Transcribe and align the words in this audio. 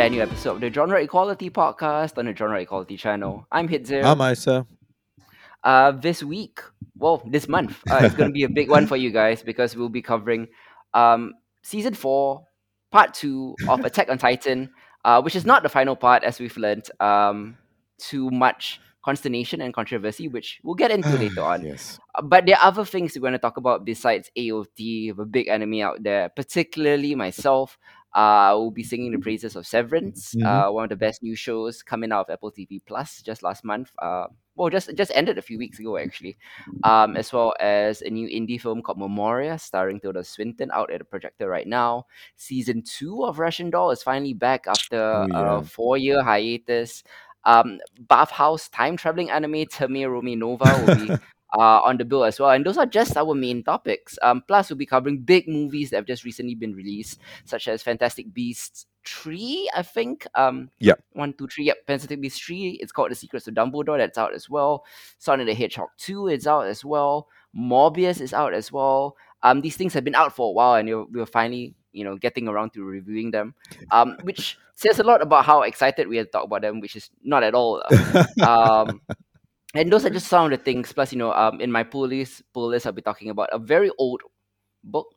brand 0.00 0.14
new 0.14 0.22
episode 0.22 0.52
of 0.52 0.60
the 0.62 0.72
Genre 0.72 0.98
Equality 0.98 1.50
Podcast 1.50 2.16
on 2.16 2.24
the 2.24 2.34
Genre 2.34 2.58
Equality 2.58 2.96
channel. 2.96 3.46
I'm 3.52 3.68
Hitzer. 3.68 4.02
I'm 4.02 4.18
Isa. 4.32 4.66
Uh, 5.62 5.92
this 5.92 6.22
week, 6.22 6.60
well, 6.96 7.22
this 7.26 7.48
month, 7.48 7.76
uh, 7.90 7.98
it's 8.00 8.14
going 8.14 8.30
to 8.30 8.32
be 8.32 8.44
a 8.44 8.48
big 8.48 8.70
one 8.70 8.86
for 8.86 8.96
you 8.96 9.10
guys 9.10 9.42
because 9.42 9.76
we'll 9.76 9.90
be 9.90 10.00
covering 10.00 10.48
um, 10.94 11.34
season 11.62 11.92
four, 11.92 12.46
part 12.90 13.12
two 13.12 13.54
of 13.68 13.84
Attack 13.84 14.08
on 14.08 14.16
Titan, 14.16 14.70
uh, 15.04 15.20
which 15.20 15.36
is 15.36 15.44
not 15.44 15.62
the 15.62 15.68
final 15.68 15.96
part, 15.96 16.24
as 16.24 16.40
we've 16.40 16.56
learned. 16.56 16.90
Um, 16.98 17.58
too 17.98 18.30
much 18.30 18.80
consternation 19.04 19.60
and 19.60 19.74
controversy, 19.74 20.28
which 20.28 20.60
we'll 20.62 20.76
get 20.76 20.90
into 20.90 21.10
later 21.18 21.42
on. 21.42 21.62
yes. 21.62 22.00
Uh, 22.14 22.22
But 22.22 22.46
there 22.46 22.56
are 22.56 22.64
other 22.68 22.86
things 22.86 23.14
we're 23.14 23.20
going 23.20 23.34
to 23.34 23.38
talk 23.38 23.58
about 23.58 23.84
besides 23.84 24.30
AOT, 24.34 25.14
the 25.14 25.26
big 25.28 25.48
enemy 25.48 25.82
out 25.82 26.02
there, 26.02 26.30
particularly 26.30 27.14
myself. 27.14 27.76
Uh, 28.12 28.50
will 28.58 28.72
be 28.72 28.82
singing 28.82 29.12
the 29.12 29.18
praises 29.18 29.54
of 29.54 29.64
Severance, 29.66 30.34
Mhm. 30.34 30.44
uh, 30.44 30.72
one 30.72 30.82
of 30.84 30.90
the 30.90 30.96
best 30.96 31.22
new 31.22 31.36
shows 31.36 31.80
coming 31.82 32.10
out 32.10 32.26
of 32.28 32.30
Apple 32.32 32.50
TV 32.50 32.80
Plus 32.84 33.22
just 33.22 33.42
last 33.42 33.62
month. 33.64 33.92
Uh, 34.02 34.26
well, 34.56 34.68
just 34.68 34.90
just 34.96 35.12
ended 35.14 35.38
a 35.38 35.42
few 35.42 35.58
weeks 35.58 35.78
ago 35.78 35.96
actually, 35.96 36.36
um, 36.82 37.16
as 37.16 37.32
well 37.32 37.54
as 37.60 38.02
a 38.02 38.10
new 38.10 38.26
indie 38.26 38.60
film 38.60 38.82
called 38.82 38.98
Memoria, 38.98 39.58
starring 39.58 40.00
Tilda 40.00 40.24
Swinton, 40.24 40.70
out 40.74 40.90
at 40.90 40.98
the 40.98 41.04
projector 41.04 41.48
right 41.48 41.68
now. 41.68 42.06
Season 42.34 42.82
two 42.82 43.24
of 43.24 43.38
Russian 43.38 43.70
Doll 43.70 43.92
is 43.92 44.02
finally 44.02 44.34
back 44.34 44.66
after 44.66 44.98
Oh, 45.00 45.26
yeah. 45.30 45.58
a 45.58 45.62
four-year 45.62 46.22
hiatus. 46.22 47.04
Um, 47.44 47.78
Bathhouse 47.98 48.68
time 48.68 48.96
traveling 48.98 49.30
anime 49.30 49.64
Thermae 49.70 50.04
Romae 50.10 50.36
Novae 50.36 50.84
will 50.84 50.96
be 51.06 51.08
uh, 51.56 51.80
on 51.80 51.96
the 51.96 52.04
bill 52.04 52.24
as 52.24 52.38
well. 52.38 52.50
And 52.50 52.64
those 52.64 52.78
are 52.78 52.86
just 52.86 53.16
our 53.16 53.34
main 53.34 53.62
topics. 53.62 54.18
Um, 54.22 54.42
plus, 54.46 54.70
we'll 54.70 54.76
be 54.76 54.86
covering 54.86 55.18
big 55.18 55.48
movies 55.48 55.90
that 55.90 55.96
have 55.96 56.06
just 56.06 56.24
recently 56.24 56.54
been 56.54 56.74
released, 56.74 57.20
such 57.44 57.68
as 57.68 57.82
Fantastic 57.82 58.32
Beasts 58.32 58.86
3, 59.06 59.70
I 59.74 59.82
think. 59.82 60.26
Um, 60.34 60.70
Yep. 60.80 61.02
One, 61.12 61.32
two, 61.32 61.48
three. 61.48 61.64
Yep, 61.64 61.86
Fantastic 61.86 62.20
Beasts 62.20 62.38
3. 62.40 62.78
It's 62.80 62.92
called 62.92 63.10
The 63.10 63.14
Secrets 63.14 63.48
of 63.48 63.54
Dumbledore. 63.54 63.98
That's 63.98 64.18
out 64.18 64.34
as 64.34 64.48
well. 64.48 64.84
Sonic 65.18 65.46
the 65.46 65.54
Hedgehog 65.54 65.88
2 65.98 66.28
is 66.28 66.46
out 66.46 66.66
as 66.66 66.84
well. 66.84 67.28
Morbius 67.56 68.20
is 68.20 68.32
out 68.32 68.54
as 68.54 68.70
well. 68.70 69.16
Um, 69.42 69.60
these 69.60 69.76
things 69.76 69.94
have 69.94 70.04
been 70.04 70.14
out 70.14 70.34
for 70.36 70.48
a 70.50 70.52
while, 70.52 70.74
and 70.74 70.88
you're, 70.88 71.06
we're 71.10 71.26
finally, 71.26 71.74
you 71.92 72.04
know, 72.04 72.16
getting 72.16 72.46
around 72.46 72.72
to 72.74 72.84
reviewing 72.84 73.30
them. 73.30 73.54
Um, 73.90 74.18
which 74.22 74.58
says 74.74 74.98
a 74.98 75.02
lot 75.02 75.22
about 75.22 75.44
how 75.44 75.62
excited 75.62 76.08
we 76.08 76.18
are 76.18 76.24
to 76.24 76.30
talk 76.30 76.44
about 76.44 76.62
them, 76.62 76.80
which 76.80 76.94
is 76.96 77.10
not 77.24 77.42
at 77.42 77.54
all. 77.54 77.82
um, 78.42 79.00
and 79.74 79.92
those 79.92 80.04
are 80.04 80.10
just 80.10 80.28
some 80.28 80.44
of 80.46 80.50
the 80.50 80.56
things. 80.56 80.92
Plus, 80.92 81.12
you 81.12 81.18
know, 81.18 81.32
um, 81.32 81.60
in 81.60 81.70
my 81.70 81.82
pull 81.82 82.08
list, 82.08 82.42
pull 82.52 82.68
list, 82.68 82.86
I'll 82.86 82.92
be 82.92 83.02
talking 83.02 83.30
about 83.30 83.50
a 83.52 83.58
very 83.58 83.90
old 83.98 84.22
book. 84.84 85.08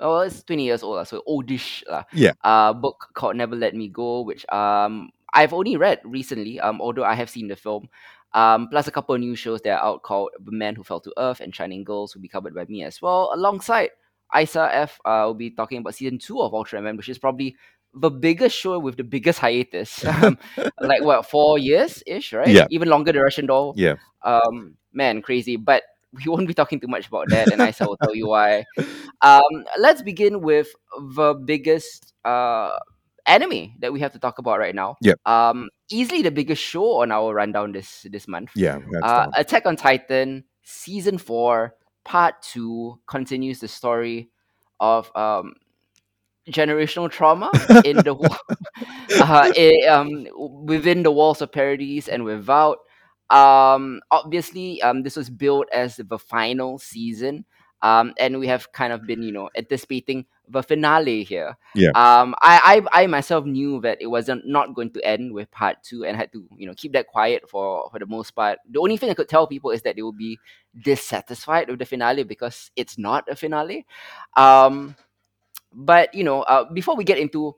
Oh, 0.00 0.20
it's 0.20 0.42
twenty 0.42 0.64
years 0.64 0.82
old, 0.82 0.96
lah, 0.96 1.04
so 1.04 1.22
oldish, 1.26 1.84
lah. 1.88 2.04
Yeah. 2.12 2.32
Uh, 2.42 2.72
book 2.72 3.10
called 3.14 3.36
Never 3.36 3.54
Let 3.54 3.74
Me 3.74 3.88
Go, 3.88 4.22
which 4.22 4.44
um 4.50 5.10
I've 5.32 5.52
only 5.52 5.76
read 5.76 6.00
recently. 6.04 6.60
Um, 6.60 6.80
although 6.80 7.04
I 7.04 7.14
have 7.14 7.30
seen 7.30 7.48
the 7.48 7.56
film. 7.56 7.88
Um, 8.34 8.68
plus 8.68 8.88
a 8.88 8.90
couple 8.90 9.14
of 9.14 9.20
new 9.20 9.36
shows 9.36 9.60
that 9.60 9.78
are 9.78 9.84
out 9.84 10.02
called 10.02 10.30
The 10.42 10.52
Man 10.52 10.74
Who 10.74 10.82
Fell 10.82 11.00
to 11.00 11.12
Earth 11.18 11.40
and 11.40 11.54
Shining 11.54 11.84
Girls 11.84 12.14
will 12.14 12.22
be 12.22 12.28
covered 12.28 12.54
by 12.54 12.64
me 12.64 12.82
as 12.82 13.02
well. 13.02 13.30
Alongside 13.34 13.90
Isa 14.34 14.70
F, 14.72 14.98
uh, 15.04 15.24
will 15.26 15.34
be 15.34 15.50
talking 15.50 15.78
about 15.78 15.94
season 15.94 16.18
two 16.18 16.40
of 16.40 16.52
Ultraman, 16.52 16.96
which 16.96 17.10
is 17.10 17.18
probably 17.18 17.54
the 17.94 18.10
biggest 18.10 18.56
show 18.56 18.78
with 18.78 18.96
the 18.96 19.04
biggest 19.04 19.38
hiatus. 19.38 20.04
Um, 20.22 20.38
like 20.80 21.02
what 21.02 21.26
four 21.26 21.58
years 21.58 22.02
ish, 22.06 22.32
right? 22.32 22.48
Yeah. 22.48 22.66
Even 22.70 22.88
longer 22.88 23.12
than 23.12 23.22
Russian 23.22 23.46
Doll. 23.46 23.74
Yeah. 23.76 23.96
Um, 24.22 24.76
man, 24.92 25.22
crazy. 25.22 25.56
But 25.56 25.82
we 26.12 26.24
won't 26.26 26.46
be 26.46 26.54
talking 26.54 26.80
too 26.80 26.86
much 26.88 27.08
about 27.08 27.28
that, 27.30 27.52
and 27.52 27.60
Isa 27.60 27.86
will 27.86 27.96
tell 28.02 28.14
you 28.14 28.28
why. 28.28 28.64
Um, 29.20 29.64
let's 29.78 30.02
begin 30.02 30.42
with 30.42 30.68
the 31.16 31.34
biggest 31.34 32.12
uh 32.24 32.78
anime 33.26 33.72
that 33.80 33.92
we 33.92 34.00
have 34.00 34.12
to 34.12 34.18
talk 34.18 34.38
about 34.38 34.58
right 34.58 34.74
now. 34.74 34.96
Yeah. 35.00 35.14
Um, 35.26 35.70
easily 35.90 36.22
the 36.22 36.30
biggest 36.30 36.62
show 36.62 37.02
on 37.02 37.10
our 37.10 37.34
rundown 37.34 37.72
this 37.72 38.06
this 38.10 38.28
month. 38.28 38.50
Yeah. 38.54 38.78
Uh. 39.02 39.28
Attack 39.36 39.66
on 39.66 39.76
Titan 39.76 40.44
season 40.62 41.18
four, 41.18 41.74
part 42.04 42.42
two 42.42 43.00
continues 43.06 43.60
the 43.60 43.68
story 43.68 44.30
of 44.80 45.14
um 45.16 45.54
generational 46.50 47.10
trauma 47.10 47.50
in 47.84 48.02
the 48.02 48.14
uh, 49.20 49.48
i- 49.56 49.86
um 49.88 50.26
within 50.66 51.02
the 51.02 51.10
walls 51.10 51.40
of 51.42 51.52
Paradis 51.52 52.08
and 52.08 52.24
without. 52.24 52.78
Um, 53.30 54.02
obviously, 54.10 54.82
um, 54.82 55.02
this 55.02 55.16
was 55.16 55.30
built 55.30 55.66
as 55.72 55.96
the 55.96 56.18
final 56.18 56.78
season. 56.78 57.46
Um, 57.80 58.12
and 58.18 58.38
we 58.38 58.46
have 58.46 58.70
kind 58.72 58.92
of 58.92 59.06
been, 59.06 59.22
you 59.22 59.32
know, 59.32 59.50
anticipating 59.56 60.26
the 60.48 60.62
finale 60.62 61.24
here. 61.24 61.56
Yeah. 61.74 61.90
Um, 61.94 62.34
I, 62.40 62.82
I, 62.92 63.02
I 63.02 63.06
myself 63.06 63.44
knew 63.44 63.80
that 63.80 63.98
it 64.00 64.06
wasn't 64.06 64.46
not 64.46 64.74
going 64.74 64.90
to 64.92 65.04
end 65.04 65.32
with 65.32 65.50
part 65.50 65.82
two, 65.82 66.04
and 66.04 66.16
had 66.16 66.30
to, 66.32 66.46
you 66.56 66.66
know, 66.66 66.74
keep 66.76 66.92
that 66.92 67.08
quiet 67.08 67.48
for 67.48 67.88
for 67.90 67.98
the 67.98 68.06
most 68.06 68.32
part. 68.32 68.58
The 68.70 68.78
only 68.80 68.98
thing 68.98 69.10
I 69.10 69.14
could 69.14 69.28
tell 69.28 69.48
people 69.48 69.70
is 69.72 69.82
that 69.82 69.96
they 69.96 70.02
will 70.02 70.12
be 70.12 70.38
dissatisfied 70.78 71.68
with 71.70 71.78
the 71.80 71.86
finale 71.86 72.22
because 72.22 72.70
it's 72.76 72.98
not 72.98 73.28
a 73.28 73.34
finale. 73.34 73.84
Um, 74.36 74.94
but 75.74 76.14
you 76.14 76.24
know, 76.24 76.42
uh, 76.42 76.64
before 76.72 76.96
we 76.96 77.04
get 77.04 77.18
into 77.18 77.54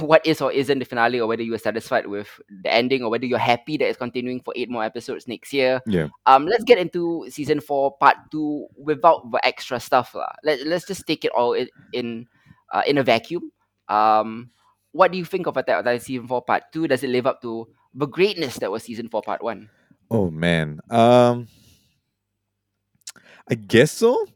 what 0.00 0.26
is 0.26 0.40
or 0.40 0.50
isn't 0.50 0.78
the 0.80 0.84
finale, 0.84 1.20
or 1.20 1.28
whether 1.28 1.42
you 1.42 1.54
are 1.54 1.58
satisfied 1.58 2.06
with 2.06 2.26
the 2.62 2.72
ending, 2.72 3.02
or 3.04 3.10
whether 3.10 3.26
you're 3.26 3.38
happy 3.38 3.76
that 3.76 3.86
it's 3.88 3.98
continuing 3.98 4.40
for 4.40 4.52
eight 4.56 4.68
more 4.68 4.82
episodes 4.82 5.28
next 5.28 5.52
year, 5.52 5.80
Yeah. 5.86 6.08
um, 6.26 6.46
let's 6.46 6.64
get 6.64 6.78
into 6.78 7.26
season 7.30 7.60
four, 7.60 7.96
part 7.98 8.16
two, 8.32 8.66
without 8.76 9.30
the 9.30 9.38
extra 9.46 9.78
stuff, 9.78 10.14
lah. 10.14 10.32
Let 10.42 10.66
Let's 10.66 10.86
just 10.86 11.06
take 11.06 11.24
it 11.24 11.30
all 11.30 11.52
in 11.52 11.68
in, 11.92 12.26
uh, 12.74 12.82
in 12.86 12.98
a 12.98 13.04
vacuum. 13.04 13.52
Um, 13.88 14.50
what 14.90 15.12
do 15.12 15.18
you 15.18 15.24
think 15.24 15.46
of 15.46 15.56
Attack 15.56 15.78
on 15.78 15.84
Titan 15.84 16.00
season 16.00 16.26
four, 16.26 16.42
part 16.42 16.64
two? 16.72 16.88
Does 16.88 17.04
it 17.04 17.10
live 17.10 17.26
up 17.26 17.40
to 17.42 17.68
the 17.94 18.06
greatness 18.06 18.58
that 18.58 18.70
was 18.72 18.82
season 18.82 19.08
four, 19.08 19.22
part 19.22 19.42
one? 19.42 19.70
Oh 20.10 20.30
man. 20.30 20.80
Um 20.90 21.46
I 23.48 23.54
guess 23.54 23.92
so. 23.92 24.26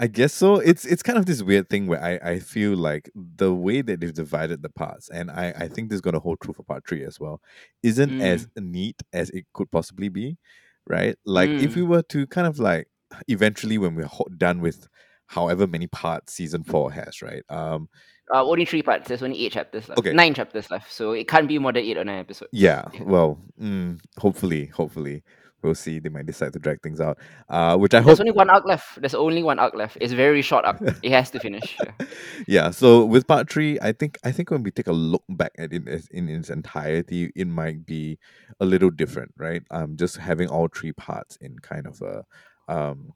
I 0.00 0.06
guess 0.06 0.32
so. 0.32 0.56
It's 0.56 0.84
it's 0.84 1.02
kind 1.02 1.18
of 1.18 1.26
this 1.26 1.42
weird 1.42 1.68
thing 1.68 1.88
where 1.88 2.02
I, 2.02 2.20
I 2.34 2.38
feel 2.38 2.76
like 2.76 3.10
the 3.14 3.52
way 3.52 3.82
that 3.82 4.00
they've 4.00 4.14
divided 4.14 4.62
the 4.62 4.68
parts, 4.68 5.08
and 5.10 5.28
I, 5.30 5.52
I 5.58 5.68
think 5.68 5.88
this 5.90 5.96
is 5.96 6.00
gonna 6.00 6.20
hold 6.20 6.38
true 6.40 6.54
for 6.54 6.62
part 6.62 6.86
three 6.86 7.04
as 7.04 7.18
well, 7.18 7.40
isn't 7.82 8.20
as 8.20 8.46
neat 8.56 9.02
as 9.12 9.28
it 9.30 9.44
could 9.54 9.70
possibly 9.72 10.08
be. 10.08 10.36
Right? 10.86 11.16
Like 11.26 11.50
if 11.50 11.72
Mm. 11.72 11.76
we 11.76 11.82
were 11.82 12.02
to 12.02 12.26
kind 12.28 12.46
of 12.46 12.58
like 12.58 12.88
eventually 13.26 13.76
when 13.76 13.94
we're 13.96 14.06
ho- 14.06 14.28
done 14.36 14.60
with 14.60 14.86
however 15.26 15.66
many 15.66 15.86
parts 15.88 16.32
season 16.32 16.62
four 16.64 16.92
has, 16.92 17.20
right? 17.20 17.42
Um 17.50 17.88
Uh, 18.32 18.44
only 18.44 18.64
three 18.66 18.82
parts. 18.82 19.08
There's 19.08 19.22
only 19.22 19.44
eight 19.46 19.52
chapters 19.52 19.88
left. 19.88 19.98
Okay. 19.98 20.12
Nine 20.12 20.32
chapters 20.34 20.70
left. 20.70 20.92
So 20.92 21.12
it 21.12 21.26
can't 21.28 21.48
be 21.48 21.58
more 21.58 21.72
than 21.72 21.82
eight 21.82 21.96
or 21.96 22.04
nine 22.04 22.20
episodes. 22.20 22.50
Yeah, 22.52 22.84
Yeah. 22.94 23.02
well, 23.04 23.38
mm, 23.60 23.98
hopefully, 24.18 24.66
hopefully, 24.66 25.22
we'll 25.62 25.74
see. 25.74 25.98
They 25.98 26.08
might 26.08 26.26
decide 26.26 26.52
to 26.52 26.58
drag 26.58 26.82
things 26.82 27.00
out, 27.00 27.18
uh, 27.48 27.76
which 27.76 27.94
I 27.94 27.98
hope. 27.98 28.06
There's 28.06 28.20
only 28.20 28.32
one 28.32 28.50
arc 28.50 28.64
left. 28.64 29.00
There's 29.00 29.14
only 29.14 29.42
one 29.42 29.58
arc 29.58 29.74
left. 29.74 29.98
It's 30.00 30.12
very 30.12 30.42
short 30.42 30.64
arc. 30.64 30.80
It 31.02 31.12
has 31.12 31.30
to 31.30 31.40
finish. 31.40 31.76
Yeah. 31.82 32.06
yeah. 32.46 32.70
So 32.70 33.04
with 33.04 33.26
part 33.26 33.50
three, 33.50 33.78
I 33.80 33.92
think 33.92 34.18
I 34.24 34.32
think 34.32 34.50
when 34.50 34.62
we 34.62 34.70
take 34.70 34.86
a 34.86 34.92
look 34.92 35.24
back 35.28 35.52
at 35.58 35.72
it 35.72 36.08
in 36.10 36.28
its 36.28 36.50
entirety, 36.50 37.30
it 37.34 37.46
might 37.46 37.86
be 37.86 38.18
a 38.60 38.66
little 38.66 38.90
different, 38.90 39.32
right? 39.36 39.62
Um, 39.70 39.96
just 39.96 40.16
having 40.16 40.48
all 40.48 40.68
three 40.68 40.92
parts 40.92 41.36
in 41.36 41.58
kind 41.58 41.86
of 41.86 42.02
a 42.02 42.24
um. 42.72 43.12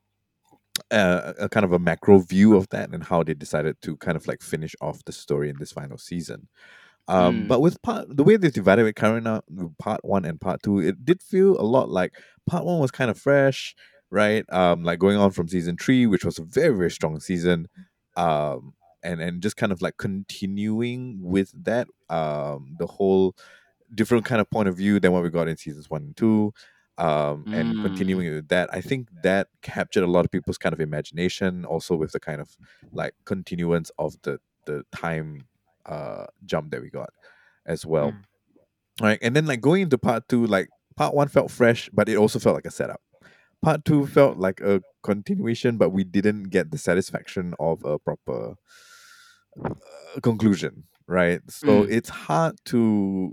A, 0.90 1.34
a 1.38 1.48
kind 1.50 1.64
of 1.64 1.72
a 1.72 1.78
macro 1.78 2.18
view 2.18 2.56
of 2.56 2.66
that 2.70 2.90
and 2.90 3.04
how 3.04 3.22
they 3.22 3.34
decided 3.34 3.76
to 3.82 3.94
kind 3.98 4.16
of 4.16 4.26
like 4.26 4.40
finish 4.40 4.74
off 4.80 5.04
the 5.04 5.12
story 5.12 5.50
in 5.50 5.56
this 5.58 5.70
final 5.70 5.98
season. 5.98 6.48
Um, 7.08 7.44
Mm. 7.44 7.48
but 7.48 7.60
with 7.60 7.82
part 7.82 8.06
the 8.16 8.24
way 8.24 8.36
they 8.36 8.50
divided 8.50 8.86
it 8.86 8.94
current 8.96 9.24
now, 9.24 9.42
part 9.78 10.04
one 10.04 10.24
and 10.24 10.40
part 10.40 10.62
two, 10.62 10.78
it 10.80 11.04
did 11.04 11.22
feel 11.22 11.60
a 11.60 11.62
lot 11.64 11.90
like 11.90 12.14
part 12.46 12.64
one 12.64 12.78
was 12.78 12.90
kind 12.92 13.10
of 13.10 13.18
fresh, 13.18 13.74
right? 14.10 14.44
Um, 14.52 14.84
like 14.84 14.98
going 15.00 15.16
on 15.16 15.32
from 15.32 15.48
season 15.48 15.76
three, 15.76 16.06
which 16.06 16.24
was 16.24 16.38
a 16.38 16.44
very 16.44 16.74
very 16.76 16.90
strong 16.90 17.18
season, 17.20 17.68
um, 18.16 18.74
and 19.02 19.20
and 19.20 19.42
just 19.42 19.56
kind 19.56 19.72
of 19.72 19.82
like 19.82 19.96
continuing 19.98 21.18
with 21.20 21.52
that, 21.64 21.88
um, 22.08 22.76
the 22.78 22.86
whole 22.86 23.34
different 23.94 24.24
kind 24.24 24.40
of 24.40 24.50
point 24.50 24.68
of 24.68 24.76
view 24.76 25.00
than 25.00 25.12
what 25.12 25.22
we 25.22 25.30
got 25.30 25.48
in 25.48 25.56
seasons 25.56 25.90
one 25.90 26.02
and 26.02 26.16
two. 26.16 26.52
Um, 26.98 27.46
and 27.52 27.70
Mm. 27.70 27.80
continuing 27.82 28.32
with 28.34 28.48
that, 28.48 28.68
I 28.72 28.80
think 28.80 29.08
that 29.22 29.48
captured 29.62 30.04
a 30.04 30.06
lot 30.06 30.24
of 30.24 30.30
people's 30.30 30.58
kind 30.58 30.72
of 30.72 30.80
imagination, 30.80 31.64
also 31.64 31.96
with 31.96 32.12
the 32.12 32.20
kind 32.20 32.40
of 32.40 32.56
like 32.92 33.14
continuance 33.24 33.90
of 33.98 34.16
the 34.22 34.38
the 34.66 34.84
time 34.94 35.48
uh 35.86 36.26
jump 36.44 36.70
that 36.70 36.82
we 36.82 36.90
got 36.90 37.10
as 37.66 37.84
well. 37.86 38.12
Mm. 38.12 38.22
Right. 39.00 39.18
And 39.22 39.34
then 39.34 39.46
like 39.46 39.60
going 39.60 39.82
into 39.82 39.98
part 39.98 40.28
two, 40.28 40.46
like 40.46 40.68
part 40.96 41.14
one 41.14 41.28
felt 41.28 41.50
fresh, 41.50 41.88
but 41.92 42.08
it 42.08 42.16
also 42.16 42.38
felt 42.38 42.54
like 42.54 42.66
a 42.66 42.70
setup. 42.70 43.00
Part 43.62 43.84
two 43.84 44.06
felt 44.06 44.38
like 44.38 44.60
a 44.60 44.82
continuation, 45.02 45.76
but 45.78 45.90
we 45.90 46.04
didn't 46.04 46.50
get 46.50 46.70
the 46.70 46.78
satisfaction 46.78 47.54
of 47.58 47.84
a 47.84 47.98
proper 47.98 48.54
uh, 49.64 49.74
conclusion, 50.22 50.84
right? 51.06 51.40
So 51.48 51.84
Mm. 51.84 51.90
it's 51.90 52.08
hard 52.08 52.56
to 52.66 53.32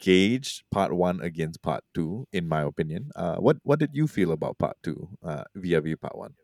gauge 0.00 0.64
part 0.70 0.92
one 0.92 1.20
against 1.20 1.62
part 1.62 1.84
two, 1.94 2.26
in 2.32 2.48
my 2.48 2.62
opinion. 2.62 3.10
Uh, 3.14 3.36
what 3.36 3.58
what 3.62 3.78
did 3.78 3.90
you 3.92 4.06
feel 4.06 4.32
about 4.32 4.58
part 4.58 4.76
two, 4.82 5.08
uh, 5.22 5.44
via 5.54 5.80
view 5.80 5.96
part 5.96 6.16
one? 6.16 6.34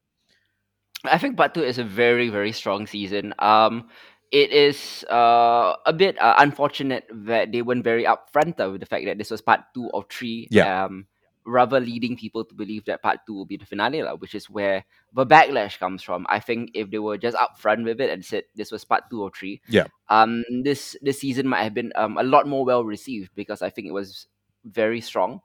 I 1.04 1.18
think 1.18 1.36
part 1.36 1.54
two 1.54 1.64
is 1.64 1.78
a 1.78 1.84
very, 1.84 2.28
very 2.28 2.52
strong 2.52 2.86
season. 2.86 3.34
Um, 3.38 3.88
it 4.32 4.50
is 4.50 5.04
uh, 5.10 5.76
a 5.84 5.92
bit 5.92 6.20
uh, 6.20 6.34
unfortunate 6.38 7.04
that 7.12 7.52
they 7.52 7.60
weren't 7.60 7.84
very 7.84 8.04
upfront 8.04 8.58
uh, 8.58 8.70
with 8.70 8.80
the 8.80 8.86
fact 8.86 9.04
that 9.04 9.18
this 9.18 9.30
was 9.30 9.40
part 9.42 9.60
two 9.74 9.90
of 9.92 10.06
three. 10.10 10.48
Yeah. 10.50 10.84
Um, 10.84 11.06
rather 11.44 11.80
leading 11.80 12.16
people 12.16 12.44
to 12.44 12.54
believe 12.54 12.84
that 12.84 13.02
part 13.02 13.18
two 13.26 13.34
will 13.34 13.44
be 13.44 13.56
the 13.56 13.66
finale, 13.66 14.00
lah, 14.02 14.14
which 14.14 14.34
is 14.34 14.48
where 14.48 14.84
the 15.12 15.26
backlash 15.26 15.76
comes 15.78 16.00
from. 16.02 16.24
I 16.28 16.38
think 16.38 16.70
if 16.72 16.90
they 16.90 17.00
were 17.00 17.18
just 17.18 17.36
upfront 17.36 17.84
with 17.84 18.00
it 18.00 18.10
and 18.10 18.24
said 18.24 18.44
this 18.54 18.70
was 18.70 18.84
part 18.84 19.04
two 19.10 19.22
or 19.22 19.30
three, 19.30 19.60
Yeah. 19.68 19.86
um, 20.08 20.44
this 20.62 20.96
this 21.02 21.20
season 21.20 21.48
might 21.48 21.64
have 21.64 21.74
been 21.74 21.92
um 21.96 22.16
a 22.16 22.22
lot 22.22 22.46
more 22.46 22.64
well 22.64 22.84
received 22.84 23.30
because 23.34 23.60
I 23.60 23.70
think 23.70 23.88
it 23.88 23.92
was 23.92 24.28
very 24.64 25.00
strong. 25.00 25.40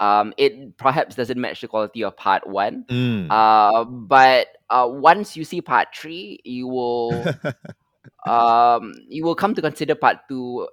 Um, 0.00 0.34
it 0.36 0.76
perhaps 0.78 1.14
doesn't 1.14 1.38
match 1.40 1.60
the 1.60 1.68
quality 1.68 2.02
of 2.02 2.16
part 2.16 2.46
one. 2.46 2.86
Mm. 2.88 3.30
Uh, 3.30 3.84
but 3.84 4.48
uh, 4.68 4.88
once 4.90 5.36
you 5.36 5.44
see 5.44 5.60
part 5.60 5.94
three, 5.94 6.40
you 6.44 6.66
will 6.66 7.12
um 8.26 8.92
you 9.08 9.24
will 9.24 9.34
come 9.34 9.54
to 9.54 9.60
consider 9.62 9.94
part 9.94 10.18
two 10.28 10.68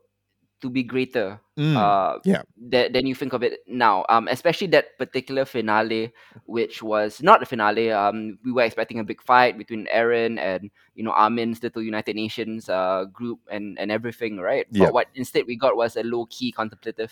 to 0.62 0.70
be 0.70 0.84
greater 0.84 1.40
Mm. 1.60 1.76
uh 1.76 2.20
yeah. 2.24 2.44
that 2.72 2.94
than 2.94 3.06
you 3.06 3.14
think 3.14 3.34
of 3.34 3.44
it 3.44 3.60
now 3.68 4.06
um 4.08 4.30
especially 4.30 4.68
that 4.68 4.98
particular 4.98 5.44
finale 5.44 6.14
which 6.46 6.82
was 6.82 7.22
not 7.22 7.42
the 7.42 7.46
finale 7.46 7.92
um 7.92 8.40
we 8.46 8.52
were 8.54 8.64
expecting 8.64 9.00
a 9.00 9.04
big 9.04 9.22
fight 9.22 9.58
between 9.58 9.86
Eren 9.94 10.40
and 10.40 10.72
you 10.96 11.04
know 11.04 11.12
armin's 11.12 11.62
little 11.62 11.82
united 11.84 12.16
nations 12.16 12.70
uh 12.70 13.04
group 13.12 13.40
and 13.52 13.78
and 13.78 13.92
everything 13.92 14.38
right 14.38 14.68
Yeah. 14.72 14.86
but 14.86 14.94
what 14.94 15.08
instead 15.16 15.44
we 15.48 15.58
got 15.58 15.76
was 15.76 15.98
a 15.98 16.04
low-key 16.04 16.54
contemplative 16.54 17.12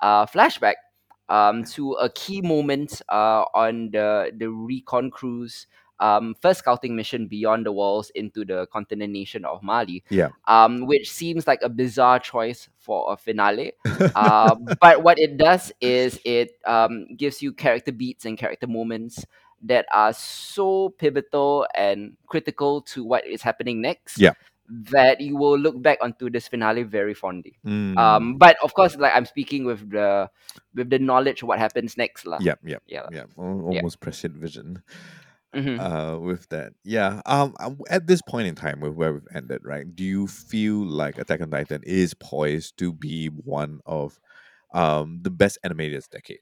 uh 0.00 0.26
flashback 0.26 0.76
um 1.30 1.64
to 1.64 1.92
a 1.94 2.10
key 2.10 2.42
moment 2.42 3.00
uh 3.08 3.44
on 3.54 3.90
the 3.90 4.32
the 4.36 4.50
recon 4.50 5.10
cruise 5.10 5.66
um 6.00 6.34
first 6.40 6.60
scouting 6.60 6.94
mission 6.94 7.26
beyond 7.26 7.66
the 7.66 7.72
walls 7.72 8.10
into 8.14 8.44
the 8.44 8.66
continent 8.72 9.12
nation 9.12 9.44
of 9.44 9.62
Marley 9.62 10.04
Yeah. 10.10 10.28
um, 10.46 10.86
which 10.86 11.10
seems 11.10 11.46
like 11.46 11.60
a 11.62 11.68
bizarre 11.68 12.18
choice 12.20 12.68
for 12.78 13.12
a 13.12 13.16
finale. 13.16 13.72
Uh, 14.14 14.54
but 14.80 15.02
what 15.02 15.18
it 15.18 15.36
does 15.36 15.72
is 15.80 16.20
it 16.24 16.52
um, 16.66 17.06
gives 17.16 17.42
you 17.42 17.52
character 17.52 17.92
beats 17.92 18.24
and 18.24 18.38
character 18.38 18.66
moments 18.66 19.24
that 19.62 19.86
are 19.92 20.12
so 20.12 20.90
pivotal 20.98 21.66
and 21.74 22.16
critical 22.26 22.80
to 22.82 23.02
what 23.04 23.26
is 23.26 23.42
happening 23.42 23.80
next. 23.82 24.18
Yeah. 24.18 24.32
That 24.92 25.20
you 25.20 25.36
will 25.36 25.58
look 25.58 25.80
back 25.82 25.98
onto 26.00 26.28
this 26.30 26.46
finale 26.46 26.82
very 26.84 27.14
fondly. 27.14 27.58
Mm. 27.66 27.96
Um, 27.96 28.36
but 28.36 28.56
of 28.62 28.74
course, 28.74 28.96
like 28.96 29.12
I'm 29.16 29.24
speaking 29.24 29.64
with 29.64 29.88
the 29.90 30.28
with 30.74 30.90
the 30.90 30.98
knowledge 30.98 31.40
of 31.42 31.48
what 31.48 31.58
happens 31.58 31.96
next, 31.96 32.26
lah. 32.26 32.36
Yeah. 32.40 32.54
yeah. 32.64 32.78
Al- 33.00 33.08
Yeah. 33.10 33.24
Almost 33.36 33.98
prescient 34.00 34.36
vision. 34.36 34.82
Mhm. 35.54 35.78
Uh, 35.80 36.18
with 36.20 36.48
that, 36.50 36.72
yeah. 36.84 37.22
Um, 37.24 37.54
um, 37.58 37.78
at 37.88 38.06
this 38.06 38.20
point 38.28 38.48
in 38.48 38.54
time, 38.54 38.80
with 38.80 38.92
where 38.92 39.14
we've 39.14 39.26
ended, 39.34 39.62
right? 39.64 39.84
Do 39.96 40.04
you 40.04 40.26
feel 40.26 40.84
like 40.84 41.18
Attack 41.18 41.40
on 41.40 41.50
Titan 41.50 41.82
is 41.84 42.12
poised 42.14 42.76
to 42.78 42.92
be 42.92 43.28
one 43.28 43.80
of, 43.86 44.18
um, 44.74 45.20
the 45.22 45.30
best 45.30 45.58
animated 45.64 45.96
this 45.96 46.08
decade? 46.08 46.40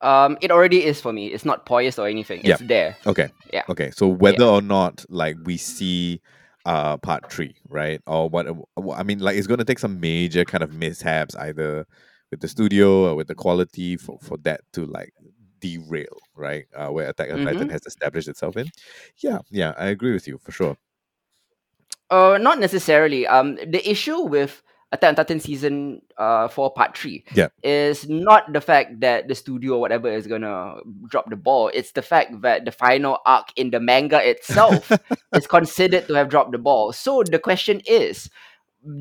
Um, 0.00 0.36
it 0.40 0.50
already 0.50 0.84
is 0.84 1.00
for 1.00 1.12
me. 1.12 1.28
It's 1.28 1.44
not 1.44 1.66
poised 1.66 1.98
or 1.98 2.06
anything. 2.06 2.42
Yeah. 2.44 2.52
It's 2.54 2.62
there. 2.62 2.96
Okay. 3.06 3.30
Yeah. 3.52 3.62
Okay. 3.68 3.90
So 3.90 4.06
whether 4.06 4.44
or 4.44 4.60
not 4.62 5.04
like 5.08 5.36
we 5.44 5.56
see 5.56 6.20
uh 6.66 6.98
part 6.98 7.30
three, 7.30 7.56
right? 7.68 8.00
Or 8.06 8.28
what 8.28 8.46
I 8.94 9.02
mean, 9.02 9.20
like 9.20 9.36
it's 9.36 9.46
gonna 9.46 9.64
take 9.64 9.78
some 9.78 9.98
major 9.98 10.44
kind 10.44 10.62
of 10.62 10.72
mishaps 10.72 11.34
either 11.36 11.86
with 12.30 12.40
the 12.40 12.48
studio 12.48 13.08
or 13.10 13.14
with 13.14 13.28
the 13.28 13.34
quality 13.34 13.96
for, 13.96 14.18
for 14.20 14.36
that 14.38 14.60
to 14.74 14.84
like 14.84 15.14
derail, 15.60 16.18
right? 16.34 16.66
Uh 16.74 16.88
where 16.88 17.08
Attack 17.08 17.30
on 17.32 17.42
Titan 17.42 17.68
Mhm. 17.68 17.70
has 17.70 17.82
established 17.86 18.28
itself 18.28 18.56
in. 18.56 18.70
Yeah, 19.18 19.38
yeah, 19.50 19.74
I 19.76 19.86
agree 19.86 20.12
with 20.12 20.26
you 20.28 20.38
for 20.38 20.52
sure. 20.52 20.76
Uh, 22.10 22.38
not 22.40 22.58
necessarily. 22.60 23.26
Um, 23.26 23.56
the 23.56 23.82
issue 23.88 24.20
with 24.20 24.62
Attack 24.92 25.08
on 25.10 25.14
Titan 25.16 25.40
season 25.40 26.00
uh 26.16 26.46
four 26.48 26.72
part 26.72 26.96
three 26.96 27.24
Yeah. 27.34 27.48
is 27.62 28.08
not 28.08 28.52
the 28.52 28.60
fact 28.60 29.00
that 29.00 29.26
the 29.26 29.34
studio 29.34 29.74
or 29.74 29.80
whatever 29.80 30.08
is 30.08 30.26
gonna 30.28 30.76
drop 31.08 31.28
the 31.28 31.36
ball. 31.36 31.70
It's 31.74 31.90
the 31.92 32.02
fact 32.02 32.40
that 32.42 32.64
the 32.64 32.70
final 32.70 33.18
arc 33.26 33.48
in 33.56 33.70
the 33.70 33.80
manga 33.80 34.22
itself 34.22 34.92
is 35.34 35.46
considered 35.48 36.06
to 36.06 36.14
have 36.14 36.28
dropped 36.28 36.52
the 36.52 36.58
ball. 36.58 36.92
So 36.92 37.24
the 37.24 37.38
question 37.40 37.80
is, 37.86 38.30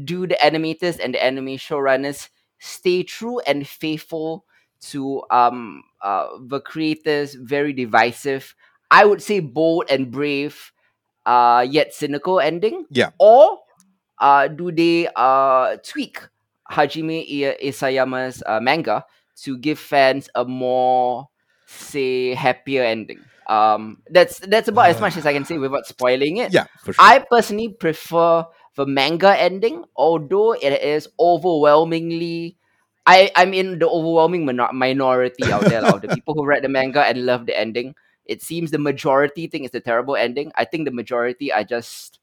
do 0.06 0.26
the 0.26 0.38
animators 0.42 1.00
and 1.00 1.14
the 1.14 1.24
anime 1.24 1.58
showrunners 1.62 2.30
stay 2.60 3.04
true 3.04 3.40
and 3.46 3.68
faithful 3.68 4.46
to 4.92 5.24
um 5.32 5.84
uh 6.02 6.28
the 6.48 6.60
creators' 6.62 7.36
very 7.36 7.74
divisive, 7.74 8.56
I 8.92 9.06
would 9.06 9.22
say 9.22 9.40
bold 9.40 9.86
and 9.90 10.12
brave, 10.12 10.72
uh 11.26 11.66
yet 11.70 11.94
cynical 11.94 12.40
ending? 12.40 12.86
Yeah. 12.90 13.12
Or 13.20 13.60
uh 14.20 14.48
do 14.48 14.72
they 14.72 15.08
uh 15.16 15.78
tweak 15.84 16.22
Hajime 16.72 17.26
Isayama's 17.62 18.42
uh, 18.46 18.60
manga 18.60 19.06
to 19.44 19.58
give 19.58 19.78
fans 19.80 20.30
a 20.36 20.46
more 20.46 21.28
say 21.66 22.34
happier 22.36 22.84
ending? 22.84 23.20
Um 23.48 24.02
that's 24.10 24.40
that's 24.40 24.68
about 24.68 24.90
as 24.90 25.00
much 25.02 25.18
as 25.18 25.26
I 25.26 25.34
can 25.34 25.46
say 25.46 25.58
without 25.58 25.86
spoiling 25.88 26.38
it. 26.38 26.54
Yeah, 26.54 26.66
for 26.82 26.94
sure. 26.94 27.06
I 27.06 27.20
personally 27.30 27.70
prefer 27.70 28.46
the 28.76 28.86
manga 28.86 29.38
ending, 29.40 29.86
although 29.96 30.54
it 30.54 30.82
is 30.82 31.08
overwhelmingly. 31.20 32.58
I 33.06 33.32
I'm 33.36 33.54
in 33.54 33.80
the 33.80 33.88
overwhelming 33.90 34.46
minor- 34.46 34.74
minority 34.74 35.52
out 35.52 35.62
there 35.66 35.86
of 35.86 36.02
the 36.02 36.10
people 36.10 36.34
who 36.34 36.46
read 36.46 36.64
the 36.64 36.70
manga 36.70 37.02
and 37.06 37.26
love 37.26 37.46
the 37.46 37.58
ending. 37.58 37.96
It 38.26 38.42
seems 38.42 38.72
the 38.72 38.80
majority 38.80 39.48
think 39.48 39.66
it's 39.66 39.76
a 39.76 39.80
terrible 39.80 40.16
ending. 40.16 40.52
I 40.56 40.66
think 40.66 40.86
the 40.86 40.92
majority 40.92 41.52
are 41.52 41.64
just 41.64 42.20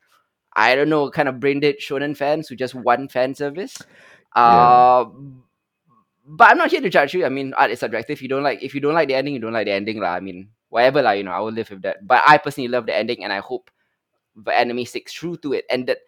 I 0.54 0.74
don't 0.74 0.90
know, 0.90 1.10
kind 1.10 1.28
of 1.28 1.40
brain 1.40 1.60
dead 1.60 1.76
shonen 1.80 2.16
fans 2.16 2.48
who 2.48 2.56
just 2.56 2.74
want 2.74 3.12
fan 3.12 3.34
service. 3.34 3.76
Uh, 4.34 5.06
but 6.26 6.50
I'm 6.50 6.58
not 6.58 6.70
here 6.70 6.80
to 6.80 6.90
judge 6.90 7.14
you. 7.14 7.24
I 7.24 7.28
mean, 7.28 7.52
art 7.54 7.70
is 7.70 7.80
subjective. 7.80 8.22
You 8.22 8.28
don't 8.28 8.42
like 8.42 8.62
if 8.62 8.74
you 8.74 8.80
don't 8.80 8.94
like 8.94 9.08
the 9.08 9.14
ending, 9.14 9.34
you 9.34 9.40
don't 9.40 9.52
like 9.52 9.66
the 9.66 9.72
ending 9.72 9.98
lah. 10.00 10.14
I 10.14 10.20
mean, 10.20 10.48
whatever 10.68 11.02
lah. 11.02 11.12
You 11.12 11.24
know, 11.24 11.32
I 11.32 11.40
will 11.40 11.52
live 11.52 11.70
with 11.70 11.82
that. 11.82 12.06
But 12.06 12.22
I 12.26 12.38
personally 12.38 12.68
love 12.68 12.86
the 12.86 12.96
ending, 12.96 13.24
and 13.24 13.32
I 13.32 13.38
hope 13.38 13.70
the 14.36 14.52
anime 14.56 14.84
sticks 14.84 15.12
true 15.12 15.36
to 15.38 15.52
it. 15.54 15.64
And 15.70 15.86
that, 15.88 15.98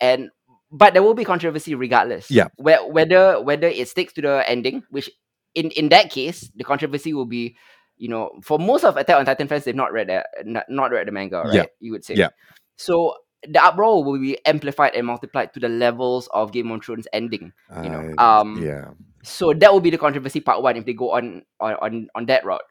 and 0.00 0.30
but 0.70 0.92
there 0.92 1.02
will 1.02 1.14
be 1.14 1.24
controversy 1.24 1.74
regardless. 1.74 2.30
Yeah. 2.30 2.48
Whether 2.56 3.40
whether 3.42 3.68
it 3.68 3.88
sticks 3.88 4.12
to 4.14 4.22
the 4.22 4.44
ending, 4.48 4.82
which 4.90 5.10
in 5.54 5.70
in 5.72 5.88
that 5.90 6.10
case, 6.10 6.50
the 6.54 6.64
controversy 6.64 7.12
will 7.14 7.26
be, 7.26 7.56
you 7.96 8.08
know, 8.08 8.30
for 8.42 8.58
most 8.58 8.84
of 8.84 8.96
Attack 8.96 9.16
on 9.16 9.24
Titan 9.24 9.48
fans, 9.48 9.64
they've 9.64 9.74
not 9.74 9.92
read 9.92 10.08
the 10.08 10.24
not, 10.44 10.64
not 10.68 10.90
read 10.90 11.06
the 11.08 11.12
manga, 11.12 11.40
right? 11.42 11.54
Yeah. 11.54 11.64
You 11.80 11.92
would 11.92 12.04
say. 12.04 12.14
Yeah. 12.14 12.30
So 12.76 13.14
the 13.46 13.62
uproar 13.62 14.02
will 14.04 14.18
be 14.20 14.36
amplified 14.46 14.94
and 14.94 15.06
multiplied 15.06 15.54
to 15.54 15.60
the 15.60 15.68
levels 15.68 16.28
of 16.32 16.52
Game 16.52 16.70
of 16.70 16.84
Thrones 16.84 17.06
ending. 17.12 17.52
you 17.82 17.88
know, 17.88 18.12
I- 18.18 18.40
um, 18.40 18.60
yeah. 18.62 18.90
So 19.22 19.52
that 19.52 19.72
will 19.72 19.80
be 19.80 19.90
the 19.90 19.98
controversy 19.98 20.40
part 20.40 20.62
one 20.62 20.76
if 20.76 20.84
they 20.86 20.92
go 20.92 21.12
on 21.12 21.42
on 21.60 21.74
on, 21.74 22.08
on 22.14 22.26
that 22.26 22.44
route. 22.44 22.62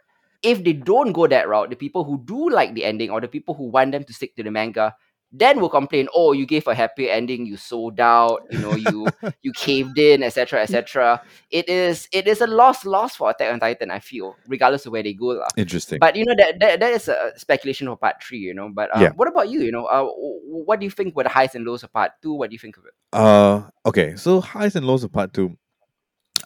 If 0.43 0.63
they 0.63 0.73
don't 0.73 1.13
go 1.13 1.25
that 1.27 1.47
route, 1.49 1.69
the 1.71 1.75
people 1.75 2.03
who 2.03 2.21
do 2.23 2.49
like 2.49 2.73
the 2.75 2.85
ending 2.85 3.09
or 3.09 3.19
the 3.19 3.27
people 3.27 3.55
who 3.55 3.69
want 3.69 3.91
them 3.91 4.03
to 4.05 4.13
stick 4.13 4.35
to 4.35 4.43
the 4.43 4.51
manga, 4.51 4.93
then 5.31 5.59
will 5.59 5.69
complain, 5.69 6.07
"Oh, 6.15 6.31
you 6.31 6.45
gave 6.45 6.67
a 6.67 6.75
happy 6.75 7.09
ending, 7.09 7.45
you 7.45 7.57
sold 7.57 7.99
out, 7.99 8.41
you 8.49 8.59
know, 8.59 8.75
you 8.75 9.11
you 9.41 9.51
caved 9.53 9.97
in, 9.97 10.23
etc., 10.23 10.61
etc." 10.61 11.21
It 11.51 11.67
is 11.69 12.07
it 12.11 12.27
is 12.27 12.41
a 12.41 12.47
loss 12.47 12.85
loss 12.85 13.15
for 13.15 13.29
Attack 13.29 13.53
on 13.53 13.59
Titan. 13.59 13.91
I 13.91 13.99
feel, 13.99 14.35
regardless 14.47 14.85
of 14.85 14.91
where 14.93 15.03
they 15.03 15.13
go, 15.13 15.27
lah. 15.37 15.49
Interesting. 15.57 15.99
But 15.99 16.15
you 16.15 16.25
know 16.25 16.35
that, 16.37 16.59
that 16.59 16.79
that 16.79 16.93
is 16.93 17.07
a 17.07 17.33
speculation 17.35 17.87
for 17.87 17.97
part 17.97 18.23
three. 18.23 18.39
You 18.39 18.53
know, 18.53 18.69
but 18.73 18.89
uh, 18.95 19.01
Yeah. 19.01 19.11
what 19.15 19.27
about 19.27 19.49
you? 19.49 19.61
You 19.61 19.71
know, 19.71 19.85
uh, 19.85 20.07
what 20.07 20.79
do 20.79 20.85
you 20.85 20.91
think 20.91 21.15
were 21.15 21.23
the 21.23 21.29
highs 21.29 21.55
and 21.55 21.65
lows 21.65 21.83
of 21.83 21.91
part 21.91 22.11
two? 22.21 22.33
What 22.33 22.49
do 22.49 22.55
you 22.55 22.59
think 22.59 22.77
of 22.77 22.85
it? 22.85 22.93
Uh 23.13 23.63
okay, 23.85 24.15
so 24.15 24.41
highs 24.41 24.75
and 24.75 24.85
lows 24.85 25.03
of 25.03 25.11
part 25.11 25.33
two. 25.33 25.57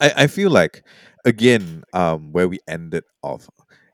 I, 0.00 0.24
I 0.24 0.26
feel 0.26 0.50
like 0.50 0.82
again, 1.24 1.84
um, 1.92 2.32
where 2.32 2.48
we 2.48 2.58
ended 2.66 3.04
off. 3.22 3.48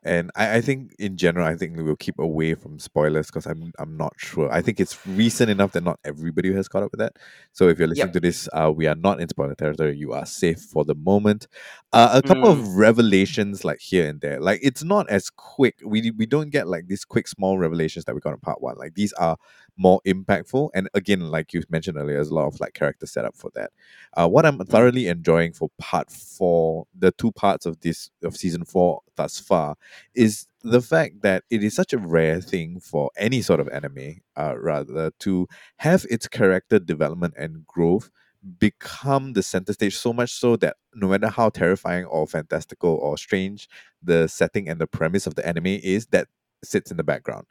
And 0.09 0.31
I, 0.35 0.57
I 0.57 0.61
think 0.63 0.95
in 0.99 1.19
general, 1.19 1.47
I 1.47 1.55
think 1.55 1.77
we 1.77 1.83
will 1.83 1.95
keep 1.97 2.19
away 2.19 2.55
from 2.55 2.79
spoilers 2.79 3.27
because 3.27 3.45
I'm 3.45 3.73
I'm 3.79 3.97
not 3.99 4.15
sure. 4.17 4.51
I 4.51 4.63
think 4.63 4.81
it's 4.81 5.07
recent 5.07 5.51
enough 5.51 5.73
that 5.73 5.85
not 5.85 6.01
everybody 6.03 6.51
has 6.55 6.67
caught 6.67 6.83
up 6.83 6.93
with 6.93 7.01
that. 7.01 7.17
So 7.53 7.69
if 7.69 7.79
you're 7.79 7.89
listening 7.89 8.15
to 8.15 8.21
this, 8.21 8.49
uh, 8.55 8.73
we 8.75 8.87
are 8.87 8.95
not 8.95 9.21
in 9.21 9.29
spoiler 9.29 9.55
territory. 9.55 9.97
You 9.99 10.15
are 10.15 10.25
safe 10.25 10.61
for 10.61 10.87
the 10.87 10.95
moment. 10.95 11.47
Uh, 11.93 12.21
a 12.25 12.27
couple 12.27 12.51
of 12.51 12.77
revelations 12.77 13.65
like 13.65 13.81
here 13.81 14.09
and 14.09 14.21
there. 14.23 14.41
Like 14.41 14.61
it's 14.63 14.83
not 14.83 15.11
as 15.11 15.29
quick. 15.29 15.77
We 15.85 16.11
we 16.13 16.25
don't 16.25 16.49
get 16.49 16.69
like 16.69 16.87
these 16.87 17.05
quick 17.05 17.29
small 17.29 17.59
revelations 17.59 18.07
that 18.07 18.15
we 18.15 18.23
got 18.23 18.33
in 18.33 18.41
part 18.41 18.63
one. 18.63 18.77
Like 18.79 18.95
these 18.95 19.13
are 19.15 19.37
more 19.79 20.01
impactful. 20.07 20.71
And 20.75 20.89
again, 20.95 21.21
like 21.31 21.53
you 21.53 21.63
mentioned 21.71 21.97
earlier, 21.97 22.17
there's 22.17 22.31
a 22.31 22.35
lot 22.35 22.47
of 22.47 22.61
like 22.61 22.75
character 22.75 23.07
setup 23.07 23.37
for 23.37 23.51
that. 23.55 23.71
Uh, 24.15 24.29
what 24.29 24.45
I'm 24.45 24.59
thoroughly 24.59 25.07
enjoying 25.07 25.53
for 25.53 25.71
part 25.79 26.11
four, 26.11 26.87
the 26.99 27.13
two 27.13 27.33
parts 27.33 27.65
of 27.65 27.81
this 27.81 28.11
of 28.23 28.37
season 28.37 28.65
four 28.65 29.01
thus 29.17 29.39
far, 29.39 29.77
is 30.15 30.47
the 30.63 30.81
fact 30.81 31.23
that 31.23 31.45
it 31.51 31.63
is 31.63 31.75
such 31.75 31.93
a 31.93 31.99
rare 31.99 32.41
thing 32.41 32.81
for 32.81 33.11
any 33.17 33.43
sort 33.43 33.61
of 33.61 33.69
anime, 33.69 34.21
uh, 34.37 34.55
rather 34.59 35.11
to 35.21 35.47
have 35.79 36.07
its 36.11 36.27
character 36.29 36.79
development 36.79 37.35
and 37.37 37.67
growth 37.67 38.11
become 38.59 39.33
the 39.33 39.43
center 39.43 39.73
stage 39.73 39.97
so 39.97 40.13
much 40.13 40.33
so 40.33 40.57
that 40.57 40.77
no 40.95 41.09
matter 41.09 41.29
how 41.29 41.49
terrifying 41.49 42.05
or 42.07 42.27
fantastical 42.27 42.91
or 42.91 43.19
strange 43.19 43.69
the 44.03 44.29
setting 44.29 44.69
and 44.69 44.81
the 44.81 44.87
premise 44.87 45.27
of 45.27 45.35
the 45.35 45.47
anime 45.47 45.67
is, 45.67 46.07
that 46.07 46.29
sits 46.65 46.91
in 46.91 46.97
the 46.97 47.05
background 47.05 47.47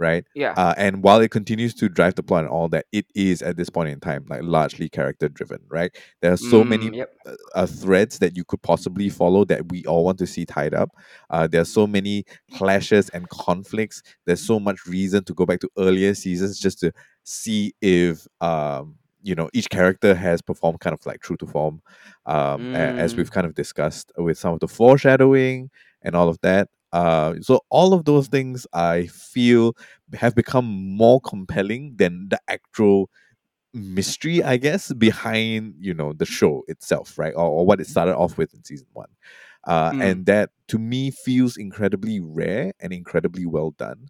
right? 0.00 0.24
Yeah. 0.34 0.56
Uh, 0.56 0.74
and 0.76 1.04
while 1.04 1.20
it 1.20 1.30
continues 1.30 1.74
to 1.76 1.88
drive 1.88 2.16
the 2.16 2.24
plot 2.24 2.44
and 2.44 2.50
all 2.52 2.68
that, 2.70 2.86
it 2.92 3.06
is 3.14 3.42
at 3.42 3.56
this 3.56 3.70
point 3.70 3.90
in 3.90 4.00
time 4.00 4.26
like 4.28 4.42
largely 4.42 4.88
character 4.88 5.28
driven, 5.28 5.60
right? 5.68 5.92
There 6.22 6.32
are 6.32 6.38
so 6.38 6.64
many 6.64 6.90
Mm, 6.90 6.94
yep. 6.94 7.10
uh, 7.26 7.34
uh, 7.54 7.66
threads 7.66 8.18
that 8.20 8.36
you 8.36 8.44
could 8.44 8.62
possibly 8.62 9.10
follow 9.10 9.44
that 9.46 9.70
we 9.70 9.84
all 9.86 10.04
want 10.04 10.18
to 10.18 10.26
see 10.26 10.46
tied 10.46 10.74
up. 10.74 10.90
Uh, 11.30 11.46
there 11.46 11.60
are 11.60 11.64
so 11.66 11.86
many 11.86 12.24
clashes 12.52 13.10
and 13.10 13.28
conflicts. 13.28 14.02
There's 14.26 14.40
so 14.44 14.58
much 14.58 14.86
reason 14.86 15.24
to 15.24 15.34
go 15.34 15.46
back 15.46 15.60
to 15.60 15.70
earlier 15.78 16.14
seasons 16.14 16.58
just 16.58 16.80
to 16.80 16.92
see 17.24 17.74
if 17.82 18.26
um 18.40 18.96
you 19.22 19.34
know 19.34 19.50
each 19.52 19.68
character 19.68 20.14
has 20.14 20.40
performed 20.40 20.80
kind 20.80 20.94
of 20.94 21.04
like 21.06 21.20
true 21.20 21.36
to 21.36 21.46
form 21.46 21.82
um 22.26 22.66
a- 22.74 22.98
as 22.98 23.16
we've 23.16 23.30
Mm, 23.30 23.30
kind 23.30 23.46
of 23.46 23.54
discussed 23.54 24.12
with 24.16 24.38
some 24.38 24.54
of 24.54 24.60
the 24.60 24.68
foreshadowing 24.68 25.70
and 26.02 26.16
all 26.16 26.28
of 26.28 26.38
that 26.42 26.68
uh 26.92 27.34
so 27.40 27.60
all 27.70 27.92
of 27.94 28.04
those 28.04 28.28
things 28.28 28.66
i 28.72 29.06
feel 29.06 29.74
have 30.14 30.34
become 30.34 30.64
more 30.64 31.20
compelling 31.20 31.94
than 31.96 32.28
the 32.28 32.40
actual 32.48 33.08
mystery 33.72 34.42
i 34.42 34.56
guess 34.56 34.92
behind 34.94 35.74
you 35.78 35.94
know 35.94 36.12
the 36.12 36.26
show 36.26 36.64
itself 36.66 37.16
right 37.18 37.34
or, 37.34 37.44
or 37.44 37.66
what 37.66 37.80
it 37.80 37.86
started 37.86 38.16
off 38.16 38.36
with 38.36 38.52
in 38.52 38.64
season 38.64 38.88
one 38.92 39.08
uh 39.64 39.92
mm. 39.92 40.02
and 40.02 40.26
that 40.26 40.50
to 40.66 40.78
me 40.78 41.10
feels 41.10 41.56
incredibly 41.56 42.18
rare 42.20 42.72
and 42.80 42.92
incredibly 42.92 43.46
well 43.46 43.70
done 43.72 44.08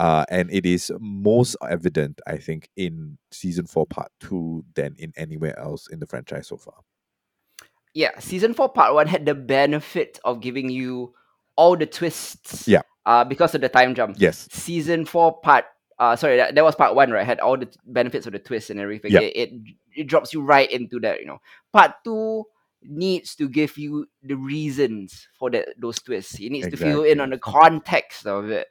uh, 0.00 0.24
and 0.30 0.50
it 0.50 0.64
is 0.64 0.90
most 0.98 1.56
evident, 1.68 2.22
I 2.26 2.38
think, 2.38 2.70
in 2.74 3.18
season 3.32 3.66
four, 3.66 3.84
part 3.84 4.10
two, 4.18 4.64
than 4.74 4.96
in 4.98 5.12
anywhere 5.14 5.58
else 5.58 5.88
in 5.88 6.00
the 6.00 6.06
franchise 6.06 6.48
so 6.48 6.56
far. 6.56 6.76
yeah, 7.92 8.18
season 8.18 8.54
four 8.54 8.70
part 8.70 8.94
one 8.94 9.06
had 9.06 9.26
the 9.26 9.34
benefit 9.34 10.18
of 10.24 10.40
giving 10.40 10.70
you 10.70 11.12
all 11.60 11.76
the 11.76 11.86
twists. 11.86 12.66
Yeah. 12.66 12.80
Uh, 13.04 13.24
because 13.24 13.54
of 13.54 13.60
the 13.60 13.68
time 13.68 13.94
jump. 13.94 14.16
Yes. 14.18 14.48
Season 14.50 15.04
four 15.04 15.38
part. 15.40 15.66
Uh, 15.98 16.16
sorry, 16.16 16.38
that, 16.38 16.54
that 16.54 16.64
was 16.64 16.74
part 16.74 16.94
one, 16.94 17.10
right? 17.10 17.26
Had 17.26 17.40
all 17.40 17.58
the 17.58 17.66
t- 17.66 17.78
benefits 17.84 18.26
of 18.26 18.32
the 18.32 18.38
twist 18.38 18.70
and 18.70 18.80
everything. 18.80 19.12
Yeah. 19.12 19.20
It, 19.20 19.36
it 19.36 19.50
it 19.94 20.06
drops 20.06 20.32
you 20.32 20.40
right 20.40 20.70
into 20.70 20.98
that. 21.00 21.20
You 21.20 21.26
know, 21.26 21.40
part 21.72 21.92
two 22.02 22.44
needs 22.82 23.34
to 23.36 23.46
give 23.46 23.76
you 23.76 24.06
the 24.22 24.36
reasons 24.36 25.28
for 25.38 25.50
that 25.50 25.68
those 25.78 26.00
twists. 26.00 26.40
It 26.40 26.50
needs 26.50 26.68
to 26.68 26.76
fill 26.76 27.04
in 27.04 27.20
on 27.20 27.28
the 27.28 27.38
context 27.38 28.26
of 28.26 28.48
it. 28.50 28.68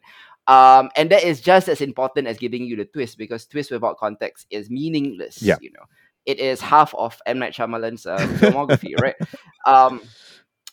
Um, 0.48 0.90
and 0.96 1.12
that 1.12 1.24
is 1.24 1.42
just 1.42 1.70
as 1.70 1.80
important 1.80 2.26
as 2.26 2.40
giving 2.40 2.64
you 2.66 2.76
the 2.76 2.86
twist 2.86 3.20
because 3.20 3.46
twist 3.46 3.70
without 3.70 4.00
context 4.00 4.48
is 4.50 4.72
meaningless. 4.72 5.44
Yeah. 5.44 5.58
You 5.62 5.72
know, 5.74 5.86
it 6.26 6.40
is 6.40 6.60
half 6.60 6.96
of 6.96 7.22
M 7.28 7.38
Night 7.38 7.54
Shyamalan's 7.54 8.08
uh, 8.08 8.18
filmography, 8.18 9.00
right? 9.00 9.16
Um, 9.66 10.02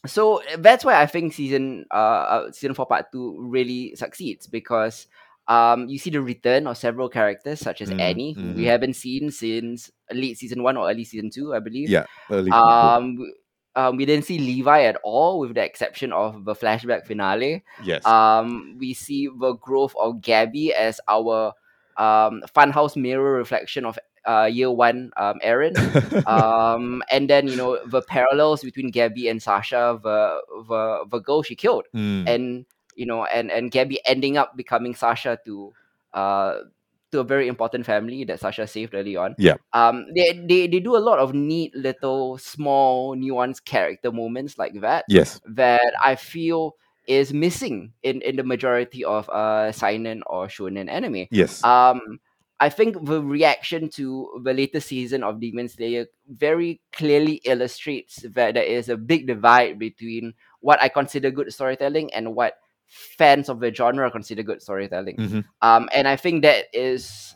so 0.06 0.42
that's 0.58 0.84
why 0.84 1.00
I 1.00 1.06
think 1.06 1.32
season 1.34 1.86
uh, 1.90 1.94
uh 1.94 2.52
season 2.52 2.74
four 2.74 2.86
part 2.86 3.12
two 3.12 3.36
really 3.40 3.94
succeeds 3.94 4.46
because 4.46 5.06
um 5.48 5.88
you 5.88 5.98
see 5.98 6.10
the 6.10 6.20
return 6.20 6.66
of 6.66 6.76
several 6.76 7.08
characters 7.08 7.60
such 7.60 7.80
as 7.80 7.90
Mm, 7.90 8.00
Annie, 8.00 8.32
who 8.32 8.52
we 8.52 8.64
mhm. 8.64 8.66
haven't 8.66 8.94
seen 8.94 9.30
since 9.30 9.90
late 10.12 10.38
season 10.38 10.62
one 10.62 10.76
or 10.76 10.88
early 10.90 11.04
season 11.04 11.30
two, 11.30 11.54
I 11.54 11.60
believe. 11.60 11.88
Yeah. 11.88 12.06
Early. 12.30 12.50
Um, 12.50 13.32
um, 13.76 13.96
we 13.96 14.06
didn't 14.06 14.24
see 14.24 14.38
Levi 14.38 14.84
at 14.84 14.96
all, 15.04 15.38
with 15.38 15.54
the 15.54 15.62
exception 15.62 16.10
of 16.12 16.44
the 16.46 16.54
flashback 16.54 17.06
finale. 17.06 17.62
yes. 17.84 18.04
Um, 18.06 18.76
we 18.80 18.94
see 18.94 19.28
the 19.28 19.52
growth 19.54 19.94
of 20.00 20.16
Gabi 20.16 20.70
as 20.70 21.00
our 21.08 21.52
um 21.98 22.42
funhouse 22.54 22.96
mirror 22.96 23.32
reflection 23.32 23.84
of 23.86 23.98
uh 24.26 24.44
year 24.50 24.70
one 24.70 25.10
um 25.16 25.38
Eren. 25.44 25.74
Um, 26.26 27.02
and 27.10 27.30
then 27.30 27.46
you 27.46 27.56
know 27.56 27.78
the 27.86 28.02
parallels 28.02 28.62
between 28.62 28.92
Gabi 28.92 29.30
and 29.30 29.42
Sasha, 29.42 29.98
the 30.02 30.42
the 30.68 31.04
the 31.10 31.18
girl 31.20 31.42
she 31.42 31.54
killed, 31.54 31.84
Mm, 31.94 32.28
and 32.28 32.66
you 32.94 33.06
know, 33.06 33.24
and 33.24 33.50
and 33.50 33.70
Gabi 33.70 33.96
ending 34.04 34.36
up 34.36 34.56
becoming 34.56 34.94
Sasha 34.94 35.38
to 35.44 35.72
uh 36.14 36.66
to 37.12 37.20
a 37.20 37.24
very 37.24 37.46
important 37.46 37.86
family 37.86 38.24
that 38.24 38.40
Sasha 38.40 38.66
saved 38.66 38.94
early 38.94 39.16
on. 39.16 39.34
Yeah. 39.38 39.56
Um, 39.72 40.06
they 40.14 40.32
they 40.32 40.66
they 40.66 40.80
do 40.80 40.96
a 40.96 41.02
lot 41.04 41.18
of 41.18 41.34
neat 41.34 41.74
little 41.76 42.38
small 42.38 43.14
nuanced 43.16 43.64
character 43.64 44.10
moments 44.10 44.58
like 44.58 44.80
that 44.80 45.04
yes. 45.08 45.40
that 45.46 45.94
I 46.02 46.16
feel 46.16 46.74
is 47.06 47.32
missing 47.32 47.92
in 48.02 48.20
in 48.22 48.34
the 48.34 48.42
majority 48.42 49.04
of 49.04 49.30
uh 49.30 49.70
seinen 49.70 50.22
or 50.26 50.48
shonen 50.48 50.90
anime. 50.90 51.26
Yes. 51.30 51.62
Um, 51.62 52.18
I 52.58 52.68
think 52.70 53.04
the 53.04 53.22
reaction 53.22 53.88
to 53.90 54.40
the 54.42 54.54
latest 54.54 54.88
season 54.88 55.22
of 55.22 55.40
Demon 55.40 55.68
Slayer 55.68 56.06
very 56.28 56.80
clearly 56.92 57.40
illustrates 57.44 58.22
that 58.22 58.54
there 58.54 58.64
is 58.64 58.88
a 58.88 58.96
big 58.96 59.26
divide 59.26 59.78
between 59.78 60.32
what 60.60 60.82
I 60.82 60.88
consider 60.88 61.30
good 61.30 61.52
storytelling 61.52 62.12
and 62.14 62.34
what 62.34 62.54
fans 62.86 63.48
of 63.48 63.60
the 63.60 63.74
genre 63.74 64.10
consider 64.10 64.42
good 64.42 64.62
storytelling. 64.62 65.16
Mhm. 65.16 65.44
Um, 65.60 65.88
and 65.92 66.08
I 66.08 66.16
think 66.16 66.42
that 66.42 66.66
is 66.72 67.34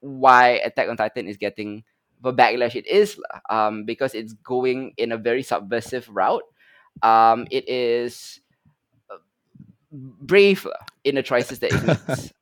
why 0.00 0.60
Attack 0.64 0.88
on 0.88 0.96
Titan 0.96 1.28
is 1.28 1.36
getting 1.36 1.84
the 2.22 2.32
backlash 2.32 2.74
it 2.74 2.86
is, 2.86 3.20
um, 3.50 3.84
because 3.84 4.14
it's 4.14 4.32
going 4.32 4.94
in 4.96 5.12
a 5.12 5.16
very 5.16 5.42
subversive 5.42 6.08
route. 6.08 6.42
Um, 7.02 7.46
it 7.50 7.68
is 7.68 8.40
brave 9.92 10.66
in 11.04 11.14
the 11.14 11.22
choices 11.22 11.60
that 11.60 11.72
it 11.72 11.82
makes. 11.86 12.32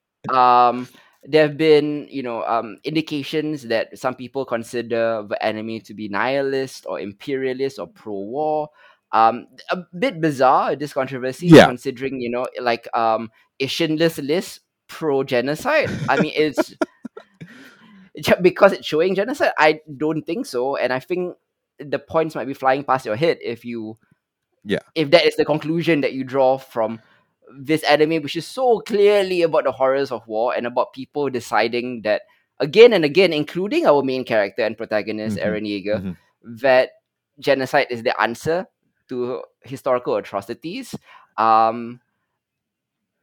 There 1.27 1.47
have 1.49 1.57
been, 1.57 2.07
you 2.11 2.23
know, 2.23 2.43
um, 2.45 2.77
indications 2.85 3.63
that 3.69 3.99
some 3.99 4.15
people 4.15 4.45
consider 4.45 5.25
the 5.29 5.43
enemy 5.45 5.81
to 5.81 5.95
be 5.95 6.09
nihilist 6.09 6.85
or 6.87 7.01
imperialist 7.01 7.79
or 7.79 7.87
pro-war. 7.87 8.69
Um, 9.13 9.47
a 9.71 9.79
bit 9.99 10.21
bizarre 10.21 10.75
this 10.77 10.93
controversy, 10.93 11.47
Yeah. 11.47 11.67
considering 11.67 12.21
you 12.21 12.31
know, 12.31 12.47
like 12.61 12.89
um, 12.97 13.31
is 13.59 13.71
Schindler's 13.71 14.19
List 14.19 14.61
pro-genocide? 14.89 15.89
I 16.09 16.21
mean, 16.21 16.33
it's 16.35 16.75
because 18.43 18.73
it's 18.73 18.87
showing 18.87 19.15
genocide. 19.15 19.53
I 19.59 19.81
don't 19.97 20.23
think 20.23 20.47
so, 20.47 20.77
and 20.77 20.93
I 20.93 21.01
think 21.01 21.37
the 21.79 21.99
points 21.99 22.35
might 22.35 22.47
be 22.47 22.55
flying 22.55 22.85
past 22.85 23.07
your 23.07 23.17
head 23.17 23.39
if 23.41 23.65
you 23.65 23.99
Yeah. 24.65 24.81
if 24.95 25.11
that 25.11 25.27
is 25.27 25.37
the 25.37 25.45
conclusion 25.45 26.01
that 26.03 26.13
you 26.13 26.25
draw 26.25 26.59
from 26.59 27.01
this 27.61 27.83
anime 27.85 28.23
which 28.23 28.37
is 28.37 28.47
so 28.47 28.81
clearly 28.81 29.43
about 29.43 29.65
the 29.65 29.73
horrors 29.73 30.11
of 30.11 30.27
war 30.27 30.55
and 30.55 30.67
about 30.67 30.93
people 30.93 31.29
deciding 31.31 32.03
that 32.03 32.23
again 32.61 32.93
and 32.93 33.05
again 33.05 33.33
including 33.33 33.87
our 33.87 34.03
main 34.03 34.25
character 34.25 34.63
and 34.63 34.77
protagonist 34.79 35.37
Mhm, 35.39 35.45
Eren 35.45 35.67
Yeager 35.67 35.99
mhm. 36.03 36.17
that 36.63 36.91
genocide 37.39 37.87
is 37.91 38.03
the 38.03 38.19
answer 38.21 38.67
to 39.09 39.43
historical 39.63 40.17
atrocities 40.17 40.95
um 41.37 42.01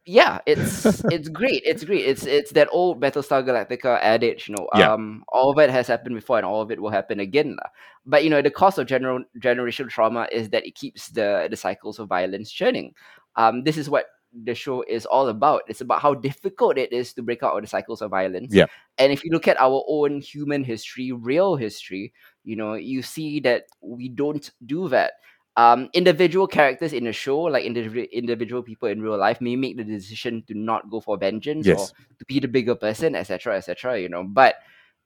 yeah 0.04 0.38
it's 0.46 1.04
it's 1.10 1.28
great 1.28 1.62
it's 1.64 1.84
great 1.84 2.04
it's 2.04 2.26
it's 2.26 2.50
that 2.52 2.68
old 2.72 3.00
battlestar 3.00 3.42
galactica 3.44 3.98
adage 4.02 4.48
you 4.48 4.54
know 4.56 4.68
Yeah. 4.74 4.92
um 4.92 5.24
all 5.28 5.50
of 5.50 5.58
it 5.58 5.70
has 5.70 5.86
happened 5.86 6.14
before 6.16 6.38
and 6.38 6.46
all 6.46 6.60
of 6.60 6.70
it 6.72 6.80
will 6.80 6.90
happen 6.90 7.20
again 7.20 7.54
lah. 7.56 7.70
but 8.04 8.24
you 8.24 8.30
know 8.30 8.42
the 8.42 8.50
cost 8.50 8.78
of 8.78 8.86
general 8.86 9.22
generational 9.38 9.88
trauma 9.90 10.26
is 10.32 10.50
that 10.50 10.66
it 10.66 10.74
keeps 10.74 11.08
the 11.08 11.46
the 11.50 11.56
cycles 11.56 11.98
of 12.00 12.08
violence 12.08 12.50
churning 12.50 12.92
um 13.36 13.64
this 13.64 13.76
is 13.76 13.88
what 13.90 14.06
the 14.44 14.54
show 14.54 14.82
is 14.88 15.04
all 15.04 15.28
about. 15.28 15.60
It's 15.68 15.82
about 15.82 16.00
how 16.00 16.14
difficult 16.14 16.78
it 16.78 16.90
is 16.90 17.12
to 17.14 17.22
break 17.22 17.42
out 17.42 17.54
of 17.54 17.62
the 17.62 17.68
cycles 17.68 18.00
of 18.00 18.10
violence. 18.10 18.54
Yeah. 18.54 18.66
and 18.98 19.12
if 19.12 19.24
you 19.24 19.30
look 19.30 19.46
at 19.46 19.60
our 19.60 19.84
own 19.88 20.20
human 20.22 20.64
history 20.64 21.12
real 21.12 21.56
history 21.56 22.12
you 22.44 22.56
know 22.56 22.74
you 22.74 23.02
see 23.02 23.40
that 23.40 23.64
we 23.80 24.08
don't 24.08 24.50
do 24.66 24.88
that. 24.88 25.12
Um 25.56 25.90
individual 25.92 26.46
characters 26.46 26.94
in 26.94 27.06
a 27.08 27.12
show 27.12 27.40
like 27.40 27.64
individual 27.64 28.06
individual 28.10 28.62
people 28.62 28.88
in 28.88 29.02
real 29.02 29.18
life 29.18 29.40
may 29.40 29.54
make 29.54 29.76
the 29.76 29.84
decision 29.84 30.42
to 30.48 30.54
not 30.54 30.88
go 30.88 31.00
for 31.00 31.18
vengeance 31.18 31.68
or 31.76 31.90
to 32.18 32.24
be 32.24 32.40
the 32.40 32.48
bigger 32.48 32.74
person 32.74 33.14
etc 33.14 33.56
etc 33.58 34.00
you 34.00 34.08
know. 34.08 34.24
But 34.24 34.56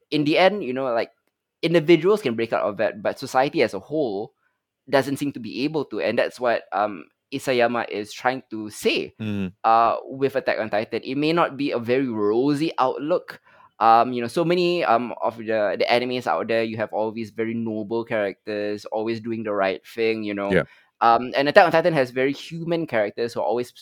in 0.09 0.23
the 0.23 0.37
end 0.37 0.63
you 0.63 0.71
know 0.71 0.85
like 0.93 1.11
individuals 1.61 2.21
can 2.21 2.35
break 2.35 2.53
out 2.53 2.63
of 2.63 2.77
that 2.77 3.01
but 3.03 3.19
society 3.19 3.61
as 3.61 3.73
a 3.73 3.79
whole 3.79 4.31
doesn't 4.89 5.17
seem 5.17 5.33
to 5.33 5.39
be 5.41 5.65
able 5.65 5.83
to. 5.85 5.99
And 5.99 6.17
that's 6.17 6.39
what 6.39 6.63
um 6.71 7.05
isayama 7.33 7.87
is 7.89 8.11
trying 8.13 8.43
to 8.49 8.69
say 8.69 9.13
Mm, 9.19 9.53
uh 9.63 9.97
with 10.05 10.35
attack 10.35 10.59
on 10.59 10.69
titan 10.69 11.01
it 11.03 11.15
may 11.17 11.33
not 11.33 11.57
be 11.57 11.71
a 11.71 11.79
very 11.79 12.07
rosy 12.07 12.71
outlook. 12.79 13.41
Um 13.79 14.13
you 14.13 14.21
know 14.21 14.27
so 14.27 14.45
many 14.45 14.83
um 14.85 15.13
of 15.21 15.37
the 15.37 15.75
the 15.77 15.85
animes 15.89 16.25
out 16.27 16.47
there 16.47 16.63
you 16.63 16.77
have 16.77 16.93
all 16.93 17.11
these 17.11 17.29
very 17.31 17.53
noble 17.53 18.05
characters 18.05 18.85
always 18.89 19.19
doing 19.21 19.43
the 19.43 19.53
right 19.53 19.85
thing 19.85 20.23
you 20.23 20.33
know. 20.33 20.61
Yeah. 20.61 20.63
um 21.01 21.31
and 21.35 21.47
attack 21.49 21.65
on 21.65 21.71
titan 21.71 21.93
has 21.93 22.09
very 22.11 22.33
human 22.33 22.87
characters 22.87 23.33
who 23.33 23.41
are 23.41 23.45
always 23.45 23.73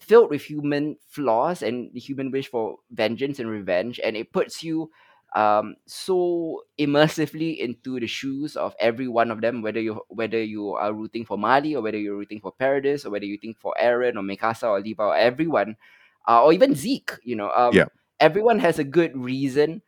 filled 0.00 0.30
with 0.30 0.42
human 0.42 0.96
flaws 1.08 1.62
and 1.62 1.90
the 1.92 2.00
human 2.00 2.30
wish 2.30 2.48
for 2.48 2.78
vengeance 2.92 3.38
and 3.40 3.50
revenge 3.50 3.98
and 4.02 4.16
it 4.16 4.32
puts 4.32 4.62
you 4.62 4.90
um 5.36 5.74
so 5.86 6.62
immersively 6.78 7.58
into 7.58 8.00
the 8.00 8.06
shoes 8.06 8.56
of 8.56 8.74
every 8.80 9.08
one 9.08 9.30
of 9.30 9.40
them 9.42 9.60
whether 9.60 9.80
you 9.80 10.00
whether 10.08 10.42
you 10.42 10.72
are 10.72 10.92
rooting 10.92 11.24
for 11.24 11.36
Marley 11.36 11.74
or 11.74 11.82
whether 11.82 11.98
you're 11.98 12.16
rooting 12.16 12.40
for 12.40 12.52
paradis 12.52 13.04
or 13.04 13.10
whether 13.10 13.26
you 13.26 13.36
think 13.36 13.58
for 13.58 13.74
Eren 13.80 14.16
or 14.16 14.22
mikasa 14.24 14.64
or 14.64 14.80
levi 14.80 15.04
or 15.04 15.16
everyone 15.16 15.76
uh, 16.26 16.42
or 16.42 16.52
even 16.52 16.74
zeke 16.74 17.12
you 17.22 17.36
know 17.36 17.50
um 17.50 17.74
Yeah. 17.74 17.84
everyone 18.20 18.58
has 18.58 18.78
a 18.78 18.84
good 18.84 19.16
reason 19.16 19.82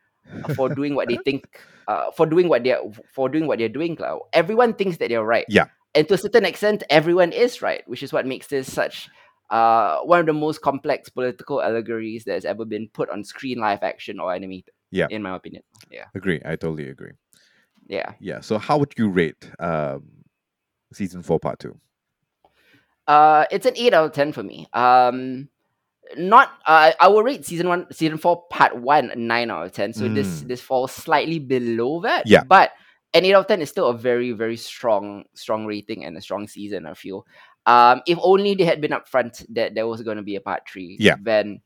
for 0.47 0.69
doing 0.79 0.93
what 0.95 1.07
they 1.07 1.17
think 1.17 1.59
uh, 1.87 2.11
for 2.11 2.25
doing 2.27 2.47
what 2.47 2.63
they're 2.63 2.81
for 3.11 3.27
doing 3.27 3.47
what 3.47 3.57
they're 3.57 3.67
doing 3.69 3.97
lah. 3.99 4.19
everyone 4.33 4.73
thinks 4.73 4.97
that 4.97 5.09
they're 5.09 5.25
right 5.25 5.45
Yeah. 5.49 5.65
and 5.95 6.07
to 6.07 6.13
a 6.13 6.17
certain 6.17 6.45
extent 6.45 6.83
everyone 6.89 7.31
is 7.33 7.61
right 7.61 7.81
which 7.87 8.03
is 8.03 8.13
what 8.13 8.27
makes 8.27 8.47
this 8.47 8.71
such 8.71 9.09
uh, 9.51 9.99
one 10.03 10.19
of 10.21 10.25
the 10.25 10.33
most 10.33 10.61
complex 10.61 11.09
political 11.09 11.61
allegories 11.61 12.23
that's 12.23 12.45
ever 12.45 12.63
been 12.63 12.87
put 12.87 13.09
on 13.09 13.23
screen, 13.23 13.59
live 13.59 13.83
action, 13.83 14.17
or 14.17 14.33
animated. 14.33 14.73
Yeah. 14.91 15.07
in 15.09 15.21
my 15.23 15.35
opinion. 15.35 15.63
Yeah, 15.89 16.05
Agree. 16.15 16.41
I 16.45 16.55
totally 16.55 16.89
agree. 16.89 17.11
yeah. 17.87 18.13
Yeah. 18.19 18.41
So 18.41 18.57
how 18.57 18.77
would 18.77 18.93
you 18.97 19.09
rate 19.09 19.49
um, 19.59 20.03
season 20.93 21.21
four, 21.23 21.39
part 21.39 21.59
two? 21.59 21.79
Uh, 23.07 23.45
it's 23.51 23.65
an 23.65 23.73
eight 23.75 23.93
out 23.93 24.05
of 24.05 24.11
ten 24.13 24.31
for 24.31 24.43
me. 24.43 24.67
Um, 24.73 25.49
not 26.17 26.51
uh, 26.65 26.91
I 26.99 27.07
will 27.07 27.23
rate 27.23 27.45
season 27.45 27.67
one, 27.67 27.87
season 27.91 28.17
four, 28.17 28.43
part 28.49 28.77
one, 28.77 29.11
a 29.11 29.15
nine 29.15 29.49
out 29.49 29.65
of 29.65 29.71
ten. 29.71 29.93
So 29.93 30.07
this 30.07 30.41
Mm. 30.43 30.47
this 30.47 30.61
falls 30.61 30.91
slightly 30.91 31.39
below 31.39 32.01
that. 32.01 32.27
Yeah. 32.27 32.43
but 32.43 32.71
an 33.13 33.25
eight 33.25 33.33
out 33.33 33.41
of 33.41 33.47
ten 33.47 33.61
is 33.61 33.69
still 33.69 33.87
a 33.87 33.97
very 33.97 34.31
very 34.31 34.57
strong 34.57 35.25
strong 35.33 35.65
rating 35.65 36.05
and 36.05 36.17
a 36.17 36.21
strong 36.21 36.47
season. 36.47 36.85
I 36.85 36.93
feel. 36.93 37.25
Um, 37.65 38.01
if 38.07 38.17
only 38.21 38.55
they 38.55 38.63
had 38.65 38.81
been 38.81 38.91
upfront 38.91 39.45
that 39.53 39.75
there 39.75 39.85
was 39.87 40.01
going 40.01 40.17
to 40.17 40.23
be 40.23 40.35
a 40.35 40.41
part 40.41 40.63
three. 40.67 40.97
Yeah. 40.99 41.15
Then, 41.21 41.61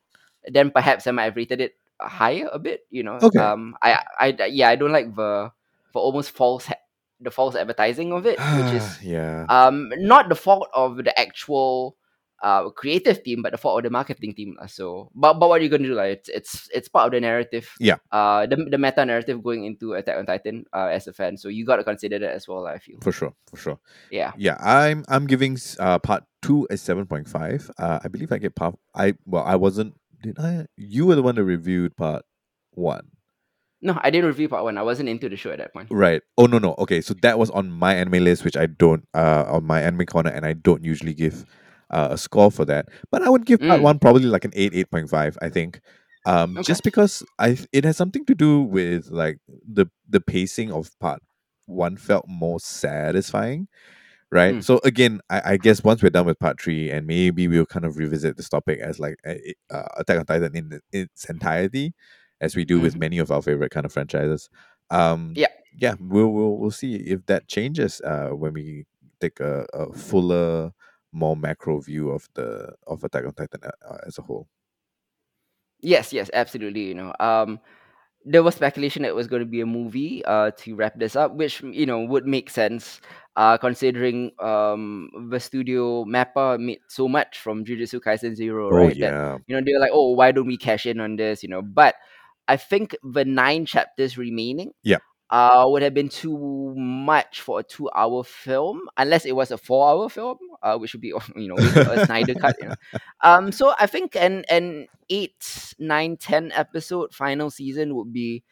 then 0.46 0.70
perhaps 0.70 1.08
I 1.08 1.12
might 1.12 1.24
have 1.24 1.38
rated 1.38 1.62
it 1.62 1.75
higher 2.01 2.49
a 2.51 2.59
bit. 2.59 2.81
You 2.89 3.03
know. 3.03 3.19
Okay. 3.21 3.39
Um, 3.39 3.75
I 3.81 4.03
I 4.19 4.27
yeah 4.47 4.69
I 4.69 4.75
don't 4.75 4.91
like 4.91 5.15
the 5.15 5.51
for 5.93 6.01
almost 6.01 6.31
false 6.31 6.65
ha- 6.65 6.81
the 7.21 7.31
false 7.31 7.55
advertising 7.55 8.11
of 8.11 8.25
it, 8.25 8.39
which 8.39 8.73
is 8.75 9.01
yeah. 9.03 9.45
um 9.49 9.89
not 9.97 10.27
the 10.29 10.35
fault 10.35 10.67
of 10.73 10.97
the 10.97 11.17
actual 11.19 11.95
uh 12.43 12.67
creative 12.69 13.23
team 13.23 13.41
but 13.41 13.53
the 13.53 13.57
fault 13.57 13.79
of 13.79 13.83
the 13.87 13.89
marketing 13.89 14.33
team 14.35 14.57
so 14.67 15.09
but 15.15 15.35
but 15.39 15.47
what 15.47 15.61
are 15.61 15.63
you 15.63 15.69
gonna 15.69 15.87
do 15.87 15.95
like 15.95 16.19
it's 16.19 16.27
it's 16.27 16.69
it's 16.75 16.89
part 16.89 17.07
of 17.07 17.13
the 17.13 17.21
narrative 17.21 17.71
Yeah. 17.79 17.95
uh 18.11 18.45
the, 18.45 18.57
the 18.57 18.77
meta 18.77 19.05
narrative 19.05 19.41
going 19.41 19.63
into 19.63 19.93
attack 19.93 20.17
on 20.17 20.25
titan 20.25 20.65
uh 20.73 20.87
as 20.91 21.07
a 21.07 21.13
fan 21.13 21.37
so 21.37 21.47
you 21.47 21.65
got 21.65 21.77
to 21.77 21.85
consider 21.85 22.19
that 22.19 22.33
as 22.35 22.45
well 22.45 22.67
i 22.67 22.77
feel 22.77 22.99
for 23.01 23.13
sure. 23.13 23.33
For 23.49 23.55
sure. 23.55 23.79
yeah 24.11 24.33
Yeah, 24.35 24.57
I'm 24.59 25.05
I'm 25.07 25.27
giving 25.27 25.57
uh 25.79 25.97
part 25.99 26.25
two 26.41 26.67
a 26.69 26.75
seven 26.75 27.05
point 27.07 27.29
five. 27.29 27.71
Uh, 27.79 27.99
I 28.03 28.09
believe 28.09 28.33
I 28.33 28.37
get 28.37 28.53
part. 28.53 28.75
I 28.93 29.15
well, 29.25 29.43
I 29.43 29.55
wasn't. 29.55 29.95
Did 30.25 30.39
I? 30.39 30.65
You 30.75 31.05
were 31.05 31.13
the 31.15 31.22
one 31.22 31.36
that 31.36 31.44
reviewed 31.44 31.96
part 31.96 32.24
one, 32.72 33.12
no 33.82 33.94
i 34.01 34.10
didn't 34.10 34.25
review 34.27 34.50
part 34.50 34.63
one 34.63 34.77
i 34.77 34.82
wasn't 34.82 35.08
into 35.08 35.29
the 35.29 35.38
show 35.38 35.51
at 35.51 35.60
that 35.60 35.72
point 35.74 35.88
right? 35.91 36.22
Oh 36.38 36.48
no, 36.48 36.58
no. 36.58 36.74
Okay, 36.79 37.00
so 37.00 37.13
that 37.22 37.38
was 37.38 37.50
on 37.51 37.70
my 37.70 37.94
anime 37.94 38.24
list, 38.24 38.44
which 38.44 38.58
I 38.58 38.65
don't 38.65 39.08
uh 39.13 39.46
on 39.48 39.63
my 39.65 39.82
anime 39.82 40.05
corner, 40.08 40.32
and 40.32 40.46
I 40.46 40.53
don't 40.53 40.84
usually 40.84 41.13
give 41.13 41.46
uh, 41.91 42.08
a 42.12 42.17
score 42.17 42.50
for 42.51 42.65
that. 42.65 42.88
But 43.12 43.22
I 43.22 43.29
would 43.29 43.46
give 43.46 43.60
part 43.60 43.79
Mm. 43.82 43.84
one 43.84 44.00
probably 44.00 44.24
like 44.25 44.46
an 44.46 44.51
eight, 44.55 44.74
eight 44.74 44.89
point 44.89 45.10
five. 45.10 45.38
I 45.41 45.50
think. 45.50 45.79
Um, 46.25 46.58
Okay. 46.58 46.63
just 46.63 46.84
because 46.84 47.24
I 47.38 47.58
it 47.72 47.86
has 47.86 47.98
something 47.98 48.25
to 48.25 48.34
do 48.36 48.62
with 48.63 49.12
like 49.12 49.38
the 49.48 49.86
the 50.10 50.20
pacing 50.20 50.72
of 50.72 50.89
part 51.00 51.22
one 51.67 51.98
felt 51.98 52.25
more 52.27 52.60
satisfying 52.60 53.67
right? 54.32 54.55
Mm. 54.55 54.63
So 54.63 54.79
again, 54.84 55.22
I, 55.29 55.53
I 55.53 55.58
guess 55.58 55.84
once 55.84 56.01
we're 56.03 56.10
done 56.10 56.25
with 56.25 56.39
part 56.39 56.60
three, 56.62 56.89
and 56.91 57.08
maybe 57.08 57.48
we'll 57.48 57.65
kind 57.65 57.86
of 57.86 57.98
revisit 57.98 58.38
this 58.38 58.50
topic 58.50 58.79
as 58.79 59.00
like 59.00 59.17
a, 59.25 59.53
uh, 59.72 59.88
Attack 59.98 60.20
on 60.20 60.25
Titan 60.25 60.55
in 60.55 60.79
its 60.91 61.25
entirety, 61.25 61.94
as 62.41 62.55
we 62.55 62.65
do 62.65 62.79
with 62.79 62.96
Mhm. 62.96 63.00
many 63.00 63.17
of 63.20 63.32
our 63.32 63.41
favorite 63.41 63.72
kind 63.72 63.86
of 63.86 63.94
franchises. 63.94 64.50
Um, 64.89 65.34
Yeah. 65.36 65.48
yeah, 65.77 65.96
we'll 66.00 66.29
we'll 66.29 66.58
we'll 66.58 66.72
see 66.72 66.96
if 66.96 67.25
that 67.27 67.48
changes 67.48 68.01
uh, 68.01 68.29
when 68.29 68.53
we 68.53 68.86
take 69.20 69.39
a, 69.39 69.65
a 69.74 69.94
fuller, 69.94 70.72
more 71.12 71.36
macro 71.38 71.79
view 71.82 72.10
of 72.12 72.27
the 72.36 72.74
of 72.88 73.03
Attack 73.03 73.25
on 73.25 73.34
Titan 73.34 73.62
uh, 73.63 73.98
as 74.05 74.17
a 74.17 74.22
whole. 74.22 74.48
yes 75.82 76.13
yes 76.13 76.29
absolutely 76.34 76.84
you 76.88 76.94
know 76.96 77.13
um 77.20 77.60
there 78.25 78.41
was 78.44 78.55
speculation 78.55 79.03
that 79.03 79.10
it 79.10 79.15
was 79.15 79.27
going 79.27 79.39
to 79.41 79.46
be 79.46 79.62
a 79.62 79.65
movie 79.65 80.25
uh 80.25 80.50
to 80.58 80.75
wrap 80.75 80.98
this 80.98 81.15
up 81.15 81.36
which 81.36 81.62
you 81.62 81.86
know 81.86 82.03
would 82.03 82.25
make 82.25 82.50
sense 82.50 83.00
uh 83.38 83.57
considering 83.57 84.31
um 84.40 85.09
the 85.29 85.40
studio 85.40 86.03
mappa 86.05 86.59
made 86.59 86.79
so 86.90 87.07
much 87.07 87.38
from 87.38 87.64
jujutsu 87.64 88.01
kaisen 88.01 88.35
zero 88.35 88.70
Oh 88.72 88.75
right? 88.75 89.00
That 89.00 89.14
you 89.48 89.55
know 89.55 89.61
they're 89.64 89.79
like 89.79 89.92
oh 89.94 90.11
why 90.11 90.31
don't 90.31 90.48
we 90.48 90.57
cash 90.57 90.85
in 90.85 91.00
on 91.00 91.16
this? 91.16 91.44
You 91.44 91.50
know 91.50 91.61
but 91.61 91.96
i 92.48 92.57
think 92.57 92.96
the 93.03 93.25
nine 93.25 93.66
chapters 93.66 94.18
remaining 94.18 94.72
Yeah. 94.83 95.00
Uh 95.31 95.66
would 95.68 95.81
have 95.81 95.94
been 95.94 96.09
too 96.09 96.74
much 96.77 97.42
for 97.42 97.59
a 97.59 97.64
two 97.64 97.90
hour 97.96 98.24
film 98.24 98.81
unless 98.98 99.25
it 99.25 99.35
was 99.35 99.50
a 99.51 99.57
four 99.57 99.90
hour 99.90 100.07
film 100.09 100.38
uh 100.61 100.77
which 100.77 100.94
would 100.94 101.01
be 101.01 101.07
you 101.35 101.48
know 101.48 101.55
a 101.57 102.05
snyder 102.05 102.35
cut 102.35 102.55
you 102.61 102.68
know 102.68 102.75
um 103.22 103.51
so 103.51 103.74
i 103.79 103.88
think 103.88 104.16
an 104.16 104.46
an 104.50 104.88
eight 105.09 105.74
nine 105.79 106.16
ten 106.18 106.51
episode 106.53 107.14
final 107.14 107.50
season 107.50 107.96
would 107.96 108.14
be 108.14 108.44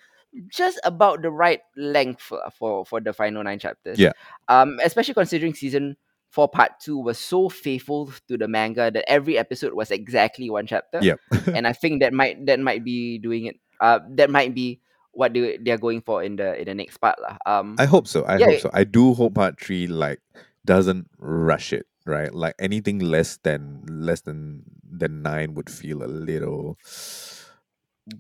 just 0.50 0.80
about 0.84 1.22
the 1.22 1.30
right 1.30 1.60
length 1.78 2.22
for 2.22 2.42
for, 2.58 2.86
for 2.86 3.00
the 3.00 3.14
final 3.14 3.44
nine 3.44 3.60
chapters 3.60 4.00
Yeah. 4.00 4.14
um 4.48 4.80
especially 4.84 5.14
considering 5.14 5.54
season 5.54 5.96
four 6.32 6.50
part 6.50 6.72
two 6.82 6.98
was 6.98 7.20
so 7.20 7.50
faithful 7.50 8.12
to 8.28 8.38
the 8.38 8.48
manga 8.48 8.90
that 8.90 9.06
every 9.08 9.38
episode 9.38 9.74
was 9.74 9.92
exactly 9.92 10.50
one 10.50 10.66
chapter 10.66 10.98
Yep. 11.04 11.20
and 11.54 11.68
i 11.68 11.74
think 11.74 12.02
that 12.02 12.14
might 12.14 12.44
that 12.48 12.60
might 12.60 12.84
be 12.84 13.20
doing 13.20 13.46
it 13.46 13.58
uh 13.80 14.00
that 14.16 14.32
might 14.32 14.56
be 14.56 14.80
what 15.14 15.34
they, 15.34 15.58
they're 15.62 15.78
going 15.78 16.02
for 16.02 16.24
in 16.24 16.36
the 16.38 16.58
in 16.60 16.66
the 16.66 16.76
next 16.76 16.98
part 16.98 17.18
lah. 17.22 17.38
um 17.46 17.78
I 17.78 17.86
hope 17.86 18.08
so. 18.08 18.26
I 18.26 18.38
Yeah, 18.38 18.48
hope 18.48 18.60
so. 18.60 18.70
I 18.74 18.84
do 18.84 19.14
hope 19.14 19.36
part 19.36 19.60
three 19.60 19.88
like 19.88 20.22
doesn't 20.66 21.10
rush 21.20 21.74
it, 21.74 21.88
right? 22.06 22.34
Like 22.34 22.56
anything 22.60 23.00
less 23.00 23.38
than 23.44 23.84
less 23.88 24.22
than 24.22 24.64
than 24.84 25.22
nine 25.24 25.54
would 25.56 25.70
feel 25.70 26.04
a 26.04 26.08
little 26.08 26.78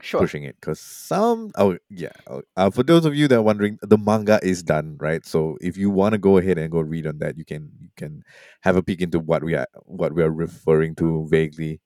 sure 0.02 0.22
pushing 0.22 0.44
it 0.44 0.56
because 0.62 0.80
some 0.80 1.52
oh 1.58 1.78
yeah 1.90 2.12
oh, 2.28 2.42
uh, 2.56 2.70
for 2.70 2.84
those 2.84 3.06
of 3.06 3.16
you 3.16 3.28
that 3.28 3.38
are 3.38 3.42
wondering 3.42 3.80
the 3.82 3.98
manga 3.98 4.40
is 4.44 4.62
done 4.64 4.96
right 5.00 5.26
so 5.26 5.58
if 5.60 5.76
you 5.78 5.90
want 5.90 6.14
to 6.14 6.20
go 6.20 6.38
ahead 6.38 6.58
and 6.58 6.72
go 6.72 6.80
read 6.80 7.08
on 7.08 7.18
that 7.20 7.38
you 7.38 7.44
can 7.46 7.70
you 7.80 7.90
can 7.98 8.22
have 8.62 8.76
a 8.76 8.84
peek 8.84 9.02
into 9.02 9.20
what 9.20 9.44
we 9.44 9.56
are 9.56 9.68
what 9.86 10.14
we 10.14 10.22
are 10.22 10.32
referring 10.32 10.96
to 10.96 11.28
vaguely 11.30 11.80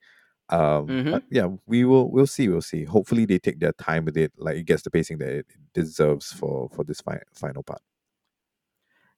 um 0.49 0.87
Mhm. 0.87 1.11
but 1.11 1.23
yeah 1.29 1.47
we 1.65 1.83
will 1.83 2.09
we'll 2.11 2.25
see 2.27 2.47
we'll 2.47 2.61
see 2.61 2.83
hopefully 2.85 3.25
they 3.25 3.37
take 3.39 3.59
their 3.59 3.73
time 3.73 4.05
with 4.05 4.15
it 4.15 4.31
like 4.37 4.55
it 4.55 4.63
gets 4.65 4.81
the 4.83 4.89
pacing 4.89 5.17
that 5.17 5.29
it 5.29 5.45
deserves 5.73 6.31
for 6.31 6.69
for 6.73 6.83
this 6.85 7.01
fi- 7.01 7.19
final 7.33 7.63
part 7.63 7.81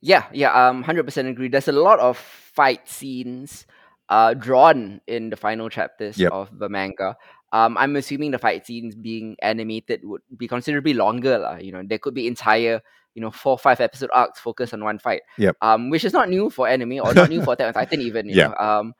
Yeah, 0.01 0.25
yeah, 0.31 0.53
um, 0.55 0.83
hundred 0.83 1.03
percent 1.03 1.27
agree. 1.27 1.49
There's 1.49 1.67
a 1.67 1.73
lot 1.75 1.99
of 1.99 2.17
fight 2.17 2.87
scenes, 2.87 3.67
uh, 4.07 4.33
drawn 4.33 5.01
in 5.07 5.29
the 5.29 5.35
final 5.35 5.67
chapters 5.69 6.17
Yep. 6.17 6.31
of 6.31 6.57
the 6.57 6.69
manga. 6.69 7.17
Um, 7.51 7.77
I'm 7.77 7.95
assuming 7.97 8.31
the 8.31 8.37
fight 8.39 8.65
scenes 8.65 8.95
being 8.95 9.35
animated 9.41 10.01
would 10.05 10.21
be 10.37 10.47
considerably 10.47 10.93
longer, 10.93 11.37
lah. 11.39 11.57
You 11.57 11.73
know, 11.73 11.83
there 11.83 11.97
could 11.99 12.13
be 12.13 12.27
entire, 12.27 12.79
you 13.13 13.21
know, 13.21 13.31
four 13.31 13.57
five 13.59 13.81
episode 13.81 14.09
arcs 14.13 14.39
focused 14.39 14.73
on 14.73 14.83
one 14.85 14.99
fight. 14.99 15.21
Yep. 15.37 15.57
Um, 15.61 15.89
which 15.89 16.05
is 16.05 16.13
not 16.13 16.29
new 16.29 16.49
for 16.49 16.67
anime 16.69 17.01
or 17.03 17.13
not 17.13 17.27
new 17.29 17.43
for 17.43 17.53
Attack 17.59 17.67
on 17.67 17.73
Titan 17.73 17.99
even. 17.99 18.29
You 18.29 18.35
Yeah. 18.35 18.47
know, 18.47 18.55
um, 18.55 18.93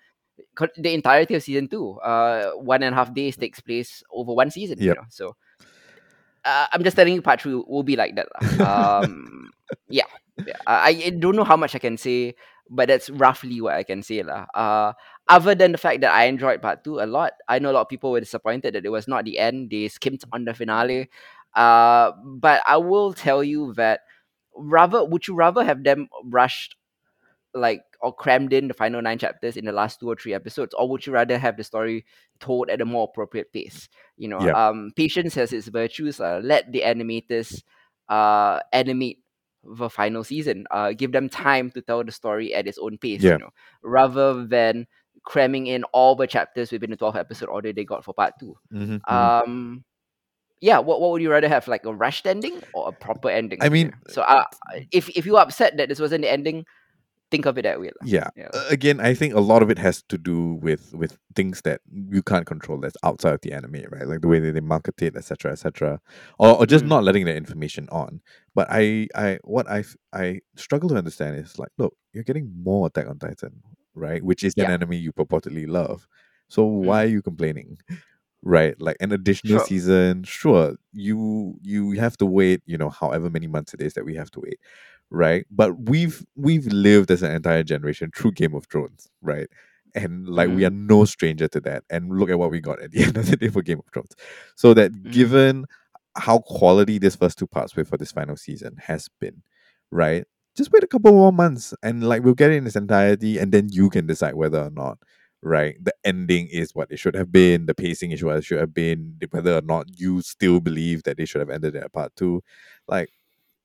the 0.77 0.93
entirety 0.93 1.35
of 1.35 1.43
season 1.43 1.67
two, 1.67 1.99
uh, 1.99 2.51
one 2.51 2.83
and 2.83 2.93
a 2.93 2.97
half 2.97 3.13
days 3.13 3.37
takes 3.37 3.59
place 3.59 4.03
over 4.11 4.33
one 4.33 4.51
season. 4.51 4.79
You 4.79 4.95
know, 4.95 5.07
so. 5.09 5.35
Uh, 6.45 6.67
I'm 6.71 6.83
just 6.83 6.95
telling 6.95 7.13
you, 7.13 7.21
part 7.21 7.41
three 7.41 7.53
will 7.53 7.83
be 7.83 7.97
like 7.97 8.15
that. 8.15 8.27
Um, 8.61 9.51
yeah, 9.89 10.05
yeah. 10.45 10.53
I, 10.65 11.03
I 11.05 11.09
don't 11.09 11.35
know 11.35 11.43
how 11.43 11.57
much 11.57 11.75
I 11.75 11.79
can 11.79 11.97
say, 11.97 12.35
but 12.69 12.87
that's 12.87 13.09
roughly 13.09 13.59
what 13.59 13.73
I 13.73 13.83
can 13.83 14.01
say. 14.01 14.23
Uh, 14.23 14.93
other 15.27 15.53
than 15.53 15.73
the 15.73 15.77
fact 15.77 16.01
that 16.01 16.13
I 16.13 16.25
enjoyed 16.25 16.61
part 16.61 16.83
two 16.83 16.99
a 16.99 17.05
lot, 17.05 17.33
I 17.47 17.59
know 17.59 17.71
a 17.71 17.73
lot 17.73 17.81
of 17.81 17.89
people 17.89 18.11
were 18.11 18.19
disappointed 18.19 18.73
that 18.73 18.85
it 18.85 18.89
was 18.89 19.07
not 19.07 19.25
the 19.25 19.37
end. 19.37 19.69
They 19.69 19.87
skimped 19.89 20.23
on 20.31 20.45
the 20.45 20.53
finale. 20.53 21.09
Uh, 21.55 22.11
but 22.25 22.61
I 22.65 22.77
will 22.77 23.13
tell 23.13 23.43
you 23.43 23.73
that 23.73 24.01
rather 24.55 25.03
would 25.03 25.27
you 25.27 25.35
rather 25.35 25.63
have 25.63 25.83
them 25.83 26.09
rushed 26.23 26.75
like 27.53 27.81
or 28.01 28.13
crammed 28.13 28.53
in 28.53 28.67
the 28.67 28.73
final 28.73 29.01
nine 29.01 29.17
chapters 29.17 29.57
in 29.57 29.65
the 29.65 29.71
last 29.71 29.99
two 29.99 30.07
or 30.09 30.15
three 30.15 30.33
episodes, 30.33 30.73
or 30.77 30.87
would 30.89 31.05
you 31.05 31.13
rather 31.13 31.37
have 31.37 31.57
the 31.57 31.63
story 31.63 32.05
told 32.39 32.69
at 32.69 32.81
a 32.81 32.85
more 32.85 33.05
appropriate 33.05 33.51
pace? 33.51 33.89
You 34.17 34.27
know, 34.29 34.45
Yeah. 34.45 34.53
um, 34.67 34.91
patience 34.95 35.33
has 35.35 35.51
its 35.53 35.67
virtues. 35.67 36.19
Uh, 36.19 36.39
let 36.43 36.71
the 36.71 36.81
animators 36.81 37.63
uh 38.09 38.59
animate 38.73 39.19
the 39.63 39.89
final 39.89 40.23
season. 40.23 40.65
Uh, 40.71 40.93
give 40.93 41.11
them 41.11 41.27
time 41.29 41.69
to 41.71 41.81
tell 41.81 42.03
the 42.03 42.11
story 42.11 42.53
at 42.55 42.67
its 42.67 42.77
own 42.77 42.97
pace. 42.97 43.21
Yeah. 43.23 43.33
You 43.33 43.39
know, 43.39 43.53
rather 43.83 44.45
than 44.45 44.87
cramming 45.23 45.67
in 45.67 45.83
all 45.91 46.15
the 46.15 46.25
chapters 46.27 46.71
within 46.71 46.89
the 46.91 46.95
twelve 46.97 47.15
episode 47.17 47.49
order 47.49 47.73
they 47.73 47.83
got 47.83 48.05
for 48.05 48.13
part 48.13 48.33
2 48.39 48.55
Mhm, 48.73 49.01
mhm. 49.01 49.11
Um, 49.11 49.83
yeah. 50.61 50.79
What 50.79 51.01
What 51.01 51.11
would 51.11 51.21
you 51.21 51.29
rather 51.29 51.49
have, 51.49 51.67
like 51.67 51.85
a 51.85 51.93
rushed 51.93 52.25
ending 52.25 52.61
or 52.73 52.87
a 52.89 52.91
proper 52.93 53.29
ending? 53.29 53.59
I 53.61 53.69
mean, 53.69 53.91
so 54.07 54.21
uh, 54.21 54.45
if 54.91 55.09
if 55.09 55.25
you're 55.25 55.39
upset 55.39 55.75
that 55.77 55.89
this 55.89 55.99
wasn't 55.99 56.23
the 56.23 56.31
ending, 56.31 56.65
think 57.31 57.45
of 57.45 57.57
it 57.57 57.63
that 57.63 57.79
way. 57.79 57.91
yeah 58.05 58.29
Yeah. 58.35 58.49
Uh, 58.53 58.63
again 58.69 58.99
i 58.99 59.13
think 59.13 59.33
a 59.33 59.39
lot 59.39 59.61
of 59.61 59.69
it 59.69 59.77
has 59.77 60.01
to 60.09 60.17
do 60.17 60.53
with 60.61 60.93
with 60.93 61.17
things 61.35 61.61
that 61.63 61.81
you 62.11 62.21
can't 62.23 62.45
control 62.45 62.77
that's 62.79 62.97
outside 63.03 63.33
of 63.33 63.41
the 63.41 63.51
anime 63.51 63.83
right 63.91 64.07
like 64.07 64.21
the 64.21 64.27
way 64.27 64.39
that 64.39 64.53
they 64.53 64.61
market 64.61 65.01
it 65.01 65.15
etc 65.15 65.51
etc 65.51 65.99
or, 66.39 66.57
or 66.57 66.65
just 66.65 66.85
Mm. 66.85 66.89
not 66.89 67.03
letting 67.03 67.25
that 67.25 67.35
information 67.37 67.87
on 67.91 68.21
but 68.55 68.67
i 68.71 69.07
i 69.15 69.37
what 69.43 69.69
I, 69.69 69.83
I 70.13 70.41
struggle 70.55 70.89
to 70.89 70.95
understand 70.95 71.37
is 71.37 71.59
like 71.59 71.69
look 71.77 71.93
you're 72.13 72.23
getting 72.23 72.51
more 72.63 72.87
attack 72.87 73.07
on 73.07 73.19
titan 73.19 73.61
right 73.95 74.23
which 74.23 74.43
is 74.43 74.53
an 74.57 74.69
Yeah. 74.69 74.71
anime 74.71 74.93
you 74.93 75.11
purportedly 75.11 75.67
love 75.67 76.07
so 76.47 76.63
why 76.63 77.03
are 77.03 77.07
you 77.07 77.21
complaining 77.21 77.77
right 78.41 78.79
like 78.81 78.95
an 79.01 79.11
additional 79.11 79.59
Sure. 79.59 79.67
season 79.67 80.23
sure 80.23 80.75
you 80.93 81.55
you 81.61 81.91
have 81.99 82.15
to 82.17 82.25
wait 82.25 82.61
you 82.65 82.77
know 82.77 82.89
however 82.89 83.29
many 83.29 83.47
months 83.47 83.73
it 83.73 83.81
is 83.81 83.93
that 83.95 84.05
we 84.05 84.15
have 84.15 84.31
to 84.31 84.39
wait 84.39 84.59
right 85.11 85.45
but 85.49 85.89
we've 85.89 86.25
we've 86.35 86.67
lived 86.67 87.09
as 87.11 87.23
an 87.23 87.31
entire 87.31 87.63
generation 87.63 88.11
through 88.15 88.31
game 88.31 88.53
of 88.55 88.65
thrones 88.67 89.09
right 89.21 89.47
And 89.95 90.27
like 90.27 90.49
we 90.49 90.65
are 90.65 90.69
Mm, 90.69 90.89
no 90.93 91.05
stranger 91.05 91.47
to 91.49 91.59
that. 91.61 91.83
And 91.89 92.11
look 92.19 92.29
at 92.29 92.37
what 92.37 92.51
we 92.51 92.59
got 92.61 92.79
at 92.81 92.91
the 92.91 93.03
end 93.05 93.17
of 93.17 93.25
the 93.29 93.37
day 93.37 93.49
for 93.49 93.63
Game 93.63 93.79
of 93.79 93.85
Thrones. 93.91 94.13
So 94.55 94.73
that 94.75 94.91
mm, 95.03 95.19
given 95.19 95.65
how 96.15 96.39
quality 96.39 96.99
this 96.99 97.15
first 97.15 97.39
two 97.39 97.47
parts 97.47 97.75
were 97.75 97.85
for 97.85 97.97
this 97.97 98.11
final 98.11 98.37
season 98.37 98.75
has 98.85 99.09
been, 99.19 99.41
right? 99.91 100.25
Just 100.55 100.71
wait 100.71 100.83
a 100.83 100.87
couple 100.87 101.11
more 101.11 101.31
months 101.31 101.73
and 101.83 102.03
like 102.07 102.23
we'll 102.23 102.33
get 102.33 102.51
it 102.51 102.55
in 102.57 102.67
its 102.67 102.75
entirety 102.75 103.37
and 103.37 103.51
then 103.51 103.69
you 103.71 103.89
can 103.89 104.05
decide 104.07 104.35
whether 104.35 104.59
or 104.59 104.69
not, 104.71 104.97
right? 105.41 105.75
The 105.81 105.93
ending 106.03 106.47
is 106.51 106.71
what 106.75 106.91
it 106.91 106.97
should 106.99 107.15
have 107.15 107.31
been, 107.31 107.65
the 107.65 107.75
pacing 107.75 108.11
is 108.11 108.23
what 108.23 108.37
it 108.37 108.43
should 108.43 108.59
have 108.59 108.73
been, 108.73 109.17
whether 109.31 109.55
or 109.57 109.61
not 109.61 109.87
you 109.99 110.21
still 110.21 110.59
believe 110.59 111.03
that 111.03 111.17
they 111.17 111.25
should 111.25 111.39
have 111.39 111.49
ended 111.49 111.75
it 111.75 111.83
at 111.83 111.93
part 111.93 112.15
two. 112.15 112.41
Like, 112.87 113.09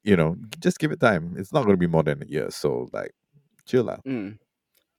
you 0.05 0.17
know, 0.17 0.37
just 0.61 0.79
give 0.79 0.93
it 0.93 1.01
time. 1.01 1.35
It's 1.37 1.53
not 1.53 1.65
gonna 1.65 1.77
be 1.77 1.87
more 1.89 2.03
than 2.05 2.23
a 2.23 2.27
year. 2.27 2.51
So 2.51 2.89
like 2.93 3.13
chill 3.67 3.91
out. 3.91 4.05
mm. 4.05 4.39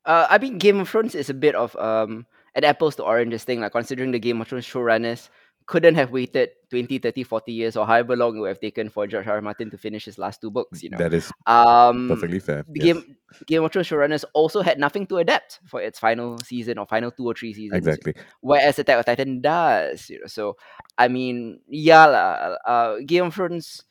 Uh, 0.06 0.28
I 0.30 0.38
mean, 0.38 0.60
Game 0.60 0.80
of 0.80 0.89
Thrones 0.89 1.15
is 1.15 1.30
a 1.30 1.34
bit 1.34 1.56
of 1.56 1.76
um 1.78 2.26
an 2.54 2.63
apples 2.63 2.96
to 2.98 3.04
oranges 3.04 3.44
thing, 3.44 3.62
like 3.62 3.72
considering 3.72 4.12
the 4.12 4.20
Game 4.20 4.41
of 4.41 4.48
Thrones 4.48 4.65
showrunners 4.65 5.30
couldn't 5.68 5.96
have 5.96 6.12
waited 6.12 6.50
20, 6.70 7.00
30, 7.00 7.24
40 7.24 7.52
years 7.52 7.76
or 7.76 7.88
however 7.88 8.15
long 8.15 8.38
it 8.38 8.39
would 8.39 8.50
have 8.50 8.60
taken 8.60 8.88
for 8.88 9.08
George 9.08 9.26
R. 9.26 9.34
R. 9.38 9.41
Martin 9.41 9.72
to 9.72 9.80
finish 9.80 10.06
his 10.06 10.20
last 10.20 10.39
two 10.39 10.52
books, 10.52 10.84
you 10.84 10.91
know. 10.91 10.98
That 11.00 11.12
is 11.12 11.32
Um, 11.48 12.08
perfectly 12.08 12.38
fair. 12.39 12.63
the 12.70 12.80
Yes. 12.80 12.86
Game 12.86 13.15
Game 13.48 13.63
of 13.63 13.72
Thrones 13.72 13.89
showrunners 13.89 14.24
also 14.34 14.62
had 14.62 14.78
nothing 14.78 15.08
to 15.08 15.18
adapt 15.18 15.60
for 15.65 15.82
its 15.82 15.98
final 15.98 16.38
season 16.38 16.78
or 16.78 16.86
final 16.86 17.10
two 17.10 17.26
or 17.26 17.34
three 17.34 17.52
seasons. 17.54 17.80
Exactly. 17.80 18.13
Whereas 18.41 18.78
Attack 18.78 19.00
of 19.00 19.06
Titan 19.06 19.41
does, 19.41 20.08
you 20.08 20.20
know. 20.22 20.28
So 20.28 20.56
I 21.00 21.08
mean, 21.08 21.62
yeah, 21.68 22.06
uh, 22.06 22.98
Game 23.06 23.26
of 23.26 23.34
Thrones 23.34 23.84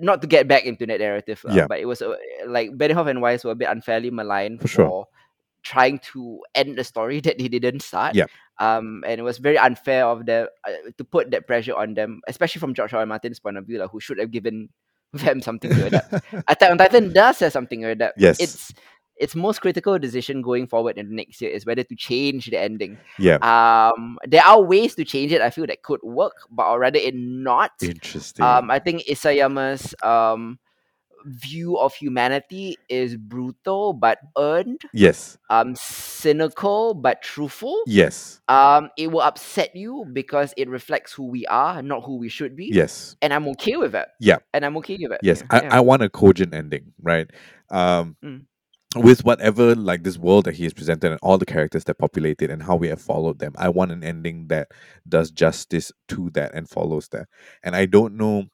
not 0.00 0.20
to 0.22 0.26
get 0.26 0.46
back 0.48 0.64
into 0.64 0.86
that 0.86 1.00
narrative, 1.00 1.44
uh, 1.48 1.52
Yeah. 1.54 1.66
but 1.66 1.78
it 1.80 1.86
was 1.86 2.02
uh, 2.02 2.14
like 2.46 2.70
Benioff 2.72 3.08
and 3.08 3.20
Weiss 3.22 3.44
were 3.44 3.52
a 3.52 3.54
bit 3.56 3.68
unfairly 3.68 4.10
maligned 4.10 4.60
For 4.60 4.68
sure. 4.68 4.86
for 4.88 5.06
trying 5.62 5.98
to 6.12 6.42
end 6.54 6.76
the 6.78 6.84
story 6.84 7.20
that 7.26 7.38
they 7.38 7.48
didn't 7.48 7.80
start. 7.80 8.14
Yeah. 8.14 8.26
Um, 8.58 9.04
and 9.06 9.20
it 9.20 9.22
was 9.24 9.38
very 9.38 9.58
unfair 9.58 10.06
of 10.06 10.24
them 10.26 10.48
uh, 10.66 10.72
to 10.96 11.04
put 11.04 11.30
that 11.32 11.46
pressure 11.46 11.74
on 11.74 11.94
them, 11.94 12.20
especially 12.26 12.60
from 12.60 12.72
George 12.72 12.92
R. 12.94 13.00
R. 13.00 13.06
Martin's 13.06 13.38
point 13.40 13.56
of 13.58 13.66
view, 13.66 13.78
like, 13.78 13.90
who 13.90 14.00
should 14.00 14.18
have 14.18 14.30
given 14.30 14.68
them 15.12 15.40
something 15.42 15.70
to 15.70 15.86
adapt. 15.86 16.12
Attack 16.48 16.70
on 16.70 16.78
Titan 16.78 17.12
does 17.12 17.38
have 17.40 17.52
something 17.52 17.80
to 17.82 17.88
adapt. 17.90 18.18
Yes. 18.20 18.40
It's 18.40 18.72
its 19.16 19.34
most 19.34 19.60
critical 19.60 19.98
decision 19.98 20.42
going 20.42 20.66
forward 20.66 20.98
in 20.98 21.08
the 21.08 21.14
next 21.14 21.40
year 21.40 21.50
is 21.50 21.64
whether 21.64 21.82
to 21.82 21.96
change 21.96 22.46
the 22.46 22.58
ending. 22.58 22.98
yeah. 23.18 23.36
Um, 23.36 24.18
there 24.26 24.44
are 24.44 24.62
ways 24.62 24.94
to 24.96 25.04
change 25.04 25.32
it. 25.32 25.40
I 25.40 25.50
feel 25.50 25.66
that 25.66 25.82
could 25.82 26.00
work, 26.02 26.34
but 26.50 26.66
or 26.66 26.78
rather 26.80 26.98
it 26.98 27.14
not. 27.14 27.72
Interesting. 27.82 28.44
Um, 28.44 28.70
I 28.70 28.78
think 28.78 29.02
Isayama's 29.04 29.94
um 30.02 30.58
view 31.26 31.76
of 31.78 31.92
humanity 31.94 32.78
is 32.88 33.16
brutal 33.16 33.92
but 33.92 34.18
earned, 34.38 34.80
yes. 34.92 35.36
um, 35.50 35.74
cynical 35.74 36.94
but 36.94 37.20
truthful. 37.22 37.82
Yes. 37.86 38.40
Um, 38.48 38.90
it 38.96 39.08
will 39.08 39.22
upset 39.22 39.74
you 39.74 40.06
because 40.12 40.54
it 40.56 40.68
reflects 40.68 41.12
who 41.12 41.26
we 41.26 41.44
are, 41.46 41.82
not 41.82 42.04
who 42.04 42.16
we 42.18 42.28
should 42.28 42.56
be. 42.56 42.70
Yes. 42.72 43.16
And 43.22 43.32
I'm 43.34 43.48
okay 43.48 43.76
with 43.76 43.94
it. 43.94 44.06
Yeah. 44.20 44.38
And 44.54 44.64
I'm 44.64 44.76
okay 44.78 44.98
with 45.00 45.12
it. 45.12 45.20
Yes. 45.22 45.42
Yeah. 45.52 45.68
I. 45.72 45.78
I 45.78 45.80
want 45.80 46.02
a 46.02 46.08
cogent 46.08 46.54
ending, 46.54 46.92
right? 47.02 47.28
Um 47.70 48.16
Mm. 48.22 48.44
With 48.96 49.24
whatever 49.24 49.74
like 49.74 50.02
this 50.02 50.18
world 50.18 50.46
that 50.46 50.54
he 50.54 50.64
has 50.64 50.72
presented 50.72 51.10
and 51.10 51.20
all 51.22 51.38
the 51.38 51.46
characters 51.46 51.84
that 51.84 51.98
populate 51.98 52.42
it 52.42 52.50
and 52.50 52.62
how 52.62 52.76
we 52.76 52.88
have 52.88 53.00
followed 53.00 53.38
them. 53.38 53.52
I 53.56 53.68
want 53.68 53.92
an 53.92 54.02
ending 54.02 54.48
that 54.48 54.68
does 55.08 55.30
justice 55.30 55.92
to 56.08 56.30
that 56.30 56.54
and 56.54 56.68
follows 56.68 57.08
that. 57.08 57.28
And 57.62 57.76
I 57.76 57.86
don't 57.86 58.16
know 58.16 58.46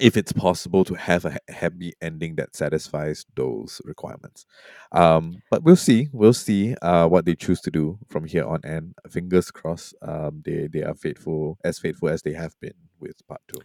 if 0.00 0.16
it's 0.16 0.32
possible 0.32 0.84
to 0.84 0.94
have 0.94 1.24
a 1.24 1.36
happy 1.48 1.92
ending 2.00 2.36
that 2.36 2.54
satisfies 2.54 3.26
those 3.34 3.80
requirements. 3.84 4.46
Um, 4.92 5.42
but 5.50 5.64
we'll 5.64 5.76
see. 5.76 6.08
We'll 6.12 6.32
see 6.32 6.76
uh, 6.80 7.08
what 7.08 7.24
they 7.24 7.34
choose 7.34 7.60
to 7.62 7.70
do 7.70 7.98
from 8.08 8.24
here 8.24 8.46
on. 8.46 8.60
And 8.62 8.94
fingers 9.10 9.50
crossed, 9.50 9.94
um, 10.02 10.42
they 10.44 10.68
they 10.72 10.82
are 10.82 10.94
faithful 10.94 11.58
as 11.64 11.78
faithful 11.78 12.08
as 12.08 12.22
they 12.22 12.34
have 12.34 12.54
been 12.60 12.74
with 13.00 13.26
part 13.26 13.40
two. 13.48 13.60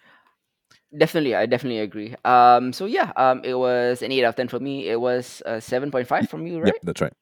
Definitely, 0.97 1.35
I 1.35 1.45
definitely 1.45 1.79
agree. 1.79 2.15
Um, 2.23 2.71
so 2.71 2.85
yeah, 2.85 3.11
um, 3.17 3.41
it 3.43 3.55
was 3.55 4.01
an 4.01 4.11
eight 4.11 4.23
out 4.23 4.29
of 4.29 4.35
ten 4.35 4.47
for 4.47 4.59
me. 4.59 4.87
It 4.89 4.99
was 4.99 5.41
a 5.45 5.59
seven 5.59 5.91
point 5.91 6.07
five 6.07 6.27
from 6.27 6.47
you, 6.47 6.59
right? 6.59 6.73
Yep, 6.73 6.81
that's 6.83 7.01
right. 7.01 7.13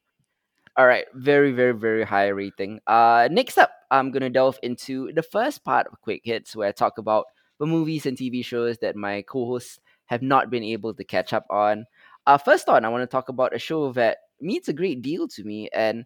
All 0.76 0.86
right, 0.86 1.04
very, 1.14 1.52
very, 1.52 1.72
very 1.72 2.04
high 2.04 2.28
rating. 2.28 2.80
Uh, 2.86 3.28
next 3.30 3.58
up, 3.58 3.70
I'm 3.90 4.10
gonna 4.10 4.30
delve 4.30 4.58
into 4.62 5.12
the 5.12 5.22
first 5.22 5.64
part 5.64 5.86
of 5.86 6.00
Quick 6.00 6.22
Hits, 6.24 6.56
where 6.56 6.68
I 6.68 6.72
talk 6.72 6.98
about 6.98 7.26
the 7.60 7.66
movies 7.66 8.06
and 8.06 8.16
TV 8.16 8.42
shows 8.42 8.78
that 8.78 8.96
my 8.96 9.22
co-hosts 9.22 9.78
have 10.06 10.22
not 10.22 10.50
been 10.50 10.64
able 10.64 10.92
to 10.94 11.04
catch 11.04 11.32
up 11.32 11.46
on. 11.50 11.86
Uh, 12.26 12.38
first 12.38 12.68
on, 12.68 12.84
I 12.84 12.88
want 12.88 13.02
to 13.02 13.06
talk 13.06 13.28
about 13.28 13.54
a 13.54 13.58
show 13.58 13.92
that 13.92 14.18
means 14.40 14.68
a 14.68 14.72
great 14.72 15.00
deal 15.02 15.28
to 15.28 15.44
me 15.44 15.68
and 15.72 16.04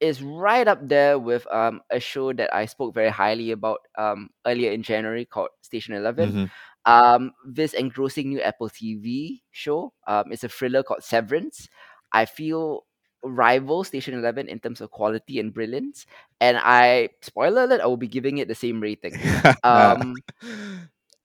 is 0.00 0.22
right 0.22 0.66
up 0.68 0.80
there 0.86 1.18
with 1.18 1.46
um 1.52 1.80
a 1.90 2.00
show 2.00 2.32
that 2.32 2.54
I 2.54 2.66
spoke 2.66 2.94
very 2.94 3.10
highly 3.10 3.50
about 3.52 3.80
um 3.98 4.30
earlier 4.46 4.70
in 4.72 4.82
January 4.82 5.24
called 5.26 5.50
Station 5.62 5.94
11 5.94 6.34
Mhm. 6.34 6.50
Um 6.86 7.32
this 7.46 7.72
engrossing 7.74 8.28
new 8.30 8.40
apple 8.40 8.68
tv 8.70 9.40
show 9.50 9.92
um 10.06 10.24
it's 10.32 10.44
a 10.44 10.48
thriller 10.48 10.82
called 10.82 11.02
severance. 11.04 11.68
I 12.12 12.24
feel 12.26 12.86
rival 13.22 13.84
station 13.84 14.14
11 14.14 14.48
in 14.48 14.58
terms 14.60 14.80
of 14.80 14.90
quality 14.90 15.38
and 15.40 15.52
brilliance 15.52 16.06
and 16.40 16.56
i 16.58 17.08
spoiler 17.20 17.64
alert 17.64 17.80
i 17.82 17.86
will 17.86 17.96
be 17.98 18.08
giving 18.08 18.38
it 18.38 18.48
the 18.48 18.54
same 18.54 18.80
rating. 18.80 19.18
Um 19.64 20.22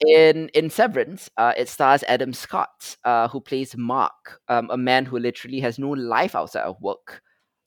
in 0.02 0.50
in 0.50 0.70
severance 0.70 1.30
uh 1.38 1.54
it 1.58 1.70
stars 1.70 2.04
adam 2.08 2.34
scott 2.34 2.98
uh 3.06 3.28
who 3.30 3.40
plays 3.40 3.78
mark 3.78 4.42
um 4.50 4.70
a 4.72 4.78
man 4.78 5.06
who 5.06 5.18
literally 5.18 5.60
has 5.62 5.80
no 5.80 5.90
life 5.90 6.36
outside 6.36 6.64
of 6.64 6.80
work. 6.82 7.22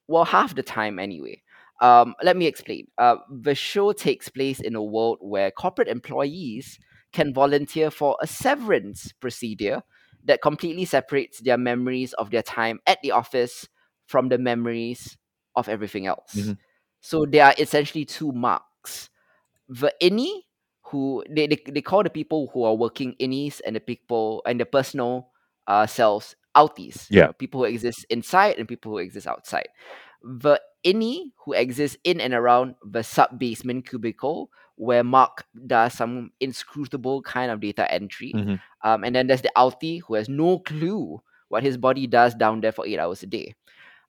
Well 0.09 0.25
half 0.25 0.55
the 0.55 0.63
time 0.63 0.99
anyway. 0.99 1.43
Um 1.81 2.15
let 2.23 2.37
me 2.37 2.47
explain. 2.47 2.89
Uh 2.99 3.17
the 3.31 3.55
show 3.55 3.93
takes 3.93 4.29
place 4.29 4.61
in 4.61 4.75
a 4.77 4.83
world 4.83 5.19
where 5.23 5.51
corporate 5.51 5.89
employees 5.89 6.79
can 7.19 7.35
volunteer 7.35 7.91
for 7.91 8.17
a 8.23 8.27
severance 8.27 9.13
procedure 9.21 9.83
that 10.25 10.43
completely 10.43 10.85
separates 10.85 11.41
their 11.41 11.59
memories 11.59 12.13
of 12.15 12.31
their 12.31 12.43
time 12.43 12.79
at 12.87 12.99
the 13.03 13.11
office 13.11 13.67
from 14.07 14.29
the 14.29 14.39
memories 14.39 15.19
of 15.57 15.69
everything 15.69 16.07
else 16.07 16.35
Mhm. 16.37 16.59
so 17.01 17.27
there 17.27 17.45
are 17.47 17.55
essentially 17.59 18.05
two 18.05 18.33
marks 18.33 19.11
the 19.69 19.93
innie 20.03 20.45
who 20.91 21.25
they, 21.29 21.47
they, 21.47 21.59
they 21.69 21.83
call 21.83 22.03
the 22.03 22.11
people 22.11 22.51
who 22.53 22.65
are 22.65 22.75
working 22.75 23.15
innies 23.21 23.61
and 23.67 23.77
the 23.77 23.81
people 23.81 24.43
and 24.47 24.61
the 24.61 24.67
personal 24.67 25.31
uh 25.67 25.87
selves 25.87 26.37
outies 26.57 27.11
you 27.11 27.19
Yeah. 27.19 27.27
know, 27.27 27.33
people 27.35 27.61
who 27.61 27.65
exist 27.67 28.07
inside 28.11 28.59
and 28.59 28.69
people 28.69 28.93
who 28.93 28.99
exist 28.99 29.27
outside 29.27 29.69
the 30.23 30.61
innie 30.85 31.33
who 31.45 31.53
exists 31.53 31.97
in 32.05 32.21
and 32.21 32.35
around 32.35 32.75
the 32.85 33.03
sub 33.03 33.39
basement 33.39 33.87
cubicle 33.89 34.51
where 34.79 35.05
mark 35.05 35.45
does 35.67 35.93
some 35.95 36.31
inscrutable 36.41 37.23
kind 37.23 37.51
of 37.51 37.61
data 37.61 37.91
entry 37.93 38.37
Mhm. 38.37 38.61
um, 38.85 39.05
and 39.05 39.15
then 39.17 39.27
there's 39.27 39.43
the 39.43 39.53
outie 39.57 40.01
who 40.07 40.15
has 40.15 40.29
no 40.29 40.59
clue 40.61 41.21
what 41.49 41.63
his 41.65 41.77
body 41.79 42.07
does 42.07 42.35
down 42.35 42.61
there 42.61 42.73
for 42.73 42.87
eight 42.87 42.99
hours 42.99 43.23
a 43.23 43.27
day 43.27 43.55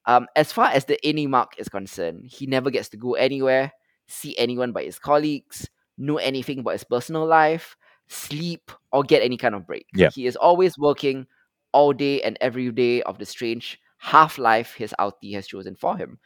um, 0.05 0.27
as 0.35 0.51
far 0.51 0.67
as 0.67 0.85
the 0.85 0.97
innie 1.03 1.27
mark 1.27 1.53
is 1.57 1.69
concerned, 1.69 2.25
he 2.25 2.47
never 2.47 2.71
gets 2.71 2.89
to 2.89 2.97
go 2.97 3.13
anywhere, 3.13 3.71
see 4.07 4.37
anyone 4.37 4.71
but 4.71 4.85
his 4.85 4.99
colleagues, 4.99 5.69
know 5.97 6.17
anything 6.17 6.59
about 6.59 6.71
his 6.73 6.83
personal 6.83 7.25
life, 7.25 7.75
sleep, 8.07 8.71
or 8.91 9.03
get 9.03 9.21
any 9.21 9.37
kind 9.37 9.55
of 9.55 9.67
break. 9.67 9.87
Yeah. 9.93 10.09
He 10.09 10.25
is 10.25 10.35
always 10.35 10.77
working 10.77 11.27
all 11.73 11.93
day 11.93 12.21
and 12.21 12.37
every 12.41 12.71
day 12.71 13.01
of 13.03 13.19
the 13.19 13.25
strange 13.25 13.79
half 13.97 14.37
life 14.39 14.73
his 14.73 14.95
outie 14.99 15.33
has 15.35 15.47
chosen 15.47 15.75
for 15.75 15.97
him. 15.97 16.19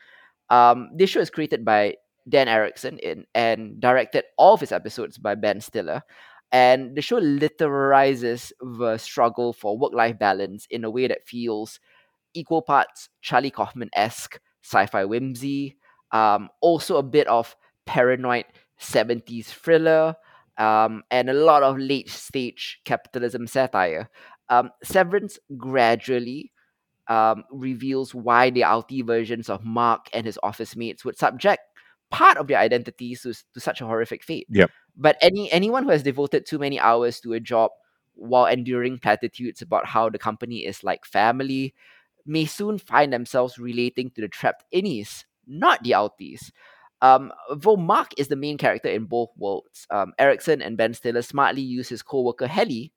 Um, 0.49 0.89
this 0.95 1.09
show 1.09 1.19
is 1.21 1.29
created 1.29 1.65
by 1.65 1.95
Dan 2.27 2.47
Erickson 2.47 2.99
in, 2.99 3.25
and 3.33 3.79
directed 3.79 4.25
all 4.37 4.53
of 4.53 4.59
his 4.59 4.71
episodes 4.71 5.17
by 5.17 5.35
Ben 5.35 5.61
Stiller. 5.61 6.03
And 6.51 6.95
the 6.95 7.01
show 7.01 7.19
literalizes 7.19 8.51
the 8.61 8.97
struggle 8.97 9.53
for 9.53 9.77
work 9.77 9.93
life 9.93 10.19
balance 10.19 10.67
in 10.69 10.83
a 10.83 10.91
way 10.91 11.07
that 11.07 11.25
feels 11.25 11.79
equal 12.33 12.61
parts 12.61 13.09
Charlie 13.21 13.51
Kaufman 13.51 13.89
esque 13.95 14.39
sci 14.63 14.85
fi 14.85 15.03
whimsy, 15.03 15.77
um, 16.11 16.49
also 16.61 16.97
a 16.97 17.03
bit 17.03 17.27
of 17.27 17.55
paranoid 17.85 18.45
70s 18.79 19.45
thriller, 19.45 20.15
um, 20.57 21.03
and 21.11 21.29
a 21.29 21.33
lot 21.33 21.63
of 21.63 21.77
late 21.77 22.09
stage 22.09 22.79
capitalism 22.85 23.47
satire. 23.47 24.09
Um, 24.49 24.69
Severance 24.83 25.39
gradually 25.57 26.51
um, 27.07 27.43
reveals 27.51 28.13
why 28.13 28.49
the 28.49 28.61
outie 28.61 29.05
versions 29.05 29.49
of 29.49 29.63
Mark 29.63 30.07
and 30.13 30.25
his 30.25 30.39
office 30.43 30.75
mates 30.75 31.03
would 31.03 31.17
subject 31.17 31.61
part 32.13 32.37
of 32.37 32.47
their 32.47 32.59
identities 32.59 33.23
to, 33.23 33.33
to 33.53 33.59
such 33.59 33.81
a 33.81 33.85
horrific 33.85 34.23
fate. 34.23 34.47
Yep. 34.49 34.69
But 34.95 35.17
any 35.21 35.51
anyone 35.51 35.83
who 35.83 35.89
has 35.89 36.03
devoted 36.03 36.45
too 36.45 36.59
many 36.59 36.79
hours 36.79 37.19
to 37.21 37.33
a 37.33 37.39
job 37.39 37.71
while 38.13 38.45
enduring 38.45 38.99
platitudes 38.99 39.63
about 39.63 39.87
how 39.87 40.09
the 40.09 40.19
company 40.19 40.65
is 40.65 40.83
like 40.83 41.03
family 41.05 41.73
may 42.25 42.45
soon 42.45 42.77
find 42.77 43.11
themselves 43.11 43.57
relating 43.57 44.11
to 44.11 44.21
the 44.21 44.27
trapped 44.27 44.63
innies, 44.73 45.25
not 45.47 45.83
the 45.83 45.91
outies. 45.91 46.51
Um, 47.01 47.33
though 47.53 47.75
Mark 47.75 48.13
is 48.17 48.29
the 48.29 48.37
main 48.37 48.57
character 48.57 48.87
in 48.87 49.05
both 49.05 49.29
worlds, 49.35 49.87
um, 49.89 50.13
Erickson 50.19 50.61
and 50.61 50.77
Ben 50.77 50.93
Stiller 50.93 51.23
smartly 51.23 51.63
use 51.63 51.89
his 51.89 52.01
co-worker 52.01 52.47
Helly 52.47 52.93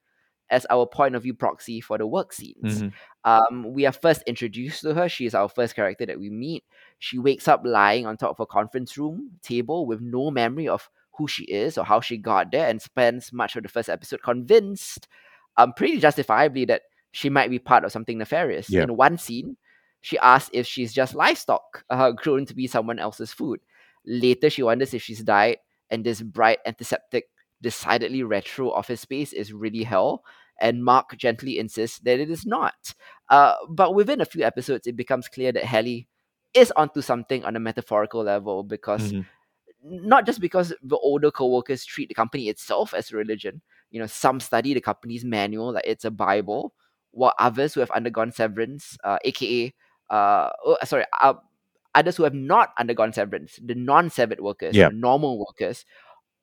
as 0.51 0.67
our 0.71 0.87
point 0.87 1.15
of 1.15 1.23
view 1.23 1.35
proxy 1.35 1.81
for 1.81 1.99
the 1.99 2.07
work 2.07 2.33
scenes. 2.33 2.81
hmm 2.81 2.89
Um, 3.25 3.73
we 3.73 3.87
are 3.87 3.93
first 3.93 4.23
introduced 4.27 4.83
to 4.83 4.95
her. 4.95 5.09
She 5.09 5.27
is 5.27 5.35
our 5.35 5.49
first 5.49 5.75
character 5.75 6.07
that 6.07 6.21
we 6.21 6.31
meet. 6.31 6.63
She 7.01 7.19
wakes 7.19 7.49
up 7.49 7.63
lying 7.65 8.07
on 8.07 8.17
top 8.17 8.31
of 8.31 8.41
a 8.41 8.47
conference 8.47 8.97
room 8.97 9.33
table 9.43 9.85
with 9.85 10.01
no 10.01 10.31
memory 10.31 10.69
of 10.69 10.89
who 11.19 11.27
she 11.27 11.45
is 11.45 11.77
or 11.77 11.85
how 11.85 12.01
she 12.01 12.19
got 12.19 12.53
there 12.53 12.69
and 12.69 12.81
spends 12.81 13.33
much 13.33 13.57
of 13.57 13.65
the 13.65 13.69
first 13.69 13.89
episode 13.89 14.23
convinced, 14.23 15.09
um, 15.57 15.73
pretty 15.73 15.99
justifiably, 15.99 16.67
that 16.67 16.83
she 17.11 17.29
might 17.29 17.51
be 17.51 17.59
part 17.59 17.85
of 17.85 17.91
something 17.91 18.19
nefarious. 18.19 18.71
Yeah. 18.71 18.83
In 18.85 18.97
one 18.97 19.19
scene, 19.19 19.57
she 20.03 20.19
asks 20.19 20.51
if 20.53 20.67
she's 20.67 20.93
just 20.93 21.15
livestock, 21.15 21.85
uh, 21.91 22.13
grown 22.13 22.47
to 22.47 22.55
be 22.55 22.69
someone 22.69 23.01
else's 23.01 23.33
food. 23.33 23.59
Later, 24.05 24.51
she 24.51 24.63
wonders 24.63 24.95
if 24.95 25.03
she's 25.03 25.25
died, 25.25 25.57
and 25.91 26.05
this 26.05 26.23
bright, 26.23 26.59
antiseptic, 26.65 27.29
decidedly 27.63 28.23
retro 28.23 28.71
office 28.73 29.01
space 29.01 29.33
is 29.33 29.53
really 29.53 29.83
hell. 29.85 30.23
And 30.61 30.85
Mark 30.85 31.17
gently 31.17 31.59
insists 31.59 31.99
that 32.01 32.19
it 32.21 32.31
is 32.31 32.47
not. 32.47 32.95
Uh, 33.29 33.55
but 33.69 33.95
within 33.95 34.21
a 34.21 34.25
few 34.27 34.43
episodes, 34.45 34.87
it 34.87 34.97
becomes 34.97 35.29
clear 35.29 35.53
that 35.53 35.65
Helly 35.65 36.09
is 36.55 36.73
onto 36.77 37.03
something 37.03 37.45
on 37.45 37.57
a 37.57 37.61
metaphorical 37.61 38.23
level 38.23 38.63
because 38.65 39.13
hmm 39.13 39.21
not 39.83 40.27
just 40.27 40.41
because 40.41 40.73
the 40.83 40.97
older 40.99 41.31
co-workers 41.31 41.85
treat 41.85 42.09
the 42.09 42.15
company 42.15 42.49
itself 42.49 42.93
as 42.95 43.13
a 43.13 43.17
religion. 43.17 43.61
You 43.91 44.01
know, 44.01 44.07
some 44.07 44.41
study 44.41 44.75
the 44.75 44.81
company's 44.81 45.25
manual 45.25 45.73
like 45.73 45.85
it's 45.87 46.05
a 46.05 46.11
Bible, 46.11 46.75
while 47.13 47.35
others 47.39 47.75
who 47.75 47.81
have 47.81 47.91
undergone 47.93 48.33
severance, 48.33 48.97
uh, 49.05 49.19
aka, 49.25 49.73
uh, 50.11 50.51
oh, 50.65 50.77
sorry, 50.85 51.05
uh, 51.21 51.35
others 51.95 52.17
who 52.17 52.25
have 52.25 52.35
not 52.35 52.71
undergone 52.79 53.13
severance, 53.13 53.59
the 53.65 53.75
non-severed 53.75 54.41
workers, 54.41 54.77
Yeah. 54.77 54.89
the 54.89 54.93
normal 54.93 55.39
workers, 55.39 55.85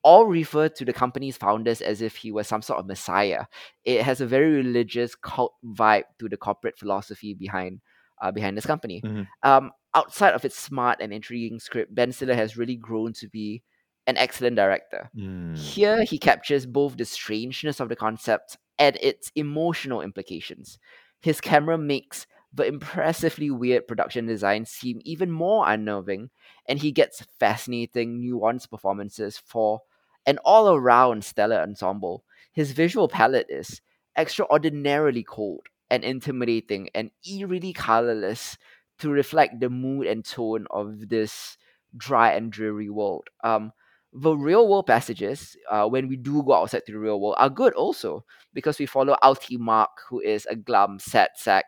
all 0.04 0.26
refer 0.26 0.70
to 0.70 0.86
the 0.86 0.94
company's 0.94 1.38
founders 1.38 1.82
as 1.82 2.02
if 2.02 2.16
he 2.16 2.32
was 2.32 2.48
some 2.48 2.62
sort 2.62 2.80
of 2.80 2.86
messiah. 2.86 3.46
It 3.86 4.02
has 4.02 4.22
a 4.22 4.26
very 4.28 4.52
religious 4.54 5.16
cult 5.16 5.54
vibe 5.66 6.04
to 6.20 6.30
the 6.30 6.38
corporate 6.38 6.78
philosophy 6.78 7.34
behind 7.34 7.82
uh, 8.22 8.32
behind 8.32 8.58
this 8.58 8.66
company. 8.66 9.02
Mhm. 9.02 9.28
Um, 9.44 9.72
outside 9.96 10.34
of 10.34 10.46
its 10.46 10.58
smart 10.58 11.00
and 11.02 11.14
intriguing 11.14 11.60
script, 11.60 11.94
Ben 11.94 12.12
Stiller 12.12 12.36
has 12.36 12.58
really 12.58 12.76
grown 12.76 13.14
to 13.14 13.28
be 13.28 13.64
an 14.08 14.18
excellent 14.18 14.56
director. 14.56 15.10
Mm. 15.16 15.58
Here, 15.58 16.04
he 16.04 16.18
captures 16.18 16.66
both 16.66 16.98
the 16.98 17.06
strangeness 17.06 17.80
of 17.80 17.90
the 17.90 17.96
concept 17.96 18.58
and 18.78 18.98
its 19.02 19.32
emotional 19.36 20.02
implications. 20.02 20.78
His 21.22 21.40
camera 21.40 21.78
makes 21.78 22.28
the 22.54 22.66
impressively 22.66 23.50
weird 23.50 23.88
production 23.88 24.26
design 24.26 24.66
seem 24.66 25.02
even 25.04 25.32
more 25.32 25.68
unnerving, 25.68 26.30
and 26.68 26.80
he 26.80 26.92
gets 26.92 27.26
fascinating, 27.40 28.22
nuanced 28.22 28.70
performances 28.70 29.38
for 29.38 29.82
an 30.26 30.40
all 30.46 30.74
around 30.74 31.24
stellar 31.24 31.60
ensemble. 31.60 32.24
His 32.52 32.72
visual 32.72 33.08
palette 33.08 33.48
is 33.50 33.82
extraordinarily 34.18 35.24
cold 35.24 35.68
and 35.90 36.04
intimidating 36.04 36.90
and 36.94 37.12
eerily 37.28 37.74
colorless 37.74 38.58
to 39.00 39.10
reflect 39.10 39.60
the 39.60 39.70
mood 39.70 40.08
and 40.08 40.24
tone 40.24 40.66
of 40.72 41.10
this 41.10 41.58
dry 41.98 42.32
and 42.32 42.52
dreary 42.52 42.90
world. 42.90 43.28
Um, 43.44 43.72
the 44.14 44.34
real 44.34 44.68
world 44.68 44.86
passages, 44.86 45.58
uh, 45.70 45.88
when 45.88 46.08
we 46.08 46.16
do 46.16 46.44
go 46.44 46.54
outside 46.54 46.86
to 46.86 46.92
the 46.92 47.00
real 47.00 47.20
world, 47.20 47.36
are 47.40 47.50
good 47.50 47.74
also 47.74 48.24
because 48.54 48.78
we 48.78 48.86
follow 48.86 49.18
Outie 49.24 49.58
Mark, 49.58 49.90
who 50.08 50.20
is 50.20 50.46
a 50.46 50.56
glum, 50.56 51.00
sad 51.00 51.30
sack 51.36 51.66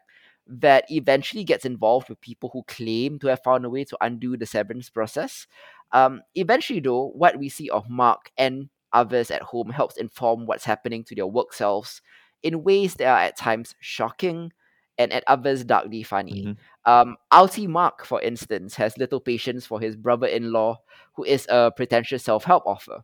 that 0.47 0.85
eventually 0.91 1.43
gets 1.43 1.65
involved 1.65 2.07
with 2.07 2.21
people 2.21 2.49
who 2.53 2.63
claim 2.67 3.17
to 3.17 3.27
have 3.27 3.41
found 3.43 3.65
a 3.65 3.69
way 3.69 3.83
to 3.83 3.97
undo 4.01 4.37
the 4.37 4.45
severance 4.45 4.89
process. 4.89 5.47
Um, 5.91 6.21
eventually, 6.35 6.79
though, 6.79 7.09
what 7.15 7.37
we 7.39 7.49
see 7.49 7.69
of 7.69 7.89
Mark 7.89 8.31
and 8.37 8.69
others 8.93 9.31
at 9.31 9.41
home 9.41 9.69
helps 9.69 9.97
inform 9.97 10.45
what's 10.45 10.65
happening 10.65 11.03
to 11.05 11.15
their 11.15 11.27
work 11.27 11.53
selves 11.53 12.01
in 12.43 12.63
ways 12.63 12.95
that 12.95 13.07
are 13.07 13.19
at 13.19 13.37
times 13.37 13.75
shocking 13.79 14.51
and 14.97 15.11
at 15.11 15.23
others 15.27 15.63
darkly 15.65 16.03
funny. 16.03 16.45
Mhm. 16.45 16.57
Um, 16.85 17.17
Outie 17.31 17.67
Mark, 17.67 18.05
for 18.05 18.21
instance, 18.21 18.75
has 18.75 18.97
little 18.97 19.19
patience 19.19 19.65
for 19.65 19.79
his 19.81 19.95
brother 19.95 20.27
in 20.27 20.51
law, 20.51 20.79
who 21.13 21.23
is 21.23 21.45
a 21.49 21.71
pretentious 21.75 22.23
self 22.23 22.43
help 22.45 22.63
author. 22.65 23.03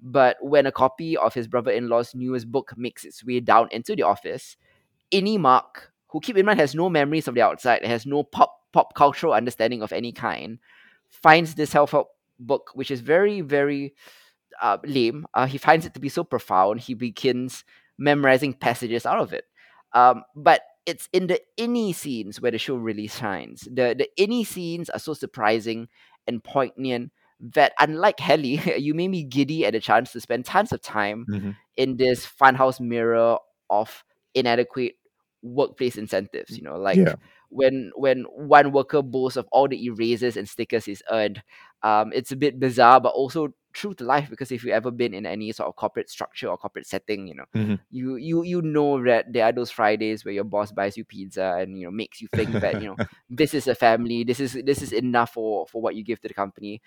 But 0.00 0.36
when 0.40 0.66
a 0.66 0.72
copy 0.72 1.16
of 1.16 1.34
his 1.34 1.46
brother 1.48 1.70
in 1.70 1.88
law's 1.88 2.14
newest 2.14 2.50
book 2.50 2.72
makes 2.76 3.04
its 3.04 3.24
way 3.24 3.40
down 3.40 3.68
into 3.70 3.94
the 3.96 4.02
office, 4.02 4.56
Innie 5.12 5.38
Mark, 5.38 5.92
who 6.08 6.20
keep 6.20 6.36
in 6.36 6.46
mind 6.46 6.60
has 6.60 6.74
no 6.74 6.88
memories 6.90 7.28
of 7.28 7.34
the 7.34 7.42
outside, 7.42 7.84
has 7.84 8.06
no 8.06 8.22
pop 8.24 8.54
pop 8.72 8.94
cultural 8.94 9.34
understanding 9.34 9.82
of 9.82 9.92
any 9.92 10.12
kind, 10.12 10.58
finds 11.10 11.54
this 11.56 11.70
self 11.70 11.92
help 11.92 12.08
book, 12.46 12.70
which 12.74 12.90
is 12.90 13.00
very, 13.00 13.40
very 13.40 13.94
uh, 14.60 14.78
lame. 14.84 15.26
Uh, 15.34 15.46
he 15.46 15.58
finds 15.58 15.86
it 15.86 15.94
to 15.94 16.00
be 16.00 16.08
so 16.08 16.24
profound, 16.24 16.80
he 16.80 16.94
begins 16.94 17.64
memorizing 17.98 18.52
passages 18.52 19.06
out 19.06 19.18
of 19.18 19.32
it. 19.32 19.44
Um, 19.94 20.24
but 20.34 20.62
it's 20.86 21.08
in 21.12 21.26
the 21.28 21.40
innie 21.58 21.94
scenes 21.94 22.40
where 22.40 22.50
the 22.50 22.58
show 22.58 22.74
really 22.76 23.06
shines. 23.08 23.62
The 23.62 23.94
the 23.96 24.08
innie 24.18 24.46
scenes 24.46 24.90
are 24.90 24.98
so 24.98 25.14
surprising 25.14 25.88
and 26.26 26.42
poignant 26.42 27.12
that 27.40 27.72
unlike 27.78 28.20
Helly, 28.20 28.60
you 28.78 28.94
made 28.94 29.08
me 29.08 29.24
giddy 29.24 29.66
at 29.66 29.72
the 29.74 29.80
chance 29.80 30.12
to 30.12 30.20
spend 30.20 30.44
tons 30.46 30.72
of 30.72 30.82
time 30.82 31.28
Mhm. 31.28 31.56
in 31.76 31.96
this 31.96 32.26
funhouse 32.26 32.80
mirror 32.80 33.38
of 33.70 34.04
inadequate 34.34 34.94
workplace 35.42 35.96
incentives. 35.96 36.56
You 36.56 36.64
know, 36.64 36.78
like 36.78 37.02
Yeah. 37.02 37.16
when 37.50 37.92
when 37.96 38.22
one 38.24 38.72
worker 38.72 39.02
boasts 39.02 39.36
of 39.36 39.46
all 39.52 39.68
the 39.68 39.84
erasers 39.84 40.36
and 40.36 40.48
stickers 40.48 40.84
he's 40.86 41.02
earned. 41.10 41.42
Um, 41.82 42.12
it's 42.14 42.32
a 42.32 42.36
bit 42.36 42.58
bizarre, 42.60 43.00
but 43.00 43.10
also 43.10 43.54
true 43.72 43.94
to 43.94 44.04
life 44.04 44.28
because 44.30 44.52
if 44.52 44.62
you've 44.64 44.72
ever 44.74 44.90
been 44.90 45.14
in 45.14 45.26
any 45.26 45.50
sort 45.52 45.68
of 45.68 45.76
corporate 45.76 46.10
structure 46.10 46.48
or 46.48 46.56
corporate 46.58 46.86
setting, 46.86 47.26
you 47.26 47.34
know, 47.34 47.44
Mhm. 47.54 47.78
you 47.90 48.16
you 48.16 48.42
you 48.42 48.62
know 48.62 49.02
that 49.04 49.32
there 49.32 49.44
are 49.44 49.52
those 49.52 49.70
Fridays 49.70 50.24
where 50.24 50.34
your 50.34 50.44
boss 50.44 50.72
buys 50.72 50.96
you 50.96 51.04
pizza 51.04 51.56
and 51.60 51.78
you 51.78 51.86
know 51.86 51.90
makes 51.90 52.20
you 52.20 52.28
think 52.34 52.60
that 52.60 52.78
you 52.78 52.88
know 52.88 52.98
this 53.30 53.54
is 53.54 53.66
a 53.68 53.74
family, 53.74 54.24
this 54.24 54.40
is 54.40 54.52
this 54.64 54.82
is 54.82 54.92
enough 54.92 55.32
for 55.34 55.66
for 55.66 55.80
what 55.82 55.94
you 55.94 56.04
give 56.04 56.20
to 56.20 56.28
the 56.28 56.34
company. 56.34 56.80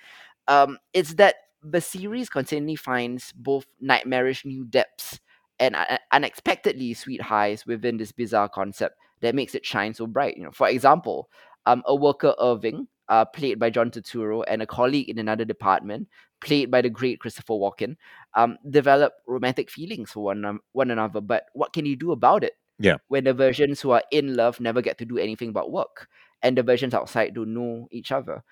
Um, 0.48 0.78
it's 0.94 1.14
that 1.16 1.36
the 1.64 1.82
series 1.82 2.30
continually 2.30 2.76
finds 2.76 3.32
both 3.34 3.66
nightmarish 3.82 4.46
new 4.46 4.66
depths 4.66 5.20
and 5.60 5.76
uh, 5.76 5.98
unexpectedly 6.12 6.94
sweet 6.94 7.22
highs 7.22 7.66
within 7.66 7.98
this 7.98 8.12
bizarre 8.12 8.50
concept 8.50 8.98
that 9.22 9.36
makes 9.36 9.56
it 9.56 9.66
shine 9.66 9.94
so 9.94 10.06
bright. 10.06 10.38
You 10.38 10.44
know, 10.44 10.52
for 10.52 10.68
example, 10.70 11.30
um, 11.66 11.82
a 11.86 11.96
worker 11.96 12.36
Irving, 12.40 12.88
uh, 13.10 13.26
played 13.26 13.60
by 13.60 13.70
John 13.70 13.92
Turturro, 13.92 14.44
and 14.48 14.62
a 14.62 14.68
colleague 14.68 15.10
in 15.10 15.20
another 15.20 15.46
department, 15.46 16.08
played 16.42 16.72
by 16.72 16.82
the 16.82 16.90
great 16.90 17.20
Christopher 17.20 17.54
Walken, 17.54 17.96
um, 18.36 18.58
develop 18.70 19.14
romantic 19.28 19.70
feelings 19.70 20.12
for 20.12 20.24
one 20.24 20.46
an- 20.46 20.60
one 20.74 20.92
another. 20.92 21.22
But 21.22 21.46
what 21.54 21.74
can 21.74 21.86
you 21.86 21.96
do 21.96 22.12
about 22.12 22.44
it? 22.44 22.54
Yeah. 22.80 22.98
When 23.08 23.24
the 23.24 23.34
versions 23.34 23.80
who 23.80 23.92
are 23.92 24.04
in 24.12 24.36
love 24.36 24.60
never 24.60 24.82
get 24.82 24.98
to 24.98 25.06
do 25.06 25.18
anything 25.18 25.54
but 25.54 25.72
work, 25.72 26.08
and 26.42 26.58
the 26.58 26.64
versions 26.64 26.94
outside 26.94 27.34
don't 27.34 27.54
know 27.54 27.88
each 27.92 28.12
other. 28.12 28.44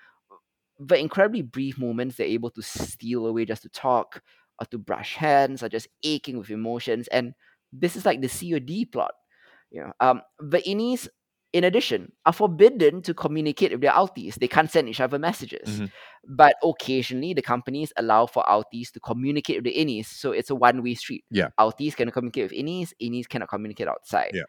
The 0.80 0.98
incredibly 0.98 1.42
brief 1.42 1.78
moments 1.78 2.16
they're 2.16 2.26
able 2.26 2.50
to 2.50 2.62
steal 2.62 3.26
away 3.26 3.44
just 3.44 3.62
to 3.62 3.68
talk 3.68 4.22
or 4.60 4.66
to 4.66 4.78
brush 4.78 5.14
hands 5.14 5.62
are 5.62 5.68
just 5.68 5.88
aching 6.02 6.38
with 6.38 6.50
emotions. 6.50 7.06
And 7.08 7.34
this 7.72 7.96
is 7.96 8.04
like 8.04 8.20
the 8.20 8.28
C 8.28 8.52
or 8.54 8.60
D 8.60 8.84
plot. 8.84 9.12
You 9.70 9.82
know, 9.82 9.92
um, 10.00 10.22
the 10.38 10.58
innies, 10.58 11.08
in 11.54 11.62
addition, 11.62 12.10
are 12.26 12.32
forbidden 12.32 13.00
to 13.02 13.14
communicate 13.14 13.70
with 13.70 13.80
their 13.80 13.92
outies. 13.92 14.34
They 14.34 14.48
can't 14.48 14.68
send 14.68 14.88
each 14.88 15.00
other 15.00 15.20
messages. 15.20 15.80
Mhm. 15.80 15.92
But 16.26 16.56
occasionally, 16.64 17.32
the 17.32 17.42
companies 17.42 17.92
allow 17.96 18.26
for 18.26 18.42
outies 18.42 18.90
to 18.90 19.00
communicate 19.00 19.58
with 19.58 19.64
the 19.72 19.78
innies. 19.78 20.06
So 20.06 20.32
it's 20.32 20.50
a 20.50 20.54
one 20.56 20.82
way 20.82 20.94
street. 20.94 21.24
Yeah. 21.30 21.50
Outies 21.58 21.94
can 21.94 22.10
communicate 22.10 22.50
with 22.50 22.58
innies, 22.58 22.92
innies 23.00 23.28
cannot 23.28 23.48
communicate 23.48 23.86
outside. 23.86 24.32
Yeah. 24.34 24.42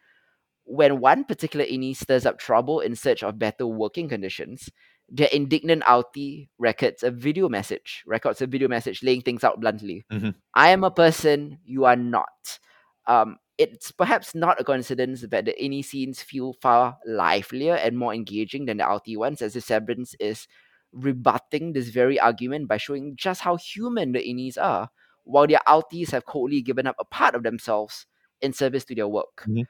When 0.64 0.98
one 0.98 1.22
particular 1.24 1.64
innie 1.64 1.94
stirs 1.94 2.26
up 2.26 2.38
trouble 2.40 2.80
in 2.80 2.96
search 2.96 3.22
of 3.22 3.38
better 3.38 3.68
working 3.68 4.08
conditions, 4.08 4.68
their 5.08 5.28
indignant 5.32 5.84
outie 5.84 6.48
records 6.58 7.04
a 7.04 7.12
video 7.12 7.48
message, 7.48 8.02
records 8.04 8.42
a 8.42 8.48
video 8.48 8.66
message 8.66 9.04
laying 9.04 9.22
things 9.22 9.44
out 9.44 9.60
bluntly. 9.60 10.04
Mhm. 10.10 10.34
I 10.54 10.70
am 10.70 10.82
a 10.82 10.90
person, 10.90 11.60
you 11.64 11.84
are 11.84 11.94
not. 11.94 12.58
Um, 13.06 13.38
it's 13.58 13.90
perhaps 13.90 14.34
not 14.34 14.60
a 14.60 14.64
coincidence 14.64 15.22
that 15.22 15.44
the 15.46 15.54
innie 15.60 15.84
scenes 15.84 16.22
feel 16.22 16.52
far 16.54 16.98
livelier 17.06 17.74
and 17.76 17.98
more 17.98 18.14
engaging 18.14 18.66
than 18.66 18.78
the 18.78 18.84
outie 18.84 19.16
ones, 19.16 19.40
as 19.42 19.54
the 19.54 19.60
Severance 19.60 20.14
is 20.20 20.46
rebutting 20.92 21.72
this 21.72 21.88
very 21.88 22.18
argument 22.20 22.68
by 22.68 22.76
showing 22.76 23.16
just 23.16 23.40
how 23.42 23.56
human 23.56 24.12
the 24.12 24.20
innies 24.20 24.58
are, 24.60 24.90
while 25.24 25.46
their 25.46 25.60
outies 25.66 26.10
have 26.10 26.24
coldly 26.26 26.62
given 26.62 26.86
up 26.86 26.96
a 26.98 27.04
part 27.04 27.34
of 27.34 27.42
themselves 27.42 28.06
in 28.40 28.52
service 28.52 28.84
to 28.84 28.94
their 28.94 29.08
work. 29.08 29.48
Mhm. 29.48 29.66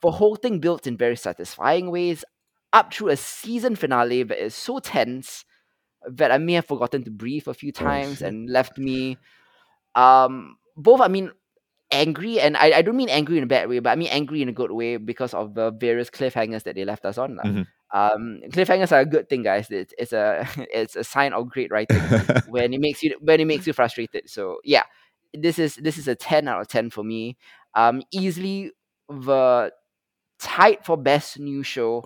The 0.00 0.10
whole 0.12 0.36
thing 0.36 0.60
built 0.60 0.86
in 0.86 0.96
very 0.96 1.16
satisfying 1.16 1.90
ways, 1.90 2.24
up 2.72 2.92
through 2.92 3.08
a 3.10 3.16
season 3.16 3.76
finale 3.76 4.22
that 4.24 4.42
is 4.44 4.54
so 4.54 4.78
tense 4.78 5.44
that 6.08 6.30
I 6.32 6.38
may 6.38 6.54
have 6.54 6.66
forgotten 6.66 7.04
to 7.04 7.10
breathe 7.10 7.48
a 7.48 7.54
few 7.54 7.72
times 7.72 8.22
and 8.22 8.50
left 8.50 8.78
me 8.78 9.18
um 9.94 10.58
both 10.76 11.00
I 11.00 11.08
mean 11.08 11.32
angry 11.90 12.40
and 12.40 12.56
I, 12.56 12.78
I 12.78 12.82
don't 12.82 12.96
mean 12.96 13.08
angry 13.08 13.38
in 13.38 13.44
a 13.44 13.46
bad 13.46 13.68
way, 13.68 13.78
but 13.78 13.90
I 13.90 13.96
mean 13.96 14.08
angry 14.08 14.42
in 14.42 14.48
a 14.48 14.52
good 14.52 14.70
way 14.72 14.96
because 14.98 15.32
of 15.34 15.54
the 15.54 15.70
various 15.70 16.10
cliffhangers 16.10 16.64
that 16.64 16.74
they 16.74 16.84
left 16.84 17.04
us 17.04 17.18
on. 17.18 17.36
lah. 17.36 17.44
Mhm. 17.44 17.66
Um 17.92 18.40
cliffhangers 18.52 18.92
are 18.92 19.00
a 19.00 19.06
good 19.06 19.28
thing, 19.28 19.42
guys. 19.42 19.70
It's, 19.70 19.94
it's 19.98 20.12
a 20.12 20.46
it's 20.72 20.96
a 20.96 21.04
sign 21.04 21.32
of 21.32 21.48
great 21.48 21.70
writing 21.70 22.00
when 22.48 22.72
it 22.74 22.80
makes 22.80 23.02
you 23.02 23.16
when 23.20 23.40
it 23.40 23.46
makes 23.46 23.66
you 23.66 23.72
frustrated. 23.72 24.28
So 24.28 24.60
yeah, 24.64 24.84
this 25.32 25.58
is 25.58 25.76
this 25.76 25.96
is 25.96 26.08
a 26.08 26.14
ten 26.14 26.48
out 26.48 26.60
of 26.60 26.68
ten 26.68 26.90
for 26.90 27.02
me. 27.04 27.36
Um, 27.74 28.02
easily 28.12 28.72
the 29.08 29.72
tied 30.38 30.84
for 30.84 30.96
best 30.96 31.38
new 31.38 31.62
show 31.62 31.98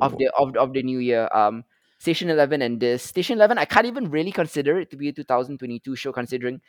of 0.00 0.14
Oh. 0.14 0.16
the 0.18 0.30
of, 0.38 0.56
of 0.56 0.72
the 0.72 0.82
new 0.82 0.98
year. 0.98 1.28
Um, 1.32 1.64
Station 2.00 2.30
Eleven 2.30 2.62
and 2.62 2.78
this 2.78 3.02
Station 3.02 3.36
Eleven, 3.36 3.58
I 3.58 3.64
can't 3.66 3.86
even 3.86 4.08
really 4.08 4.30
consider 4.30 4.78
it 4.78 4.88
to 4.92 4.96
be 4.96 5.08
a 5.08 5.12
2022 5.12 5.96
show, 5.96 6.12
considering 6.12 6.60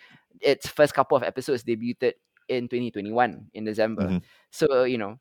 its 0.41 0.67
first 0.67 0.95
couple 0.95 1.15
of 1.15 1.21
episodes 1.21 1.63
debuted 1.63 2.13
in 2.49 2.67
2021 2.67 3.47
in 3.53 3.63
December. 3.65 4.03
Mhm. 4.07 4.23
So 4.51 4.83
you 4.83 4.97
know, 4.97 5.19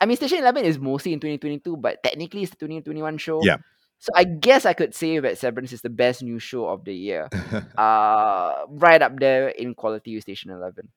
I 0.00 0.06
mean, 0.06 0.16
Station 0.16 0.38
Eleven 0.38 0.64
is 0.64 0.78
mostly 0.78 1.12
in 1.12 1.20
2022, 1.20 1.76
but 1.76 2.02
technically 2.02 2.42
it's 2.42 2.50
the 2.50 2.56
2021 2.56 3.18
show. 3.18 3.40
Yeah. 3.42 3.58
So 3.98 4.10
I 4.16 4.24
guess 4.24 4.66
I 4.66 4.72
could 4.72 4.94
say 4.94 5.20
that 5.20 5.38
Severance 5.38 5.72
is 5.72 5.82
the 5.82 5.90
best 5.90 6.22
new 6.24 6.40
show 6.40 6.66
of 6.66 6.84
the 6.84 6.94
year. 6.94 7.28
Uh, 7.78 8.66
right 8.68 9.00
up 9.00 9.18
there 9.20 9.48
in 9.48 9.74
quality 9.74 10.14
with 10.16 10.22
Station 10.24 10.50
Eleven. 10.50 10.88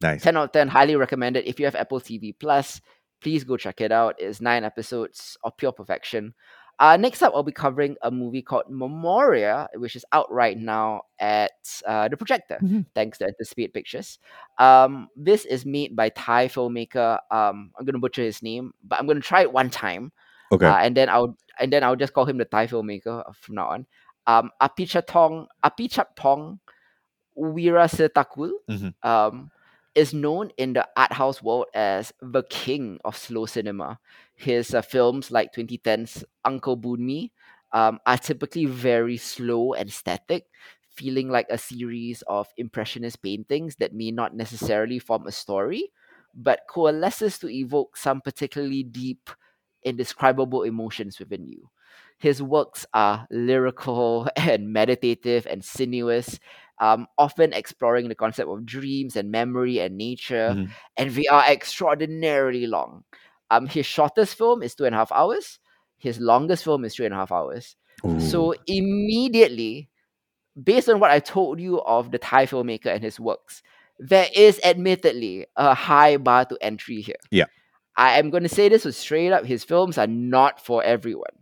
nice. 0.00 0.22
10 0.22 0.36
out 0.36 0.44
of 0.44 0.52
10 0.52 0.68
highly 0.68 0.96
recommended 0.96 1.46
if 1.48 1.58
you 1.58 1.64
have 1.64 1.74
apple 1.76 1.98
tv 2.00 2.34
plus 2.38 2.80
please 3.22 3.42
go 3.44 3.56
check 3.56 3.80
it 3.80 3.90
out 3.92 4.14
it's 4.18 4.40
nine 4.40 4.64
episodes 4.64 5.38
of 5.44 5.56
pure 5.56 5.72
perfection 5.72 6.34
uh, 6.78 6.96
next 6.96 7.22
up 7.22 7.32
i'll 7.34 7.42
be 7.42 7.52
covering 7.52 7.96
a 8.02 8.10
movie 8.10 8.42
called 8.42 8.64
memoria 8.68 9.68
which 9.76 9.96
is 9.96 10.04
out 10.12 10.30
right 10.32 10.58
now 10.58 11.02
at 11.18 11.52
uh, 11.86 12.08
the 12.08 12.16
projector 12.16 12.58
Mhm. 12.62 12.86
thanks 12.94 13.18
to 13.18 13.24
the 13.24 13.28
anticipate 13.28 13.72
pictures 13.74 14.18
um, 14.58 15.08
this 15.16 15.44
is 15.44 15.64
made 15.66 15.94
by 15.96 16.08
thai 16.10 16.48
filmmaker 16.48 17.18
um, 17.30 17.70
i'm 17.78 17.84
gonna 17.84 17.98
butcher 17.98 18.22
his 18.22 18.42
name 18.42 18.72
but 18.82 18.98
i'm 18.98 19.06
gonna 19.06 19.20
try 19.20 19.42
it 19.42 19.52
one 19.52 19.70
time 19.70 20.12
Okay. 20.52 20.66
uh, 20.66 20.78
and 20.80 20.96
then 20.96 21.08
I'll 21.08 21.36
and 21.58 21.72
then 21.72 21.82
I'll 21.82 21.96
just 21.96 22.12
call 22.12 22.26
him 22.26 22.38
the 22.38 22.44
Thai 22.44 22.66
filmmaker 22.66 23.24
from 23.34 23.54
now 23.56 23.68
on. 23.68 23.86
Um, 24.26 24.50
Apichatong 24.62 25.46
Apichatpong 25.64 26.58
Weerasethakul 27.36 28.50
Mhm. 28.68 28.94
um, 29.02 29.50
is 29.94 30.12
known 30.12 30.50
in 30.56 30.72
the 30.72 30.86
art 30.96 31.12
house 31.12 31.42
world 31.42 31.66
as 31.74 32.12
the 32.20 32.42
king 32.44 32.98
of 33.04 33.16
slow 33.16 33.46
cinema. 33.46 33.98
His 34.34 34.74
uh, 34.74 34.82
films 34.82 35.30
like 35.30 35.52
2010's 35.52 36.24
Uncle 36.44 36.76
Boonmee 36.76 37.30
um, 37.72 38.00
are 38.06 38.18
typically 38.18 38.66
very 38.66 39.16
slow 39.16 39.72
and 39.74 39.92
static, 39.92 40.46
feeling 40.90 41.28
like 41.28 41.46
a 41.50 41.58
series 41.58 42.22
of 42.26 42.48
impressionist 42.56 43.22
paintings 43.22 43.76
that 43.76 43.94
may 43.94 44.10
not 44.10 44.34
necessarily 44.34 44.98
form 44.98 45.26
a 45.26 45.32
story, 45.32 45.90
but 46.34 46.60
coalesces 46.68 47.38
to 47.38 47.48
evoke 47.48 47.96
some 47.96 48.20
particularly 48.20 48.82
deep, 48.82 49.30
indescribable 49.82 50.62
emotions 50.62 51.18
within 51.18 51.46
you. 51.46 51.70
His 52.18 52.42
works 52.42 52.86
are 52.94 53.26
lyrical 53.30 54.28
and 54.36 54.72
meditative 54.72 55.46
and 55.46 55.64
sinuous, 55.64 56.38
um, 56.80 57.06
often 57.18 57.52
exploring 57.52 58.08
the 58.08 58.14
concept 58.14 58.48
of 58.48 58.66
dreams 58.66 59.16
and 59.16 59.30
memory 59.30 59.78
and 59.78 59.96
nature, 59.96 60.54
Mhm. 60.56 60.70
and 60.96 61.10
they 61.10 61.26
are 61.26 61.44
extraordinarily 61.46 62.66
long. 62.66 63.04
Um, 63.50 63.66
his 63.66 63.86
shortest 63.86 64.36
film 64.36 64.62
is 64.62 64.74
two 64.74 64.84
and 64.84 64.94
a 64.94 64.98
half 64.98 65.12
hours. 65.12 65.58
His 65.98 66.18
longest 66.18 66.64
film 66.64 66.84
is 66.84 66.94
three 66.94 67.06
and 67.06 67.14
a 67.14 67.18
half 67.18 67.32
hours. 67.32 67.76
So 68.18 68.54
immediately, 68.66 69.88
based 70.62 70.88
on 70.88 71.00
what 71.00 71.10
I 71.10 71.20
told 71.20 71.60
you 71.60 71.80
of 71.82 72.10
the 72.10 72.18
Thai 72.18 72.46
filmmaker 72.46 72.86
and 72.86 73.02
his 73.02 73.18
works, 73.20 73.62
there 73.98 74.28
is 74.34 74.60
admittedly 74.64 75.46
a 75.56 75.74
high 75.74 76.16
bar 76.16 76.44
to 76.46 76.58
entry 76.60 77.00
here. 77.00 77.16
Yeah. 77.30 77.46
I 77.96 78.18
am 78.18 78.30
going 78.30 78.42
to 78.42 78.48
say 78.48 78.68
this 78.68 78.84
with 78.84 78.96
straight 78.96 79.32
up: 79.32 79.44
his 79.44 79.64
films 79.64 79.98
are 79.98 80.06
not 80.08 80.60
for 80.60 80.82
everyone. 80.82 81.33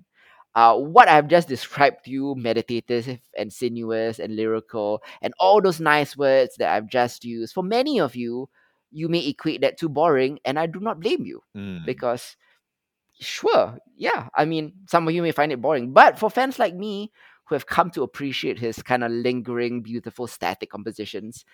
Uh, 0.54 0.76
what 0.76 1.08
I've 1.08 1.28
just 1.28 1.48
described 1.48 2.04
to 2.04 2.10
you, 2.10 2.34
meditative 2.36 3.20
and 3.38 3.52
sinuous 3.52 4.18
and 4.18 4.36
lyrical, 4.36 5.02
and 5.22 5.32
all 5.40 5.62
those 5.62 5.80
nice 5.80 6.16
words 6.16 6.56
that 6.58 6.74
I've 6.74 6.88
just 6.88 7.24
used, 7.24 7.54
for 7.54 7.62
many 7.62 8.00
of 8.00 8.14
you, 8.14 8.48
you 8.90 9.08
may 9.08 9.26
equate 9.26 9.62
that 9.62 9.78
to 9.78 9.88
boring, 9.88 10.38
and 10.44 10.58
I 10.58 10.66
do 10.66 10.78
not 10.80 11.00
blame 11.00 11.24
you 11.24 11.40
Mm. 11.56 11.86
because 11.86 12.36
sure, 13.20 13.78
yeah, 13.96 14.28
I 14.34 14.44
mean, 14.44 14.72
some 14.88 15.06
of 15.08 15.14
you 15.14 15.22
may 15.22 15.32
find 15.32 15.52
it 15.52 15.60
boring, 15.60 15.92
but 15.92 16.18
for 16.18 16.30
fans 16.30 16.58
like 16.58 16.74
me 16.74 17.12
who 17.48 17.54
have 17.54 17.66
come 17.66 17.90
to 17.90 18.02
appreciate 18.02 18.58
his 18.58 18.82
kind 18.82 19.04
of 19.04 19.10
lingering, 19.10 19.82
beautiful, 19.82 20.26
static 20.26 20.70
compositions 20.70 21.44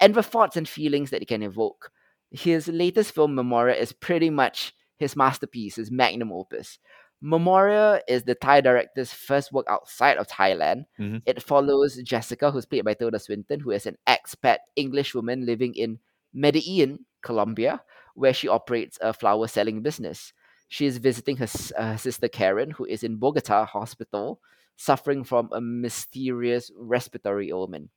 and 0.00 0.14
the 0.14 0.22
thoughts 0.22 0.56
and 0.56 0.68
feelings 0.68 1.10
that 1.10 1.22
it 1.22 1.28
can 1.28 1.42
evoke, 1.42 1.90
his 2.30 2.68
latest 2.68 3.14
film, 3.14 3.34
Memoria, 3.34 3.76
is 3.76 3.92
pretty 3.92 4.30
much 4.30 4.72
his 4.98 5.16
masterpiece, 5.16 5.76
his 5.76 5.90
magnum 5.90 6.32
opus. 6.32 6.78
Memoria 7.20 8.00
is 8.06 8.22
the 8.24 8.34
Thai 8.34 8.60
director's 8.60 9.12
first 9.12 9.52
work 9.52 9.66
outside 9.68 10.18
of 10.18 10.28
Thailand. 10.28 10.86
Mhm. 10.98 11.22
It 11.26 11.42
follows 11.42 11.96
Jessica, 12.02 12.50
who's 12.50 12.66
played 12.66 12.84
by 12.84 12.94
Tilda 12.94 13.18
Swinton, 13.18 13.60
who 13.60 13.70
is 13.72 13.86
an 13.86 13.98
expat 14.06 14.58
English 14.76 15.14
woman 15.14 15.44
living 15.44 15.74
in 15.74 15.98
Medellin, 16.32 17.04
Colombia, 17.22 17.82
where 18.14 18.32
she 18.34 18.46
operates 18.48 18.98
a 19.00 19.12
flower 19.12 19.48
selling 19.48 19.82
business. 19.82 20.32
She 20.68 20.86
is 20.86 20.98
visiting 20.98 21.36
her, 21.38 21.48
uh, 21.76 21.96
sister 21.96 22.28
Karen, 22.28 22.70
who 22.72 22.84
is 22.84 23.02
in 23.02 23.16
Bogota 23.16 23.64
Hospital, 23.64 24.40
suffering 24.76 25.24
from 25.24 25.48
a 25.52 25.60
mysterious 25.60 26.70
respiratory 26.76 27.48
ailment. 27.48 27.90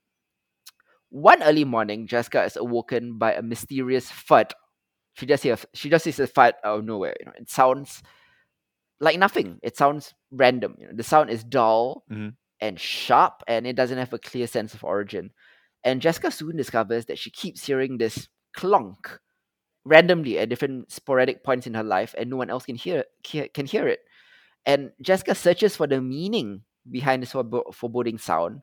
One 1.09 1.43
early 1.43 1.65
morning, 1.65 2.07
Jessica 2.07 2.43
is 2.45 2.55
awoken 2.55 3.17
by 3.17 3.33
a 3.33 3.41
mysterious 3.41 4.09
thud. 4.09 4.53
She 5.15 5.25
just 5.25 5.43
hears 5.43 5.65
she 5.73 5.89
just 5.89 6.05
sees 6.05 6.19
a 6.19 6.27
thud 6.27 6.55
out 6.63 6.79
of 6.79 6.85
nowhere. 6.85 7.15
You 7.19 7.25
know, 7.27 7.33
it 7.37 7.49
sounds 7.49 8.01
like 9.01 9.19
nothing. 9.19 9.59
It 9.63 9.75
sounds 9.75 10.13
random. 10.31 10.77
You 10.79 10.87
know, 10.87 10.93
the 10.95 11.03
sound 11.03 11.29
is 11.29 11.43
dull 11.43 12.05
Mhm. 12.09 12.35
and 12.61 12.79
sharp, 12.79 13.43
and 13.47 13.67
it 13.67 13.75
doesn't 13.75 13.97
have 13.97 14.13
a 14.13 14.19
clear 14.19 14.47
sense 14.47 14.73
of 14.73 14.83
origin. 14.85 15.31
And 15.83 16.01
Jessica 16.01 16.31
soon 16.31 16.55
discovers 16.55 17.07
that 17.07 17.19
she 17.19 17.31
keeps 17.31 17.65
hearing 17.65 17.97
this 17.97 18.29
clunk 18.53 19.19
randomly 19.83 20.37
at 20.39 20.49
different 20.49 20.91
sporadic 20.91 21.43
points 21.43 21.67
in 21.67 21.73
her 21.73 21.83
life, 21.83 22.13
and 22.17 22.29
no 22.29 22.37
one 22.37 22.49
else 22.51 22.65
can 22.65 22.75
hear 22.75 23.05
hear- 23.25 23.49
can 23.49 23.65
hear 23.65 23.87
it. 23.87 24.01
And 24.65 24.91
Jessica 25.01 25.35
searches 25.35 25.75
for 25.75 25.87
the 25.87 26.01
meaning 26.01 26.63
behind 26.89 27.23
this 27.23 27.31
foreboding 27.33 28.19
sound. 28.19 28.61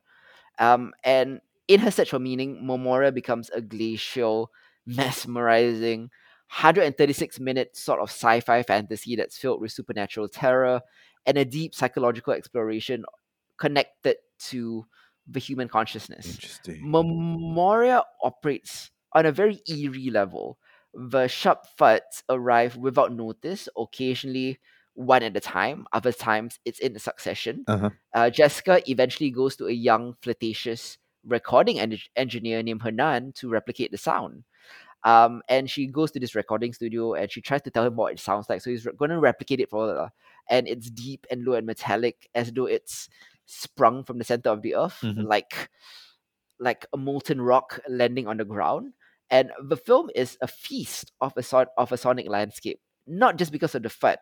Um, 0.59 0.93
and 1.03 1.41
in 1.67 1.81
her 1.81 1.91
search 1.91 2.11
for 2.11 2.19
meaning, 2.19 2.65
Memoria 2.65 3.11
becomes 3.11 3.49
a 3.51 3.61
glacial, 3.61 4.51
mesmerizing, 4.85 6.09
136 6.49 7.39
minute 7.39 7.77
sort 7.77 7.99
of 7.99 8.09
sci 8.09 8.39
fi 8.39 8.63
fantasy 8.63 9.15
that's 9.15 9.37
filled 9.37 9.61
with 9.61 9.71
supernatural 9.71 10.27
terror 10.27 10.81
and 11.25 11.37
a 11.37 11.45
deep 11.45 11.75
psychological 11.75 12.33
exploration 12.33 13.05
connected 13.57 14.17
to 14.39 14.85
the 15.27 15.39
human 15.39 15.67
consciousness. 15.67 16.25
Interesting. 16.25 16.89
Memoria 16.89 18.03
operates 18.23 18.89
on 19.13 19.25
a 19.25 19.31
very 19.31 19.61
eerie 19.69 20.09
level. 20.09 20.57
The 20.93 21.27
sharp 21.27 21.67
thuds 21.77 22.23
arrive 22.29 22.77
without 22.77 23.13
notice, 23.13 23.69
occasionally 23.77 24.59
one 24.95 25.21
at 25.21 25.37
a 25.37 25.39
time. 25.39 25.85
Other 25.93 26.11
times 26.11 26.59
it's 26.65 26.79
in 26.79 26.97
succession. 26.97 27.63
Uh-huh. 27.67 27.91
Uh, 28.13 28.29
Jessica 28.31 28.81
eventually 28.89 29.29
goes 29.29 29.55
to 29.57 29.67
a 29.67 29.71
young, 29.71 30.15
flirtatious 30.21 30.97
recording 31.25 31.79
en- 31.79 31.97
engineer 32.15 32.63
named 32.63 32.81
Hernan 32.81 33.33
to 33.33 33.49
replicate 33.49 33.91
the 33.91 33.97
sound. 33.97 34.43
Um, 35.03 35.41
and 35.47 35.69
she 35.69 35.87
goes 35.87 36.11
to 36.11 36.19
this 36.19 36.35
recording 36.35 36.73
studio 36.73 37.13
and 37.13 37.31
she 37.31 37.41
tries 37.41 37.61
to 37.63 37.71
tell 37.71 37.85
him 37.85 37.95
what 37.95 38.13
it 38.13 38.19
sounds 38.19 38.49
like. 38.49 38.61
So 38.61 38.69
he's 38.69 38.85
re- 38.85 38.93
going 38.97 39.11
to 39.11 39.19
replicate 39.19 39.59
it 39.61 39.69
for 39.69 39.87
her. 39.87 40.11
And 40.49 40.67
it's 40.67 40.89
deep 40.89 41.25
and 41.31 41.45
low 41.45 41.53
and 41.53 41.65
metallic, 41.65 42.29
as 42.35 42.51
though 42.51 42.65
it's 42.65 43.07
sprung 43.45 44.03
from 44.03 44.17
the 44.17 44.23
center 44.25 44.49
of 44.49 44.61
the 44.61 44.75
earth, 44.75 44.99
Mhm. 45.03 45.25
like 45.27 45.69
like 46.59 46.85
a 46.93 46.97
molten 46.97 47.41
rock 47.41 47.79
landing 47.87 48.27
on 48.27 48.37
the 48.37 48.45
ground. 48.45 48.93
And 49.31 49.51
the 49.63 49.77
film 49.77 50.09
is 50.15 50.37
a 50.41 50.47
feast 50.47 51.11
of 51.21 51.33
a 51.37 51.43
sort 51.43 51.69
of 51.77 51.91
a 51.91 51.97
sonic 51.97 52.27
landscape, 52.27 52.79
not 53.07 53.37
just 53.37 53.51
because 53.51 53.75
of 53.75 53.83
the 53.83 53.89
thud. 53.89 54.17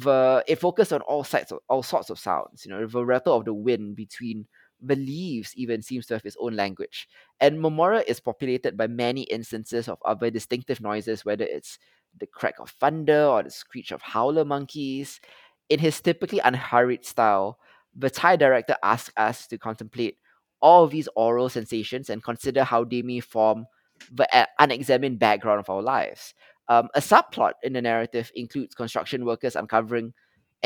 The 0.00 0.44
it 0.48 0.56
focused 0.56 0.92
on 0.92 1.00
all 1.02 1.24
sides 1.24 1.52
of 1.52 1.60
all 1.68 1.82
sorts 1.82 2.10
of 2.10 2.18
sounds. 2.18 2.64
You 2.64 2.70
know, 2.72 2.86
the 2.86 3.04
rattle 3.04 3.36
of 3.36 3.44
the 3.44 3.54
wind 3.54 3.96
between 3.96 4.46
the 4.80 4.96
leaves 4.96 5.52
even 5.56 5.82
seems 5.82 6.06
to 6.06 6.14
have 6.14 6.24
its 6.24 6.36
own 6.38 6.54
language. 6.54 7.08
And 7.40 7.60
Memoria 7.60 8.04
is 8.06 8.20
populated 8.20 8.76
by 8.76 8.86
many 8.86 9.22
instances 9.22 9.88
of 9.88 9.98
other 10.04 10.30
distinctive 10.30 10.80
noises, 10.80 11.24
whether 11.24 11.44
it's 11.44 11.78
the 12.18 12.26
crack 12.26 12.58
of 12.58 12.70
thunder 12.70 13.24
or 13.24 13.42
the 13.42 13.50
screech 13.50 13.90
of 13.90 14.02
howler 14.02 14.44
monkeys. 14.44 15.20
In 15.68 15.78
his 15.78 16.00
typically 16.00 16.38
unhurried 16.38 17.04
style, 17.04 17.58
the 17.94 18.10
Thai 18.10 18.36
director 18.36 18.76
asks 18.82 19.12
us 19.16 19.46
to 19.48 19.58
contemplate 19.58 20.18
all 20.60 20.84
of 20.84 20.90
these 20.90 21.08
oral 21.16 21.48
sensations 21.48 22.10
and 22.10 22.22
consider 22.22 22.64
how 22.64 22.84
they 22.84 23.02
may 23.02 23.20
form 23.20 23.66
the 24.12 24.48
unexamined 24.58 25.18
background 25.18 25.60
of 25.60 25.70
our 25.70 25.82
lives. 25.82 26.34
Um, 26.68 26.88
a 26.94 27.00
subplot 27.00 27.52
in 27.62 27.72
the 27.72 27.82
narrative 27.82 28.30
includes 28.34 28.74
construction 28.74 29.24
workers 29.24 29.56
uncovering 29.56 30.12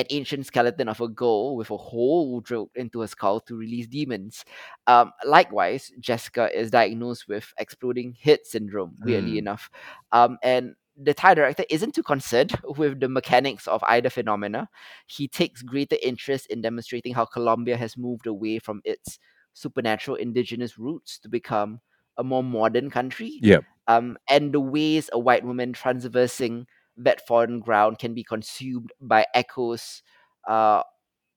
an 0.00 0.06
ancient 0.10 0.46
skeleton 0.46 0.88
of 0.88 1.00
a 1.00 1.08
girl 1.08 1.56
with 1.56 1.70
a 1.70 1.76
hole 1.76 2.40
drilled 2.40 2.70
into 2.74 3.00
her 3.00 3.06
skull 3.06 3.40
to 3.42 3.56
release 3.56 3.86
demons. 3.88 4.44
Um, 4.86 5.12
likewise, 5.24 5.92
Jessica 6.00 6.50
is 6.58 6.70
diagnosed 6.70 7.28
with 7.28 7.52
exploding 7.58 8.16
head 8.22 8.40
syndrome, 8.44 8.96
weirdly 9.02 9.34
Mm. 9.34 9.38
enough. 9.38 9.70
Um, 10.12 10.38
and 10.42 10.74
the 10.96 11.14
Thai 11.14 11.34
director 11.34 11.64
isn't 11.70 11.94
too 11.94 12.02
concerned 12.02 12.52
with 12.76 13.00
the 13.00 13.08
mechanics 13.08 13.66
of 13.68 13.82
either 13.84 14.10
phenomena. 14.10 14.68
He 15.06 15.28
takes 15.28 15.62
greater 15.62 15.96
interest 16.02 16.46
in 16.46 16.62
demonstrating 16.62 17.14
how 17.14 17.24
Colombia 17.26 17.76
has 17.76 17.96
moved 17.96 18.26
away 18.26 18.58
from 18.58 18.80
its 18.84 19.18
supernatural 19.54 20.16
indigenous 20.16 20.78
roots 20.78 21.18
to 21.20 21.28
become 21.28 21.80
a 22.18 22.24
more 22.24 22.42
modern 22.44 22.90
country. 22.90 23.38
Yep. 23.42 23.64
um, 23.88 24.18
and 24.28 24.52
the 24.52 24.60
ways 24.60 25.10
a 25.12 25.18
white 25.18 25.44
woman 25.44 25.72
transversing 25.72 26.66
that 27.04 27.26
foreign 27.26 27.60
ground 27.60 27.98
can 27.98 28.14
be 28.14 28.24
consumed 28.24 28.92
by 29.00 29.26
echoes 29.34 30.02
uh, 30.48 30.82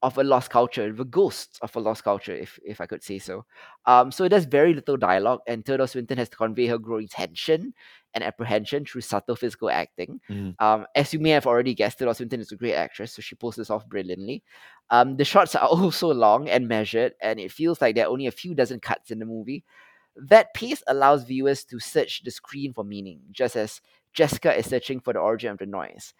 of 0.01 0.17
a 0.17 0.23
lost 0.23 0.49
culture, 0.49 0.91
the 0.91 1.05
ghosts 1.05 1.57
of 1.61 1.73
a 1.77 1.79
lost 1.79 2.03
culture, 2.03 2.35
if 2.35 2.59
if 2.65 2.81
I 2.81 2.85
could 2.85 3.03
say 3.03 3.19
so. 3.19 3.45
Um, 3.85 4.11
so 4.11 4.27
there's 4.27 4.43
very 4.45 4.73
little 4.73 4.97
dialogue, 4.97 5.39
and 5.47 5.65
Tilda 5.65 5.87
Swinton 5.87 6.17
has 6.17 6.27
to 6.29 6.37
convey 6.37 6.67
her 6.67 6.77
growing 6.77 7.07
tension 7.07 7.73
and 8.13 8.23
apprehension 8.23 8.85
through 8.85 9.01
subtle 9.01 9.35
physical 9.37 9.69
acting. 9.69 10.19
Mhm. 10.29 10.55
Um, 10.59 10.85
as 10.95 11.13
you 11.13 11.19
may 11.19 11.29
have 11.31 11.47
already 11.47 11.73
guessed, 11.73 11.99
Tilda 11.99 12.13
Swinton 12.15 12.41
is 12.41 12.51
a 12.51 12.57
great 12.57 12.75
actress, 12.75 13.13
so 13.13 13.21
she 13.21 13.35
pulls 13.35 13.55
this 13.55 13.69
off 13.69 13.87
brilliantly. 13.87 14.43
Um, 14.89 15.15
the 15.15 15.25
shots 15.25 15.55
are 15.55 15.67
also 15.69 16.13
long 16.13 16.49
and 16.49 16.67
measured, 16.67 17.13
and 17.21 17.39
it 17.39 17.51
feels 17.53 17.79
like 17.81 17.95
there 17.95 18.05
are 18.05 18.11
only 18.11 18.27
a 18.27 18.31
few 18.31 18.53
dozen 18.55 18.81
cuts 18.81 19.09
in 19.09 19.19
the 19.19 19.25
movie. 19.25 19.63
That 20.15 20.53
pace 20.53 20.83
allows 20.87 21.23
viewers 21.23 21.63
to 21.65 21.79
search 21.79 22.23
the 22.23 22.31
screen 22.31 22.73
for 22.73 22.83
meaning, 22.83 23.21
just 23.31 23.55
as 23.55 23.81
Jessica 24.13 24.55
is 24.57 24.67
searching 24.69 24.99
for 24.99 25.13
the 25.13 25.19
origin 25.19 25.51
of 25.51 25.57
the 25.59 25.65
noise. 25.65 26.13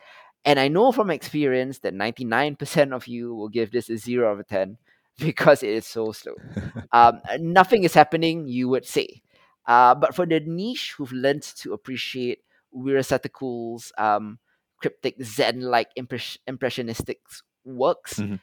And 0.46 0.60
I 0.60 0.68
know 0.68 0.92
from 0.92 1.10
experience 1.10 1.80
that 1.80 1.94
99% 1.94 2.94
of 2.94 3.08
you 3.08 3.34
will 3.34 3.50
give 3.50 3.72
this 3.72 3.90
a 3.90 3.98
0 3.98 4.32
out 4.32 4.40
of 4.40 4.48
10 4.48 4.78
because 5.20 5.64
it 5.64 5.70
is 5.70 5.86
so 5.88 6.12
slow. 6.12 6.36
Um, 6.92 7.22
nothing 7.40 7.84
is 7.86 7.94
happening, 7.96 8.48
you 8.48 8.70
would 8.70 8.86
say. 8.86 9.24
Uh, 9.66 9.96
but 9.96 10.14
for 10.14 10.26
the 10.28 10.40
niche 10.42 10.94
who've 10.98 11.12
learned 11.12 11.42
to 11.42 11.74
appreciate 11.74 12.40
Weerasethakul's 12.76 13.92
um, 13.98 14.38
cryptic 14.78 15.16
Zen-like 15.24 15.90
impress- 15.96 16.38
impressionistic 16.48 17.20
works, 17.66 18.20
Mhm. 18.20 18.40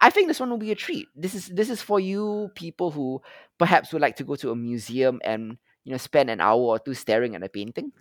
I 0.00 0.10
think 0.10 0.28
this 0.28 0.40
one 0.40 0.50
will 0.50 0.58
be 0.58 0.72
a 0.72 0.74
treat. 0.76 1.08
This 1.16 1.34
is 1.34 1.48
this 1.48 1.70
is 1.70 1.80
for 1.82 1.98
you 1.98 2.50
people 2.54 2.90
who 2.90 3.22
perhaps 3.58 3.92
would 3.92 4.02
like 4.02 4.16
to 4.16 4.24
go 4.24 4.36
to 4.36 4.50
a 4.50 4.56
museum 4.56 5.20
and 5.24 5.56
you 5.84 5.92
know 5.92 5.96
spend 5.98 6.28
an 6.30 6.40
hour 6.40 6.60
or 6.60 6.78
two 6.78 6.94
staring 6.94 7.34
at 7.34 7.42
a 7.42 7.48
painting. 7.48 7.92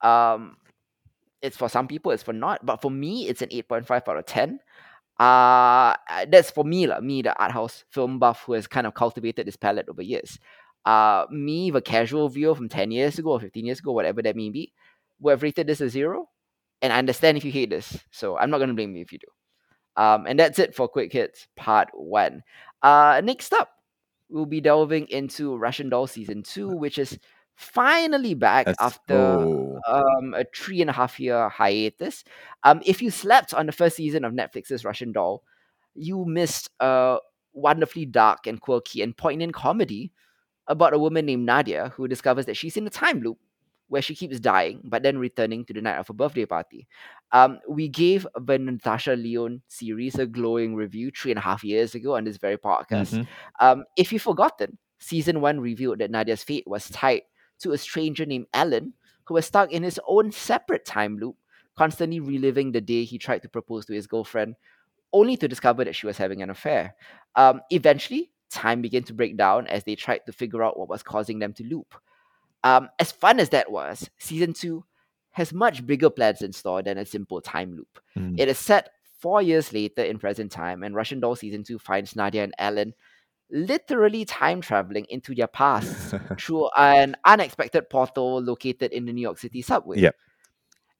Um, 0.00 0.56
it's 1.42 1.56
for 1.56 1.68
some 1.68 1.86
people, 1.86 2.10
it's 2.10 2.22
for 2.22 2.32
not, 2.32 2.64
but 2.64 2.80
for 2.80 2.90
me, 2.90 3.28
it's 3.28 3.42
an 3.42 3.48
eight 3.50 3.68
point 3.68 3.86
five 3.86 4.08
out 4.08 4.16
of 4.16 4.26
ten. 4.26 4.60
Uh 5.18 5.94
that's 6.28 6.50
for 6.50 6.64
me, 6.64 6.86
lah. 6.86 7.00
Me, 7.00 7.22
the 7.22 7.38
art 7.38 7.52
house 7.52 7.84
film 7.90 8.18
buff 8.18 8.42
who 8.44 8.54
has 8.54 8.66
kind 8.66 8.86
of 8.86 8.94
cultivated 8.94 9.46
this 9.46 9.56
palette 9.56 9.88
over 9.88 10.02
years. 10.02 10.38
Uh, 10.84 11.24
me, 11.30 11.70
the 11.70 11.80
casual 11.80 12.28
viewer 12.28 12.54
from 12.54 12.68
ten 12.68 12.90
years 12.90 13.18
ago 13.18 13.32
or 13.32 13.40
fifteen 13.40 13.66
years 13.66 13.78
ago, 13.78 13.92
whatever 13.92 14.22
that 14.22 14.36
may 14.36 14.50
be, 14.50 14.72
would 15.20 15.32
have 15.32 15.42
rated 15.42 15.66
this 15.66 15.80
a 15.80 15.88
zero. 15.88 16.28
And 16.82 16.92
I 16.92 16.98
understand 16.98 17.36
if 17.36 17.44
you 17.44 17.52
hate 17.52 17.70
this, 17.70 17.98
so 18.10 18.36
I'm 18.36 18.50
not 18.50 18.58
gonna 18.58 18.74
blame 18.74 18.96
you 18.96 19.02
if 19.02 19.12
you 19.12 19.18
do. 19.18 19.28
Um, 19.96 20.26
and 20.26 20.38
that's 20.38 20.58
it 20.58 20.74
for 20.74 20.88
Quick 20.88 21.12
Hits 21.12 21.46
Part 21.56 21.88
1. 21.92 22.42
Uh, 22.82 23.20
next 23.24 23.52
up, 23.52 23.70
we'll 24.28 24.46
be 24.46 24.60
delving 24.60 25.06
into 25.08 25.56
Russian 25.56 25.88
Doll 25.88 26.06
Season 26.06 26.42
2, 26.42 26.68
which 26.68 26.98
is 26.98 27.18
finally 27.56 28.34
back 28.34 28.66
Let's 28.66 28.80
after 28.80 29.16
um, 29.86 30.34
a 30.34 30.44
three 30.54 30.80
and 30.80 30.90
a 30.90 30.92
half 30.92 31.18
year 31.20 31.48
hiatus. 31.48 32.24
Um, 32.64 32.80
if 32.84 33.00
you 33.00 33.10
slept 33.10 33.54
on 33.54 33.66
the 33.66 33.72
first 33.72 33.96
season 33.96 34.24
of 34.24 34.32
Netflix's 34.32 34.84
Russian 34.84 35.12
Doll, 35.12 35.42
you 35.94 36.24
missed 36.24 36.70
a 36.80 37.18
wonderfully 37.52 38.06
dark 38.06 38.46
and 38.46 38.60
quirky 38.60 39.02
and 39.02 39.16
poignant 39.16 39.54
comedy 39.54 40.12
about 40.66 40.94
a 40.94 40.98
woman 40.98 41.26
named 41.26 41.46
Nadia 41.46 41.90
who 41.90 42.08
discovers 42.08 42.46
that 42.46 42.56
she's 42.56 42.76
in 42.76 42.86
a 42.86 42.90
time 42.90 43.20
loop 43.20 43.38
where 43.88 44.02
she 44.02 44.14
keeps 44.14 44.40
dying 44.40 44.80
but 44.84 45.02
then 45.02 45.18
returning 45.18 45.64
to 45.64 45.72
the 45.72 45.80
night 45.80 45.98
of 45.98 46.08
a 46.10 46.12
birthday 46.14 46.46
party. 46.46 46.88
Um, 47.32 47.60
we 47.68 47.86
gave 47.88 48.26
the 48.34 48.58
Natasha 48.58 49.14
Lyonne 49.14 49.62
series 49.68 50.18
a 50.18 50.26
glowing 50.26 50.74
review 50.74 51.10
three 51.14 51.30
and 51.30 51.38
a 51.38 51.42
half 51.42 51.62
years 51.62 51.94
ago 51.94 52.16
on 52.16 52.24
this 52.24 52.38
very 52.38 52.56
podcast. 52.56 53.12
Mhm. 53.14 53.26
Um, 53.60 53.84
if 53.96 54.10
you've 54.12 54.22
forgotten, 54.22 54.78
season 54.98 55.40
one 55.40 55.60
revealed 55.60 55.98
that 55.98 56.10
Nadia's 56.10 56.42
fate 56.42 56.64
was 56.66 56.88
tied 56.88 57.22
to 57.60 57.72
a 57.72 57.78
stranger 57.78 58.26
named 58.26 58.46
Alan 58.52 58.92
who 59.24 59.34
was 59.34 59.46
stuck 59.46 59.72
in 59.72 59.82
his 59.82 60.00
own 60.06 60.32
separate 60.32 60.84
time 60.84 61.18
loop, 61.18 61.36
constantly 61.76 62.20
reliving 62.20 62.72
the 62.72 62.80
day 62.80 63.04
he 63.04 63.18
tried 63.18 63.42
to 63.42 63.48
propose 63.48 63.86
to 63.86 63.94
his 63.94 64.06
girlfriend, 64.06 64.54
only 65.12 65.36
to 65.36 65.48
discover 65.48 65.84
that 65.84 65.96
she 65.96 66.06
was 66.06 66.18
having 66.18 66.42
an 66.42 66.50
affair. 66.50 66.94
Um, 67.36 67.62
eventually, 67.70 68.30
time 68.50 68.82
began 68.82 69.02
to 69.04 69.14
break 69.14 69.36
down 69.36 69.66
as 69.66 69.84
they 69.84 69.94
tried 69.94 70.20
to 70.26 70.32
figure 70.32 70.62
out 70.62 70.78
what 70.78 70.88
was 70.88 71.02
causing 71.02 71.38
them 71.38 71.52
to 71.54 71.64
loop. 71.64 71.94
Um, 72.62 72.88
as 72.98 73.12
fun 73.12 73.40
as 73.40 73.50
that 73.50 73.70
was, 73.70 74.08
season 74.18 74.52
two 74.52 74.84
has 75.30 75.52
much 75.52 75.84
bigger 75.84 76.10
plans 76.10 76.42
in 76.42 76.52
store 76.52 76.82
than 76.82 76.98
a 76.98 77.04
simple 77.04 77.40
time 77.40 77.76
loop. 77.76 78.00
Mm. 78.16 78.38
It 78.38 78.48
is 78.48 78.58
set 78.58 78.90
four 79.18 79.42
years 79.42 79.72
later 79.72 80.02
in 80.02 80.18
present 80.18 80.52
time, 80.52 80.82
and 80.82 80.94
Russian 80.94 81.20
Doll 81.20 81.36
season 81.36 81.64
two 81.64 81.78
finds 81.78 82.14
Nadia 82.14 82.44
and 82.44 82.54
Alan 82.58 82.94
literally 83.54 84.24
time 84.24 84.60
traveling 84.60 85.06
into 85.08 85.34
their 85.34 85.46
past 85.46 86.14
through 86.38 86.68
an 86.76 87.16
unexpected 87.24 87.88
portal 87.88 88.42
located 88.42 88.92
in 88.92 89.06
the 89.06 89.12
New 89.12 89.22
York 89.22 89.38
City 89.38 89.62
subway. 89.62 90.00
Yep. 90.00 90.16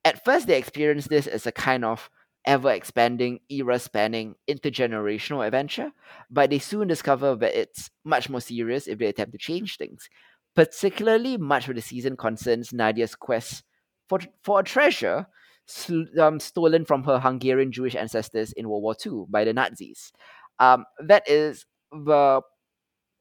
At 0.04 0.24
first, 0.24 0.46
they 0.46 0.56
experience 0.56 1.08
this 1.08 1.26
as 1.26 1.46
a 1.46 1.52
kind 1.52 1.84
of 1.84 2.08
ever 2.46 2.70
expanding, 2.70 3.40
era 3.48 3.78
spanning, 3.78 4.34
intergenerational 4.48 5.44
adventure, 5.44 5.90
but 6.30 6.50
they 6.50 6.58
soon 6.58 6.88
discover 6.88 7.34
that 7.34 7.58
it's 7.58 7.90
much 8.04 8.28
more 8.28 8.40
serious 8.40 8.86
if 8.86 8.98
they 8.98 9.06
attempt 9.06 9.32
to 9.32 9.38
change 9.38 9.76
things. 9.76 10.08
Particularly, 10.54 11.36
much 11.36 11.68
of 11.68 11.74
the 11.74 11.82
season 11.82 12.16
concerns 12.16 12.72
Nadia's 12.72 13.16
quest 13.16 13.64
for, 14.08 14.20
for 14.42 14.60
a 14.60 14.62
treasure 14.62 15.26
sl- 15.66 16.20
um, 16.20 16.38
stolen 16.38 16.84
from 16.84 17.02
her 17.04 17.18
Hungarian 17.18 17.72
Jewish 17.72 17.96
ancestors 17.96 18.52
in 18.52 18.68
World 18.68 18.82
War 18.82 18.94
II 19.04 19.24
by 19.28 19.44
the 19.44 19.52
Nazis. 19.52 20.12
Um, 20.60 20.84
that 21.00 21.28
is 21.28 21.66
the 21.94 22.40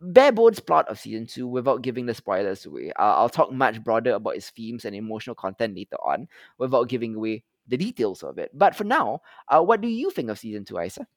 bare 0.01 0.31
bones 0.31 0.59
plot 0.59 0.87
of 0.89 0.99
season 0.99 1.25
two 1.25 1.47
without 1.47 1.81
giving 1.81 2.05
the 2.05 2.13
spoilers 2.13 2.65
away. 2.65 2.91
Uh, 2.99 3.15
I'll 3.15 3.29
talk 3.29 3.51
much 3.51 3.83
broader 3.83 4.13
about 4.13 4.35
its 4.35 4.49
themes 4.49 4.85
and 4.85 4.95
emotional 4.95 5.35
content 5.35 5.75
later 5.75 5.97
on 6.03 6.27
without 6.57 6.89
giving 6.89 7.15
away 7.15 7.43
the 7.67 7.77
details 7.77 8.23
of 8.23 8.37
it. 8.37 8.51
But 8.53 8.75
for 8.75 8.83
now, 8.83 9.21
uh, 9.47 9.61
what 9.61 9.81
do 9.81 9.87
you 9.87 10.09
think 10.11 10.29
of 10.29 10.39
season 10.39 10.65
two, 10.65 10.79
Isa? 10.79 11.07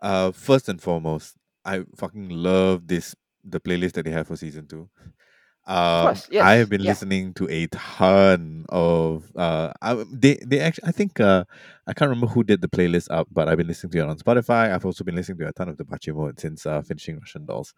Uh, 0.00 0.30
first 0.32 0.68
and 0.68 0.80
foremost, 0.80 1.36
I 1.64 1.84
fucking 1.96 2.28
love 2.28 2.86
this 2.86 3.14
the 3.42 3.60
playlist 3.60 3.92
that 3.92 4.04
they 4.04 4.10
have 4.10 4.28
for 4.28 4.36
season 4.36 4.66
two. 4.66 4.88
Um, 5.66 6.06
course, 6.06 6.28
yes, 6.30 6.44
I 6.44 6.54
have 6.54 6.68
been 6.68 6.82
yeah. 6.82 6.90
listening 6.90 7.32
to 7.34 7.48
a 7.50 7.66
ton 7.68 8.66
of 8.68 9.32
uh, 9.34 9.72
I, 9.80 10.04
they 10.12 10.38
they 10.46 10.60
actually 10.60 10.88
I 10.88 10.92
think 10.92 11.20
uh, 11.20 11.44
I 11.86 11.94
can't 11.94 12.10
remember 12.10 12.26
who 12.26 12.44
did 12.44 12.60
the 12.60 12.68
playlist 12.68 13.08
up, 13.10 13.28
but 13.32 13.48
I've 13.48 13.56
been 13.56 13.66
listening 13.66 13.92
to 13.92 13.98
it 14.00 14.08
on 14.08 14.18
Spotify. 14.18 14.72
I've 14.74 14.84
also 14.84 15.04
been 15.04 15.14
listening 15.16 15.38
to 15.38 15.48
a 15.48 15.52
ton 15.52 15.70
of 15.70 15.78
the 15.78 15.84
Bachi 15.84 16.12
mode 16.12 16.38
since 16.38 16.66
uh, 16.66 16.82
finishing 16.82 17.18
Russian 17.18 17.46
Dolls. 17.46 17.72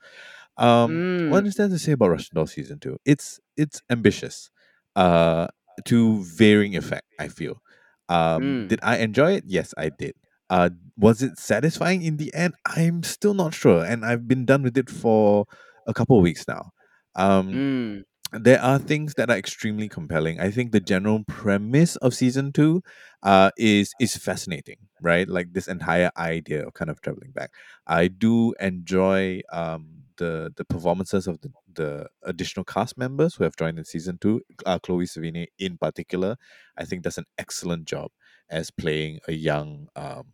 Um, 0.57 0.91
Mm. 0.91 1.31
what 1.31 1.47
is 1.47 1.55
there 1.55 1.69
to 1.69 1.79
say 1.79 1.93
about 1.93 2.11
Russian 2.11 2.35
Dolls 2.35 2.53
season 2.53 2.79
two? 2.81 2.99
It's 3.05 3.39
it's 3.57 3.83
ambitious, 3.91 4.51
uh, 4.97 5.47
to 5.85 6.23
varying 6.25 6.77
effect. 6.77 7.07
I 7.21 7.29
feel. 7.29 7.63
Um, 8.09 8.43
Mm. 8.43 8.69
did 8.69 8.81
I 8.83 8.99
enjoy 8.99 9.33
it? 9.35 9.45
Yes, 9.47 9.75
I 9.79 9.91
did. 9.91 10.15
Uh, 10.51 10.71
was 10.97 11.23
it 11.23 11.39
satisfying 11.39 12.03
in 12.03 12.17
the 12.17 12.33
end? 12.35 12.55
I'm 12.65 13.03
still 13.03 13.35
not 13.35 13.55
sure, 13.55 13.85
and 13.85 14.05
I've 14.05 14.27
been 14.27 14.45
done 14.45 14.63
with 14.63 14.77
it 14.79 14.89
for 14.91 15.47
a 15.87 15.95
couple 15.95 16.17
of 16.17 16.23
weeks 16.23 16.47
now. 16.49 16.73
Um, 17.17 17.63
Mm. 17.63 18.05
there 18.33 18.61
are 18.61 18.79
things 18.79 19.15
that 19.15 19.31
are 19.31 19.37
extremely 19.39 19.89
compelling. 19.89 20.41
I 20.41 20.51
think 20.51 20.73
the 20.73 20.81
general 20.81 21.25
premise 21.25 21.97
of 21.97 22.15
season 22.15 22.53
two 22.53 22.83
uh, 23.23 23.51
is 23.57 23.95
is 24.01 24.17
fascinating, 24.17 24.79
right? 25.03 25.29
Like 25.29 25.53
this 25.53 25.69
entire 25.69 26.11
idea 26.17 26.67
of 26.67 26.75
kind 26.75 26.91
of 26.91 27.01
traveling 27.01 27.33
back. 27.33 27.53
I 27.87 28.09
do 28.09 28.55
enjoy 28.61 29.43
um, 29.53 30.05
the 30.19 30.53
the 30.57 30.65
performances 30.65 31.27
of 31.27 31.41
the, 31.41 31.51
the 31.75 32.09
additional 32.23 32.65
cast 32.65 32.99
members 32.99 33.37
who 33.37 33.45
have 33.45 33.57
joined 33.57 33.79
in 33.79 33.85
season 33.85 34.19
two. 34.21 34.43
Uh, 34.67 34.79
Chloe 34.81 35.07
Sevigny, 35.07 35.47
in 35.59 35.79
particular, 35.79 36.37
I 36.77 36.85
think 36.85 37.03
does 37.03 37.19
an 37.19 37.27
excellent 37.39 37.87
job 37.87 38.11
as 38.51 38.71
playing 38.71 39.21
a 39.29 39.33
young 39.33 39.89
um, 39.97 40.33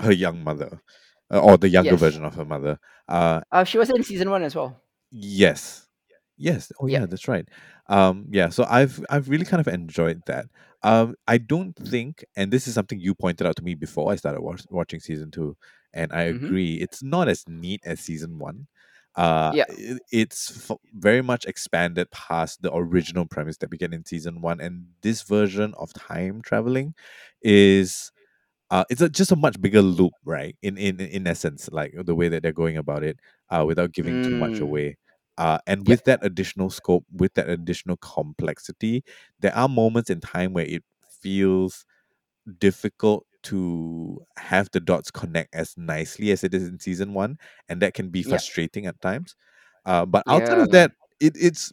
her 0.00 0.12
young 0.12 0.42
mother. 0.44 0.80
uh, 1.32 1.40
Or 1.40 1.56
the 1.56 1.68
younger 1.68 1.96
Yes. 1.96 2.00
version 2.00 2.24
of 2.24 2.34
her 2.34 2.44
mother. 2.44 2.78
Uh, 3.08 3.40
Uh, 3.50 3.64
she 3.64 3.78
was 3.78 3.90
in 3.90 4.02
season 4.02 4.30
one 4.30 4.42
as 4.42 4.54
well. 4.54 4.80
Yes. 5.12 5.88
Yes. 6.38 6.72
Oh 6.80 6.86
Yep. 6.86 7.02
yeah, 7.02 7.06
that's 7.06 7.28
right. 7.28 7.46
Um 7.88 8.26
yeah, 8.30 8.48
so 8.48 8.64
I've 8.68 9.04
I've 9.10 9.28
really 9.28 9.44
kind 9.44 9.60
of 9.60 9.68
enjoyed 9.72 10.22
that. 10.26 10.46
Um 10.82 11.14
I 11.28 11.38
don't 11.38 11.74
think 11.76 12.24
and 12.36 12.52
this 12.52 12.66
is 12.66 12.74
something 12.74 12.98
you 13.00 13.14
pointed 13.14 13.46
out 13.46 13.56
to 13.56 13.62
me 13.62 13.74
before 13.74 14.10
I 14.12 14.16
started 14.16 14.40
watch, 14.40 14.62
watching 14.70 15.00
season 15.00 15.30
2 15.30 15.56
and 15.92 16.12
I 16.12 16.22
Mhm. 16.28 16.54
agree 16.54 16.76
it's 16.76 17.02
not 17.02 17.28
as 17.28 17.44
neat 17.48 17.82
as 17.84 18.00
season 18.00 18.38
1. 18.38 18.66
Uh 19.14 19.52
Yeah. 19.52 19.66
it's 20.10 20.70
f- 20.70 20.78
very 20.94 21.22
much 21.22 21.44
expanded 21.46 22.10
past 22.12 22.62
the 22.62 22.74
original 22.74 23.26
premise 23.26 23.58
that 23.58 23.70
we 23.70 23.76
get 23.78 23.92
in 23.94 24.04
season 24.06 24.40
1 24.40 24.60
and 24.60 24.86
this 25.02 25.22
version 25.22 25.74
of 25.78 25.92
time 25.94 26.40
traveling 26.42 26.94
is 27.42 28.11
uh, 28.72 28.84
it's 28.90 29.02
a, 29.02 29.10
just 29.10 29.32
a 29.32 29.36
much 29.36 29.60
bigger 29.62 29.82
loop, 29.82 30.14
right? 30.26 30.56
In 30.62 30.78
in 30.78 31.00
in 31.00 31.28
essence, 31.28 31.70
like 31.72 31.94
the 31.96 32.16
way 32.16 32.28
that 32.30 32.42
they're 32.44 32.52
going 32.54 32.78
about 32.78 33.04
it, 33.04 33.20
uh, 33.50 33.64
without 33.68 33.92
giving 33.92 34.20
too 34.20 34.36
much 34.36 34.60
Mm. 34.60 34.62
away. 34.62 34.98
Uh, 35.38 35.58
and 35.68 35.86
Yep. 35.86 35.88
with 35.88 36.04
that 36.06 36.20
additional 36.24 36.70
scope, 36.70 37.06
with 37.12 37.34
that 37.36 37.50
additional 37.50 37.98
complexity, 37.98 39.04
there 39.40 39.56
are 39.56 39.68
moments 39.68 40.10
in 40.10 40.20
time 40.20 40.54
where 40.54 40.66
it 40.66 40.84
feels 41.22 41.86
difficult 42.58 43.26
to 43.44 44.20
have 44.38 44.68
the 44.72 44.80
dots 44.80 45.10
connect 45.10 45.54
as 45.54 45.74
nicely 45.76 46.30
as 46.30 46.44
it 46.44 46.54
is 46.54 46.68
in 46.68 46.78
season 46.80 47.14
one, 47.14 47.38
and 47.68 47.82
that 47.82 47.94
can 47.94 48.10
be 48.10 48.22
Yep. 48.24 48.42
frustrating 48.42 48.86
at 48.86 49.00
times. 49.00 49.36
Uh, 49.86 50.06
but 50.06 50.24
outside 50.28 50.58
of 50.60 50.70
Yeah. 50.70 50.72
that, 50.72 50.92
it, 51.20 51.34
it's 51.40 51.72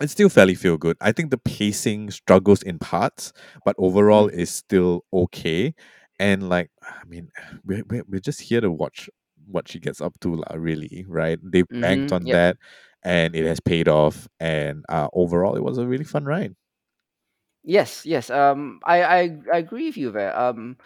it's 0.00 0.12
still 0.12 0.28
fairly 0.28 0.54
feel 0.54 0.76
good. 0.76 0.96
I 1.00 1.12
think 1.12 1.30
the 1.30 1.38
pacing 1.38 2.10
struggles 2.10 2.62
in 2.62 2.78
parts, 2.78 3.32
but 3.64 3.76
overall 3.78 4.28
Mm. 4.28 4.32
is 4.32 4.50
still 4.50 5.04
okay. 5.12 5.74
And 6.18 6.48
like, 6.48 6.70
I 6.82 7.04
mean, 7.06 7.30
we're, 7.64 7.82
we're, 7.88 8.04
we're 8.08 8.20
just 8.20 8.40
here 8.40 8.60
to 8.60 8.70
watch 8.70 9.08
what 9.46 9.68
she 9.68 9.78
gets 9.80 10.00
up 10.00 10.18
to, 10.20 10.36
lah, 10.36 10.56
really, 10.56 11.04
right? 11.08 11.38
They 11.42 11.64
banked 11.80 12.12
Mm-hmm. 12.12 12.12
on 12.12 12.26
Yep. 12.26 12.32
that 12.32 12.56
and 13.02 13.34
it 13.36 13.46
has 13.46 13.60
paid 13.60 13.88
off. 13.88 14.28
And 14.40 14.84
uh, 14.88 15.08
overall, 15.12 15.56
it 15.56 15.62
was 15.64 15.78
a 15.78 15.86
really 15.86 16.04
fun 16.04 16.24
ride. 16.24 16.54
Yes, 17.62 18.06
yes. 18.06 18.30
Um, 18.30 18.80
I, 18.84 19.02
I, 19.02 19.38
I 19.52 19.58
agree 19.58 19.86
with 19.86 19.96
you 19.96 20.10
there. 20.12 20.36
Um, 20.38 20.76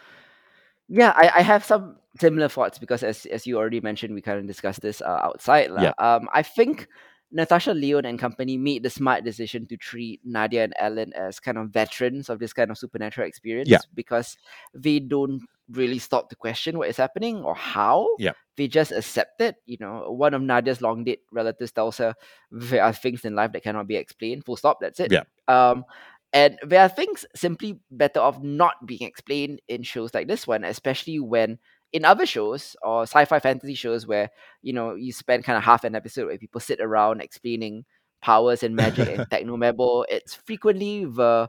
yeah, 0.88 1.12
I, 1.16 1.30
I 1.36 1.42
have 1.42 1.64
some 1.64 1.96
similar 2.20 2.48
thoughts 2.48 2.78
because 2.78 3.02
as 3.02 3.26
as 3.26 3.46
you 3.46 3.58
already 3.58 3.80
mentioned, 3.80 4.14
we 4.14 4.22
kind 4.22 4.38
of 4.38 4.46
discussed 4.46 4.80
this 4.80 5.00
uh, 5.02 5.20
outside. 5.22 5.70
Yeah. 5.76 5.92
Um, 5.98 6.28
I 6.32 6.42
think 6.42 6.88
Natasha 7.32 7.72
Lyonne 7.72 8.06
and 8.06 8.18
company 8.18 8.56
made 8.56 8.82
the 8.82 8.90
smart 8.90 9.24
decision 9.24 9.66
to 9.66 9.76
treat 9.76 10.20
Nadia 10.24 10.64
and 10.64 10.74
Ellen 10.78 11.12
as 11.14 11.38
kind 11.38 11.58
of 11.58 11.70
veterans 11.70 12.28
of 12.28 12.38
this 12.38 12.52
kind 12.52 12.70
of 12.70 12.78
supernatural 12.78 13.28
experience 13.28 13.70
because 13.94 14.36
they 14.74 14.98
don't 14.98 15.42
really 15.70 15.98
stop 15.98 16.28
to 16.28 16.36
question 16.36 16.76
what 16.76 16.88
is 16.88 16.96
happening 16.96 17.42
or 17.42 17.54
how. 17.54 18.08
Yeah. 18.18 18.32
They 18.56 18.66
just 18.66 18.90
accept 18.90 19.40
it. 19.40 19.56
You 19.66 19.76
know, 19.80 20.10
one 20.10 20.34
of 20.34 20.42
Nadia's 20.42 20.82
long 20.82 21.04
dead 21.04 21.18
relatives 21.30 21.72
tells 21.72 21.98
her 21.98 22.14
there 22.50 22.82
are 22.82 22.92
things 22.92 23.24
in 23.24 23.34
life 23.36 23.52
that 23.52 23.62
cannot 23.62 23.86
be 23.86 23.96
explained. 23.96 24.44
Full 24.44 24.56
stop. 24.56 24.78
That's 24.80 25.00
it. 25.00 25.12
Yeah. 25.12 25.22
Um, 25.46 25.84
and 26.32 26.58
there 26.62 26.82
are 26.82 26.88
things 26.88 27.24
simply 27.34 27.78
better 27.90 28.20
off 28.20 28.40
not 28.42 28.86
being 28.86 29.02
explained 29.02 29.60
in 29.68 29.82
shows 29.82 30.14
like 30.14 30.28
this 30.28 30.46
one, 30.46 30.64
especially 30.64 31.18
when 31.18 31.58
in 31.92 32.04
other 32.04 32.26
shows 32.26 32.76
or 32.82 33.02
sci-fi 33.02 33.38
fantasy 33.40 33.74
shows 33.74 34.06
where 34.06 34.30
you 34.62 34.72
know 34.72 34.94
you 34.94 35.12
spend 35.12 35.44
kind 35.44 35.56
of 35.56 35.64
half 35.64 35.84
an 35.84 35.94
episode 35.94 36.26
where 36.26 36.38
people 36.38 36.60
sit 36.60 36.80
around 36.80 37.20
explaining 37.20 37.84
powers 38.22 38.62
and 38.62 38.76
magic 38.76 39.08
and 39.08 39.26
technobabble, 39.30 40.04
it's 40.08 40.34
frequently 40.34 41.04
the 41.04 41.48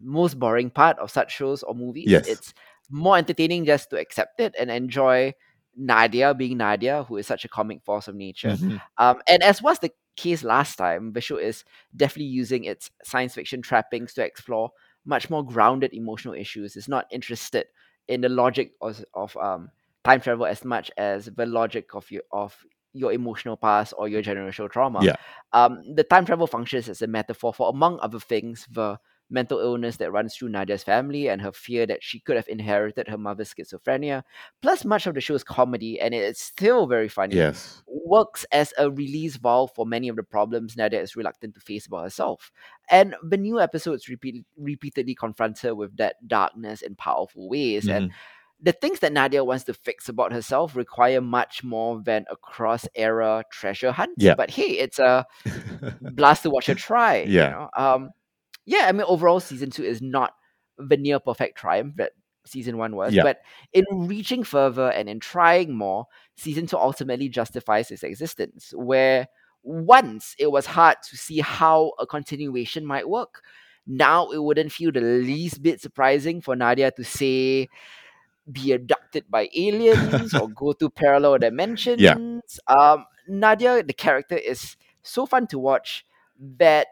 most 0.00 0.38
boring 0.38 0.70
part 0.70 0.98
of 0.98 1.10
such 1.10 1.32
shows 1.32 1.62
or 1.62 1.74
movies. 1.74 2.06
Yes. 2.08 2.26
It's 2.28 2.54
more 2.90 3.16
entertaining 3.16 3.64
just 3.64 3.90
to 3.90 3.98
accept 3.98 4.40
it 4.40 4.54
and 4.58 4.70
enjoy 4.70 5.34
Nadia 5.76 6.34
being 6.34 6.58
Nadia, 6.58 7.04
who 7.04 7.16
is 7.16 7.26
such 7.26 7.44
a 7.44 7.48
comic 7.48 7.82
force 7.84 8.08
of 8.08 8.14
nature. 8.14 8.50
Mhm. 8.50 8.80
Um, 8.98 9.22
and 9.28 9.42
as 9.42 9.62
was 9.62 9.78
the 9.78 9.92
case 10.16 10.42
last 10.42 10.76
time, 10.76 11.12
the 11.12 11.20
show 11.20 11.36
is 11.36 11.64
definitely 11.96 12.26
using 12.30 12.64
its 12.64 12.90
science 13.04 13.34
fiction 13.34 13.62
trappings 13.62 14.12
to 14.14 14.24
explore 14.24 14.70
much 15.04 15.30
more 15.30 15.44
grounded 15.44 15.94
emotional 15.94 16.34
issues. 16.34 16.76
It's 16.76 16.88
not 16.88 17.06
interested 17.10 17.66
in 18.08 18.20
the 18.20 18.28
logic 18.28 18.72
of, 18.80 19.04
of 19.14 19.36
um, 19.36 19.70
time 20.04 20.20
travel 20.20 20.46
as 20.46 20.64
much 20.64 20.90
as 20.96 21.26
the 21.26 21.46
logic 21.46 21.94
of 21.94 22.10
your 22.10 22.22
of 22.32 22.56
your 22.92 23.12
emotional 23.12 23.56
past 23.56 23.94
or 23.96 24.08
your 24.08 24.22
generational 24.22 24.70
trauma. 24.70 25.00
Yeah. 25.04 25.16
Um, 25.52 25.82
the 25.94 26.02
time 26.02 26.24
travel 26.26 26.46
functions 26.48 26.88
as 26.88 27.02
a 27.02 27.06
metaphor 27.06 27.54
for, 27.54 27.70
among 27.70 28.00
other 28.00 28.18
things, 28.18 28.66
the 28.70 28.98
mental 29.32 29.60
illness 29.60 29.96
that 29.98 30.10
runs 30.10 30.34
through 30.34 30.48
Nadia's 30.48 30.82
family 30.82 31.28
and 31.28 31.40
her 31.40 31.52
fear 31.52 31.86
that 31.86 32.02
she 32.02 32.18
could 32.18 32.34
have 32.34 32.48
inherited 32.48 33.06
her 33.06 33.16
mother's 33.16 33.54
schizophrenia. 33.54 34.24
Plus, 34.60 34.84
much 34.84 35.06
of 35.06 35.14
the 35.14 35.20
show's 35.20 35.44
comedy, 35.44 36.00
and 36.00 36.12
it's 36.12 36.42
still 36.42 36.88
very 36.88 37.08
funny, 37.08 37.36
Yes. 37.36 37.80
works 37.86 38.44
as 38.50 38.74
a 38.76 38.90
release 38.90 39.36
valve 39.36 39.70
for 39.76 39.86
many 39.86 40.08
of 40.08 40.16
the 40.16 40.24
problems 40.24 40.76
Nadia 40.76 41.00
is 41.00 41.14
reluctant 41.14 41.54
to 41.54 41.60
face 41.60 41.86
about 41.86 42.02
herself. 42.02 42.50
And 42.90 43.14
the 43.22 43.36
new 43.36 43.60
episodes 43.60 44.08
repeat, 44.08 44.44
repeatedly 44.56 45.14
confront 45.14 45.60
her 45.60 45.76
with 45.76 45.96
that 45.98 46.16
darkness 46.26 46.82
in 46.82 46.96
powerful 46.96 47.48
ways. 47.48 47.86
And 47.86 48.08
Mhm. 48.08 48.14
The 48.62 48.72
things 48.72 49.00
that 49.00 49.12
Nadia 49.12 49.42
wants 49.44 49.64
to 49.64 49.74
fix 49.74 50.08
about 50.08 50.32
herself 50.32 50.76
require 50.76 51.20
much 51.20 51.64
more 51.64 52.00
than 52.04 52.24
a 52.30 52.36
cross 52.36 52.86
era 52.94 53.42
treasure 53.50 53.92
hunt. 53.92 54.12
Yeah. 54.18 54.34
But 54.34 54.50
hey, 54.50 54.72
it's 54.78 54.98
a 54.98 55.26
blast 56.00 56.42
to 56.42 56.50
watch 56.50 56.66
her 56.66 56.74
try. 56.74 57.22
you 57.22 57.32
Yeah. 57.38 57.50
know? 57.50 57.70
Um, 57.76 58.10
yeah, 58.66 58.86
I 58.86 58.92
mean, 58.92 59.04
overall, 59.06 59.40
season 59.40 59.70
two 59.70 59.84
is 59.84 60.02
not 60.02 60.32
the 60.78 60.96
near 60.96 61.18
perfect 61.18 61.56
triumph 61.58 61.94
that 61.96 62.12
season 62.46 62.76
one 62.78 62.96
was, 62.96 63.12
Yeah. 63.14 63.22
but 63.22 63.38
in 63.72 63.84
reaching 63.90 64.44
further 64.44 64.90
and 64.90 65.08
in 65.08 65.20
trying 65.20 65.74
more, 65.76 66.06
season 66.36 66.66
two 66.66 66.76
ultimately 66.78 67.28
justifies 67.28 67.90
its 67.90 68.02
existence. 68.02 68.72
Where 68.76 69.26
once 69.62 70.34
it 70.38 70.50
was 70.50 70.66
hard 70.66 70.96
to 71.10 71.16
see 71.16 71.40
how 71.40 71.92
a 71.98 72.06
continuation 72.06 72.84
might 72.86 73.08
work, 73.08 73.42
now 73.86 74.30
it 74.30 74.42
wouldn't 74.42 74.72
feel 74.72 74.92
the 74.92 75.00
least 75.00 75.62
bit 75.62 75.80
surprising 75.80 76.40
for 76.40 76.54
Nadia 76.56 76.90
to 76.92 77.04
say, 77.04 77.68
be 78.52 78.72
abducted 78.72 79.24
by 79.30 79.48
aliens 79.54 80.34
or 80.34 80.48
go 80.48 80.72
to 80.74 80.90
parallel 80.90 81.38
dimensions. 81.38 82.58
Um, 82.66 83.06
Nadia, 83.28 83.82
the 83.82 83.92
character, 83.92 84.36
is 84.36 84.76
so 85.02 85.26
fun 85.26 85.46
to 85.48 85.58
watch 85.58 86.04
that 86.58 86.86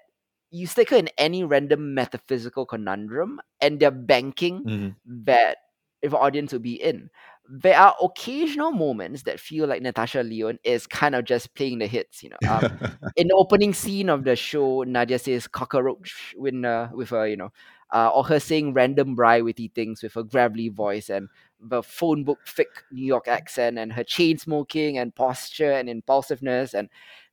you 0.51 0.67
stick 0.67 0.91
her 0.91 0.97
in 0.97 1.09
any 1.19 1.45
random 1.45 1.95
metaphysical 1.95 2.65
conundrum 2.65 3.41
and 3.61 3.79
they're 3.81 3.91
banking 3.91 4.65
Mhm. 4.65 4.95
that 5.27 5.59
if 6.01 6.15
audience 6.15 6.53
will 6.53 6.61
be 6.61 6.81
in. 6.83 7.11
There 7.51 7.77
are 7.79 7.95
occasional 8.03 8.73
moments 8.73 9.23
that 9.23 9.41
feel 9.41 9.67
like 9.67 9.81
Natasha 9.83 10.23
Lyonne 10.23 10.59
is 10.65 10.87
kind 10.87 11.15
of 11.15 11.25
just 11.25 11.55
playing 11.55 11.79
the 11.79 11.87
hits, 11.87 12.23
you 12.23 12.31
know. 12.31 12.37
Um, 12.49 12.61
in 13.17 13.29
the 13.29 13.35
opening 13.35 13.73
scene 13.73 14.09
of 14.11 14.25
the 14.25 14.37
show, 14.37 14.83
Nadia 14.85 15.19
says 15.19 15.49
cockroach 15.49 16.35
when, 16.37 16.65
uh, 16.65 16.91
with 16.93 17.11
her, 17.11 17.27
you 17.27 17.37
know, 17.37 17.53
uh, 17.93 18.11
or 18.15 18.25
her 18.25 18.41
saying 18.41 18.73
random 18.75 19.15
bri 19.15 19.43
witty 19.43 19.69
things 19.75 20.03
with 20.03 20.15
her 20.15 20.23
gravelly 20.23 20.69
voice 20.69 21.09
and 21.09 21.29
the 21.61 21.83
phone 21.83 22.23
book 22.25 22.39
thick 22.47 22.69
New 22.93 23.05
York 23.05 23.27
accent 23.29 23.79
and 23.79 23.93
her 23.93 24.05
chain 24.05 24.39
smoking 24.39 24.99
and 24.99 25.15
posture 25.15 25.73
and 25.73 25.89
impulsiveness 25.89 26.75
and 26.75 26.89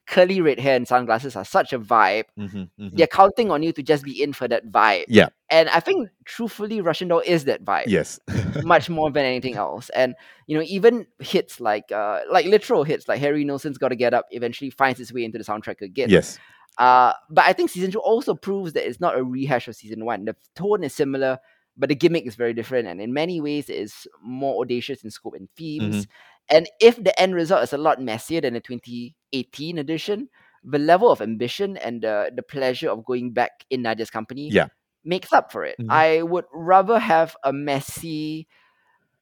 curly 0.08 0.40
red 0.40 0.60
hair 0.60 0.76
and 0.76 0.88
sunglasses 0.88 1.36
are 1.36 1.44
such 1.46 1.74
a 1.74 1.80
vibe. 1.80 2.26
Mhm, 2.38 2.70
mhm. 2.80 2.92
They're 2.96 3.08
counting 3.08 3.50
on 3.50 3.64
you 3.64 3.72
to 3.74 3.82
just 3.82 4.04
be 4.04 4.22
in 4.22 4.34
for 4.34 4.48
that 4.48 4.72
vibe. 4.72 5.06
Yeah. 5.08 5.30
And 5.50 5.68
I 5.70 5.80
think 5.80 6.10
truthfully 6.26 6.80
Russian 6.80 7.08
Doll 7.08 7.24
is 7.26 7.46
that 7.46 7.66
vibe 7.66 7.86
Yes. 7.88 8.20
much 8.64 8.88
more 8.88 9.12
than 9.12 9.26
anything 9.26 9.56
else. 9.56 9.90
And 9.90 10.14
you 10.46 10.56
know, 10.58 10.64
even 10.68 11.08
hits 11.20 11.60
like 11.60 11.92
uh 11.92 12.22
like 12.32 12.46
literal 12.46 12.84
hits 12.84 13.08
like 13.08 13.20
Harry 13.20 13.44
Nilsson's 13.46 13.80
Gotta 13.80 13.96
Get 13.96 14.14
Up 14.14 14.26
eventually 14.32 14.70
finds 14.70 15.00
its 15.00 15.12
way 15.12 15.24
into 15.24 15.40
the 15.40 15.44
soundtrack 15.44 15.82
again. 15.82 16.10
yes. 16.10 16.38
Uh 16.78 17.14
but 17.30 17.46
I 17.46 17.54
think 17.54 17.70
season 17.70 17.92
two 17.92 18.00
also 18.00 18.34
proves 18.36 18.74
that 18.74 18.88
it's 18.88 19.00
not 19.00 19.18
a 19.18 19.24
rehash 19.24 19.68
of 19.68 19.76
season 19.76 20.04
one. 20.06 20.26
The 20.26 20.36
tone 20.56 20.84
is 20.84 20.94
similar, 20.94 21.40
but 21.78 21.90
the 21.90 21.96
gimmick 21.96 22.26
is 22.28 22.36
very 22.36 22.54
different 22.54 22.88
and 22.88 23.00
in 23.02 23.14
many 23.14 23.40
ways 23.42 23.70
it 23.70 23.78
is 23.78 24.08
more 24.22 24.62
audacious 24.62 25.04
in 25.04 25.10
scope 25.12 25.36
and 25.36 25.50
themes. 25.56 26.08
And 26.50 26.70
if 26.80 27.02
the 27.04 27.18
end 27.20 27.34
result 27.34 27.64
is 27.64 27.74
a 27.74 27.78
lot 27.78 28.02
messier 28.02 28.42
than 28.42 28.54
the 28.54 28.60
2018 28.60 29.78
edition, 29.80 30.30
the 30.64 30.78
level 30.80 31.12
of 31.12 31.22
ambition 31.22 31.78
and 31.78 32.02
the, 32.02 32.32
the 32.36 32.44
pleasure 32.44 32.90
of 32.90 33.04
going 33.06 33.32
back 33.32 33.66
in 33.70 33.82
Nadia's 33.82 34.10
company 34.12 34.50
Yeah. 34.52 34.68
makes 35.04 35.32
up 35.34 35.52
for 35.52 35.64
it. 35.66 35.76
Mhm. 35.80 35.88
I 35.90 36.22
would 36.24 36.46
rather 36.54 37.00
have 37.00 37.36
a 37.44 37.52
messy, 37.54 38.48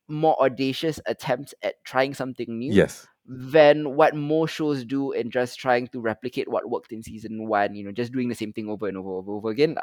more 0.08 0.36
audacious 0.44 1.00
attempt 1.06 1.54
at 1.64 1.84
trying 1.86 2.14
something 2.14 2.60
new 2.60 2.74
Yes. 2.74 3.08
Than 3.26 3.96
what 3.96 4.16
most 4.16 4.54
shows 4.54 4.84
do 4.84 5.12
in 5.14 5.32
just 5.32 5.60
trying 5.60 5.88
to 5.88 6.00
replicate 6.00 6.50
what 6.50 6.70
worked 6.70 6.92
in 6.92 7.02
season 7.02 7.48
one, 7.48 7.74
you 7.74 7.84
know, 7.84 7.92
just 7.92 8.12
doing 8.12 8.30
the 8.30 8.36
same 8.36 8.52
thing 8.52 8.70
over 8.70 8.88
and 8.88 8.98
over 8.98 9.12
over, 9.12 9.34
over 9.34 9.50
again. 9.50 9.76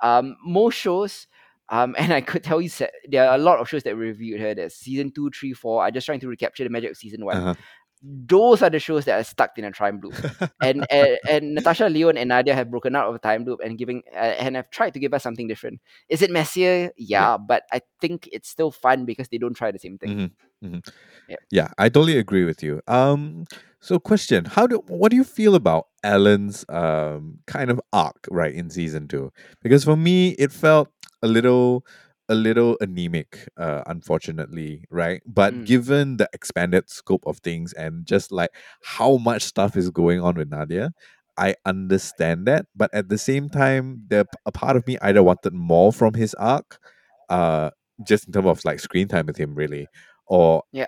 Um, 0.00 0.36
most 0.44 0.74
shows, 0.74 1.26
um, 1.70 1.94
and 1.98 2.12
I 2.12 2.20
could 2.20 2.44
tell 2.44 2.60
you 2.60 2.70
there 3.08 3.28
are 3.28 3.34
a 3.34 3.38
lot 3.38 3.58
of 3.58 3.68
shows 3.68 3.82
that 3.82 3.96
we 3.96 4.02
reviewed 4.02 4.40
here. 4.40 4.54
There's 4.54 4.74
season 4.74 5.10
two, 5.10 5.30
three, 5.30 5.52
four. 5.52 5.84
I'm 5.84 5.92
just 5.92 6.06
trying 6.06 6.20
to 6.20 6.28
recapture 6.28 6.64
the 6.64 6.70
magic 6.70 6.92
of 6.92 6.96
season 6.96 7.24
one. 7.24 7.36
Uh-huh. 7.36 7.54
Those 8.06 8.60
are 8.60 8.68
the 8.68 8.78
shows 8.78 9.06
that 9.06 9.18
are 9.18 9.24
stuck 9.24 9.56
in 9.56 9.64
a 9.64 9.72
time 9.72 10.00
loop. 10.02 10.14
and, 10.60 10.86
and 10.90 11.18
and 11.28 11.54
Natasha 11.54 11.88
Lyonne 11.88 12.18
and 12.18 12.28
Nadia 12.28 12.54
have 12.54 12.70
broken 12.70 12.94
out 12.94 13.08
of 13.08 13.14
a 13.14 13.18
time 13.18 13.44
loop 13.44 13.60
and 13.64 13.78
giving 13.78 14.02
uh, 14.12 14.36
and 14.38 14.56
have 14.56 14.70
tried 14.70 14.92
to 14.94 15.00
give 15.00 15.14
us 15.14 15.22
something 15.22 15.48
different. 15.48 15.80
Is 16.08 16.20
it 16.20 16.30
messier? 16.30 16.90
Yeah, 16.98 17.38
but 17.38 17.62
I 17.72 17.80
think 18.00 18.28
it's 18.30 18.48
still 18.48 18.70
fun 18.70 19.06
because 19.06 19.28
they 19.28 19.38
don't 19.38 19.54
try 19.54 19.70
the 19.72 19.78
same 19.78 19.96
thing. 19.96 20.30
Mhm, 20.62 20.68
mhm. 20.68 20.88
Yep. 21.28 21.38
Yeah, 21.50 21.68
I 21.78 21.88
totally 21.88 22.18
agree 22.18 22.44
with 22.44 22.62
you. 22.62 22.82
Um, 22.86 23.46
so 23.80 23.98
question: 23.98 24.44
How 24.44 24.66
do 24.66 24.82
what 24.86 25.10
do 25.10 25.16
you 25.16 25.24
feel 25.24 25.54
about 25.54 25.88
Ellen's 26.02 26.64
um 26.68 27.38
kind 27.46 27.70
of 27.70 27.80
arc 27.92 28.26
right 28.30 28.54
in 28.54 28.68
season 28.70 29.08
two? 29.08 29.32
Because 29.62 29.84
for 29.84 29.96
me, 29.96 30.30
it 30.32 30.52
felt 30.52 30.88
a 31.22 31.28
little 31.28 31.86
a 32.28 32.34
little 32.34 32.76
anemic, 32.80 33.48
uh, 33.58 33.82
unfortunately, 33.86 34.84
right? 34.90 35.22
But 35.26 35.54
Mm. 35.54 35.66
given 35.66 36.16
the 36.16 36.28
expanded 36.32 36.88
scope 36.90 37.24
of 37.26 37.38
things 37.38 37.72
and 37.74 38.06
just 38.06 38.32
like 38.32 38.50
how 38.82 39.16
much 39.18 39.42
stuff 39.42 39.76
is 39.76 39.90
going 39.90 40.20
on 40.20 40.34
with 40.36 40.48
Nadia, 40.50 40.92
I 41.36 41.56
understand 41.66 42.46
that. 42.46 42.66
But 42.74 42.92
at 42.94 43.08
the 43.08 43.18
same 43.18 43.48
time, 43.50 44.04
the 44.08 44.26
a 44.46 44.52
part 44.52 44.76
of 44.76 44.86
me 44.86 44.98
either 45.02 45.22
wanted 45.22 45.52
more 45.54 45.92
from 45.92 46.14
his 46.14 46.34
arc, 46.34 46.78
uh, 47.28 47.70
just 48.06 48.26
in 48.26 48.32
terms 48.32 48.46
of 48.46 48.64
like 48.64 48.80
screen 48.80 49.08
time 49.08 49.26
with 49.26 49.36
him, 49.36 49.54
really, 49.54 49.88
or 50.26 50.62
Yeah. 50.72 50.86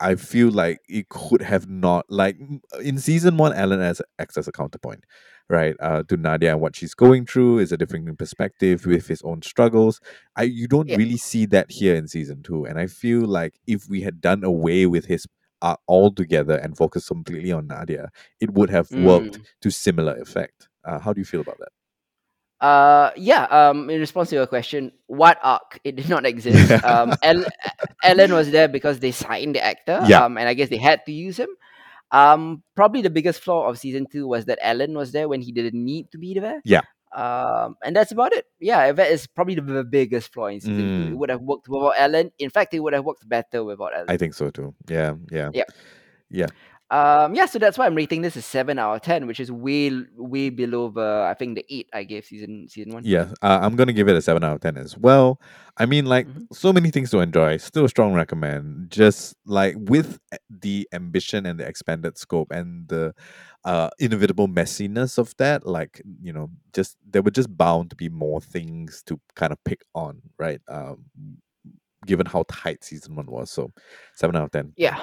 I 0.00 0.16
feel 0.16 0.50
like 0.50 0.80
it 0.88 1.08
could 1.08 1.42
have 1.42 1.68
not 1.68 2.06
like 2.10 2.36
in 2.82 2.98
season 2.98 3.36
one, 3.36 3.52
Alan 3.54 3.80
as 3.80 4.02
acts 4.18 4.36
as 4.36 4.48
a 4.48 4.52
counterpoint, 4.52 5.04
right? 5.48 5.76
Uh, 5.80 6.02
to 6.04 6.16
Nadia 6.16 6.52
and 6.52 6.60
what 6.60 6.74
she's 6.76 6.94
going 6.94 7.26
through 7.26 7.58
is 7.58 7.72
a 7.72 7.76
different 7.76 8.18
perspective 8.18 8.86
with 8.86 9.06
his 9.08 9.22
own 9.22 9.42
struggles. 9.42 10.00
I 10.36 10.44
you 10.44 10.66
don't 10.68 10.88
Yeah. 10.88 10.96
really 10.96 11.16
see 11.16 11.46
that 11.46 11.70
here 11.70 11.94
in 11.94 12.08
season 12.08 12.42
two, 12.42 12.64
and 12.64 12.78
I 12.78 12.86
feel 12.86 13.20
like 13.26 13.54
if 13.66 13.88
we 13.88 14.02
had 14.02 14.20
done 14.20 14.44
away 14.44 14.86
with 14.86 15.06
his 15.06 15.26
arc 15.62 15.80
altogether 15.88 16.56
and 16.56 16.76
focused 16.76 17.08
completely 17.08 17.52
on 17.52 17.66
Nadia, 17.66 18.10
it 18.40 18.52
would 18.54 18.70
have 18.70 18.90
worked 18.90 19.38
Mm. 19.38 19.44
to 19.62 19.70
similar 19.70 20.16
effect. 20.16 20.68
Uh, 20.84 20.98
how 20.98 21.12
do 21.12 21.20
you 21.20 21.24
feel 21.24 21.40
about 21.40 21.58
that? 21.58 21.68
Uh, 22.60 23.10
yeah. 23.16 23.44
Um, 23.44 23.90
in 23.90 24.00
response 24.00 24.30
to 24.30 24.36
your 24.36 24.46
question, 24.46 24.92
what 25.06 25.38
arc? 25.42 25.78
It 25.84 25.96
did 25.96 26.08
not 26.08 26.24
exist. 26.24 26.70
Um, 26.84 27.14
El- 27.22 27.44
Ellen 28.02 28.32
was 28.32 28.50
there 28.50 28.68
because 28.68 29.00
they 29.00 29.10
signed 29.10 29.54
the 29.54 29.62
actor. 29.64 30.00
Yeah. 30.06 30.24
Um, 30.24 30.38
and 30.38 30.48
I 30.48 30.54
guess 30.54 30.68
they 30.70 30.76
had 30.78 31.04
to 31.06 31.12
use 31.12 31.36
him. 31.38 31.48
Um, 32.14 32.62
probably 32.76 33.02
the 33.02 33.10
biggest 33.10 33.40
flaw 33.42 33.68
of 33.68 33.78
season 33.78 34.06
two 34.10 34.26
was 34.26 34.44
that 34.46 34.58
Alan 34.62 34.94
was 34.94 35.10
there 35.12 35.28
when 35.28 35.42
he 35.42 35.50
didn't 35.52 35.74
need 35.84 36.10
to 36.12 36.18
be 36.18 36.38
there. 36.38 36.60
Yeah. 36.64 36.82
Um, 37.14 37.76
and 37.84 37.94
that's 37.94 38.10
about 38.12 38.32
it. 38.32 38.46
Yeah, 38.60 38.92
that 38.92 39.10
is 39.10 39.26
probably 39.26 39.54
the 39.56 39.84
biggest 39.84 40.32
flaw 40.32 40.46
in 40.46 40.60
season 40.60 40.78
two. 40.78 41.08
It 41.08 41.14
Mm. 41.14 41.16
would 41.18 41.30
have 41.30 41.40
worked 41.42 41.68
without 41.68 41.94
Alan. 41.98 42.30
In 42.38 42.50
fact, 42.50 42.74
it 42.74 42.80
would 42.80 42.92
have 42.92 43.04
worked 43.04 43.28
better 43.28 43.62
without 43.64 43.94
Alan. 43.94 44.06
I 44.08 44.16
think 44.16 44.34
so 44.34 44.50
too. 44.50 44.74
Yeah, 44.88 45.14
yeah, 45.30 45.50
Yep. 45.54 45.68
yeah. 46.30 46.46
Um, 46.90 47.34
yeah, 47.34 47.46
so 47.46 47.58
that's 47.58 47.76
why 47.78 47.86
I'm 47.86 47.94
rating 47.94 48.20
this 48.22 48.36
as 48.36 48.44
seven 48.44 48.78
out 48.78 48.94
of 48.94 49.02
ten, 49.02 49.26
which 49.26 49.40
is 49.40 49.50
way 49.50 49.90
way 50.16 50.50
below 50.50 50.90
the 50.90 51.26
I 51.28 51.34
think 51.34 51.56
the 51.56 51.64
eight 51.70 51.88
I 51.92 52.04
gave 52.04 52.24
season 52.24 52.68
season 52.68 52.92
one. 52.92 53.02
Yeah, 53.04 53.32
uh, 53.42 53.58
I'm 53.62 53.74
gonna 53.74 53.92
give 53.94 54.06
it 54.08 54.14
a 54.16 54.22
seven 54.22 54.44
out 54.44 54.54
of 54.56 54.60
ten 54.60 54.76
as 54.76 54.96
well. 54.96 55.40
I 55.78 55.86
mean, 55.86 56.04
like 56.06 56.28
Mhm. 56.28 56.46
so 56.52 56.72
many 56.72 56.90
things 56.90 57.10
to 57.10 57.20
enjoy. 57.20 57.56
Still 57.56 57.86
a 57.86 57.88
strong 57.88 58.12
recommend. 58.14 58.90
Just 58.90 59.34
like 59.46 59.74
with 59.78 60.20
the 60.50 60.86
ambition 60.92 61.46
and 61.46 61.58
the 61.58 61.66
expanded 61.66 62.18
scope 62.18 62.52
and 62.52 62.86
the 62.88 63.14
uh 63.64 63.88
inevitable 63.98 64.46
messiness 64.46 65.16
of 65.16 65.34
that, 65.38 65.66
like 65.66 66.02
you 66.22 66.32
know, 66.34 66.50
just 66.74 66.96
there 67.10 67.22
were 67.22 67.30
just 67.30 67.56
bound 67.56 67.90
to 67.90 67.96
be 67.96 68.10
more 68.10 68.40
things 68.42 69.02
to 69.06 69.18
kind 69.34 69.52
of 69.52 69.58
pick 69.64 69.80
on, 69.94 70.20
right? 70.38 70.60
Um, 70.68 71.06
given 72.06 72.26
how 72.26 72.44
tight 72.48 72.84
season 72.84 73.16
one 73.16 73.26
was, 73.26 73.50
so 73.50 73.72
seven 74.14 74.36
out 74.36 74.44
of 74.44 74.50
ten. 74.52 74.74
Yeah. 74.76 75.02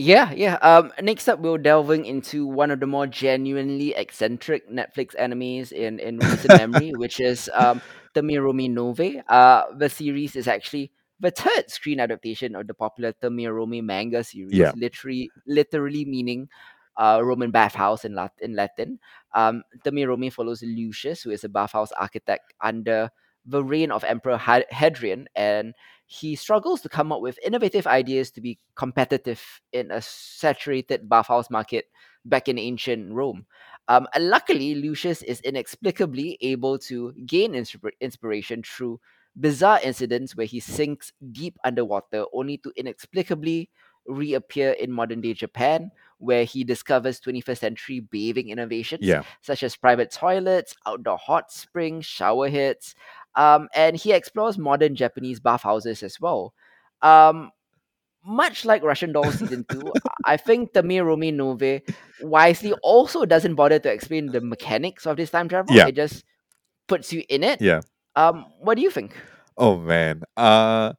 Yeah, 0.00 0.32
yeah. 0.32 0.54
Um, 0.62 0.92
next 1.02 1.28
up, 1.28 1.40
we're 1.40 1.58
delving 1.58 2.06
into 2.06 2.46
one 2.46 2.70
of 2.70 2.80
the 2.80 2.86
more 2.86 3.06
genuinely 3.06 3.92
eccentric 3.94 4.64
Netflix 4.70 5.14
animes 5.16 5.72
in, 5.72 5.98
in 6.00 6.16
recent 6.18 6.48
memory, 6.56 6.92
which 6.96 7.20
is 7.20 7.50
um, 7.52 7.82
Thermae 8.14 8.40
Romae 8.40 8.70
Novae. 8.70 9.22
Uh, 9.28 9.64
the 9.76 9.90
series 9.90 10.36
is 10.36 10.48
actually 10.48 10.90
the 11.20 11.30
third 11.30 11.68
screen 11.70 12.00
adaptation 12.00 12.56
of 12.56 12.66
the 12.66 12.72
popular 12.72 13.12
Thermae 13.12 13.52
Romae 13.52 13.82
manga 13.82 14.24
series, 14.24 14.54
Yeah. 14.54 14.72
literally, 14.74 15.30
literally 15.46 16.06
meaning 16.06 16.48
uh, 16.96 17.20
Roman 17.22 17.50
bathhouse 17.50 18.06
in, 18.06 18.14
Lat- 18.14 18.32
in 18.40 18.54
Latin. 18.56 19.00
Um, 19.34 19.64
Thermae 19.84 20.06
Romae 20.06 20.32
follows 20.32 20.62
Lucius, 20.62 21.20
who 21.22 21.30
is 21.30 21.44
a 21.44 21.48
bathhouse 21.50 21.92
architect 21.92 22.54
under 22.62 23.10
the 23.44 23.62
reign 23.62 23.90
of 23.90 24.04
Emperor 24.04 24.38
Hadrian, 24.38 25.28
and 25.34 25.74
he 26.12 26.34
struggles 26.34 26.80
to 26.80 26.88
come 26.88 27.12
up 27.12 27.20
with 27.20 27.38
innovative 27.46 27.86
ideas 27.86 28.32
to 28.32 28.40
be 28.40 28.58
competitive 28.74 29.40
in 29.72 29.92
a 29.92 30.02
saturated 30.02 31.08
bathhouse 31.08 31.48
market 31.48 31.84
back 32.24 32.48
in 32.48 32.58
ancient 32.58 33.12
Rome. 33.12 33.46
Um, 33.86 34.08
and 34.12 34.28
luckily, 34.28 34.74
Lucius 34.74 35.22
is 35.22 35.40
inexplicably 35.42 36.36
able 36.40 36.80
to 36.80 37.12
gain 37.26 37.52
inspir- 37.52 37.92
inspiration 38.00 38.64
through 38.64 38.98
bizarre 39.38 39.78
incidents 39.84 40.34
where 40.34 40.46
he 40.46 40.58
sinks 40.58 41.12
deep 41.30 41.56
underwater 41.62 42.24
only 42.32 42.58
to 42.58 42.72
inexplicably 42.74 43.70
reappear 44.06 44.72
in 44.72 44.90
modern 44.90 45.20
day 45.20 45.32
Japan, 45.32 45.92
where 46.18 46.42
he 46.42 46.64
discovers 46.64 47.20
21st 47.20 47.58
century 47.58 48.00
bathing 48.00 48.48
innovations 48.48 49.02
Yeah, 49.04 49.22
such 49.42 49.62
as 49.62 49.76
private 49.76 50.10
toilets, 50.10 50.74
outdoor 50.86 51.18
hot 51.18 51.52
springs, 51.52 52.04
shower 52.04 52.48
heads, 52.48 52.96
um, 53.34 53.68
and 53.74 53.96
he 53.96 54.12
explores 54.12 54.58
modern 54.58 54.94
Japanese 54.96 55.40
bathhouses 55.40 56.02
as 56.02 56.20
well. 56.20 56.54
Um, 57.02 57.50
much 58.24 58.64
like 58.64 58.82
Russian 58.82 59.12
Doll 59.12 59.30
season 59.32 59.64
two, 59.70 59.92
I 60.24 60.36
think 60.36 60.72
Thermae 60.72 61.02
Romae 61.04 61.32
Novae 61.32 61.82
wisely 62.20 62.72
also 62.82 63.24
doesn't 63.24 63.54
bother 63.54 63.78
to 63.78 63.90
explain 63.90 64.26
the 64.26 64.40
mechanics 64.40 65.06
of 65.06 65.16
this 65.16 65.30
time 65.30 65.48
travel. 65.48 65.74
Yeah. 65.74 65.86
It 65.86 65.96
just 65.96 66.24
puts 66.86 67.12
you 67.12 67.22
in 67.28 67.42
it. 67.44 67.60
yeah. 67.62 67.80
Um, 68.16 68.44
what 68.58 68.74
do 68.74 68.82
you 68.82 68.90
think? 68.90 69.16
Oh 69.56 69.76
man. 69.76 70.22
Uh 70.36 70.92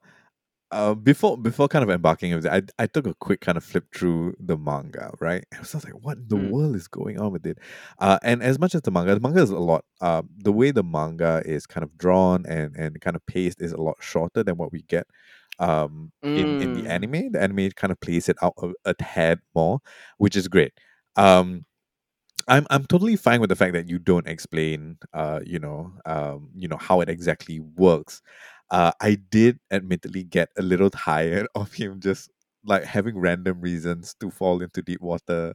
uh, 0.72 0.94
before 0.94 1.36
before 1.38 1.68
kind 1.68 1.82
of 1.84 1.90
embarking 1.90 2.38
that, 2.40 2.52
I 2.52 2.62
I 2.82 2.86
took 2.86 3.06
a 3.06 3.14
quick 3.14 3.40
kind 3.40 3.58
of 3.58 3.64
flip 3.64 3.86
through 3.94 4.34
the 4.40 4.56
manga, 4.56 5.12
right? 5.20 5.44
I 5.54 5.60
was 5.60 5.74
like, 5.84 5.92
what 6.04 6.18
in 6.18 6.28
the 6.28 6.36
Mm. 6.36 6.52
world 6.52 6.76
is 6.76 6.88
going 6.88 7.20
on 7.20 7.32
with 7.32 7.46
it? 7.46 7.58
Uh, 7.98 8.18
and 8.22 8.42
as 8.42 8.58
much 8.58 8.74
as 8.74 8.82
the 8.82 8.90
manga, 8.90 9.14
the 9.14 9.20
manga 9.20 9.42
is 9.42 9.50
a 9.50 9.58
lot. 9.58 9.84
Uh, 10.00 10.22
the 10.38 10.52
way 10.52 10.70
the 10.72 10.82
manga 10.84 11.42
is 11.46 11.66
kind 11.66 11.84
of 11.84 11.96
drawn 11.98 12.44
and 12.46 12.74
and 12.76 13.00
kind 13.00 13.16
of 13.16 13.24
paced 13.26 13.60
is 13.62 13.72
a 13.72 13.80
lot 13.80 13.96
shorter 14.00 14.42
than 14.42 14.56
what 14.56 14.72
we 14.72 14.82
get. 14.82 15.06
Um, 15.58 16.12
in 16.34 16.56
in 16.60 16.72
the 16.72 16.86
Mm. 16.86 16.88
anime, 16.88 17.32
the 17.32 17.42
anime 17.42 17.70
kind 17.72 17.92
of 17.92 18.00
plays 18.00 18.28
it 18.28 18.36
out 18.42 18.54
a, 18.62 18.72
a 18.86 18.94
tad 18.94 19.40
more, 19.54 19.80
which 20.18 20.36
is 20.36 20.48
great. 20.48 20.72
Um, 21.16 21.64
I'm 22.48 22.66
I'm 22.70 22.84
totally 22.86 23.14
fine 23.16 23.40
with 23.40 23.50
the 23.50 23.56
fact 23.56 23.72
that 23.74 23.88
you 23.88 23.98
don't 24.00 24.26
explain, 24.26 24.98
uh, 25.14 25.40
you 25.44 25.60
know, 25.60 25.92
um, 26.06 26.50
you 26.56 26.66
know 26.68 26.76
how 26.76 27.00
it 27.00 27.08
exactly 27.08 27.60
works. 27.60 28.20
Uh, 28.72 28.92
I 29.02 29.16
did 29.16 29.60
admittedly 29.72 30.24
get 30.24 30.50
a 30.58 30.62
little 30.62 30.90
tired 30.90 31.48
of 31.56 31.74
him 31.74 32.00
just 32.00 32.30
like 32.66 32.84
having 32.84 33.18
random 33.18 33.60
reasons 33.62 34.16
to 34.20 34.30
fall 34.32 34.62
into 34.62 34.82
deep 34.82 35.02
water. 35.02 35.54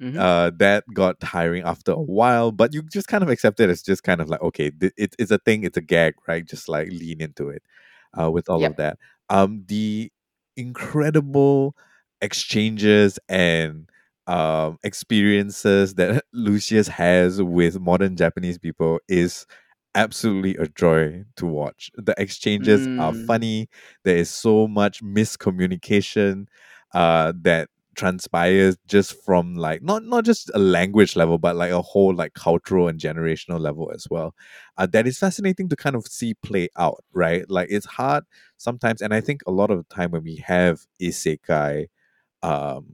Mhm. 0.00 0.18
Uh, 0.18 0.50
that 0.58 0.84
got 0.92 1.20
tiring 1.20 1.62
after 1.64 1.92
a 1.92 2.00
while, 2.02 2.50
but 2.52 2.74
you 2.74 2.82
just 2.92 3.06
kind 3.08 3.22
of 3.22 3.30
accept 3.30 3.60
it 3.60 3.70
as 3.70 3.82
just 3.82 4.02
kind 4.02 4.20
of 4.20 4.28
like 4.28 4.42
okay, 4.42 4.70
th- 4.70 4.92
it's 4.96 5.16
it's 5.18 5.30
a 5.30 5.38
thing, 5.38 5.64
it's 5.64 5.76
a 5.78 5.80
gag, 5.82 6.14
right? 6.28 6.44
Just 6.46 6.68
like 6.68 6.88
lean 6.90 7.20
into 7.20 7.48
it. 7.48 7.62
Uh, 8.18 8.30
with 8.30 8.48
all 8.50 8.64
of 8.64 8.76
that, 8.76 8.98
um, 9.30 9.64
the 9.68 10.10
incredible 10.56 11.76
exchanges 12.20 13.18
and 13.28 13.88
um, 14.26 14.78
experiences 14.84 15.94
that 15.94 16.24
Lucius 16.32 16.88
has 16.88 17.42
with 17.42 17.80
modern 17.80 18.16
Japanese 18.16 18.58
people 18.58 18.98
is 19.08 19.46
absolutely 19.94 20.56
a 20.56 20.66
joy 20.68 21.24
to 21.36 21.46
watch. 21.46 21.90
The 21.96 22.14
exchanges 22.18 22.88
are 22.98 23.12
Mm. 23.12 23.26
funny. 23.26 23.68
There 24.04 24.16
is 24.16 24.30
so 24.30 24.66
much 24.68 25.02
miscommunication 25.02 26.46
uh, 26.92 27.32
that 27.42 27.68
transpires 27.96 28.76
just 28.88 29.14
from 29.24 29.54
like 29.54 29.80
not 29.80 30.02
not 30.02 30.24
just 30.24 30.50
a 30.52 30.58
language 30.58 31.14
level 31.14 31.38
but 31.38 31.54
like 31.54 31.70
a 31.70 31.80
whole 31.80 32.12
like 32.12 32.34
cultural 32.34 32.88
and 32.88 32.98
generational 32.98 33.60
level 33.60 33.88
as 33.94 34.08
well 34.10 34.34
uh, 34.78 34.84
that 34.86 35.06
is 35.06 35.16
fascinating 35.16 35.68
to 35.68 35.76
kind 35.76 35.94
of 35.94 36.04
see 36.04 36.34
play 36.34 36.68
out 36.76 37.04
right 37.12 37.48
like 37.48 37.68
it's 37.70 37.86
hard 37.86 38.24
sometimes 38.56 39.00
and 39.00 39.14
i 39.14 39.20
think 39.20 39.42
a 39.46 39.52
lot 39.52 39.70
of 39.70 39.78
the 39.78 39.94
time 39.94 40.10
when 40.10 40.24
we 40.24 40.34
have 40.44 40.80
isekai 41.00 41.86
um 42.42 42.86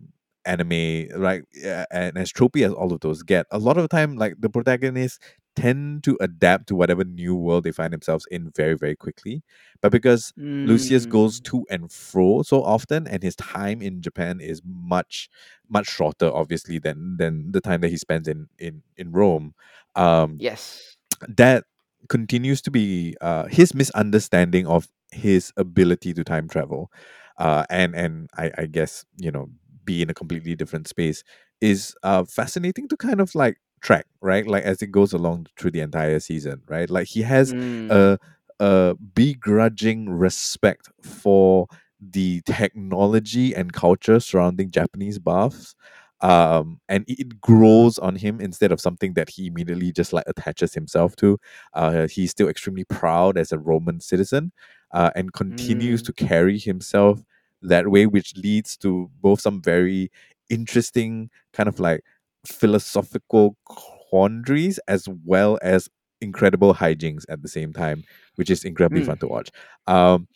anime 0.47 1.07
right 1.17 1.43
and 1.91 2.17
as 2.17 2.33
tropey 2.33 2.65
as 2.67 2.73
all 2.73 2.93
of 2.93 3.01
those 3.01 3.23
get 3.23 3.45
a 3.51 3.59
lot 3.59 3.77
of 3.77 3.83
the 3.85 3.89
time 3.89 4.17
like 4.17 4.35
the 4.41 4.49
protagonists 4.49 5.19
tend 5.57 6.05
to 6.05 6.17
adapt 6.21 6.67
to 6.69 6.75
whatever 6.77 7.05
new 7.05 7.35
world 7.35 7.65
they 7.65 7.73
find 7.73 7.93
themselves 7.93 8.27
in 8.31 8.51
very 8.57 8.75
very 8.75 8.97
quickly 8.97 9.43
but 9.83 9.91
because 9.93 10.33
lucius 10.65 11.07
goes 11.07 11.41
Mm. 11.41 11.45
to 11.45 11.67
and 11.71 11.93
fro 11.93 12.43
so 12.43 12.63
often 12.63 13.07
and 13.09 13.23
his 13.23 13.35
time 13.37 13.83
in 13.83 14.01
japan 14.03 14.41
is 14.41 14.63
much 14.65 15.29
much 15.69 15.89
shorter 15.89 16.31
obviously 16.33 16.79
than 16.79 17.17
than 17.19 17.53
the 17.53 17.61
time 17.61 17.81
that 17.81 17.89
he 17.89 17.97
spends 17.97 18.29
in 18.29 18.49
in 18.59 18.83
in 18.97 19.11
rome 19.13 19.55
um 19.97 20.37
Yes. 20.39 20.97
that 21.29 21.65
continues 22.09 22.63
to 22.63 22.71
be 22.71 23.17
uh, 23.21 23.45
his 23.47 23.75
misunderstanding 23.75 24.67
of 24.67 24.89
his 25.13 25.53
ability 25.57 26.15
to 26.15 26.25
time 26.25 26.49
travel 26.49 26.91
uh, 27.39 27.65
and 27.71 27.95
and 27.95 28.31
I, 28.37 28.51
I 28.59 28.67
guess 28.67 29.05
you 29.19 29.31
know 29.31 29.49
be 29.85 30.03
in 30.03 30.11
a 30.11 30.15
completely 30.15 30.55
different 30.55 30.89
space 30.89 31.25
is 31.61 31.95
uh, 32.03 32.25
fascinating 32.25 32.89
to 32.89 32.97
kind 32.97 33.21
of 33.21 33.35
like 33.35 33.59
track 33.81 34.07
right 34.21 34.47
like 34.47 34.65
as 34.65 34.83
it 34.83 34.89
goes 34.93 35.13
along 35.13 35.47
through 35.59 35.71
the 35.71 35.81
entire 35.81 36.21
season 36.21 36.61
right 36.69 36.91
like 36.91 37.07
he 37.09 37.23
has 37.23 37.53
Mm. 37.55 37.91
a 37.91 38.19
a 38.61 38.95
begrudging 39.15 40.11
respect 40.11 40.89
for 41.03 41.67
the 42.01 42.43
technology 42.43 43.55
and 43.55 43.73
culture 43.73 44.21
surrounding 44.21 44.71
Japanese 44.71 45.19
baths 45.19 45.75
um 46.23 46.79
and 46.91 47.05
it- 47.09 47.41
grows 47.41 47.99
on 47.99 48.17
him 48.17 48.39
instead 48.41 48.71
of 48.73 48.81
something 48.81 49.15
that 49.15 49.31
he 49.31 49.47
immediately 49.47 49.91
just 49.91 50.13
like 50.13 50.25
attaches 50.27 50.75
himself 50.75 51.17
to 51.17 51.39
uh 51.73 52.07
he's 52.07 52.31
still 52.31 52.49
extremely 52.49 52.85
proud 52.85 53.39
as 53.39 53.53
a 53.53 53.59
roman 53.59 53.99
citizen 54.01 54.53
uh 54.93 55.11
and 55.15 55.33
continues 55.33 56.03
Mm. 56.03 56.07
to 56.07 56.13
carry 56.13 56.59
himself 56.59 57.23
that 57.63 57.89
way 57.89 58.05
which 58.07 58.37
leads 58.37 58.77
to 58.77 59.11
both 59.23 59.41
some 59.41 59.63
very 59.63 60.11
interesting 60.51 61.31
kind 61.55 61.69
of 61.69 61.81
like 61.81 62.03
philosophical 62.47 63.57
quandaries 63.65 64.79
as 64.89 65.09
well 65.25 65.59
as 65.63 65.89
incredible 66.21 66.75
hijinks 66.75 67.25
at 67.29 67.43
the 67.43 67.49
same 67.49 67.73
time 67.73 68.03
which 68.37 68.51
is 68.51 68.65
incredibly 68.65 69.03
Mm. 69.03 69.07
fun 69.07 69.19
to 69.19 69.27
watch 69.27 69.51
um 69.87 70.27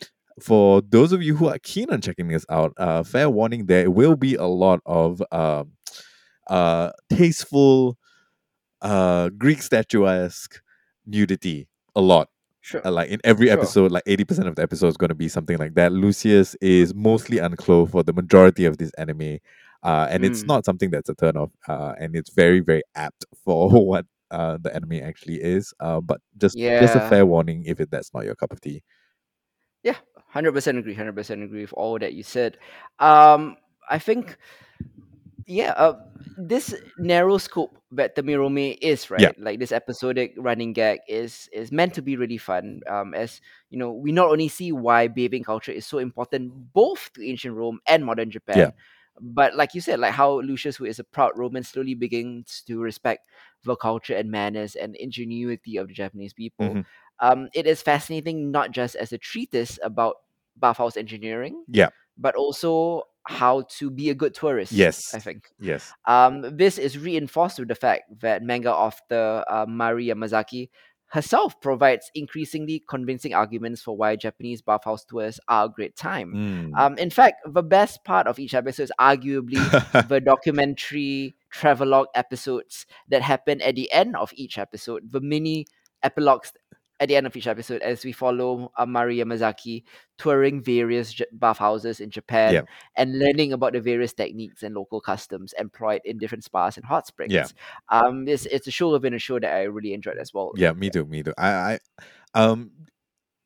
for 0.40 0.82
those 0.82 1.12
of 1.12 1.22
you 1.22 1.36
who 1.36 1.48
are 1.48 1.58
keen 1.62 1.90
on 1.92 2.00
checking 2.00 2.26
this 2.26 2.44
out, 2.50 2.72
uh, 2.76 3.04
fair 3.04 3.30
warning, 3.30 3.66
there 3.66 3.88
will 3.88 4.16
be 4.16 4.34
a 4.34 4.46
lot 4.46 4.80
of 4.84 5.22
um, 5.30 5.70
uh, 6.48 6.90
tasteful 7.08 7.96
uh, 8.82 9.28
Greek 9.30 9.62
statuesque 9.62 10.60
nudity. 11.06 11.68
A 11.96 12.00
lot. 12.00 12.28
Sure. 12.60 12.80
Uh, 12.84 12.90
like 12.90 13.10
in 13.10 13.20
every 13.24 13.46
Sure. 13.48 13.54
episode, 13.54 13.92
like 13.92 14.02
80% 14.06 14.48
of 14.48 14.56
the 14.56 14.62
episode 14.62 14.88
is 14.88 14.96
going 14.96 15.10
to 15.10 15.14
be 15.14 15.28
something 15.28 15.58
like 15.58 15.74
that. 15.74 15.92
Lucius 15.92 16.56
is 16.60 16.94
mostly 16.94 17.38
unclothed 17.38 17.92
for 17.92 18.02
the 18.02 18.12
majority 18.12 18.64
of 18.64 18.78
this 18.78 18.90
anime. 18.98 19.38
Uh, 19.84 20.08
and 20.10 20.24
it's 20.24 20.44
Mm. 20.44 20.48
not 20.48 20.64
something 20.64 20.90
that's 20.90 21.10
a 21.10 21.14
turn 21.14 21.36
off. 21.36 21.52
Uh, 21.68 21.94
and 21.98 22.16
it's 22.16 22.30
very, 22.34 22.60
very 22.60 22.82
apt 22.96 23.24
for 23.44 23.70
what 23.70 24.06
uh, 24.30 24.58
the 24.60 24.74
anime 24.74 24.94
actually 25.04 25.42
is. 25.42 25.72
Uh, 25.80 26.00
but 26.00 26.20
just 26.38 26.58
just 26.78 26.96
a 26.96 27.00
fair 27.00 27.26
warning 27.26 27.64
if 27.66 27.80
it, 27.80 27.90
that's 27.90 28.12
not 28.14 28.24
your 28.24 28.36
cup 28.36 28.52
of 28.52 28.60
tea. 28.60 28.82
Yeah, 29.82 29.96
hundred 30.28 30.52
percent 30.52 30.78
agree. 30.78 30.94
Hundred 30.94 31.14
percent 31.16 31.42
agree 31.42 31.62
with 31.62 31.72
all 31.74 31.98
that 31.98 32.14
you 32.14 32.22
said. 32.22 32.58
Um, 32.98 33.56
I 33.88 33.98
think, 33.98 34.36
yeah, 35.46 35.72
uh, 35.76 35.94
this 36.36 36.74
narrow 36.98 37.38
scope 37.38 37.76
that 37.92 38.16
Thermae 38.16 38.38
Romae 38.38 38.78
is 38.80 39.10
Yeah. 39.16 39.30
right, 39.30 39.38
like 39.38 39.58
this 39.58 39.72
episodic 39.72 40.34
running 40.38 40.72
gag 40.72 41.00
is 41.08 41.48
is 41.52 41.70
meant 41.72 41.94
to 41.94 42.02
be 42.02 42.16
really 42.16 42.38
fun. 42.38 42.80
Um, 42.88 43.14
as 43.14 43.40
you 43.70 43.78
know, 43.78 43.92
we 43.92 44.12
not 44.12 44.30
only 44.30 44.48
see 44.48 44.72
why 44.72 45.08
bathing 45.08 45.44
culture 45.44 45.72
is 45.72 45.86
so 45.86 45.98
important 45.98 46.52
both 46.72 47.10
to 47.14 47.26
ancient 47.26 47.54
Rome 47.54 47.80
and 47.86 48.04
modern 48.04 48.30
Japan, 48.30 48.72
but 49.20 49.54
like 49.56 49.74
you 49.74 49.80
said, 49.80 50.00
like 50.00 50.12
how 50.12 50.40
Lucius, 50.40 50.76
who 50.76 50.84
is 50.84 50.98
a 50.98 51.04
proud 51.04 51.32
Roman, 51.36 51.62
slowly 51.62 51.94
begins 51.94 52.62
to 52.66 52.80
respect 52.80 53.28
the 53.64 53.76
culture 53.76 54.14
and 54.14 54.30
manners 54.30 54.74
and 54.74 54.96
ingenuity 54.96 55.76
of 55.76 55.88
the 55.88 55.94
Japanese 55.94 56.32
people. 56.32 56.68
Mhm. 56.68 56.84
Um, 57.20 57.48
it 57.54 57.66
is 57.66 57.80
fascinating 57.80 58.50
not 58.50 58.72
just 58.72 58.96
as 58.96 59.12
a 59.12 59.18
treatise 59.18 59.78
about 59.82 60.16
bathhouse 60.56 60.96
engineering, 60.96 61.64
Yeah. 61.68 61.90
but 62.18 62.34
also 62.34 63.04
how 63.26 63.62
to 63.78 63.90
be 63.90 64.10
a 64.10 64.14
good 64.14 64.34
tourist. 64.34 64.72
Yes. 64.72 65.14
I 65.14 65.18
think. 65.18 65.48
Yes. 65.58 65.92
Um, 66.06 66.56
this 66.56 66.76
is 66.76 66.98
reinforced 66.98 67.58
with 67.58 67.68
the 67.68 67.74
fact 67.74 68.20
that 68.20 68.42
manga 68.42 68.72
author 68.72 69.44
uh, 69.48 69.64
Mari 69.66 70.06
Yamazaki 70.06 70.68
herself 71.08 71.60
provides 71.60 72.10
increasingly 72.14 72.82
convincing 72.88 73.34
arguments 73.34 73.82
for 73.82 73.96
why 73.96 74.16
Japanese 74.16 74.62
bathhouse 74.62 75.04
tours 75.04 75.38
are 75.48 75.66
a 75.66 75.68
great 75.68 75.96
time. 75.96 76.32
Mm. 76.34 76.78
Um, 76.78 76.98
in 76.98 77.10
fact, 77.10 77.42
the 77.46 77.62
best 77.62 78.04
part 78.04 78.26
of 78.26 78.38
each 78.38 78.54
episode 78.54 78.84
is 78.84 78.92
arguably 79.00 80.08
the 80.08 80.20
documentary 80.20 81.36
travelogue 81.50 82.08
episodes 82.14 82.86
that 83.08 83.22
happen 83.22 83.60
at 83.60 83.76
the 83.76 83.90
end 83.92 84.16
of 84.16 84.32
each 84.34 84.58
episode, 84.58 85.12
the 85.12 85.20
mini 85.20 85.66
epilogues 86.02 86.52
at 87.00 87.08
the 87.08 87.16
end 87.16 87.26
of 87.26 87.36
each 87.36 87.46
episode 87.46 87.82
as 87.82 88.04
we 88.04 88.12
follow 88.12 88.70
uh, 88.78 88.86
Mari 88.86 89.16
Yamazaki 89.18 89.82
touring 90.16 90.62
various 90.62 91.12
J- 91.12 91.26
bathhouses 91.32 91.98
in 92.00 92.10
Japan 92.10 92.54
Yeah. 92.54 92.62
and 92.96 93.18
learning 93.18 93.52
about 93.52 93.72
the 93.72 93.80
various 93.80 94.12
techniques 94.12 94.62
and 94.62 94.74
local 94.74 95.00
customs 95.00 95.52
employed 95.58 96.02
in 96.04 96.18
different 96.18 96.44
spas 96.44 96.76
and 96.76 96.86
hot 96.86 97.06
springs. 97.06 97.32
Yeah. 97.32 97.46
Um, 97.90 98.28
it's, 98.28 98.46
it's 98.46 98.66
a 98.68 98.70
show 98.70 98.92
within 98.92 99.12
a 99.14 99.18
show 99.18 99.40
that 99.40 99.52
I 99.52 99.62
really 99.64 99.92
enjoyed 99.92 100.18
as 100.18 100.32
well. 100.32 100.52
yeah, 100.56 100.72
me 100.72 100.88
too. 100.90 101.04
Me 101.04 101.22
too. 101.24 101.34
I, 101.36 101.48
I, 101.48 101.78
um, 102.34 102.70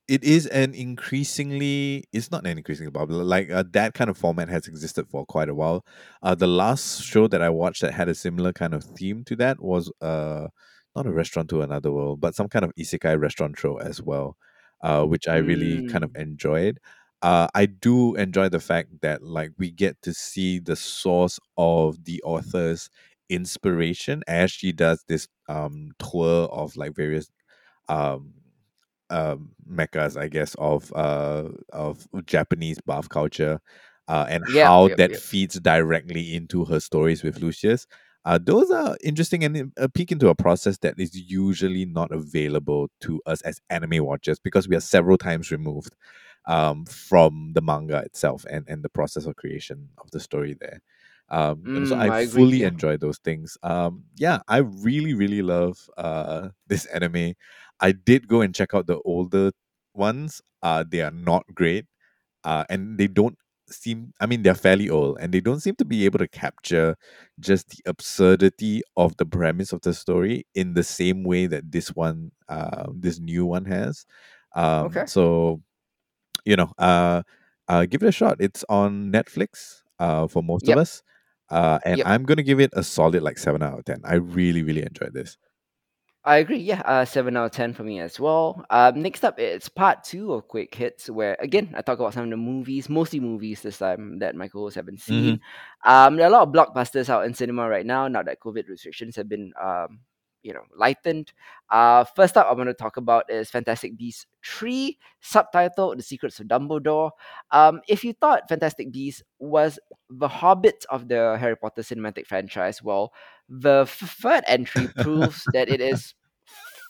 it 0.08 0.24
is 0.24 0.46
an 0.46 0.74
increasingly. 0.74 2.04
It's 2.12 2.30
not 2.30 2.46
an 2.46 2.56
increasingly 2.56 2.90
popular. 2.92 3.24
Like 3.24 3.50
uh, 3.50 3.64
that 3.72 3.92
kind 3.94 4.08
of 4.08 4.16
format 4.16 4.48
has 4.48 4.66
existed 4.66 5.06
for 5.08 5.26
quite 5.26 5.48
a 5.50 5.54
while. 5.54 5.84
Uh, 6.22 6.34
the 6.34 6.46
last 6.46 7.02
show 7.02 7.28
that 7.28 7.42
I 7.42 7.50
watched 7.50 7.82
that 7.82 7.92
had 7.92 8.08
a 8.08 8.14
similar 8.14 8.52
kind 8.52 8.72
of 8.74 8.84
theme 8.84 9.22
to 9.24 9.36
that 9.36 9.60
was 9.62 9.92
uh, 10.00 10.48
not 10.98 11.06
a 11.06 11.12
restaurant 11.12 11.48
to 11.50 11.62
another 11.62 11.92
world, 11.92 12.20
but 12.20 12.34
some 12.34 12.48
kind 12.48 12.64
of 12.64 12.72
isekai 12.78 13.20
restaurant 13.20 13.58
show 13.58 13.78
as 13.78 14.02
well. 14.02 14.36
Uh, 14.82 15.04
which 15.04 15.26
I 15.26 15.38
really 15.38 15.82
kind 15.82 16.04
of 16.04 16.12
Mm. 16.12 16.16
enjoyed. 16.16 16.78
Uh, 17.22 17.48
I 17.54 17.66
do 17.66 18.14
enjoy 18.14 18.48
the 18.48 18.60
fact 18.60 19.00
that 19.02 19.22
like 19.24 19.50
we 19.58 19.72
get 19.72 20.00
to 20.02 20.14
see 20.14 20.60
the 20.60 20.76
source 20.76 21.40
of 21.56 22.04
the 22.04 22.22
author's 22.22 22.88
inspiration 23.28 24.22
as 24.28 24.50
she 24.52 24.72
does 24.72 25.04
this 25.08 25.26
um 25.48 25.90
tour 25.98 26.46
of 26.50 26.76
like 26.76 26.94
various 26.94 27.28
um 27.88 28.34
um 29.10 29.52
meccas 29.70 30.16
i 30.16 30.28
guess 30.28 30.54
of 30.58 30.92
uh 30.94 31.48
of 31.72 32.06
japanese 32.26 32.78
bath 32.86 33.08
culture 33.08 33.60
uh 34.08 34.26
and 34.28 34.44
Yep, 34.44 34.48
how 34.48 34.88
yep, 34.88 34.98
that 34.98 35.14
yep. 35.14 35.22
feeds 35.22 35.58
directly 35.60 36.34
into 36.34 36.64
her 36.66 36.80
stories 36.80 37.22
with 37.22 37.40
lucius 37.40 37.86
uh 38.28 38.38
those 38.42 38.70
are 38.70 38.96
interesting 39.02 39.44
and 39.44 39.72
a 39.78 39.88
peek 39.88 40.12
into 40.12 40.28
a 40.28 40.36
process 40.36 40.78
that 40.78 40.94
is 40.98 41.14
usually 41.16 41.86
not 41.86 42.12
available 42.12 42.88
to 43.00 43.20
us 43.26 43.42
as 43.42 43.60
anime 43.70 44.04
watchers 44.04 44.38
because 44.40 44.68
we 44.68 44.76
are 44.76 44.80
several 44.80 45.18
times 45.18 45.50
removed 45.52 45.94
um 46.46 46.84
from 46.86 47.52
the 47.54 47.62
manga 47.62 47.98
itself 47.98 48.44
and 48.50 48.64
and 48.68 48.82
the 48.84 48.90
process 48.90 49.26
of 49.26 49.36
creation 49.36 49.88
of 49.98 50.10
the 50.12 50.20
story 50.20 50.56
there 50.60 50.80
um 51.30 51.68
and 51.74 51.88
so 51.88 51.96
Mm, 51.96 52.00
i 52.00 52.10
I 52.10 52.26
fully 52.32 52.62
enjoy 52.64 52.96
those 52.96 53.18
things 53.18 53.58
um 53.62 54.04
yeah 54.16 54.40
i 54.48 54.58
really 54.58 55.14
really 55.14 55.42
love 55.42 55.78
uh 55.98 56.48
this 56.68 56.86
anime 56.86 57.34
I 57.80 57.92
did 57.92 58.26
go 58.28 58.40
and 58.40 58.54
check 58.54 58.74
out 58.74 58.88
the 58.88 58.98
older 59.04 59.52
ones. 59.94 60.42
Uh, 60.62 60.84
they 60.88 61.00
are 61.00 61.12
not 61.12 61.44
great. 61.54 61.86
Uh, 62.44 62.64
and 62.70 62.98
they 62.98 63.08
don't 63.08 63.38
seem. 63.72 64.12
I 64.20 64.26
mean, 64.26 64.42
they're 64.42 64.54
fairly 64.54 64.90
old, 64.90 65.18
and 65.20 65.32
they 65.32 65.40
don't 65.40 65.60
seem 65.60 65.76
to 65.76 65.84
be 65.84 66.04
able 66.04 66.18
to 66.18 66.28
capture 66.28 66.96
just 67.40 67.68
the 67.70 67.78
absurdity 67.86 68.82
of 68.96 69.16
the 69.18 69.26
premise 69.26 69.72
of 69.72 69.80
the 69.82 69.94
story 69.94 70.46
in 70.54 70.74
the 70.74 70.82
same 70.84 71.24
way 71.24 71.46
that 71.46 71.70
this 71.72 71.88
one, 71.94 72.32
uh, 72.48 72.86
this 72.94 73.18
new 73.20 73.46
one 73.46 73.64
has. 73.66 74.06
Um, 74.54 74.86
Okay. 74.88 75.06
so 75.06 75.62
you 76.44 76.56
know, 76.56 76.72
uh, 76.78 77.22
uh, 77.68 77.86
give 77.86 78.02
it 78.02 78.08
a 78.08 78.12
shot. 78.12 78.36
It's 78.40 78.64
on 78.68 79.12
Netflix. 79.12 79.82
Uh, 79.98 80.28
for 80.28 80.42
most 80.44 80.68
of 80.68 80.76
us. 80.76 81.02
Uh, 81.50 81.80
and 81.84 81.98
Yep. 81.98 82.06
I'm 82.06 82.22
gonna 82.24 82.44
give 82.44 82.60
it 82.60 82.70
a 82.74 82.84
solid 82.84 83.20
like 83.22 83.36
seven 83.38 83.62
out 83.62 83.78
of 83.78 83.84
ten. 83.84 84.00
I 84.04 84.14
really, 84.14 84.62
really 84.62 84.82
enjoyed 84.82 85.12
this. 85.12 85.36
I 86.28 86.38
agree. 86.38 86.58
Yeah, 86.58 86.82
uh, 86.84 87.06
seven 87.06 87.38
out 87.38 87.46
of 87.46 87.52
ten 87.52 87.72
for 87.72 87.84
me 87.84 88.00
as 88.00 88.20
well. 88.20 88.62
Um, 88.68 89.00
next 89.00 89.24
up, 89.24 89.38
it's 89.38 89.66
part 89.70 90.04
two 90.04 90.34
of 90.34 90.46
Quick 90.46 90.74
Hits, 90.74 91.08
where 91.08 91.36
again 91.40 91.72
I 91.74 91.80
talk 91.80 91.98
about 92.00 92.12
some 92.12 92.24
of 92.24 92.30
the 92.30 92.36
movies, 92.36 92.90
mostly 92.90 93.18
movies 93.18 93.62
this 93.62 93.78
time 93.78 94.18
that 94.18 94.34
my 94.36 94.46
co-hosts 94.46 94.76
haven't 94.76 95.00
seen. 95.00 95.40
Um, 95.84 96.16
there 96.16 96.26
are 96.26 96.28
a 96.28 96.32
lot 96.32 96.46
of 96.46 96.52
blockbusters 96.52 97.08
out 97.08 97.24
in 97.24 97.32
cinema 97.32 97.66
right 97.66 97.86
now. 97.86 98.08
Now 98.08 98.22
that 98.24 98.40
COVID 98.40 98.68
restrictions 98.68 99.16
have 99.16 99.26
been, 99.26 99.54
um, 99.58 100.00
you 100.42 100.52
know, 100.52 100.64
lightened. 100.76 101.32
Uh, 101.70 102.04
first 102.04 102.36
up, 102.36 102.46
I'm 102.50 102.56
going 102.56 102.66
to 102.66 102.74
talk 102.74 102.98
about 102.98 103.30
is 103.30 103.48
Fantastic 103.48 103.96
Beasts 103.96 104.26
three, 104.44 104.98
subtitled 105.24 105.96
"The 105.96 106.02
Secrets 106.02 106.40
of 106.40 106.46
Dumbledore." 106.46 107.10
Um, 107.52 107.80
if 107.88 108.04
you 108.04 108.12
thought 108.12 108.50
Fantastic 108.50 108.92
Beasts 108.92 109.22
was 109.38 109.78
the 110.10 110.28
Hobbit 110.28 110.84
of 110.90 111.08
the 111.08 111.38
Harry 111.40 111.56
Potter 111.56 111.80
cinematic 111.80 112.26
franchise, 112.26 112.82
well, 112.82 113.14
the 113.48 113.82
f- 113.88 114.18
third 114.20 114.44
entry 114.46 114.88
proves 115.00 115.42
that 115.54 115.70
it 115.70 115.80
is 115.80 116.14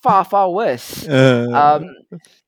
far, 0.03 0.25
far 0.25 0.51
worse. 0.51 1.09
Uh, 1.09 1.47
Um, 1.53 1.95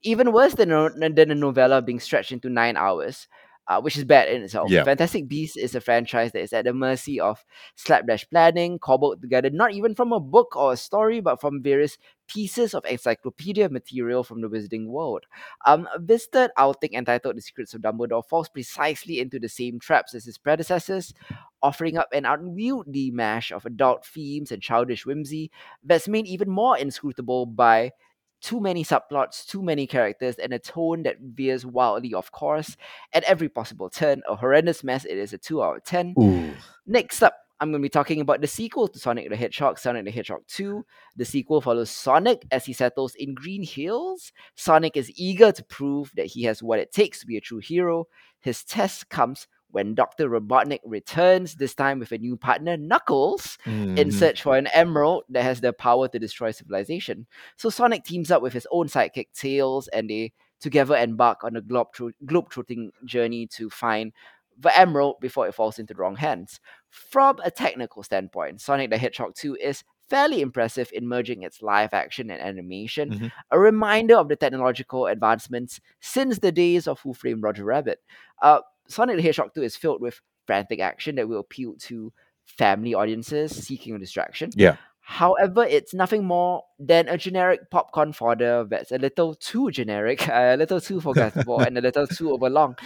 even 0.02 0.32
worse 0.32 0.54
than 0.54 0.72
a, 0.72 0.90
than 0.90 1.30
a 1.30 1.34
novella 1.34 1.82
being 1.82 2.00
stretched 2.00 2.32
into 2.32 2.48
nine 2.50 2.76
hours, 2.76 3.28
uh, 3.70 3.80
which 3.80 3.96
is 3.96 4.04
bad 4.04 4.28
in 4.28 4.42
itself. 4.42 4.68
Yeah. 4.68 4.82
Fantastic 4.82 5.28
Beasts 5.28 5.56
is 5.56 5.76
a 5.76 5.80
franchise 5.80 6.32
that 6.32 6.42
is 6.42 6.52
at 6.52 6.64
the 6.64 6.74
mercy 6.74 7.20
of 7.20 7.44
slapdash 7.76 8.28
planning, 8.28 8.80
cobbled 8.80 9.22
together 9.22 9.48
not 9.48 9.72
even 9.72 9.94
from 9.94 10.12
a 10.12 10.18
book 10.18 10.56
or 10.56 10.72
a 10.72 10.76
story, 10.76 11.20
but 11.20 11.40
from 11.40 11.62
various 11.62 11.96
pieces 12.26 12.74
of 12.74 12.84
encyclopedia 12.84 13.68
material 13.68 14.24
from 14.24 14.40
the 14.40 14.48
Wizarding 14.48 14.86
world. 14.86 15.24
Um, 15.66 15.86
this 16.00 16.26
third 16.26 16.50
outing 16.56 16.94
entitled 16.94 17.36
The 17.36 17.42
Secrets 17.42 17.72
of 17.72 17.82
Dumbledore 17.82 18.26
falls 18.26 18.48
precisely 18.48 19.20
into 19.20 19.38
the 19.38 19.48
same 19.48 19.78
traps 19.78 20.14
as 20.14 20.24
his 20.24 20.36
predecessors, 20.36 21.14
offering 21.62 21.96
up 21.96 22.08
an 22.12 22.24
unwieldy 22.24 23.12
mash 23.12 23.52
of 23.52 23.66
adult 23.66 24.04
themes 24.04 24.50
and 24.50 24.60
childish 24.60 25.06
whimsy 25.06 25.52
that's 25.84 26.08
made 26.08 26.26
even 26.26 26.50
more 26.50 26.76
inscrutable 26.76 27.46
by 27.46 27.92
too 28.40 28.60
many 28.60 28.84
subplots, 28.84 29.46
too 29.46 29.62
many 29.62 29.86
characters, 29.86 30.36
and 30.36 30.52
a 30.52 30.58
tone 30.58 31.02
that 31.04 31.16
veers 31.20 31.66
wildly 31.66 32.14
off 32.14 32.30
course 32.32 32.76
at 33.12 33.24
every 33.24 33.48
possible 33.48 33.90
turn. 33.90 34.22
A 34.28 34.36
horrendous 34.36 34.82
mess. 34.82 35.04
It 35.04 35.18
is 35.18 35.32
a 35.32 35.38
2 35.38 35.62
out 35.62 35.76
of 35.78 35.84
10. 35.84 36.14
Ooh. 36.20 36.52
Next 36.86 37.22
up, 37.22 37.36
I'm 37.60 37.70
going 37.70 37.82
to 37.82 37.84
be 37.84 37.90
talking 37.90 38.22
about 38.22 38.40
the 38.40 38.46
sequel 38.46 38.88
to 38.88 38.98
Sonic 38.98 39.28
the 39.28 39.36
Hedgehog, 39.36 39.78
Sonic 39.78 40.06
the 40.06 40.10
Hedgehog 40.10 40.40
2. 40.48 40.84
The 41.16 41.24
sequel 41.26 41.60
follows 41.60 41.90
Sonic 41.90 42.46
as 42.50 42.64
he 42.64 42.72
settles 42.72 43.14
in 43.16 43.34
Green 43.34 43.62
Hills. 43.62 44.32
Sonic 44.54 44.96
is 44.96 45.12
eager 45.14 45.52
to 45.52 45.64
prove 45.64 46.10
that 46.16 46.26
he 46.26 46.44
has 46.44 46.62
what 46.62 46.78
it 46.78 46.90
takes 46.90 47.20
to 47.20 47.26
be 47.26 47.36
a 47.36 47.40
true 47.40 47.58
hero. 47.58 48.06
His 48.40 48.64
test 48.64 49.10
comes 49.10 49.46
when 49.72 49.94
Dr. 49.94 50.28
Robotnik 50.28 50.80
returns, 50.84 51.54
this 51.56 51.74
time 51.74 51.98
with 51.98 52.12
a 52.12 52.18
new 52.18 52.36
partner, 52.36 52.76
Knuckles, 52.76 53.58
in 53.66 53.94
Mhm. 53.94 54.12
search 54.12 54.42
for 54.42 54.56
an 54.56 54.66
emerald 54.68 55.24
that 55.28 55.42
has 55.42 55.60
the 55.60 55.72
power 55.72 56.08
to 56.08 56.18
destroy 56.18 56.50
civilization. 56.50 57.26
So 57.56 57.70
Sonic 57.70 58.04
teams 58.04 58.30
up 58.30 58.42
with 58.42 58.52
his 58.52 58.66
own 58.70 58.88
sidekick 58.88 59.28
Tails, 59.34 59.88
and 59.88 60.10
they 60.10 60.32
together 60.60 60.96
embark 60.96 61.42
on 61.44 61.56
a 61.56 61.60
globe 61.60 61.88
globetrotting 62.26 62.90
journey 63.04 63.46
to 63.46 63.70
find 63.70 64.12
the 64.58 64.78
emerald 64.78 65.18
before 65.20 65.46
it 65.48 65.54
falls 65.54 65.78
into 65.78 65.94
the 65.94 66.00
wrong 66.00 66.16
hands. 66.16 66.60
From 66.90 67.38
a 67.42 67.50
technical 67.50 68.02
standpoint, 68.02 68.60
Sonic 68.60 68.90
the 68.90 68.98
Hedgehog 68.98 69.34
2 69.34 69.56
is 69.56 69.84
fairly 70.10 70.40
impressive 70.42 70.90
in 70.92 71.06
merging 71.08 71.44
its 71.44 71.62
live 71.62 71.94
action 71.94 72.30
and 72.30 72.42
animation, 72.42 73.10
Mhm. 73.10 73.32
a 73.52 73.58
reminder 73.58 74.16
of 74.16 74.28
the 74.28 74.36
technological 74.36 75.06
advancements 75.06 75.80
since 76.00 76.40
the 76.40 76.50
days 76.52 76.88
of 76.88 77.00
Who 77.00 77.14
Framed 77.14 77.42
Roger 77.44 77.64
Rabbit. 77.64 78.00
Uh, 78.42 78.60
Sonic 78.90 79.16
the 79.16 79.22
Hedgehog 79.22 79.54
2 79.54 79.62
is 79.62 79.76
filled 79.76 80.00
with 80.00 80.20
frantic 80.46 80.80
action 80.80 81.16
that 81.16 81.28
will 81.28 81.40
appeal 81.40 81.74
to 81.78 82.12
family 82.44 82.94
audiences 82.94 83.52
seeking 83.52 83.94
a 83.94 83.98
distraction. 83.98 84.50
Yeah. 84.54 84.76
However, 85.00 85.64
it's 85.64 85.92
nothing 85.92 86.24
more 86.24 86.62
than 86.78 87.08
a 87.08 87.18
generic 87.18 87.70
popcorn 87.70 88.12
fodder 88.12 88.64
that's 88.68 88.92
a 88.92 88.98
little 88.98 89.34
too 89.34 89.70
generic, 89.70 90.28
a 90.32 90.56
little 90.56 90.80
too 90.80 91.00
forgettable, 91.00 91.60
and 91.60 91.76
a 91.76 91.80
little 91.80 92.06
too 92.06 92.30
overlong. 92.30 92.76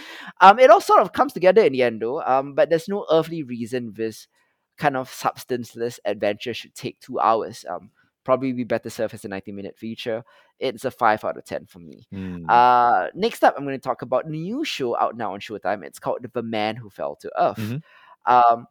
Um, 0.41 0.57
it 0.57 0.71
all 0.71 0.81
sort 0.81 1.01
of 1.01 1.13
comes 1.13 1.33
together 1.33 1.63
in 1.63 1.73
the 1.73 1.83
end, 1.83 2.01
though. 2.01 2.23
Um, 2.23 2.55
but 2.55 2.69
there's 2.69 2.87
no 2.87 3.05
earthly 3.11 3.43
reason 3.43 3.93
this 3.95 4.27
kind 4.77 4.97
of 4.97 5.09
substanceless 5.09 5.99
adventure 6.03 6.53
should 6.53 6.73
take 6.73 6.99
two 6.99 7.19
hours. 7.19 7.63
Um, 7.69 7.91
probably 8.25 8.51
be 8.51 8.63
better 8.65 8.89
served 8.89 9.13
as 9.13 9.23
a 9.23 9.29
90 9.29 9.53
minute 9.53 9.77
feature. 9.77 10.23
It's 10.59 10.83
a 10.83 10.91
5 10.91 11.23
out 11.23 11.37
of 11.37 11.45
10 11.45 11.67
for 11.67 11.79
me. 11.79 12.05
Mm. 12.13 12.49
Uh, 12.49 13.07
next 13.15 13.43
up, 13.43 13.55
I'm 13.57 13.63
going 13.63 13.77
to 13.77 13.81
talk 13.83 14.01
about 14.01 14.25
a 14.25 14.29
new 14.29 14.65
show 14.65 14.97
out 14.97 15.15
now 15.15 15.33
on 15.33 15.39
Showtime. 15.39 15.83
It's 15.83 15.99
called 15.99 16.25
The 16.33 16.43
Man 16.43 16.75
Who 16.75 16.89
Fell 16.89 17.15
to 17.17 17.31
Earth. 17.41 17.57
Mhm. 17.57 17.81
Um, 18.25 18.67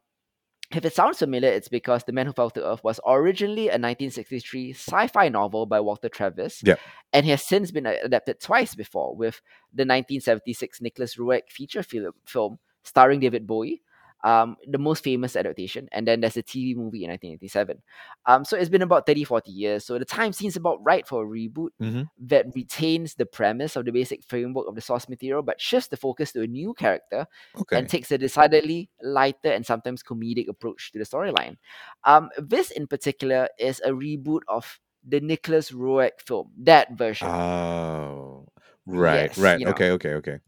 if 0.70 0.84
it 0.84 0.94
sounds 0.94 1.18
familiar, 1.18 1.50
it's 1.50 1.68
because 1.68 2.02
The 2.04 2.12
Man 2.12 2.26
Who 2.26 2.32
Fell 2.32 2.50
to 2.50 2.66
Earth 2.66 2.82
was 2.82 2.98
originally 3.06 3.68
a 3.68 3.78
1963 3.78 4.70
sci 4.72 5.06
fi 5.08 5.28
novel 5.28 5.66
by 5.66 5.78
Walter 5.78 6.08
Tevis 6.08 6.62
Yep. 6.64 6.80
and 7.12 7.26
has 7.26 7.42
since 7.42 7.70
been 7.70 7.86
adapted 7.86 8.40
twice 8.40 8.74
before 8.74 9.14
with 9.14 9.40
the 9.72 9.84
1976 9.84 10.80
Nicolas 10.80 11.16
Roeg 11.16 11.48
feature 11.48 11.82
film, 11.82 12.12
film 12.24 12.58
starring 12.82 13.20
David 13.20 13.46
Bowie, 13.46 13.82
um, 14.24 14.56
the 14.66 14.78
most 14.78 15.04
famous 15.04 15.36
adaptation, 15.36 15.88
and 15.92 16.08
then 16.08 16.20
there's 16.20 16.36
a 16.36 16.42
TV 16.42 16.74
movie 16.74 17.04
in 17.04 17.10
1987. 17.10 17.82
Um, 18.26 18.44
so 18.44 18.56
it's 18.56 18.70
been 18.70 18.82
about 18.82 19.06
30, 19.06 19.24
40 19.24 19.52
years, 19.52 19.84
so 19.84 19.98
the 19.98 20.04
time 20.04 20.32
seems 20.32 20.56
about 20.56 20.82
right 20.84 21.06
for 21.06 21.24
a 21.24 21.28
reboot 21.28 21.70
Mhm. 21.80 22.08
that 22.26 22.46
retains 22.54 23.14
the 23.14 23.26
premise 23.26 23.76
of 23.76 23.84
the 23.84 23.92
basic 23.92 24.24
framework 24.24 24.66
of 24.68 24.74
the 24.74 24.80
source 24.80 25.08
material 25.08 25.42
but 25.42 25.60
shifts 25.60 25.88
the 25.88 25.96
focus 25.96 26.32
to 26.32 26.42
a 26.42 26.46
new 26.46 26.74
character 26.74 27.26
Okay. 27.60 27.76
and 27.78 27.88
takes 27.88 28.10
a 28.12 28.18
decidedly 28.18 28.88
lighter 29.02 29.50
and 29.52 29.66
sometimes 29.66 30.02
comedic 30.02 30.48
approach 30.48 30.92
to 30.92 30.98
the 30.98 31.04
storyline. 31.04 31.56
Um, 32.04 32.30
this 32.38 32.70
in 32.70 32.86
particular 32.86 33.48
is 33.58 33.80
a 33.84 33.90
reboot 33.90 34.40
of 34.48 34.80
the 35.06 35.20
Nicolas 35.20 35.70
Roeg 35.70 36.12
film, 36.26 36.50
that 36.62 36.92
version. 36.96 37.28
Oh. 37.28 38.46
Right. 38.86 39.30
Yes, 39.30 39.38
right. 39.38 39.58
you 39.58 39.66
know. 39.66 39.72
Okay. 39.72 39.90
Okay. 39.90 40.38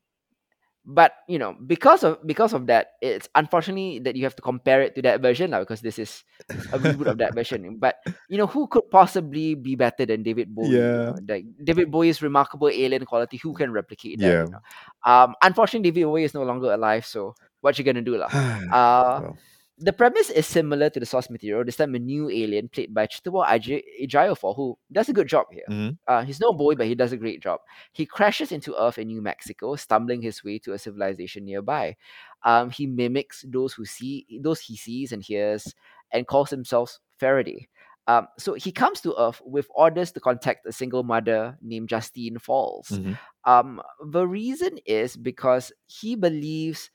But 0.86 1.12
you 1.26 1.38
know, 1.38 1.58
because 1.58 2.04
of 2.06 2.22
because 2.24 2.54
of 2.54 2.66
that, 2.70 2.94
it's 3.02 3.28
unfortunately 3.34 3.98
that 4.06 4.14
you 4.14 4.22
have 4.22 4.36
to 4.38 4.42
compare 4.42 4.82
it 4.82 4.94
to 4.94 5.02
that 5.02 5.20
version 5.20 5.50
now 5.50 5.58
because 5.60 5.82
this 5.82 5.98
is 5.98 6.22
a 6.70 6.78
reboot 6.78 7.10
of 7.10 7.18
that 7.18 7.34
version. 7.38 7.76
But 7.82 7.98
you 8.30 8.38
know, 8.38 8.46
who 8.46 8.68
could 8.70 8.86
possibly 8.90 9.54
be 9.58 9.74
better 9.74 10.06
than 10.06 10.22
David 10.22 10.54
Bowie? 10.54 10.78
you 10.78 10.78
Yeah. 10.78 11.10
know? 11.10 11.18
Like 11.26 11.44
David 11.58 11.90
Bowie's 11.90 12.22
remarkable 12.22 12.68
alien 12.70 13.04
quality, 13.04 13.36
who 13.36 13.52
can 13.54 13.72
replicate 13.72 14.20
that? 14.20 14.26
Yeah. 14.30 14.44
You 14.46 14.50
know? 14.54 14.62
Um, 15.02 15.34
unfortunately, 15.42 15.90
David 15.90 16.06
Bowie 16.06 16.24
is 16.24 16.34
no 16.34 16.44
longer 16.46 16.72
alive, 16.72 17.04
so 17.04 17.34
what 17.60 17.76
you 17.78 17.84
gonna 17.84 18.02
do, 18.02 18.16
lah? 18.16 18.30
Uh, 18.70 19.18
Well, 19.26 19.38
the 19.78 19.92
premise 19.92 20.30
is 20.30 20.46
similar 20.46 20.88
to 20.90 20.98
the 21.00 21.06
source 21.06 21.28
material. 21.30 21.64
This 21.64 21.76
time, 21.76 21.94
a 21.94 21.98
new 21.98 22.30
alien 22.30 22.68
played 22.68 22.94
by 22.94 23.06
Chitwa 23.06 23.46
Aj- 23.46 23.82
Ejiofor, 24.02 24.56
who 24.56 24.78
does 24.90 25.08
a 25.08 25.12
good 25.12 25.28
job 25.28 25.46
here. 25.52 25.66
mhm. 25.70 25.98
Uh, 26.06 26.22
he's 26.24 26.40
no 26.40 26.52
Bowie, 26.52 26.76
but 26.76 26.86
he 26.86 26.94
does 26.94 27.12
a 27.12 27.16
great 27.16 27.42
job. 27.42 27.60
He 27.92 28.06
crashes 28.06 28.52
into 28.52 28.74
Earth 28.80 28.98
in 28.98 29.08
New 29.08 29.20
Mexico, 29.22 29.76
stumbling 29.76 30.22
his 30.22 30.42
way 30.44 30.58
to 30.60 30.72
a 30.72 30.78
civilization 30.78 31.44
nearby. 31.44 31.96
Um, 32.42 32.70
he 32.70 32.86
mimics 32.86 33.44
those 33.48 33.74
who 33.74 33.84
see 33.84 34.26
those 34.40 34.60
he 34.60 34.76
sees 34.76 35.12
and 35.12 35.22
hears, 35.22 35.74
and 36.12 36.26
calls 36.26 36.50
himself 36.50 36.98
Faraday. 37.18 37.68
Um, 38.08 38.28
so 38.38 38.54
he 38.54 38.72
comes 38.72 39.00
to 39.02 39.14
Earth 39.20 39.42
with 39.44 39.66
orders 39.74 40.12
to 40.12 40.20
contact 40.20 40.64
a 40.66 40.72
single 40.72 41.02
mother 41.02 41.58
named 41.60 41.88
Justine 41.88 42.38
Falls. 42.38 42.88
Mhm. 42.88 43.18
Um, 43.44 43.82
the 44.10 44.26
reason 44.26 44.78
is 44.86 45.16
because 45.16 45.72
he 45.86 46.14
believes 46.14 46.90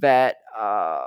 that 0.00 0.36
uh, 0.58 1.06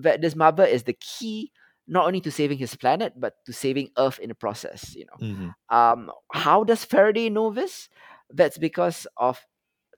that 0.00 0.20
this 0.20 0.34
mother 0.36 0.64
is 0.64 0.84
the 0.84 0.94
key 0.94 1.52
not 1.86 2.06
only 2.06 2.20
to 2.20 2.30
saving 2.30 2.58
his 2.58 2.74
planet 2.76 3.14
but 3.16 3.44
to 3.46 3.52
saving 3.52 3.90
Earth 3.96 4.18
in 4.18 4.28
the 4.28 4.34
process. 4.34 4.94
You 4.94 5.06
know. 5.06 5.18
Mhm. 5.28 5.54
Um, 5.70 6.12
how 6.32 6.64
does 6.64 6.84
Faraday 6.84 7.28
know 7.30 7.50
this? 7.50 7.88
That's 8.30 8.58
because 8.58 9.06
of 9.16 9.40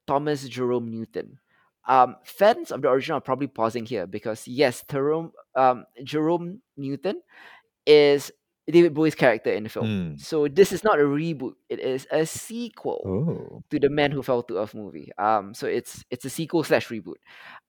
Thomas 0.06 0.48
Jerome 0.48 0.90
Newton. 0.90 1.38
Um, 1.86 2.16
fans 2.24 2.70
of 2.70 2.82
the 2.82 2.88
original 2.90 3.18
are 3.18 3.22
probably 3.22 3.48
pausing 3.48 3.86
here 3.86 4.06
because 4.06 4.46
yes, 4.46 4.84
Jerome, 4.88 5.32
um, 5.56 5.84
Jerome 6.04 6.62
Newton 6.76 7.22
is 7.86 8.30
David 8.70 8.94
Bowie's 8.94 9.14
character 9.14 9.52
in 9.52 9.64
the 9.64 9.68
film. 9.68 9.86
Mm. 9.86 10.20
So 10.20 10.48
this 10.48 10.72
is 10.72 10.82
not 10.84 10.98
a 10.98 11.02
reboot; 11.04 11.54
it 11.68 11.80
is 11.80 12.06
a 12.10 12.24
sequel 12.26 13.02
Oh. 13.06 13.62
to 13.70 13.78
the 13.78 13.88
Man 13.90 14.10
Who 14.10 14.22
Fell 14.22 14.42
to 14.44 14.58
Earth 14.58 14.74
movie. 14.74 15.10
Um, 15.18 15.54
so 15.54 15.66
it's 15.66 16.04
it's 16.10 16.24
a 16.24 16.30
sequel 16.30 16.64
slash 16.64 16.88
reboot. 16.88 17.20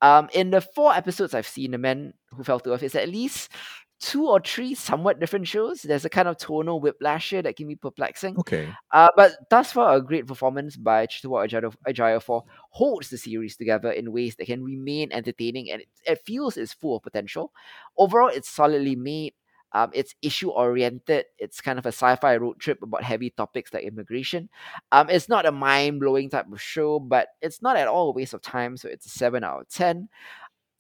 Um, 0.02 0.30
in 0.34 0.52
the 0.52 0.62
four 0.62 0.94
episodes 0.94 1.34
I've 1.34 1.48
seen, 1.48 1.72
the 1.72 1.78
Man 1.78 2.14
Who 2.32 2.44
Fell 2.44 2.60
to 2.62 2.74
Earth 2.74 2.84
is 2.84 2.96
at 2.96 3.10
least 3.10 3.52
two 4.00 4.28
or 4.28 4.40
three 4.40 4.74
somewhat 4.74 5.20
different 5.20 5.48
shows. 5.48 5.84
There's 5.84 6.06
a 6.06 6.10
kind 6.10 6.28
of 6.28 6.36
tonal 6.38 6.80
whiplash 6.82 7.30
here 7.30 7.44
that 7.44 7.56
can 7.56 7.68
be 7.68 7.76
perplexing. 7.76 8.36
Okay. 8.40 8.68
Uh, 8.92 9.10
but 9.16 9.34
thus 9.52 9.72
far, 9.74 9.96
a 9.96 10.02
great 10.02 10.26
performance 10.26 10.76
by 10.76 11.06
Ejiofor- 11.06 11.76
Ejiofor 11.88 12.42
holds 12.72 13.10
the 13.12 13.18
series 13.20 13.56
together 13.58 13.92
in 13.92 14.12
ways 14.12 14.36
that 14.38 14.48
can 14.48 14.64
remain 14.64 15.12
entertaining 15.12 15.70
and 15.70 15.82
it, 15.82 15.88
it 16.08 16.20
feels 16.26 16.58
it's 16.58 16.74
full 16.74 16.96
of 16.98 17.04
potential. 17.04 17.52
Overall, 17.96 18.30
it's 18.30 18.50
solidly 18.50 18.96
made. 18.96 19.34
Um, 19.74 19.92
it's 19.94 20.16
issue 20.22 20.50
oriented. 20.50 21.26
It's 21.38 21.62
kind 21.62 21.80
of 21.80 21.86
a 21.86 21.90
sci-fi 21.94 22.36
road 22.38 22.60
trip 22.60 22.82
about 22.84 23.04
heavy 23.04 23.30
topics 23.30 23.74
like 23.74 23.84
immigration. 23.84 24.50
Um, 24.92 25.10
it's 25.10 25.30
not 25.30 25.46
a 25.46 25.52
mind-blowing 25.52 26.30
type 26.30 26.52
of 26.52 26.62
show, 26.62 27.00
but 27.00 27.28
it's 27.42 27.62
not 27.62 27.78
at 27.78 27.88
all 27.88 28.10
a 28.10 28.14
waste 28.14 28.34
of 28.34 28.42
time. 28.42 28.76
So 28.78 28.90
it's 28.90 29.06
a 29.06 29.10
seven 29.10 29.44
out 29.44 29.62
of 29.62 29.70
ten. 29.70 30.10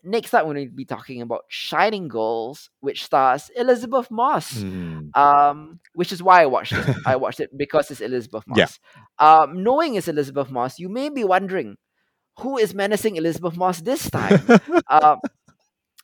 Next 0.03 0.33
up, 0.33 0.47
we're 0.47 0.55
going 0.55 0.67
to 0.67 0.73
be 0.73 0.83
talking 0.83 1.21
about 1.21 1.43
Shining 1.47 2.07
Girls, 2.07 2.71
which 2.79 3.05
stars 3.05 3.51
Elisabeth 3.55 4.09
Moss 4.09 4.51
Mm. 4.57 5.15
um, 5.15 5.79
which 5.93 6.11
is 6.11 6.23
why 6.23 6.41
I 6.41 6.47
watched 6.47 6.73
it. 6.73 6.95
I 7.05 7.15
watched 7.17 7.39
it 7.39 7.55
because 7.55 7.91
it's 7.91 8.01
Elisabeth 8.01 8.45
Moss. 8.47 8.57
Yeah. 8.57 8.67
Um, 9.19 9.61
knowing 9.61 9.93
it's 9.93 10.07
Elisabeth 10.07 10.49
Moss, 10.49 10.79
you 10.79 10.89
may 10.89 11.09
be 11.09 11.23
wondering 11.23 11.77
who 12.39 12.57
is 12.57 12.73
menacing 12.73 13.15
Elisabeth 13.17 13.55
Moss 13.55 13.81
this 13.81 14.09
time. 14.09 14.41
um, 14.89 15.19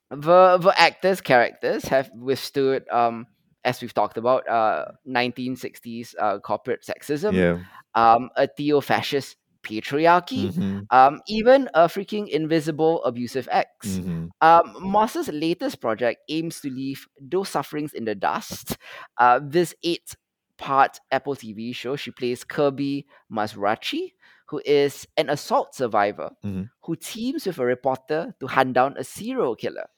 the 0.10 0.58
the 0.58 0.74
actors' 0.78 1.22
characters 1.22 1.86
have 1.86 2.10
withstood, 2.16 2.88
um, 2.90 3.28
as 3.64 3.82
we've 3.82 3.94
talked 3.94 4.18
about, 4.18 4.48
uh, 4.50 4.86
1960s 5.06 6.16
uh, 6.20 6.40
corporate 6.40 6.84
sexism, 6.84 7.34
yeah. 7.34 7.60
um, 7.96 8.30
a 8.36 8.48
theo-fascist 8.48 9.36
patriarchy, 9.64 10.52
Mhm. 10.54 10.86
um, 10.92 11.22
even 11.28 11.70
a 11.74 11.88
freaking 11.88 12.28
invisible 12.30 13.04
abusive 13.04 13.50
ex. 13.52 14.00
Mhm. 14.00 14.30
Um, 14.40 14.76
Moss's 14.80 15.28
latest 15.30 15.82
project 15.82 16.22
aims 16.30 16.62
to 16.62 16.70
leave 16.70 17.06
those 17.20 17.50
sufferings 17.50 17.94
in 17.94 18.06
the 18.06 18.16
dust. 18.16 18.78
Uh, 19.18 19.40
this 19.44 19.76
eight 19.84 20.16
part 20.58 21.00
Apple 21.12 21.36
TV 21.36 21.74
show, 21.76 21.96
she 21.98 22.12
plays 22.12 22.44
Kirby 22.46 23.06
Mazrachi, 23.32 24.14
who 24.48 24.62
is 24.66 25.06
an 25.18 25.30
assault 25.30 25.76
survivor 25.76 26.32
Mhm. 26.46 26.70
who 26.84 26.96
teams 26.96 27.46
with 27.46 27.60
a 27.60 27.66
reporter 27.66 28.34
to 28.40 28.48
hunt 28.48 28.74
down 28.74 28.96
a 28.98 29.04
serial 29.04 29.56
killer. 29.56 29.90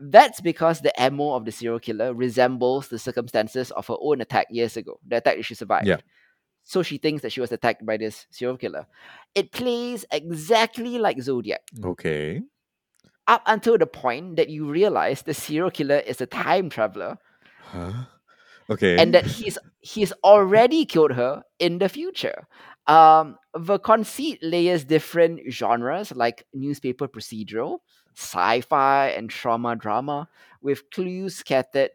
That's 0.00 0.40
because 0.40 0.80
the 0.80 0.92
MO 1.12 1.34
of 1.34 1.44
the 1.44 1.52
serial 1.52 1.78
killer 1.78 2.14
resembles 2.14 2.88
the 2.88 2.98
circumstances 2.98 3.70
of 3.72 3.86
her 3.88 3.96
own 4.00 4.20
attack 4.22 4.46
years 4.50 4.76
ago, 4.76 4.98
the 5.06 5.18
attack 5.18 5.36
that 5.36 5.44
she 5.44 5.54
survived. 5.54 5.86
Yeah. 5.86 5.98
So 6.64 6.82
she 6.82 6.98
thinks 6.98 7.22
that 7.22 7.32
she 7.32 7.40
was 7.40 7.52
attacked 7.52 7.84
by 7.84 7.96
this 7.98 8.26
serial 8.30 8.56
killer. 8.56 8.86
It 9.34 9.52
plays 9.52 10.04
exactly 10.10 10.98
like 10.98 11.20
Zodiac 11.20 11.62
Okay. 11.84 12.42
up 13.26 13.42
until 13.46 13.78
the 13.78 13.86
point 13.86 14.36
that 14.36 14.48
you 14.48 14.70
realize 14.70 15.22
the 15.22 15.34
serial 15.34 15.70
killer 15.70 15.98
is 15.98 16.20
a 16.20 16.26
time 16.26 16.70
traveler 16.70 17.18
Huh? 17.60 17.92
Okay. 18.70 18.98
and 18.98 19.14
that 19.14 19.26
he's 19.26 19.58
he's 19.80 20.12
already 20.24 20.84
killed 20.84 21.12
her 21.12 21.42
in 21.58 21.78
the 21.78 21.88
future. 21.88 22.46
Um, 22.86 23.36
the 23.54 23.78
conceit 23.78 24.38
layers 24.42 24.84
different 24.84 25.52
genres 25.52 26.12
like 26.12 26.46
newspaper 26.54 27.06
procedural, 27.08 27.78
sci-fi, 28.16 29.08
and 29.08 29.30
trauma 29.30 29.76
drama, 29.76 30.28
with 30.62 30.90
clues 30.90 31.36
scattered 31.36 31.90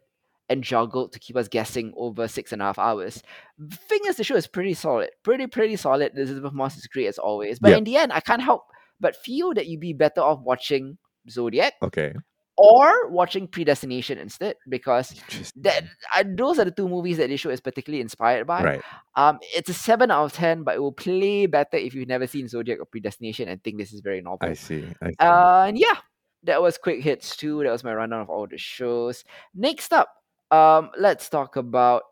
and 0.47 0.63
juggled 0.63 1.11
to 1.11 1.19
keep 1.19 1.35
us 1.35 1.47
guessing 1.47 1.91
over 1.97 2.27
six 2.27 2.51
and 2.53 2.61
a 2.61 2.65
half 2.65 2.77
hours. 2.79 3.23
The 3.57 3.75
thing 3.75 4.01
is, 4.07 4.15
the 4.17 4.23
show 4.23 4.35
is 4.35 4.47
pretty 4.47 4.75
solid, 4.75 5.09
pretty 5.23 5.47
pretty 5.47 5.75
solid. 5.75 6.11
Elisabeth 6.15 6.53
Moss 6.53 6.77
is 6.77 6.87
great 6.87 7.07
as 7.07 7.17
always, 7.17 7.59
but 7.59 7.71
Yeah. 7.71 7.77
in 7.77 7.83
the 7.83 7.97
end, 7.97 8.13
I 8.13 8.19
can't 8.19 8.41
help 8.41 8.63
but 8.99 9.15
feel 9.15 9.53
that 9.55 9.67
you'd 9.67 9.81
be 9.81 9.91
better 9.93 10.21
off 10.21 10.39
watching 10.41 10.97
Zodiac 11.29 11.73
okay. 11.81 12.13
Or 12.57 13.09
watching 13.09 13.47
Predestination 13.47 14.17
instead 14.17 14.55
because 14.69 15.13
that 15.57 15.83
uh, 16.15 16.23
those 16.25 16.57
are 16.59 16.65
the 16.65 16.71
two 16.71 16.87
movies 16.87 17.17
that 17.17 17.29
this 17.29 17.41
show 17.41 17.49
is 17.49 17.59
particularly 17.59 18.01
inspired 18.01 18.47
by. 18.47 18.63
Right. 18.63 18.81
Um, 19.15 19.39
it's 19.53 19.69
a 19.69 19.73
seven 19.73 20.11
out 20.11 20.25
of 20.25 20.33
ten, 20.33 20.63
but 20.63 20.75
it 20.75 20.79
will 20.79 20.93
play 20.93 21.45
better 21.47 21.77
if 21.77 21.93
you've 21.93 22.07
never 22.07 22.27
seen 22.27 22.47
Zodiac 22.47 22.79
or 22.79 22.85
Predestination 22.85 23.49
and 23.49 23.63
think 23.63 23.77
this 23.77 23.93
is 23.93 24.01
very 24.01 24.21
novel. 24.21 24.39
I 24.41 24.53
see. 24.53 24.85
I 25.01 25.09
see. 25.09 25.15
Uh, 25.19 25.65
and 25.67 25.77
yeah, 25.77 25.95
that 26.43 26.61
was 26.61 26.77
quick 26.77 27.03
hits 27.03 27.35
too. 27.35 27.63
That 27.63 27.71
was 27.71 27.83
my 27.83 27.93
rundown 27.93 28.21
of 28.21 28.29
all 28.29 28.47
the 28.47 28.57
shows. 28.57 29.23
Next 29.53 29.91
up, 29.91 30.09
um, 30.51 30.91
let's 30.97 31.29
talk 31.29 31.55
about 31.55 32.03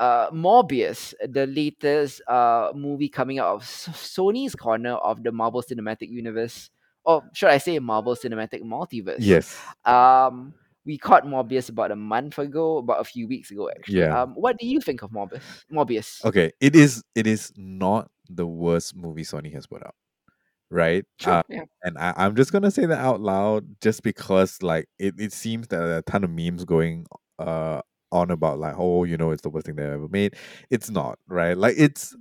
uh 0.00 0.28
Morbius, 0.30 1.14
the 1.24 1.46
latest 1.46 2.20
uh 2.26 2.72
movie 2.74 3.08
coming 3.08 3.38
out 3.38 3.54
of 3.54 3.62
S- 3.62 3.88
Sony's 3.92 4.56
corner 4.56 4.94
of 4.94 5.22
the 5.22 5.30
Marvel 5.30 5.62
Cinematic 5.62 6.10
Universe, 6.10 6.70
or 7.04 7.22
should 7.34 7.50
I 7.50 7.58
say 7.58 7.78
Marvel 7.78 8.14
Cinematic 8.16 8.62
Multiverse? 8.62 9.16
yes. 9.18 9.58
Um, 9.84 10.54
we 10.86 10.98
caught 10.98 11.24
Morbius 11.24 11.70
about 11.70 11.90
a 11.92 11.96
month 11.96 12.38
ago, 12.38 12.76
about 12.78 13.00
a 13.00 13.04
few 13.04 13.26
weeks 13.26 13.50
ago 13.50 13.70
actually. 13.70 14.00
Yeah. 14.00 14.22
Um, 14.22 14.34
what 14.34 14.58
do 14.58 14.66
you 14.66 14.80
think 14.80 15.02
of 15.02 15.10
Morbius? 15.10 15.40
Morbius. 15.72 16.22
Okay. 16.24 16.52
It 16.60 16.76
is. 16.76 17.02
It 17.14 17.26
is 17.26 17.52
not 17.56 18.10
the 18.28 18.46
worst 18.46 18.94
movie 18.94 19.22
Sony 19.22 19.52
has 19.54 19.66
put 19.66 19.82
out. 19.82 19.94
Right. 20.70 21.04
Sure. 21.20 21.34
Uh, 21.34 21.42
yeah. 21.48 21.62
and 21.84 21.96
I, 21.98 22.12
I'm 22.16 22.34
just 22.36 22.52
gonna 22.52 22.70
say 22.70 22.84
that 22.86 22.98
out 22.98 23.20
loud, 23.20 23.64
just 23.80 24.02
because 24.02 24.62
like 24.62 24.86
it, 24.98 25.14
it 25.18 25.32
seems 25.32 25.68
that 25.68 25.78
there 25.78 25.94
are 25.94 25.98
a 25.98 26.02
ton 26.02 26.24
of 26.24 26.30
memes 26.30 26.64
going 26.64 27.06
uh 27.38 27.80
on 28.12 28.30
about 28.30 28.58
like, 28.58 28.74
oh, 28.76 29.04
you 29.04 29.16
know, 29.16 29.30
it's 29.30 29.42
the 29.42 29.50
worst 29.50 29.66
thing 29.66 29.76
they 29.76 29.84
ever 29.84 30.08
made. 30.08 30.34
It's 30.70 30.90
not, 30.90 31.18
right? 31.28 31.56
Like 31.56 31.74
it's 31.78 32.14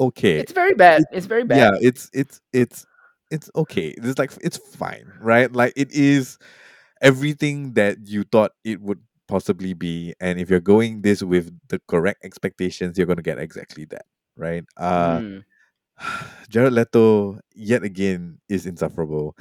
okay. 0.00 0.38
It's 0.38 0.52
very 0.52 0.74
bad. 0.74 1.02
It, 1.02 1.06
It's 1.12 1.26
very 1.26 1.44
bad. 1.44 1.58
yeah, 1.58 1.78
it's 1.80 2.10
it's 2.12 2.40
it's 2.52 2.84
it's 3.32 3.50
okay. 3.56 3.94
It's 3.98 4.18
like 4.18 4.32
it's 4.42 4.58
fine, 4.58 5.12
right? 5.20 5.52
Like 5.52 5.74
it 5.76 5.92
is 5.92 6.38
everything 7.02 7.74
that 7.74 7.98
you 8.06 8.24
thought 8.24 8.52
it 8.64 8.80
would 8.82 9.00
possibly 9.28 9.74
be, 9.74 10.14
and 10.20 10.40
if 10.40 10.50
you're 10.50 10.60
going 10.60 11.02
this 11.02 11.22
with 11.22 11.50
the 11.68 11.80
correct 11.88 12.24
expectations, 12.24 12.98
you're 12.98 13.06
gonna 13.08 13.22
get 13.22 13.38
exactly 13.38 13.86
that, 13.86 14.06
right? 14.36 14.64
Uh 14.76 15.20
Mm, 15.20 15.42
Jared 16.50 16.72
Leto 16.72 17.40
yet 17.54 17.82
again 17.84 18.38
is 18.48 18.66
insufferable. 18.66 19.36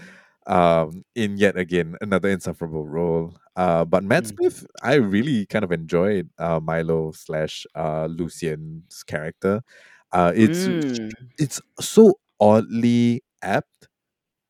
Um, 0.48 1.04
in 1.16 1.38
yet 1.38 1.58
again 1.58 1.96
another 2.02 2.30
insufferable 2.30 2.86
role. 2.88 3.36
Uh, 3.56 3.86
but 3.86 4.04
Matt 4.04 4.26
mm, 4.26 4.28
Smith, 4.28 4.66
I 4.84 4.96
really 4.96 5.46
kind 5.46 5.64
of 5.64 5.72
enjoyed 5.72 6.30
uh, 6.40 6.60
Milo 6.62 7.12
slash 7.12 7.66
uh, 7.76 8.08
Lucien's 8.08 9.04
character. 9.04 9.62
Uh, 10.12 10.32
it's 10.36 10.68
mm, 10.68 11.12
it's 11.38 11.62
so 11.80 12.14
oddly 12.40 13.24
apt 13.42 13.88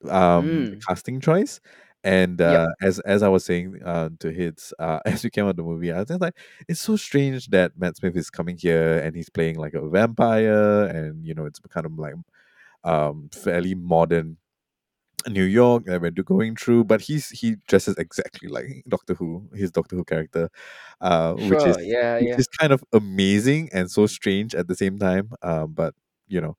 um 0.09 0.71
mm. 0.71 0.81
casting 0.87 1.19
choice. 1.21 1.59
And 2.03 2.41
Yep. 2.47 2.61
uh, 2.61 2.67
as 2.81 2.99
as 3.01 3.21
I 3.23 3.29
was 3.29 3.45
saying 3.45 3.79
uh, 3.85 4.09
to 4.19 4.31
hits 4.31 4.73
uh, 4.79 4.99
as 5.05 5.23
we 5.23 5.29
came 5.29 5.45
out 5.45 5.51
of 5.51 5.55
the 5.57 5.63
movie, 5.63 5.91
I 5.91 5.99
was 5.99 6.09
like, 6.09 6.35
it's 6.67 6.79
so 6.81 6.95
strange 6.95 7.47
that 7.49 7.73
Matt 7.77 7.97
Smith 7.97 8.15
is 8.17 8.29
coming 8.31 8.57
here 8.57 8.97
and 8.99 9.15
he's 9.15 9.29
playing 9.29 9.57
like 9.59 9.73
a 9.75 9.87
vampire, 9.87 10.85
and 10.85 11.25
you 11.25 11.35
know 11.35 11.45
it's 11.45 11.59
kind 11.69 11.85
of 11.85 11.93
like 11.99 12.15
um 12.83 13.29
fairly 13.33 13.75
modern 13.75 14.37
New 15.29 15.43
York 15.43 15.85
that 15.85 16.01
we're 16.01 16.11
going 16.11 16.55
through, 16.55 16.85
but 16.85 17.01
he's 17.01 17.29
he 17.29 17.55
dresses 17.67 17.95
exactly 17.97 18.49
like 18.49 18.83
Doctor 18.89 19.13
Who, 19.13 19.47
his 19.53 19.71
Doctor 19.71 19.95
Who 19.95 20.03
character, 20.03 20.49
uh, 21.01 21.33
which 21.35 21.65
is 21.65 21.77
Sure. 21.77 21.81
Yeah. 21.81 22.19
which 22.19 22.29
Yeah. 22.29 22.37
is 22.37 22.47
kind 22.47 22.73
of 22.73 22.83
amazing 22.93 23.69
and 23.73 23.89
so 23.91 24.07
strange 24.07 24.55
at 24.55 24.67
the 24.67 24.75
same 24.75 24.97
time. 24.99 25.29
Um, 25.43 25.73
but 25.73 25.93
you 26.27 26.41
know, 26.41 26.57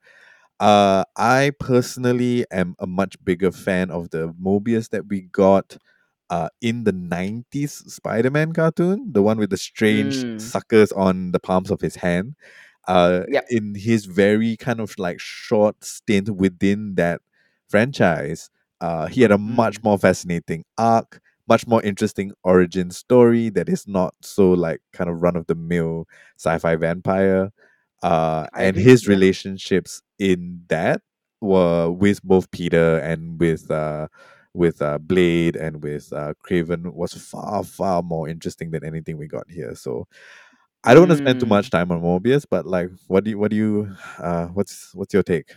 uh, 0.62 1.04
I 1.16 1.52
personally 1.60 2.46
am 2.52 2.76
a 2.80 2.86
much 2.88 3.16
bigger 3.24 3.52
fan 3.52 3.90
of 3.92 4.10
the 4.10 4.34
Morbius 4.42 4.90
that 4.90 5.08
we 5.08 5.22
got 5.22 5.78
uh, 6.30 6.48
in 6.62 6.84
the 6.84 6.92
90s 6.92 7.74
Spider 7.94 8.30
Man 8.30 8.52
cartoon, 8.54 9.12
the 9.12 9.22
one 9.22 9.38
with 9.38 9.50
the 9.50 9.58
strange 9.58 10.24
Mm. 10.24 10.38
suckers 10.38 10.92
on 10.92 11.32
the 11.32 11.40
palms 11.40 11.70
of 11.70 11.82
his 11.82 11.96
hand. 11.96 12.36
Uh, 12.88 13.24
Yep. 13.28 13.46
in 13.50 13.74
his 13.76 14.06
very 14.06 14.56
kind 14.56 14.80
of 14.80 14.94
like 14.98 15.20
short 15.20 15.84
stint 15.84 16.30
within 16.30 16.96
that 16.96 17.20
franchise, 17.68 18.50
uh, 18.80 19.06
he 19.06 19.22
had 19.22 19.30
a 19.32 19.38
much 19.38 19.80
Mm. 19.80 19.84
more 19.84 19.98
fascinating 19.98 20.64
arc, 20.78 21.20
much 21.48 21.66
more 21.66 21.82
interesting 21.82 22.32
origin 22.44 22.90
story 22.90 23.50
that 23.50 23.68
is 23.68 23.86
not 23.88 24.14
so 24.22 24.52
like 24.52 24.80
kind 24.92 25.10
of 25.10 25.22
run 25.22 25.36
of 25.36 25.46
the 25.46 25.54
mill 25.56 26.06
sci 26.38 26.58
fi 26.58 26.76
vampire 26.76 27.52
uh, 28.02 28.46
and 28.56 28.76
his 28.76 29.08
relationships 29.08 30.02
in 30.18 30.62
that 30.68 31.02
were 31.40 31.90
with 31.90 32.22
both 32.22 32.50
Peter 32.50 32.98
and 32.98 33.40
with 33.40 33.70
uh, 33.70 34.08
with 34.54 34.82
uh, 34.82 34.98
Blade 34.98 35.56
and 35.56 35.82
with 35.82 36.12
uh, 36.12 36.34
Kraven 36.46 36.92
was 36.94 37.14
far 37.14 37.64
far 37.64 38.02
more 38.02 38.28
interesting 38.28 38.70
than 38.70 38.84
anything 38.84 39.18
we 39.18 39.26
got 39.28 39.50
here. 39.50 39.74
So 39.74 40.06
I 40.84 40.94
don't 40.94 41.02
want 41.02 41.10
to 41.12 41.16
spend 41.16 41.40
too 41.40 41.46
much 41.46 41.70
Mm. 41.70 41.70
time 41.70 41.90
on 41.92 42.02
Morbius, 42.02 42.44
but 42.50 42.66
like, 42.66 42.90
what 43.08 43.24
do 43.24 43.30
you, 43.30 43.38
what 43.38 43.50
do 43.50 43.56
you 43.56 43.96
uh, 44.18 44.46
what's 44.48 44.94
what's 44.94 45.14
your 45.14 45.22
take? 45.24 45.52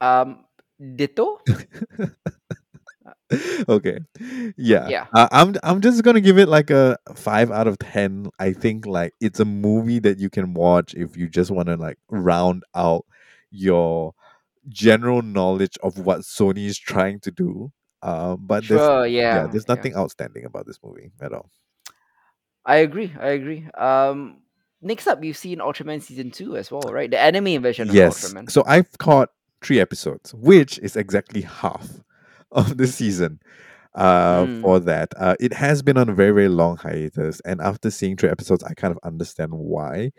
Um. 0.00 0.44
Ditto. 0.78 1.40
Okay, 3.68 4.00
yeah, 4.56 4.88
yeah. 4.88 5.06
uh, 5.14 5.28
I'm 5.30 5.54
I'm 5.62 5.80
just 5.80 6.02
gonna 6.02 6.20
give 6.20 6.38
it 6.38 6.48
like 6.48 6.70
a 6.70 6.96
five 7.14 7.50
out 7.50 7.66
of 7.68 7.78
ten. 7.78 8.28
I 8.38 8.52
think 8.52 8.86
like 8.86 9.14
it's 9.20 9.38
a 9.40 9.44
movie 9.44 9.98
that 10.00 10.18
you 10.18 10.30
can 10.30 10.54
watch 10.54 10.94
if 10.94 11.16
you 11.16 11.28
just 11.28 11.50
want 11.50 11.68
to 11.68 11.76
like 11.76 11.98
round 12.10 12.64
out 12.74 13.04
your 13.50 14.14
general 14.68 15.22
knowledge 15.22 15.76
of 15.82 15.98
what 15.98 16.20
Sony 16.20 16.66
is 16.66 16.78
trying 16.78 17.20
to 17.20 17.30
do. 17.30 17.72
Uh, 18.02 18.36
but 18.36 18.66
there's 18.66 18.80
Sure. 18.80 19.06
yeah, 19.06 19.20
Yeah. 19.42 19.46
there's 19.46 19.64
Yeah. 19.68 19.74
nothing 19.74 19.94
outstanding 19.96 20.44
about 20.44 20.66
this 20.66 20.78
movie 20.82 21.12
at 21.20 21.32
all. 21.32 21.50
I 22.64 22.76
agree. 22.76 23.12
I 23.18 23.28
agree. 23.28 23.66
Um. 23.76 24.38
Next 24.82 25.06
up, 25.06 25.22
you've 25.22 25.36
seen 25.36 25.58
Ultraman 25.58 26.00
season 26.00 26.30
two 26.30 26.56
as 26.56 26.70
well, 26.70 26.80
right? 26.90 27.10
The 27.10 27.18
anime 27.20 27.60
version 27.62 27.90
of 27.90 27.94
Yes, 27.94 28.24
Ultraman. 28.32 28.50
so 28.50 28.64
I've 28.66 28.90
caught 28.96 29.28
three 29.60 29.78
episodes, 29.78 30.32
which 30.32 30.78
is 30.78 30.96
exactly 30.96 31.42
half 31.42 31.86
of 32.52 32.76
the 32.78 32.86
season. 32.86 33.40
uh, 33.94 34.46
Mm. 34.46 34.60
for 34.62 34.80
that. 34.80 35.12
Uh, 35.16 35.34
it 35.40 35.52
has 35.52 35.82
been 35.82 35.96
on 35.98 36.08
a 36.08 36.14
very, 36.14 36.30
very 36.32 36.48
long 36.48 36.76
hiatus, 36.76 37.40
and 37.44 37.60
after 37.60 37.90
seeing 37.90 38.16
three 38.16 38.28
episodes, 38.30 38.62
I 38.64 38.74
kind 38.74 38.92
of 38.92 38.98
understand 39.04 39.52
why. 39.52 40.12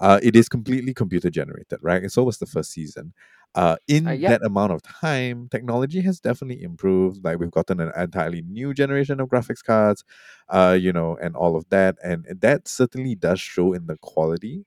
Uh, 0.00 0.18
it 0.22 0.36
is 0.36 0.48
completely 0.48 0.94
computer 0.94 1.30
generated, 1.30 1.78
right? 1.82 2.02
And 2.02 2.12
so 2.12 2.24
was 2.24 2.38
the 2.38 2.46
first 2.46 2.70
season. 2.72 3.12
Uh, 3.54 3.76
Uh, 4.06 4.12
in 4.12 4.24
that 4.26 4.42
amount 4.44 4.72
of 4.72 4.82
time, 4.82 5.48
technology 5.50 6.00
has 6.02 6.20
definitely 6.20 6.62
improved. 6.62 7.24
Like 7.24 7.38
we've 7.38 7.50
gotten 7.50 7.80
an 7.80 7.92
entirely 7.96 8.42
new 8.42 8.72
generation 8.74 9.20
of 9.20 9.28
graphics 9.28 9.62
cards, 9.64 10.04
uh, 10.48 10.76
you 10.80 10.92
know, 10.92 11.16
and 11.20 11.36
all 11.36 11.56
of 11.56 11.68
that, 11.70 11.96
and 12.02 12.24
that 12.40 12.68
certainly 12.68 13.14
does 13.14 13.40
show 13.40 13.72
in 13.72 13.86
the 13.86 13.96
quality, 13.98 14.64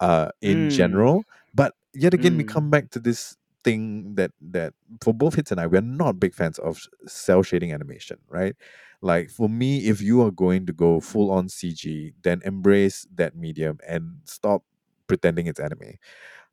uh, 0.00 0.30
in 0.40 0.66
Mm. 0.66 0.68
general. 0.68 1.24
But 1.54 1.74
yet 1.94 2.14
again, 2.14 2.36
we 2.36 2.44
come 2.44 2.66
Mm. 2.68 2.70
back 2.70 2.90
to 2.90 3.00
this 3.00 3.36
thing 3.64 4.14
that 4.16 4.32
that 4.40 4.74
for 5.02 5.14
both 5.14 5.34
hits 5.34 5.50
and 5.50 5.60
I, 5.60 5.66
we're 5.66 5.80
not 5.80 6.20
big 6.20 6.34
fans 6.34 6.58
of 6.58 6.82
cel 7.06 7.42
shading 7.42 7.72
animation, 7.72 8.18
right? 8.28 8.54
Like 9.02 9.30
for 9.30 9.48
me, 9.48 9.86
if 9.88 10.00
you 10.00 10.22
are 10.22 10.30
going 10.30 10.66
to 10.66 10.72
go 10.72 11.00
full 11.00 11.30
on 11.30 11.48
CG, 11.48 12.14
then 12.22 12.40
embrace 12.44 13.06
that 13.16 13.36
medium 13.36 13.78
and 13.86 14.18
stop 14.24 14.62
pretending 15.06 15.46
it's 15.46 15.60
anime. 15.60 15.94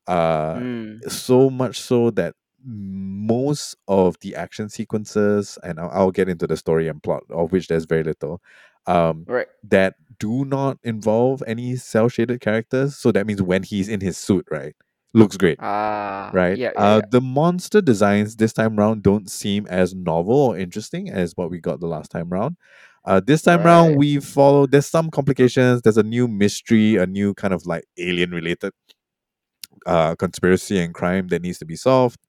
Uh, 0.07 0.55
Mm. 0.55 1.09
so 1.09 1.49
much 1.49 1.80
so 1.80 2.12
that 2.12 2.36
most 2.64 3.76
of 3.88 4.18
the 4.22 4.36
action 4.36 4.70
sequences, 4.70 5.57
and 5.64 5.80
I'll, 5.80 5.89
I'll 5.89 6.12
get 6.12 6.30
into 6.30 6.45
the 6.47 6.57
story 6.57 6.88
and 6.88 7.01
plot, 7.01 7.24
of 7.30 7.51
which 7.51 7.68
there's 7.68 7.86
very 7.86 8.03
little, 8.03 8.41
um, 8.88 9.26
Right. 9.28 9.47
that 9.64 9.95
do 10.20 10.45
not 10.45 10.78
involve 10.84 11.41
any 11.47 11.76
cel 11.76 12.09
shaded 12.09 12.41
characters. 12.41 12.95
So 12.97 13.12
that 13.14 13.26
means 13.28 13.41
when 13.41 13.64
he's 13.64 13.89
in 13.89 14.01
his 14.01 14.18
suit, 14.18 14.45
right, 14.51 14.76
looks 15.14 15.36
great 15.38 15.57
Ah. 15.62 16.32
right? 16.34 16.57
yeah. 16.57 16.72
Yeah. 16.74 16.80
Uh, 16.82 16.97
Yeah. 17.03 17.07
the 17.12 17.22
monster 17.22 17.82
designs 17.82 18.36
this 18.38 18.53
time 18.53 18.76
round 18.78 19.03
don't 19.03 19.30
seem 19.30 19.68
as 19.68 19.93
novel 19.93 20.36
or 20.36 20.57
interesting 20.57 21.09
as 21.09 21.34
what 21.36 21.49
we 21.51 21.59
got 21.59 21.80
the 21.80 21.88
last 21.88 22.12
time 22.12 22.30
round. 22.30 22.55
Uh, 23.03 23.20
this 23.20 23.41
time 23.41 23.64
round, 23.64 23.89
Right. 23.89 23.97
we 23.97 24.20
follow. 24.20 24.68
There's 24.68 24.86
some 24.86 25.09
complications. 25.09 25.82
There's 25.82 25.97
a 25.97 26.03
new 26.03 26.28
mystery, 26.28 26.97
a 26.97 27.05
new 27.07 27.34
kind 27.34 27.53
of 27.53 27.66
like 27.66 27.84
alien 27.97 28.32
related 28.32 28.74
uh, 29.86 30.16
conspiracy 30.16 30.80
and 30.80 30.93
crime 30.93 31.28
that 31.30 31.41
needs 31.41 31.57
to 31.59 31.66
be 31.66 31.76
solved. 31.76 32.20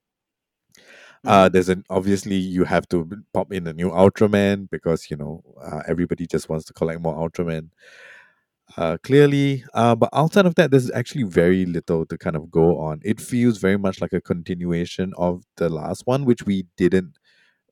Uh, 1.24 1.44
Mm-hmm. 1.44 1.52
there's 1.52 1.68
an 1.68 1.84
obviously 1.90 2.34
you 2.36 2.64
have 2.64 2.88
to 2.88 3.08
pop 3.32 3.52
in 3.52 3.66
a 3.66 3.72
new 3.72 3.90
Ultraman 3.90 4.68
because 4.70 5.08
you 5.10 5.16
know 5.16 5.42
uh, 5.62 5.82
everybody 5.86 6.26
just 6.26 6.48
wants 6.48 6.64
to 6.66 6.72
collect 6.72 7.00
more 7.00 7.14
Ultraman 7.14 7.68
uh, 8.76 8.96
clearly. 9.02 9.64
Uh, 9.74 9.94
but 9.94 10.08
outside 10.12 10.46
of 10.46 10.54
that, 10.56 10.70
there's 10.70 10.90
actually 10.92 11.24
very 11.24 11.66
little 11.66 12.06
to 12.06 12.18
kind 12.18 12.36
of 12.36 12.50
go 12.50 12.78
on. 12.78 13.00
It 13.04 13.20
feels 13.20 13.58
very 13.58 13.78
much 13.78 14.00
like 14.00 14.12
a 14.12 14.20
continuation 14.20 15.12
of 15.16 15.44
the 15.56 15.68
last 15.68 16.02
one, 16.06 16.24
which 16.24 16.44
we 16.44 16.66
didn't 16.76 17.18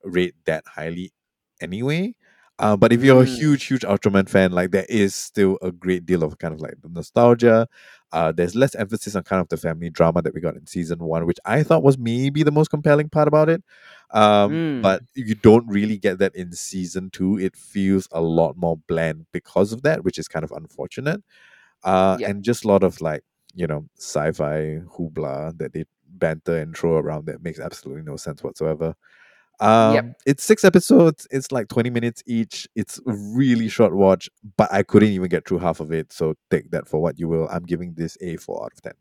rate 0.05 0.34
that 0.46 0.64
highly 0.76 1.12
anyway. 1.61 2.14
Uh, 2.61 2.76
but 2.76 2.92
if 2.92 3.02
you're 3.02 3.22
a 3.22 3.26
Mm. 3.26 3.38
huge, 3.38 3.64
huge 3.66 3.82
Ultraman 3.82 4.28
fan, 4.28 4.52
like 4.52 4.70
there 4.72 4.86
is 4.88 5.14
still 5.14 5.58
a 5.62 5.72
great 5.72 6.06
deal 6.06 6.22
of 6.22 6.38
kind 6.38 6.54
of 6.54 6.61
like 6.61 6.74
nostalgia. 6.88 7.66
Uh, 8.12 8.32
there's 8.32 8.54
less 8.54 8.74
emphasis 8.76 9.16
on 9.16 9.22
kind 9.24 9.40
of 9.40 9.48
the 9.48 9.56
family 9.56 9.90
drama 9.90 10.22
that 10.22 10.34
we 10.34 10.40
got 10.42 10.56
in 10.56 10.66
season 10.66 10.98
one, 11.00 11.26
which 11.26 11.38
I 11.46 11.62
thought 11.64 11.82
was 11.82 11.98
maybe 11.98 12.42
the 12.44 12.52
most 12.52 12.68
compelling 12.68 13.08
part 13.11 13.28
about 13.28 13.48
it. 13.48 13.64
Um, 14.12 14.61
but 14.82 15.02
Mm. 15.02 15.08
you 15.14 15.34
don't 15.36 15.66
really 15.68 15.98
get 15.98 16.18
that 16.20 16.36
in 16.36 16.52
season 16.52 17.11
two. 17.11 17.38
It 17.38 17.56
feels 17.56 18.08
a 18.12 18.20
lot 18.20 18.56
more 18.58 18.78
bland 18.88 19.26
because 19.32 19.72
of 19.72 19.82
that, 19.82 20.04
which 20.04 20.18
is 20.18 20.28
kind 20.28 20.44
of 20.44 20.52
unfortunate. 20.52 21.22
Uh, 21.84 22.18
Yeah. 22.18 22.28
and 22.30 22.42
just 22.44 22.64
a 22.64 22.68
lot 22.68 22.82
of 22.82 23.00
like, 23.00 23.22
you 23.54 23.66
know, 23.66 23.86
sci 23.98 24.32
fi 24.32 24.80
hoopla 24.98 25.56
that 25.58 25.72
they 25.72 25.84
banter 26.08 26.58
and 26.58 26.76
throw 26.76 26.96
around 26.98 27.26
that 27.26 27.42
makes 27.42 27.61
absolutely 27.61 28.02
no 28.04 28.16
sense 28.16 28.42
whatsoever. 28.42 28.94
Yep. 29.61 30.04
Um, 30.04 30.14
it's 30.26 30.42
six 30.42 30.64
episodes. 30.64 31.26
It's 31.30 31.52
like 31.52 31.68
twenty 31.68 31.90
minutes 31.90 32.22
each. 32.26 32.68
It's 32.74 32.98
a 32.98 33.12
really 33.12 33.68
short 33.68 33.94
watch, 33.94 34.28
but 34.56 34.72
I 34.72 34.82
couldn't 34.82 35.11
even 35.11 35.28
get 35.28 35.46
through 35.46 35.58
half 35.58 35.80
of 35.80 35.92
it. 35.92 36.12
So 36.12 36.34
take 36.50 36.70
that 36.70 36.88
for 36.88 37.00
what 37.00 37.18
you 37.18 37.28
will. 37.28 37.48
I'm 37.50 37.64
giving 37.64 37.94
this 37.94 38.16
a 38.22 38.36
four 38.36 38.64
out 38.64 38.72
of 38.72 38.82
ten. 38.82 38.94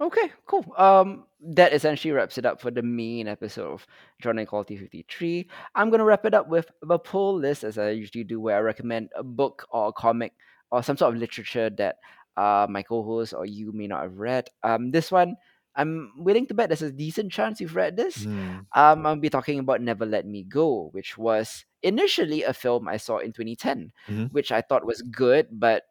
Okay, 0.00 0.32
cool. 0.46 0.64
Um, 0.76 1.24
that 1.40 1.72
essentially 1.72 2.10
wraps 2.10 2.36
it 2.36 2.44
up 2.44 2.60
for 2.60 2.72
the 2.72 2.82
main 2.82 3.28
episode 3.28 3.72
of 3.72 3.86
Genre 4.20 4.42
Equality 4.42 4.76
53. 4.76 5.48
I'm 5.76 5.88
gonna 5.90 6.04
wrap 6.04 6.24
it 6.24 6.34
up 6.34 6.48
with 6.48 6.68
the 6.82 6.98
pull 6.98 7.38
list 7.38 7.62
as 7.62 7.78
I 7.78 7.90
usually 7.90 8.24
do, 8.24 8.40
where 8.40 8.56
I 8.56 8.60
recommend 8.60 9.10
a 9.14 9.22
book 9.22 9.66
or 9.70 9.88
a 9.88 9.92
comic 9.92 10.32
or 10.72 10.82
some 10.82 10.96
sort 10.96 11.14
of 11.14 11.20
literature 11.20 11.70
that 11.70 11.96
uh 12.36 12.66
my 12.68 12.82
co-host 12.82 13.32
or 13.32 13.46
you 13.46 13.70
may 13.72 13.86
not 13.86 14.02
have 14.02 14.18
read. 14.18 14.48
Um, 14.64 14.90
this 14.90 15.12
one 15.12 15.36
I'm 15.76 16.12
willing 16.16 16.46
to 16.48 16.54
bet 16.54 16.68
there's 16.68 16.82
a 16.82 16.92
decent 16.92 17.32
chance 17.32 17.60
you've 17.60 17.74
read 17.76 17.96
this. 17.96 18.18
Mm. 18.24 18.66
Um, 18.74 19.06
I'll 19.06 19.16
be 19.16 19.30
talking 19.30 19.58
about 19.58 19.80
Never 19.80 20.06
Let 20.06 20.26
Me 20.26 20.42
Go, 20.44 20.88
which 20.92 21.18
was 21.18 21.64
initially 21.82 22.42
a 22.44 22.52
film 22.54 22.88
I 22.88 22.96
saw 22.96 23.18
in 23.18 23.32
2010, 23.32 23.92
Mhm. 24.08 24.32
which 24.32 24.52
I 24.52 24.60
thought 24.62 24.86
was 24.86 25.02
good, 25.02 25.48
but 25.50 25.82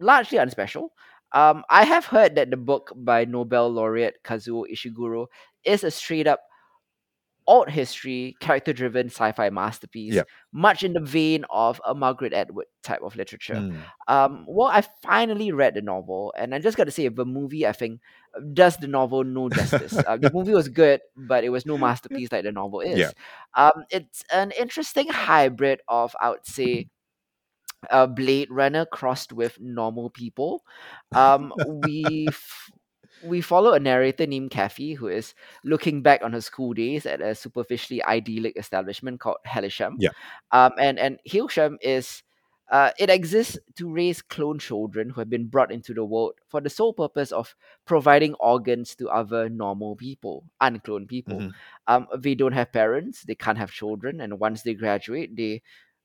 largely 0.00 0.38
unspecial. 0.38 0.88
Um, 1.32 1.64
I 1.70 1.84
have 1.84 2.04
heard 2.06 2.34
that 2.34 2.50
the 2.50 2.56
book 2.58 2.92
by 2.94 3.24
Nobel 3.24 3.70
laureate 3.70 4.18
Kazuo 4.24 4.64
Ishiguro 4.70 5.26
is 5.64 5.84
a 5.84 5.90
straight 5.90 6.26
up 6.26 6.40
alt 7.52 7.68
history, 7.68 8.34
character 8.40 8.72
driven 8.72 9.08
sci 9.08 9.30
fi 9.32 9.50
masterpiece, 9.50 10.14
Yep. 10.14 10.28
much 10.52 10.82
in 10.82 10.94
the 10.94 11.00
vein 11.00 11.44
of 11.50 11.82
a 11.86 11.94
Margaret 11.94 12.32
Atwood 12.32 12.64
type 12.82 13.02
of 13.02 13.14
literature. 13.14 13.56
Mm. 13.56 13.76
Um, 14.08 14.44
well, 14.48 14.68
I 14.68 14.80
finally 15.02 15.52
read 15.52 15.74
the 15.74 15.82
novel, 15.82 16.32
and 16.38 16.54
I 16.54 16.60
just 16.60 16.78
got 16.78 16.84
to 16.84 16.90
say, 16.90 17.08
the 17.08 17.26
movie, 17.26 17.66
I 17.66 17.72
think, 17.72 18.00
does 18.54 18.78
the 18.78 18.86
novel 18.88 19.22
no 19.22 19.50
justice. 19.50 19.92
uh, 20.06 20.16
the 20.16 20.32
movie 20.32 20.54
was 20.54 20.70
good, 20.70 21.02
but 21.14 21.44
it 21.44 21.50
was 21.50 21.66
no 21.66 21.76
masterpiece 21.76 22.32
like 22.32 22.44
the 22.44 22.52
novel 22.52 22.80
is. 22.92 22.98
Yeah. 22.98 23.10
Um, 23.54 23.84
it's 23.90 24.24
an 24.32 24.52
interesting 24.58 25.08
hybrid 25.08 25.82
of, 25.88 26.16
I 26.18 26.30
would 26.30 26.46
say, 26.46 26.88
a 27.90 28.06
Blade 28.06 28.48
Runner 28.50 28.86
crossed 28.86 29.32
with 29.34 29.60
normal 29.60 30.08
people. 30.08 30.62
Um, 31.14 31.52
we 31.84 32.28
we 33.24 33.40
follow 33.40 33.72
a 33.72 33.80
narrator 33.80 34.26
named 34.26 34.50
Kathy 34.50 34.94
who 34.94 35.08
is 35.08 35.34
looking 35.64 36.02
back 36.02 36.22
on 36.22 36.32
her 36.32 36.40
school 36.40 36.72
days 36.72 37.06
at 37.06 37.20
a 37.20 37.34
superficially 37.34 38.02
idyllic 38.04 38.56
establishment 38.56 39.20
called 39.20 39.38
Hailsham. 39.46 39.96
Yeah. 39.98 40.10
Um, 40.50 40.72
and 40.78 40.98
and 40.98 41.18
Hailsham 41.28 41.76
is. 41.80 42.22
Uh, 42.70 42.90
it 42.98 43.10
exists 43.10 43.58
to 43.76 43.92
raise 43.92 44.22
clone 44.22 44.58
children 44.58 45.10
who 45.10 45.20
have 45.20 45.28
been 45.28 45.46
brought 45.46 45.70
into 45.70 45.92
the 45.92 46.02
world 46.04 46.32
for 46.48 46.58
the 46.58 46.70
sole 46.70 46.94
purpose 46.94 47.30
of 47.30 47.54
providing 47.84 48.32
organs 48.34 48.94
to 48.94 49.10
other 49.10 49.50
normal 49.50 49.94
people, 49.94 50.44
uncloned 50.62 51.06
people. 51.06 51.38
Mhm. 51.38 51.52
Um, 51.86 52.06
they 52.16 52.34
don't 52.34 52.52
have 52.54 52.72
parents, 52.72 53.24
they 53.24 53.34
can't 53.34 53.58
have 53.58 53.70
children, 53.70 54.22
and 54.22 54.40
once 54.40 54.62
they 54.62 54.72
graduate, 54.72 55.36
they 55.36 55.60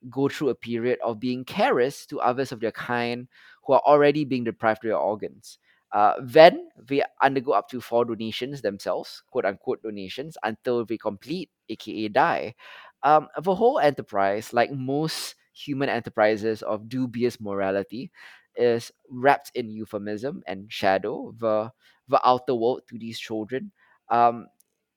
go 0.10 0.28
through 0.28 0.50
a 0.50 0.56
period 0.56 1.00
of 1.04 1.20
being 1.22 1.46
carers 1.46 2.06
to 2.08 2.20
others 2.20 2.52
of 2.52 2.60
their 2.60 2.72
kind 2.74 3.28
who 3.64 3.74
are 3.74 3.82
already 3.86 4.26
being 4.26 4.44
deprived 4.44 4.84
of 4.84 4.90
their 4.90 4.98
organs. 4.98 5.60
Uh, 5.94 6.14
then 6.22 6.68
they 6.78 7.02
undergo 7.22 7.52
up 7.54 7.70
to 7.70 7.80
four 7.82 8.06
donations 8.06 8.62
themselves, 8.62 9.24
quote 9.32 9.46
unquote 9.46 9.82
donations, 9.82 10.38
until 10.44 10.86
they 10.86 10.98
complete, 10.98 11.50
aka 11.70 12.08
die. 12.10 12.56
Um, 13.04 13.28
the 13.42 13.56
whole 13.56 13.80
enterprise, 13.80 14.54
like 14.54 14.72
most 14.72 15.36
human 15.54 15.90
enterprises 15.90 16.62
of 16.62 16.90
dubious 16.90 17.40
morality, 17.40 18.12
is 18.56 18.92
wrapped 19.10 19.52
in 19.56 19.70
euphemism 19.70 20.44
and 20.48 20.72
shadow. 20.72 21.34
The 21.38 21.72
the 22.10 22.20
outer 22.26 22.56
world 22.56 22.82
to 22.90 22.98
these 22.98 23.20
children 23.20 23.72
um, 24.10 24.48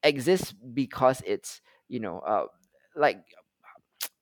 exists 0.03 0.53
because 0.53 1.23
it's 1.27 1.61
you 1.89 2.01
know 2.01 2.21
uh, 2.21 2.47
like 2.97 3.19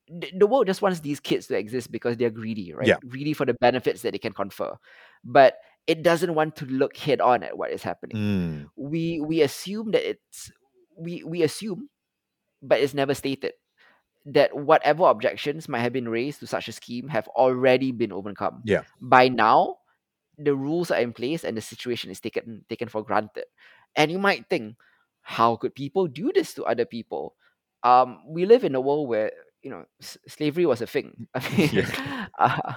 the 0.09 0.47
world 0.47 0.67
just 0.67 0.81
wants 0.81 1.01
these 1.01 1.21
kids 1.21 1.47
to 1.49 1.57
exist 1.57 1.93
because 1.93 2.17
they're 2.17 2.31
greedy, 2.31 2.73
right? 2.73 2.87
Yeah. 2.87 2.97
Greedy 3.09 3.35
for 3.35 3.45
the 3.45 3.55
benefits 3.55 4.03
that 4.03 4.13
they 4.13 4.19
can 4.19 4.33
confer. 4.33 4.75
But 5.23 5.57
it 5.89 6.03
doesn't 6.03 6.35
want 6.35 6.55
to 6.57 6.67
look 6.67 6.97
head 6.99 7.21
on 7.21 7.43
at 7.43 7.57
what 7.57 7.73
is 7.73 7.83
happening. 7.83 8.17
Mm. 8.17 8.71
We 8.77 9.21
we 9.21 9.41
assume 9.41 9.91
that 9.93 10.09
it's 10.09 10.53
we 10.95 11.25
we 11.25 11.43
assume, 11.43 11.89
but 12.63 12.81
it's 12.81 12.93
never 12.93 13.15
stated 13.15 13.55
that 14.27 14.55
whatever 14.55 15.05
objections 15.05 15.69
might 15.69 15.81
have 15.81 15.95
been 15.95 16.09
raised 16.09 16.41
to 16.41 16.47
such 16.47 16.69
a 16.69 16.73
scheme 16.73 17.09
have 17.09 17.27
already 17.29 17.91
been 17.91 18.13
overcome. 18.13 18.61
Yeah. 18.65 18.83
By 19.01 19.29
now, 19.29 19.79
the 20.37 20.55
rules 20.55 20.91
are 20.91 21.01
in 21.01 21.15
place 21.15 21.43
and 21.43 21.57
the 21.57 21.63
situation 21.65 22.11
is 22.11 22.21
taken 22.21 22.67
taken 22.69 22.89
for 22.89 23.03
granted. 23.03 23.49
And 23.97 24.13
you 24.13 24.19
might 24.19 24.45
think, 24.51 24.77
how 25.23 25.57
could 25.57 25.75
people 25.75 26.07
do 26.07 26.31
this 26.35 26.53
to 26.55 26.65
other 26.65 26.85
people? 26.85 27.35
Um, 27.83 28.21
we 28.29 28.45
live 28.45 28.65
in 28.65 28.75
a 28.75 28.81
world 28.81 29.09
where 29.09 29.33
you 29.63 29.71
know 29.71 29.85
s- 30.01 30.19
slavery 30.29 30.67
was 30.67 30.81
a 30.83 30.87
thing. 30.87 31.29
I 31.35 31.41
mean, 31.57 31.71
Yeah. 31.73 32.27
uh, 32.39 32.73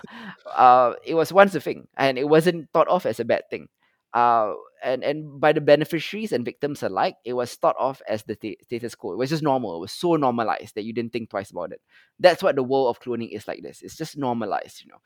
uh, 0.56 0.94
it 1.06 1.16
was 1.16 1.34
once 1.34 1.56
a 1.56 1.62
thing, 1.62 1.88
and 1.98 2.18
it 2.18 2.28
wasn't 2.28 2.70
thought 2.74 2.88
of 2.88 3.06
as 3.06 3.20
a 3.20 3.26
bad 3.26 3.44
thing. 3.50 3.68
Uh, 4.14 4.54
and 4.84 5.04
and 5.04 5.40
by 5.40 5.54
the 5.54 5.62
beneficiaries 5.62 6.32
and 6.34 6.44
victims 6.44 6.84
alike, 6.84 7.16
it 7.24 7.34
was 7.34 7.54
thought 7.56 7.76
of 7.80 8.02
as 8.10 8.24
the 8.24 8.36
sta- 8.36 8.58
status 8.66 8.96
quo. 8.96 9.14
It 9.14 9.18
was 9.18 9.30
just 9.30 9.44
normal. 9.44 9.78
It 9.78 9.80
was 9.80 9.94
so 9.94 10.16
normalized 10.16 10.76
that 10.76 10.84
you 10.84 10.92
didn't 10.94 11.14
think 11.14 11.30
twice 11.30 11.52
about 11.52 11.72
it. 11.72 11.82
That's 12.20 12.44
what 12.44 12.56
the 12.56 12.64
world 12.64 12.90
of 12.90 13.02
cloning 13.02 13.32
is 13.32 13.48
like. 13.48 13.62
This 13.64 13.82
it's 13.82 13.96
just 13.96 14.18
normalized, 14.18 14.82
you 14.84 14.90
know 14.92 15.00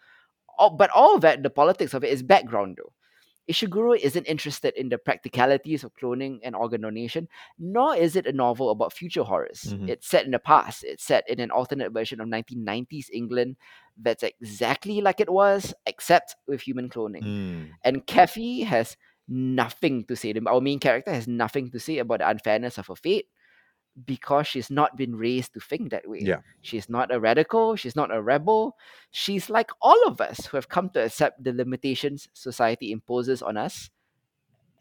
all, 0.57 0.69
but 0.71 0.89
all 0.91 1.15
of 1.15 1.21
that, 1.21 1.43
the 1.43 1.49
politics 1.49 1.93
of 1.93 2.03
it 2.03 2.11
is 2.11 2.23
background 2.23 2.77
though. 2.77 2.93
Ishiguro 3.49 3.97
isn't 3.97 4.25
interested 4.25 4.73
in 4.75 4.89
the 4.89 4.97
practicalities 4.97 5.83
of 5.83 5.95
cloning 5.95 6.39
and 6.43 6.55
organ 6.55 6.81
donation, 6.81 7.27
nor 7.59 7.95
is 7.95 8.15
it 8.15 8.25
a 8.25 8.33
novel 8.33 8.71
about 8.71 8.93
future 8.93 9.23
horrors. 9.23 9.73
Mhm. 9.73 9.89
It's 9.89 10.07
set 10.07 10.25
in 10.25 10.31
the 10.31 10.39
past. 10.39 10.83
It's 10.83 11.03
set 11.03 11.29
in 11.29 11.39
an 11.39 11.51
alternate 11.51 11.91
version 11.91 12.19
of 12.19 12.27
1990s 12.27 13.09
England 13.13 13.57
that's 13.97 14.23
exactly 14.23 14.99
like 15.01 15.19
it 15.19 15.29
was, 15.29 15.73
except 15.85 16.35
with 16.47 16.61
human 16.61 16.89
cloning. 16.89 17.23
Mm. 17.23 17.69
And 17.83 18.05
Kathy 18.07 18.63
has 18.63 18.97
nothing 19.27 20.05
to 20.05 20.15
say. 20.15 20.33
Our 20.45 20.61
main 20.61 20.79
character 20.79 21.13
has 21.13 21.27
nothing 21.27 21.71
to 21.71 21.79
say 21.79 21.99
about 21.99 22.19
the 22.19 22.29
unfairness 22.29 22.77
of 22.77 22.87
her 22.87 22.95
fate 22.95 23.27
because 24.05 24.47
she's 24.47 24.69
not 24.69 24.97
been 24.97 25.15
raised 25.15 25.53
to 25.53 25.59
think 25.59 25.91
that 25.91 26.07
way. 26.09 26.19
Yeah. 26.21 26.39
She's 26.61 26.89
not 26.89 27.13
a 27.13 27.19
radical, 27.19 27.75
she's 27.77 27.95
not 27.95 28.13
a 28.13 28.21
rebel. 28.21 28.75
She's 29.11 29.49
like 29.49 29.71
all 29.81 30.07
of 30.07 30.19
us 30.19 30.45
who 30.47 30.57
have 30.57 30.67
come 30.67 30.89
to 30.89 31.03
accept 31.03 31.43
the 31.43 31.53
limitations 31.53 32.27
society 32.33 32.91
imposes 32.91 33.41
on 33.41 33.55
us. 33.55 33.89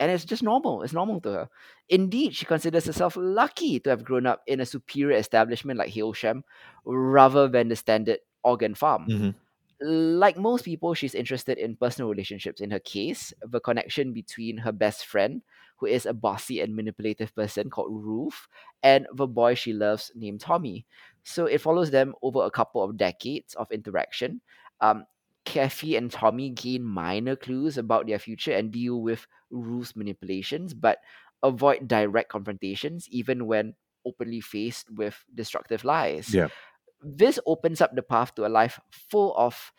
And 0.01 0.11
it's 0.11 0.25
just 0.25 0.43
normal. 0.43 0.83
It's 0.83 0.93
normal 0.93 1.21
to 1.21 1.31
her. 1.31 1.49
Indeed, 1.89 2.35
she 2.35 2.45
considers 2.47 2.87
herself 2.87 3.17
lucky 3.17 3.79
to 3.81 3.91
have 3.91 4.05
grown 4.05 4.27
up 4.27 4.43
in 4.49 4.59
a 4.59 4.67
superior 4.67 5.17
establishment 5.17 5.79
like 5.79 5.93
Hailsham 5.93 6.43
rather 6.85 7.47
than 7.47 7.69
the 7.69 7.77
standard 7.77 8.19
organ 8.43 8.75
farm 8.75 9.07
Mhm. 9.09 9.35
like 9.81 10.37
most 10.37 10.65
people, 10.65 10.95
she's 10.95 11.15
interested 11.15 11.59
in 11.59 11.77
personal 11.77 12.09
relationships. 12.11 12.61
In 12.61 12.71
her 12.71 12.79
case, 12.79 13.33
the 13.43 13.61
connection 13.61 14.13
between 14.13 14.59
her 14.59 14.73
best 14.73 15.07
friend, 15.07 15.43
who 15.77 15.87
is 15.87 16.07
a 16.07 16.15
bossy 16.15 16.61
and 16.61 16.75
manipulative 16.77 17.35
person 17.35 17.71
called 17.71 17.91
Ruth, 17.93 18.47
and 18.83 19.07
the 19.15 19.27
boy 19.27 19.55
she 19.55 19.73
loves 19.73 20.11
named 20.15 20.41
Tommy. 20.41 20.87
So 21.23 21.47
it 21.47 21.61
follows 21.61 21.91
them 21.91 22.15
over 22.23 22.43
a 22.45 22.51
couple 22.51 22.83
of 22.83 22.97
decades 22.97 23.55
of 23.55 23.71
interaction. 23.73 24.41
Um, 24.81 25.07
Kathy 25.45 25.97
and 25.97 26.11
Tommy 26.11 26.51
gain 26.51 26.83
minor 26.85 27.37
clues 27.37 27.77
about 27.77 28.07
their 28.07 28.19
future 28.19 28.53
and 28.53 28.71
deal 28.73 29.01
with 29.03 29.27
Ruth's 29.51 29.95
manipulations, 29.97 30.73
but 30.75 30.99
avoid 31.43 31.87
direct 31.87 32.31
confrontations, 32.31 33.09
even 33.11 33.47
when 33.47 33.75
openly 34.07 34.41
faced 34.41 34.91
with 34.91 35.25
destructive 35.35 35.85
lies 35.85 36.35
Yeah. 36.35 36.49
this 37.03 37.39
opens 37.47 37.81
up 37.81 37.95
the 37.95 38.03
path 38.03 38.35
to 38.35 38.47
a 38.47 38.49
life 38.53 38.81
full 38.91 39.35
of 39.37 39.73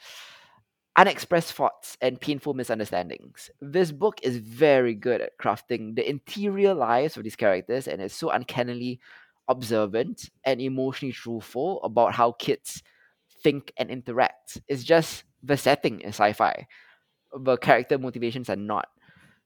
unexpressed 0.97 1.53
thoughts 1.53 1.97
and 2.01 2.19
painful 2.19 2.53
misunderstandings. 2.53 3.49
This 3.61 3.91
book 3.91 4.19
is 4.23 4.37
very 4.37 4.93
good 4.93 5.21
at 5.21 5.37
crafting 5.41 5.95
the 5.95 6.07
interior 6.09 6.73
lives 6.73 7.17
of 7.17 7.23
these 7.23 7.35
characters 7.35 7.87
and 7.87 8.01
is 8.01 8.13
so 8.13 8.29
uncannily 8.29 8.99
observant 9.47 10.29
and 10.45 10.61
emotionally 10.61 11.11
truthful 11.11 11.83
about 11.83 12.13
how 12.13 12.31
kids 12.33 12.81
think 13.43 13.73
and 13.77 13.89
interact. 13.89 14.61
It's 14.67 14.83
just 14.83 15.23
the 15.43 15.57
setting 15.57 16.01
is 16.01 16.15
sci-fi. 16.15 16.67
The 17.37 17.57
character 17.57 17.97
motivations 17.97 18.49
are 18.49 18.55
not. 18.55 18.87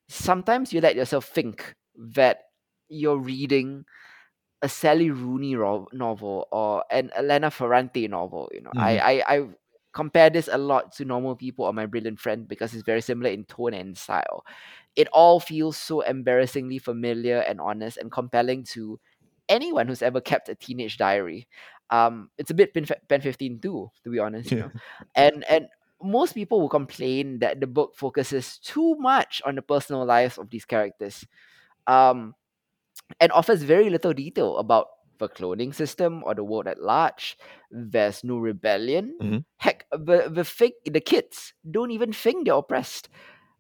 Sometimes 0.08 0.74
you 0.74 0.82
let 0.82 0.96
yourself 0.96 1.26
think 1.26 1.76
that 2.16 2.42
you're 2.90 3.18
reading 3.20 3.86
a 4.62 4.70
Sally 4.70 5.10
Rooney 5.12 5.56
ro- 5.56 5.88
novel 5.94 6.48
or 6.52 6.84
an 6.92 7.12
Elena 7.16 7.52
Ferrante 7.52 8.08
novel. 8.08 8.50
You 8.54 8.62
know, 8.62 8.74
Mhm. 8.76 8.82
I, 8.82 9.00
I 9.00 9.36
I 9.38 9.48
compare 9.92 10.30
this 10.30 10.50
a 10.52 10.58
lot 10.58 10.92
to 10.94 11.06
Normal 11.06 11.36
People 11.36 11.66
or 11.66 11.74
My 11.74 11.86
Brilliant 11.86 12.20
Friend 12.20 12.48
because 12.48 12.74
it's 12.74 12.84
very 12.84 13.02
similar 13.02 13.30
in 13.30 13.46
tone 13.46 13.74
and 13.74 13.98
style. 13.98 14.46
It 14.96 15.08
all 15.14 15.40
feels 15.40 15.78
so 15.78 16.02
embarrassingly 16.02 16.78
familiar 16.78 17.40
and 17.40 17.60
honest 17.60 17.98
and 17.98 18.12
compelling 18.12 18.64
to 18.76 19.00
anyone 19.48 19.88
who's 19.88 20.02
ever 20.02 20.22
kept 20.22 20.50
a 20.50 20.56
teenage 20.56 20.98
diary. 20.98 21.48
Um, 21.90 22.30
it's 22.38 22.52
a 22.52 22.54
bit 22.54 22.74
Pen, 22.74 22.86
Pen 23.08 23.22
15 23.22 23.60
too, 23.60 23.92
to 24.04 24.10
be 24.10 24.20
honest. 24.20 24.52
You 24.52 24.60
know, 24.60 24.72
and 25.16 25.44
and 25.50 25.68
most 26.02 26.34
people 26.34 26.62
will 26.62 26.70
complain 26.70 27.40
that 27.40 27.60
the 27.60 27.68
book 27.68 27.96
focuses 27.96 28.58
too 28.60 28.96
much 29.00 29.42
on 29.46 29.56
the 29.56 29.62
personal 29.62 30.06
lives 30.06 30.38
of 30.38 30.50
these 30.50 30.66
characters. 30.66 31.26
Um, 31.88 32.36
and 33.20 33.32
offers 33.32 33.64
very 33.64 33.90
little 33.90 34.14
detail 34.14 34.58
about 34.58 34.88
the 35.20 35.30
cloning 35.30 35.74
system 35.76 36.24
or 36.26 36.36
the 36.36 36.44
world 36.44 36.68
at 36.68 36.82
large. 36.82 37.38
There's 37.72 38.24
no 38.24 38.38
rebellion. 38.40 39.22
Mhm. 39.22 39.44
Heck, 39.58 39.86
the 39.92 40.30
the 40.32 40.46
fake 40.46 40.76
the 40.86 41.02
kids 41.02 41.54
don't 41.70 41.92
even 41.92 42.14
think 42.14 42.46
they're 42.46 42.56
oppressed. 42.56 43.10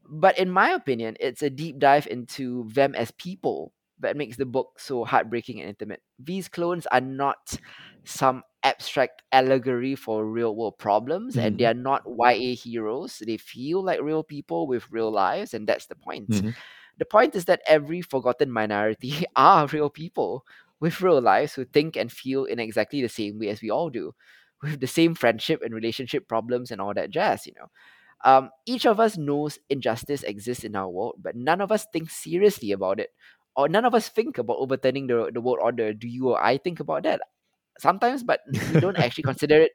But 0.07 0.40
in 0.40 0.49
my 0.49 0.72
opinion, 0.72 1.18
it's 1.19 1.44
a 1.44 1.49
deep 1.49 1.80
dive 1.80 2.07
into 2.07 2.68
them 2.73 2.95
as 2.95 3.11
people 3.11 3.73
that 3.99 4.18
makes 4.18 4.38
the 4.38 4.45
book 4.45 4.80
so 4.80 5.03
heartbreaking 5.06 5.60
and 5.60 5.69
intimate. 5.69 6.02
These 6.18 6.48
clones 6.49 6.88
are 6.88 7.02
not 7.02 7.57
some 8.06 8.44
abstract 8.64 9.22
allegory 9.31 9.95
for 9.95 10.26
real 10.26 10.56
world 10.56 10.77
problems, 10.80 11.38
and 11.38 11.57
they 11.57 11.65
are 11.65 11.73
not 11.73 12.03
YA 12.07 12.56
heroes. 12.56 13.22
They 13.26 13.38
feel 13.38 13.84
like 13.84 14.02
real 14.02 14.23
people 14.23 14.68
with 14.68 14.90
real 14.91 15.11
lives, 15.11 15.53
and 15.53 15.68
that's 15.68 15.86
the 15.88 15.95
point 15.95 16.41
Mhm. 16.41 16.53
The 16.98 17.06
point 17.06 17.36
is 17.36 17.45
that 17.45 17.61
every 17.68 18.02
forgotten 18.02 18.52
minority 18.52 19.23
are 19.36 19.68
real 19.68 19.90
people 19.90 20.45
with 20.80 21.02
real 21.02 21.22
lives 21.22 21.54
who 21.54 21.66
think 21.66 21.96
and 21.98 22.12
feel 22.12 22.46
in 22.46 22.60
exactly 22.60 23.02
the 23.02 23.10
same 23.10 23.40
way 23.40 23.50
as 23.50 23.62
we 23.62 23.70
all 23.70 23.90
do, 23.90 24.14
with 24.64 24.80
the 24.80 24.88
same 24.88 25.16
friendship 25.16 25.62
and 25.64 25.74
relationship 25.74 26.28
problems 26.28 26.72
and 26.72 26.82
all 26.82 26.94
that 26.94 27.10
jazz, 27.12 27.46
you 27.46 27.54
know. 27.60 27.68
Um, 28.24 28.50
each 28.66 28.86
of 28.86 29.00
us 29.00 29.18
knows 29.18 29.60
injustice 29.70 30.24
exists 30.24 30.64
in 30.66 30.76
our 30.76 30.90
world, 30.90 31.16
but 31.22 31.36
none 31.36 31.62
of 31.62 31.72
us 31.72 31.86
think 31.94 32.10
seriously 32.10 32.72
about 32.72 33.00
it. 33.00 33.12
Or 33.56 33.70
none 33.70 33.86
of 33.86 33.96
us 33.96 34.10
think 34.10 34.38
about 34.38 34.58
overturning 34.60 35.08
the, 35.08 35.32
the 35.34 35.42
world 35.42 35.60
order. 35.62 35.94
Do 35.94 36.08
you 36.08 36.30
or 36.30 36.44
I 36.44 36.58
think 36.58 36.80
about 36.80 37.04
that? 37.04 37.22
Sometimes, 37.80 38.24
but 38.24 38.42
we 38.74 38.80
don't 38.80 39.00
actually 39.00 39.24
consider 39.24 39.62
it 39.62 39.72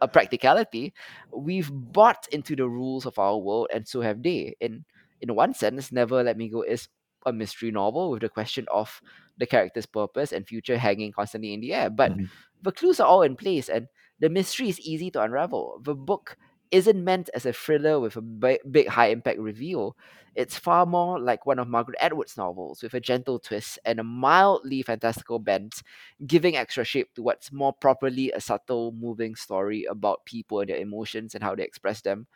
a 0.00 0.08
practicality. 0.08 0.94
We've 1.34 1.70
bought 1.72 2.26
into 2.32 2.56
the 2.56 2.68
rules 2.68 3.06
of 3.06 3.18
our 3.18 3.38
world, 3.38 3.68
and 3.72 3.86
so 3.86 4.00
have 4.00 4.22
they. 4.22 4.56
In 4.60 4.84
in 5.20 5.34
one 5.34 5.54
sense, 5.54 5.92
Never 5.92 6.22
Let 6.22 6.36
Me 6.36 6.48
Go 6.48 6.62
is 6.62 6.88
a 7.26 7.32
mystery 7.32 7.70
novel 7.70 8.10
with 8.10 8.22
the 8.22 8.28
question 8.28 8.66
of 8.72 9.00
the 9.38 9.46
character's 9.46 9.86
purpose 9.86 10.32
and 10.32 10.46
future 10.46 10.78
hanging 10.78 11.12
constantly 11.12 11.52
in 11.54 11.60
the 11.60 11.74
air. 11.74 11.90
But 11.90 12.14
Mhm. 12.14 12.30
the 12.62 12.72
clues 12.72 13.00
are 13.00 13.06
all 13.08 13.22
in 13.22 13.36
place, 13.36 13.68
and 13.68 13.88
the 14.20 14.28
mystery 14.30 14.68
is 14.68 14.80
easy 14.80 15.10
to 15.12 15.22
unravel. 15.22 15.80
The 15.82 15.94
book 15.94 16.36
isn't 16.70 17.04
meant 17.04 17.28
as 17.34 17.44
a 17.46 17.52
thriller 17.52 18.00
with 18.00 18.16
a 18.16 18.22
big, 18.22 18.60
big 18.70 18.88
high 18.88 19.08
impact 19.08 19.38
reveal. 19.38 19.96
It's 20.34 20.56
far 20.58 20.86
more 20.86 21.20
like 21.20 21.44
one 21.44 21.58
of 21.58 21.68
Margaret 21.68 21.98
Atwood's 22.00 22.36
novels 22.38 22.82
with 22.82 22.94
a 22.94 23.00
gentle 23.00 23.38
twist 23.38 23.78
and 23.84 24.00
a 24.00 24.04
mildly 24.04 24.80
fantastical 24.82 25.38
bent, 25.38 25.82
giving 26.26 26.56
extra 26.56 26.84
shape 26.84 27.12
to 27.14 27.22
what's 27.22 27.52
more 27.52 27.72
properly 27.74 28.32
a 28.32 28.40
subtle, 28.40 28.92
moving 28.92 29.34
story 29.34 29.84
about 29.84 30.24
people 30.24 30.60
and 30.60 30.70
their 30.70 30.78
emotions 30.78 31.34
and 31.34 31.44
how 31.44 31.54
they 31.54 31.64
express 31.64 32.00
them 32.00 32.26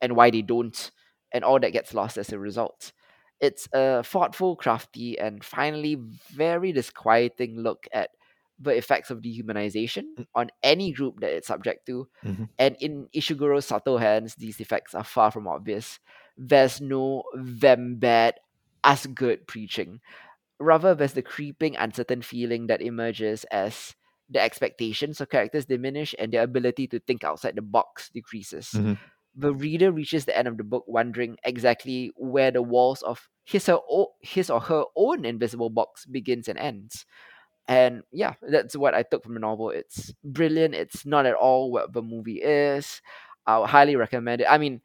and 0.00 0.16
why 0.16 0.30
they 0.30 0.42
don't, 0.42 0.90
and 1.32 1.44
all 1.44 1.60
that 1.60 1.72
gets 1.72 1.94
lost 1.94 2.18
as 2.18 2.32
a 2.32 2.38
result. 2.38 2.92
It's 3.42 3.68
a 3.74 4.04
thoughtful, 4.04 4.56
crafty, 4.56 5.18
and 5.18 5.44
finally 5.44 5.96
very 6.32 6.72
disquieting 6.72 7.58
look 7.58 7.88
at 7.92 8.10
the 8.60 8.72
effects 8.72 9.10
of 9.10 9.22
dehumanization 9.22 10.04
on 10.34 10.50
any 10.62 10.92
group 10.92 11.20
that 11.20 11.32
it's 11.32 11.48
subject 11.48 11.86
to. 11.88 12.08
Mhm. 12.24 12.48
And 12.58 12.76
in 12.80 13.08
Ishiguro's 13.14 13.66
subtle 13.66 13.98
hands, 13.98 14.36
these 14.36 14.60
effects 14.60 14.94
are 14.94 15.04
far 15.04 15.32
from 15.32 15.48
obvious. 15.48 16.00
There's 16.38 16.80
no 16.80 17.24
them 17.34 17.96
bad, 17.96 18.36
us 18.84 19.06
good 19.06 19.48
preaching. 19.48 20.00
Rather, 20.60 20.94
there's 20.94 21.14
the 21.14 21.22
creeping, 21.22 21.76
uncertain 21.76 22.22
feeling 22.22 22.68
that 22.68 22.82
emerges 22.82 23.44
as 23.52 23.96
the 24.30 24.40
expectations 24.40 25.20
of 25.20 25.30
characters 25.30 25.66
diminish 25.66 26.14
and 26.18 26.32
their 26.32 26.42
ability 26.44 26.86
to 26.88 27.00
think 27.00 27.24
outside 27.24 27.56
the 27.56 27.62
box 27.62 28.10
decreases 28.10 28.74
Mhm. 28.74 28.98
The 29.34 29.54
reader 29.54 29.90
reaches 29.92 30.24
the 30.24 30.36
end 30.36 30.48
of 30.48 30.56
the 30.58 30.64
book 30.64 30.84
wondering 30.86 31.36
exactly 31.44 32.12
where 32.16 32.50
the 32.50 32.62
walls 32.62 33.02
of 33.02 33.28
his 33.44 33.68
or, 33.68 33.82
o- 33.90 34.12
his 34.20 34.50
or 34.50 34.60
her 34.60 34.84
own 34.96 35.24
invisible 35.24 35.70
box 35.70 36.06
begins 36.06 36.48
and 36.48 36.58
ends. 36.58 37.06
And 37.68 38.02
yeah, 38.12 38.34
that's 38.42 38.76
what 38.76 38.94
I 38.94 39.02
took 39.02 39.24
from 39.24 39.34
the 39.34 39.40
novel. 39.40 39.70
It's 39.70 40.12
brilliant. 40.24 40.74
It's 40.74 41.06
not 41.06 41.26
at 41.26 41.34
all 41.34 41.70
what 41.72 41.92
the 41.92 42.02
movie 42.02 42.42
is. 42.42 43.00
I 43.46 43.58
would 43.58 43.70
highly 43.70 43.96
recommend 43.96 44.42
it. 44.42 44.46
I 44.50 44.58
mean, 44.58 44.80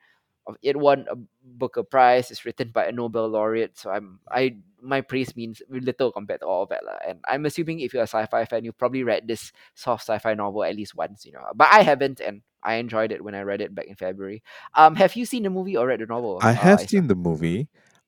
it 0.62 0.78
won 0.78 1.06
a 1.10 1.16
Booker 1.44 1.84
Prize. 1.84 2.32
It's 2.32 2.46
written 2.46 2.70
by 2.70 2.86
a 2.86 2.92
Nobel 2.92 3.28
laureate, 3.28 3.78
so 3.78 3.90
I'm 3.92 4.20
I 4.30 4.58
my 4.82 5.02
praise 5.02 5.36
means 5.36 5.62
little 5.70 6.12
compared 6.12 6.42
to 6.42 6.48
all 6.48 6.64
of 6.64 6.70
that. 6.70 6.86
lah. 6.86 6.98
And 7.08 7.20
I'm 7.28 7.46
assuming 7.46 7.80
if 7.80 7.94
you're 7.94 8.04
a 8.04 8.10
sci-fi 8.10 8.46
fan, 8.46 8.64
you've 8.64 8.78
probably 8.78 9.04
read 9.04 9.28
this 9.28 9.52
soft 9.76 10.04
sci-fi 10.04 10.34
novel 10.36 10.64
at 10.64 10.76
least 10.76 10.96
once, 10.96 11.26
you 11.26 11.32
know. 11.34 11.44
But 11.56 11.70
I 11.72 11.82
haven't, 11.84 12.20
and 12.22 12.42
I 12.64 12.76
enjoyed 12.76 13.12
it 13.12 13.24
when 13.24 13.36
I 13.36 13.42
read 13.42 13.62
it 13.62 13.74
back 13.76 13.88
in 13.88 13.96
February. 13.96 14.44
Um, 14.76 14.96
have 14.96 15.16
you 15.16 15.26
seen 15.26 15.44
the 15.44 15.50
movie 15.50 15.78
or 15.78 15.88
read 15.88 16.00
the 16.02 16.06
novel? 16.08 16.40
I 16.40 16.52
Uh, 16.54 16.54
have 16.54 16.82
Isa? 16.82 16.88
seen 16.88 17.08
the 17.08 17.16
movie. 17.16 17.68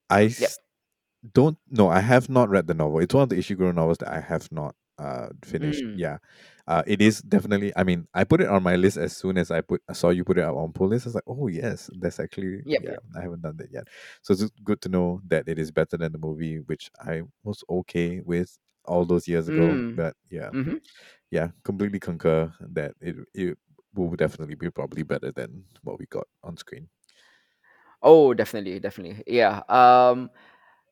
I 0.10 0.26
Yep. 0.38 0.54
s- 0.54 0.60
don't 1.34 1.58
no, 1.70 1.90
I 1.90 2.02
have 2.02 2.30
not 2.30 2.50
read 2.50 2.68
the 2.68 2.74
novel. 2.74 3.00
It's 3.00 3.14
one 3.14 3.24
of 3.24 3.30
the 3.30 3.38
Ishiguro 3.38 3.74
novels 3.76 4.00
that 4.00 4.12
I 4.14 4.22
have 4.22 4.52
not 4.52 4.76
uh 5.00 5.30
finished. 5.44 5.86
Mm, 5.86 5.96
Yeah. 5.96 6.18
Uh 6.70 6.84
it 6.88 7.02
is 7.02 7.22
definitely 7.24 7.74
I 7.76 7.84
mean, 7.84 8.08
I 8.14 8.24
put 8.26 8.42
it 8.42 8.48
on 8.50 8.64
my 8.64 8.78
list 8.78 8.98
as 8.98 9.18
soon 9.18 9.38
as 9.40 9.52
I 9.52 9.62
put 9.62 9.82
I 9.90 9.94
saw 9.94 10.10
you 10.12 10.24
put 10.24 10.38
it 10.38 10.44
up 10.46 10.56
on 10.56 10.74
pull 10.74 10.90
list. 10.90 11.08
I 11.08 11.10
was 11.10 11.16
like, 11.16 11.26
oh 11.28 11.48
yes, 11.48 11.90
that's 12.00 12.20
actually 12.22 12.64
yep, 12.64 12.82
yeah. 12.82 12.98
I 13.18 13.22
haven't 13.24 13.42
done 13.42 13.58
that 13.58 13.72
yet. 13.72 13.88
So 14.22 14.34
it's 14.34 14.50
good 14.64 14.82
to 14.84 14.90
know 14.90 15.22
that 15.28 15.48
it 15.50 15.60
is 15.60 15.72
better 15.72 15.98
than 15.98 16.12
the 16.14 16.20
movie, 16.20 16.60
which 16.60 16.92
I 17.02 17.24
was 17.44 17.64
okay 17.70 18.22
with 18.22 18.58
all 18.86 19.06
those 19.06 19.28
years 19.28 19.48
ago. 19.50 19.80
Mm, 19.80 19.96
But 19.96 20.16
yeah, 20.30 20.52
hmm 20.52 20.80
yeah, 21.32 21.50
completely 21.64 22.00
concur 22.00 22.54
that 22.62 22.94
it 23.02 23.16
it 23.34 23.58
will 23.96 24.16
definitely 24.16 24.56
be 24.56 24.70
probably 24.72 25.04
better 25.04 25.32
than 25.32 25.66
what 25.84 26.00
we 26.00 26.06
got 26.08 26.28
on 26.44 26.58
screen. 26.58 26.90
Oh, 28.02 28.34
definitely, 28.34 28.80
definitely. 28.80 29.24
Yeah. 29.28 29.62
Um, 29.68 30.30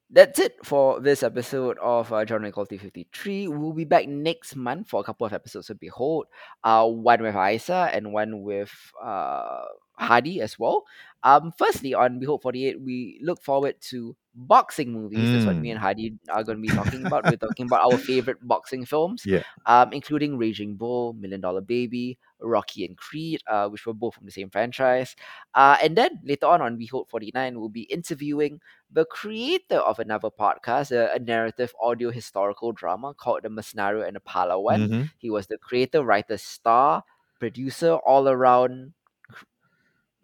that's 0.09 0.39
it 0.39 0.55
for 0.63 1.01
this 1.01 1.21
episode 1.21 1.77
of 1.79 2.13
uh, 2.13 2.25
Genre 2.25 2.47
Equality 2.47 2.77
53. 2.77 3.47
We'll 3.49 3.73
be 3.73 3.84
back 3.84 4.07
next 4.07 4.55
month 4.55 4.88
for 4.89 5.01
a 5.01 5.03
couple 5.03 5.27
of 5.27 5.34
episodes 5.34 5.69
of 5.69 5.79
Behold. 5.79 6.27
Uh, 6.63 6.88
one 6.88 7.21
with 7.21 7.35
Isa 7.35 7.89
and 7.91 8.13
one 8.13 8.41
with 8.41 8.71
uh, 9.03 9.65
Hadi 9.97 10.41
as 10.41 10.57
well. 10.57 10.85
Um, 11.28 11.52
firstly, 11.58 11.94
on 11.94 12.20
Behold 12.20 12.41
48, 12.41 12.80
we 12.82 13.20
look 13.24 13.41
forward 13.44 13.76
to 13.91 14.16
boxing 14.36 14.91
movies. 14.94 15.32
That's 15.32 15.45
what 15.45 15.60
me 15.60 15.72
and 15.72 15.80
Mm. 15.80 15.82
Hadi 15.82 16.14
are 16.30 16.44
going 16.44 16.58
to 16.58 16.62
be 16.62 16.72
talking 16.72 17.04
about. 17.04 17.28
We're 17.28 17.38
talking 17.38 17.66
about 17.66 17.82
our 17.84 17.98
favorite 17.99 18.38
boxing 18.48 18.86
films, 18.86 19.28
Yeah. 19.28 19.44
um, 19.66 19.94
including 19.94 20.38
Raging 20.38 20.76
Bull, 20.76 21.14
Million 21.14 21.41
Dollar 21.41 21.62
Baby, 21.62 22.18
Rocky 22.40 22.86
and 22.86 22.98
Creed, 22.98 23.41
uh, 23.48 23.68
which 23.70 23.86
were 23.86 23.94
both 23.94 24.16
from 24.16 24.26
the 24.26 24.32
same 24.32 24.49
franchise. 24.49 25.16
Uh, 25.56 25.78
and 25.82 25.98
then 25.98 26.20
later 26.24 26.48
on 26.48 26.62
on 26.62 26.78
Behold 26.78 27.10
49, 27.10 27.60
we'll 27.60 27.70
be 27.70 27.84
interviewing 27.84 28.60
the 28.91 29.06
creator 29.06 29.78
of 29.80 29.99
another 29.99 30.30
podcast, 30.30 30.91
a, 30.91 31.14
a 31.14 31.20
narrative 31.20 31.74
audio 31.82 32.12
historical 32.12 32.72
drama 32.72 33.14
called 33.14 33.44
The 33.44 33.49
Masnaru 33.49 34.06
and 34.06 34.16
the 34.16 34.22
Palawan. 34.22 34.88
hmm 34.88 35.10
He 35.18 35.30
was 35.30 35.48
the 35.48 35.58
creator, 35.58 36.04
writer, 36.04 36.38
star, 36.38 37.04
producer, 37.40 37.94
all 37.95 38.28
around 38.30 38.94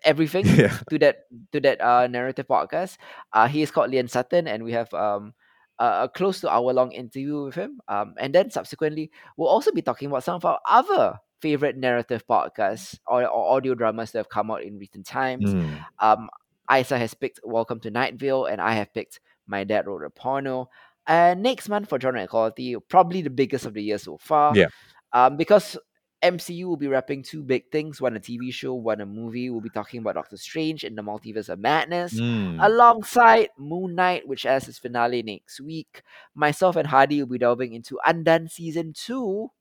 everything 0.04 0.46
Yeah. 0.58 0.78
to 0.90 1.00
that 1.00 1.26
to 1.52 1.60
that 1.62 1.82
uh, 1.82 2.08
narrative 2.08 2.48
podcast. 2.48 2.98
Uh, 3.32 3.48
he 3.48 3.62
is 3.62 3.72
called 3.72 3.92
Lian 3.92 4.08
Sutton, 4.08 4.48
and 4.48 4.64
we 4.64 4.74
have 4.74 4.94
um 4.94 5.34
a, 5.80 6.04
a 6.06 6.10
close 6.10 6.42
to 6.42 6.50
hour 6.50 6.74
long 6.74 6.92
interview 6.92 7.46
with 7.46 7.56
him. 7.56 7.80
Um, 7.88 8.16
and 8.20 8.34
then 8.34 8.52
subsequently, 8.52 9.12
we'll 9.38 9.50
also 9.50 9.72
be 9.72 9.82
talking 9.82 10.08
about 10.10 10.24
some 10.24 10.36
of 10.36 10.46
our 10.46 10.60
other 10.70 11.20
favorite 11.42 11.76
narrative 11.78 12.24
podcasts 12.30 12.98
or, 13.08 13.26
or 13.28 13.56
audio 13.58 13.76
dramas 13.76 14.12
that 14.12 14.20
have 14.20 14.30
come 14.30 14.50
out 14.52 14.64
in 14.64 14.78
recent 14.78 15.06
times. 15.06 15.54
Mm. 15.54 15.86
Um, 16.00 16.30
Isa 16.72 16.98
has 16.98 17.14
picked 17.14 17.42
Welcome 17.44 17.80
to 17.82 17.92
Night 17.92 18.16
Vale, 18.16 18.46
and 18.46 18.62
I 18.62 18.74
have 18.74 18.94
picked 18.94 19.20
My 19.48 19.64
Dad 19.66 19.86
Wrote 19.88 20.04
a 20.06 20.10
Porno. 20.10 20.70
And 21.06 21.44
next 21.44 21.68
month 21.68 21.90
for 21.90 22.00
Genre 22.00 22.24
Equality, 22.24 22.78
probably 22.88 23.22
the 23.22 23.30
biggest 23.30 23.66
of 23.66 23.74
the 23.74 23.84
year 23.84 23.98
so 23.98 24.18
far. 24.18 24.56
Yeah. 24.56 24.68
Um, 25.12 25.36
because 25.36 25.78
MCU 26.24 26.66
will 26.66 26.78
be 26.78 26.88
wrapping 26.88 27.22
two 27.22 27.44
big 27.44 27.70
things 27.72 28.00
one 28.00 28.16
a 28.16 28.20
TV 28.20 28.52
show, 28.54 28.74
one 28.74 29.02
a 29.02 29.06
movie. 29.06 29.50
We'll 29.50 29.62
be 29.62 29.70
talking 29.70 30.00
about 30.00 30.16
Doctor 30.16 30.38
Strange 30.38 30.84
in 30.84 30.96
the 30.96 31.02
Multiverse 31.04 31.50
of 31.50 31.60
Madness, 31.60 32.14
Mm. 32.20 32.66
alongside 32.66 33.50
Moon 33.58 33.94
Knight, 33.96 34.28
which 34.28 34.44
has 34.44 34.68
its 34.68 34.80
finale 34.80 35.22
next 35.22 35.60
week. 35.60 36.02
Myself 36.34 36.78
and 36.78 36.88
Hadi 36.88 37.22
will 37.22 37.30
be 37.30 37.38
delving 37.38 37.74
into 37.74 38.00
Undone 38.06 38.48
Season 38.48 38.94
2, 38.94 39.52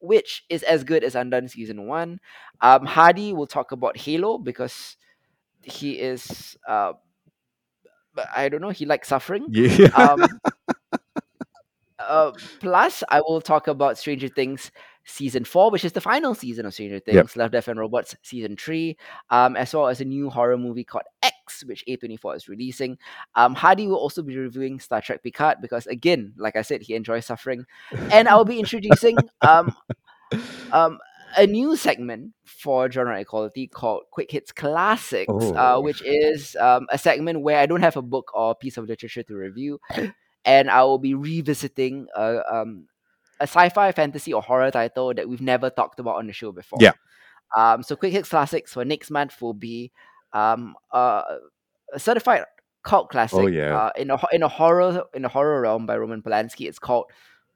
which 0.00 0.44
is 0.48 0.62
as 0.64 0.84
good 0.84 1.04
as 1.04 1.14
Undone 1.14 1.48
Season 1.48 1.86
1. 1.86 2.20
Um, 2.60 2.86
Hadi 2.86 3.32
will 3.32 3.46
talk 3.46 3.70
about 3.72 3.96
Halo 3.96 4.38
because 4.38 4.96
he 5.62 5.98
is, 6.00 6.56
uh, 6.66 6.92
I 8.34 8.48
don't 8.48 8.60
know, 8.60 8.70
he 8.70 8.86
likes 8.86 9.08
suffering. 9.08 9.46
Yeah. 9.50 9.86
Um, 9.94 10.26
uh, 11.98 12.32
plus, 12.60 13.02
I 13.08 13.20
will 13.20 13.40
talk 13.40 13.68
about 13.68 13.98
Stranger 13.98 14.28
Things 14.28 14.70
season 15.08 15.42
four, 15.44 15.70
which 15.70 15.84
is 15.84 15.92
the 15.92 16.00
final 16.00 16.34
season 16.34 16.66
of 16.66 16.74
Stranger 16.74 17.00
Things, 17.00 17.34
Love, 17.34 17.50
Death, 17.50 17.66
and 17.68 17.80
Robots 17.80 18.14
season 18.22 18.56
three, 18.56 18.96
um, 19.30 19.56
as 19.56 19.72
well 19.74 19.88
as 19.88 20.00
a 20.00 20.04
new 20.04 20.28
horror 20.28 20.58
movie 20.58 20.84
called 20.84 21.04
X, 21.22 21.64
which 21.64 21.82
A24 21.88 22.36
is 22.36 22.48
releasing. 22.48 22.98
Um, 23.34 23.54
Hadi 23.54 23.86
will 23.86 23.96
also 23.96 24.20
be 24.22 24.36
reviewing 24.36 24.78
Star 24.80 25.00
Trek 25.00 25.22
Picard 25.22 25.58
because, 25.62 25.86
again, 25.86 26.34
like 26.36 26.56
I 26.56 26.62
said, 26.62 26.82
he 26.82 26.94
enjoys 26.94 27.24
suffering. 27.24 27.64
And 28.12 28.28
I'll 28.28 28.44
be 28.44 28.58
introducing 28.58 29.16
um, 29.40 29.74
um, 30.72 30.98
a 31.36 31.46
new 31.46 31.76
segment 31.76 32.32
for 32.44 32.90
genre 32.90 33.18
equality 33.18 33.66
called 33.66 34.02
Quick 34.10 34.30
Hits 34.30 34.52
Classics, 34.52 35.32
uh, 35.32 35.76
Oh. 35.76 35.80
which 35.80 36.02
is 36.02 36.54
um, 36.60 36.86
a 36.90 36.98
segment 36.98 37.40
where 37.40 37.58
I 37.58 37.66
don't 37.66 37.80
have 37.82 37.96
a 37.96 38.02
book 38.02 38.30
or 38.34 38.54
piece 38.54 38.76
of 38.76 38.86
literature 38.86 39.22
to 39.22 39.34
review, 39.34 39.80
and 40.44 40.70
I 40.70 40.84
will 40.84 40.98
be 40.98 41.14
revisiting 41.14 42.08
a, 42.14 42.40
um, 42.54 42.88
a 43.40 43.44
sci-fi, 43.44 43.92
fantasy, 43.92 44.32
or 44.32 44.42
horror 44.42 44.70
title 44.70 45.14
that 45.14 45.28
we've 45.28 45.40
never 45.40 45.70
talked 45.70 46.00
about 46.00 46.16
on 46.16 46.26
the 46.26 46.32
show 46.32 46.52
before. 46.52 46.78
Yeah. 46.80 46.92
Um, 47.56 47.82
so 47.82 47.96
Quick 47.96 48.12
Hits 48.12 48.28
Classics 48.28 48.72
for 48.72 48.84
next 48.84 49.10
month 49.10 49.40
will 49.40 49.54
be 49.54 49.90
um, 50.32 50.74
uh, 50.92 51.22
a 51.94 51.98
certified 51.98 52.44
cult 52.82 53.08
classic. 53.10 53.38
Oh, 53.38 53.46
yeah. 53.46 53.76
Uh, 53.76 53.90
in 53.96 54.10
a 54.10 54.18
in 54.32 54.42
a 54.42 54.48
horror 54.48 55.04
in 55.14 55.24
a 55.24 55.28
horror 55.28 55.60
realm 55.60 55.86
by 55.86 55.96
Roman 55.96 56.22
Polanski. 56.22 56.68
It's 56.68 56.78
called 56.78 57.06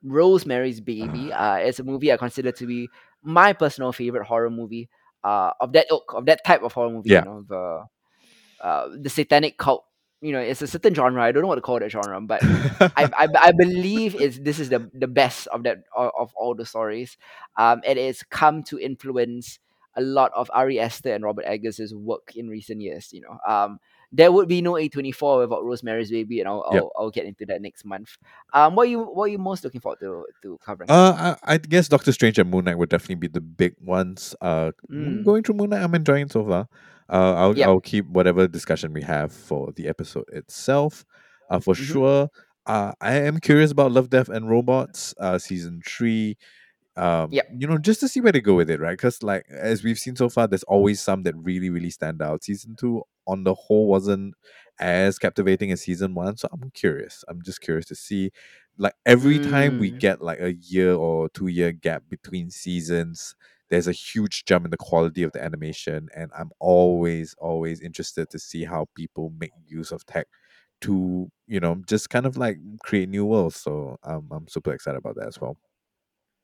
Rosemary's 0.03 0.81
Baby. 0.81 1.33
Uh, 1.33 1.57
it's 1.57 1.79
a 1.79 1.85
movie 1.85 2.13
I 2.13 2.17
consider 2.17 2.53
to 2.53 2.67
be 2.67 2.89
my 3.23 3.53
personal 3.53 3.93
favorite 3.93 4.27
horror 4.27 4.51
movie. 4.51 4.89
Uh, 5.25 5.53
of 5.61 5.73
that 5.73 5.87
ilk, 5.89 6.15
of 6.15 6.27
that 6.27 6.45
type 6.45 6.63
of 6.63 6.73
horror 6.73 6.91
movie. 6.91 7.11
Yeah. 7.11 7.21
You 7.21 7.25
know, 7.25 7.45
the 7.49 8.67
uh, 8.67 8.89
the 9.01 9.11
satanic 9.11 9.59
cult 9.59 9.85
you 10.23 10.33
know 10.33 10.39
it's 10.41 10.63
a 10.63 10.67
certain 10.67 10.95
genre. 10.95 11.23
I 11.23 11.33
don't 11.33 11.43
know 11.43 11.49
what 11.49 11.57
to 11.57 11.61
call 11.61 11.81
that 11.81 11.91
genre, 11.91 12.21
but 12.21 12.41
I 12.97 13.05
I, 13.05 13.29
I 13.35 13.53
believe 13.53 14.15
is 14.15 14.41
this 14.41 14.59
is 14.59 14.71
the 14.71 14.89
the 14.95 15.09
best 15.09 15.49
of 15.49 15.65
that 15.65 15.83
of, 15.95 16.33
all 16.37 16.55
the 16.55 16.65
stories. 16.65 17.19
Um, 17.59 17.83
and 17.87 17.99
it's 17.99 18.23
come 18.23 18.63
to 18.65 18.79
influence 18.79 19.59
a 19.95 20.01
lot 20.01 20.33
of 20.35 20.51
Ari 20.55 20.81
Aster 20.81 21.13
and 21.13 21.23
Robert 21.25 21.45
Eggers' 21.45 21.93
work 21.95 22.35
in 22.35 22.49
recent 22.49 22.81
years. 22.81 23.13
You 23.13 23.23
know, 23.23 23.39
um, 23.47 23.79
there 24.13 24.31
would 24.33 24.49
be 24.49 24.63
no 24.63 24.77
A 24.79 24.89
twenty 24.89 25.13
four 25.13 25.41
without 25.41 25.65
Rosemary's 25.65 26.11
Baby, 26.11 26.41
and 26.41 26.49
I'll, 26.49 26.65
yep. 26.73 26.83
I'll 26.83 26.93
I'll 26.97 27.11
get 27.11 27.27
into 27.27 27.45
that 27.47 27.61
next 27.61 27.85
month. 27.85 28.17
Um, 28.55 28.75
what 28.75 28.85
are 28.87 28.91
you 28.91 29.01
what 29.03 29.25
are 29.25 29.29
you 29.29 29.39
most 29.39 29.65
looking 29.65 29.81
forward 29.81 30.01
to 30.01 30.25
to 30.43 30.59
covering? 30.65 30.89
Uh, 30.91 31.37
I, 31.43 31.55
I 31.55 31.59
guess 31.59 31.89
Doctor 31.89 32.13
Strange 32.13 32.39
and 32.39 32.51
Moon 32.51 32.65
Knight 32.65 32.79
would 32.79 32.89
definitely 32.91 33.17
be 33.17 33.29
the 33.29 33.41
big 33.41 33.75
ones. 33.81 34.35
Uh, 34.41 34.71
Mm. 34.91 35.25
going 35.25 35.43
through 35.43 35.57
Moon 35.57 35.71
Knight, 35.71 35.83
I'm 35.83 35.95
enjoying 35.95 36.27
it 36.27 36.33
so 36.33 36.45
far. 36.45 36.69
Uh, 37.13 37.35
I'll 37.35 37.59
Yep. 37.59 37.69
I'll 37.69 37.81
keep 37.81 38.07
whatever 38.09 38.49
discussion 38.49 38.93
we 38.95 39.03
have 39.03 39.33
for 39.33 39.73
the 39.77 39.89
episode 39.89 40.27
itself. 40.33 41.05
Uh, 41.51 41.61
for 41.61 41.75
Mhm. 41.77 41.77
sure. 41.77 42.31
Uh, 42.67 42.93
I 43.01 43.15
am 43.15 43.41
curious 43.41 43.73
about 43.73 43.93
Love, 43.93 44.11
Death, 44.11 44.31
and 44.31 44.49
Robots. 44.51 45.15
Uh, 45.21 45.39
season 45.39 45.83
three. 45.87 46.39
Um, 46.97 47.31
Yep. 47.33 47.49
you 47.51 47.67
know, 47.67 47.79
just 47.79 48.01
to 48.01 48.09
see 48.09 48.21
where 48.21 48.33
they 48.33 48.41
go 48.43 48.55
with 48.55 48.71
it, 48.71 48.81
right? 48.81 48.93
Because 48.99 49.23
like 49.23 49.47
as 49.51 49.85
we've 49.85 49.99
seen 49.99 50.17
so 50.17 50.29
far, 50.29 50.47
there's 50.49 50.65
always 50.65 51.01
some 51.01 51.23
that 51.25 51.37
really, 51.37 51.71
really 51.71 51.91
stand 51.91 52.23
out. 52.23 52.45
Season 52.45 52.77
two, 52.77 53.03
on 53.27 53.45
the 53.45 53.55
whole, 53.55 53.87
wasn't 53.89 54.35
as 54.81 55.19
captivating 55.19 55.73
as 55.73 55.83
season 55.83 56.15
one. 56.15 56.37
So 56.37 56.49
I'm 56.53 56.71
curious. 56.75 57.25
I'm 57.29 57.43
just 57.43 57.61
curious 57.63 57.87
to 57.87 57.95
see 57.97 58.31
like 58.79 58.95
every 59.07 59.39
time 59.41 59.79
we 59.79 59.93
Mm. 59.93 59.99
get 59.99 60.23
like 60.23 60.41
a 60.41 60.55
year 60.55 60.95
or 60.95 61.29
two 61.31 61.49
year 61.49 61.73
gap 61.73 62.05
between 62.11 62.51
seasons 62.51 63.35
there's 63.73 63.89
a 63.89 63.93
huge 63.93 64.45
jump 64.45 64.65
in 64.67 64.71
the 64.71 64.77
quality 64.77 65.23
of 65.25 65.33
the 65.33 65.43
animation 65.43 66.09
and 66.15 66.31
i'm 66.39 66.51
always 66.61 67.35
always 67.39 67.81
interested 67.81 68.29
to 68.31 68.39
see 68.39 68.63
how 68.65 68.87
people 68.95 69.33
make 69.41 69.51
use 69.67 69.91
of 69.91 70.05
tech 70.07 70.27
to 70.81 71.27
you 71.49 71.59
know 71.59 71.75
just 71.89 72.11
kind 72.11 72.27
of 72.27 72.37
like 72.37 72.59
create 72.85 73.09
new 73.09 73.25
worlds 73.25 73.57
so 73.57 73.97
um, 74.05 74.29
i'm 74.31 74.47
super 74.47 74.73
excited 74.73 74.99
about 74.99 75.17
that 75.17 75.27
as 75.27 75.41
well 75.41 75.57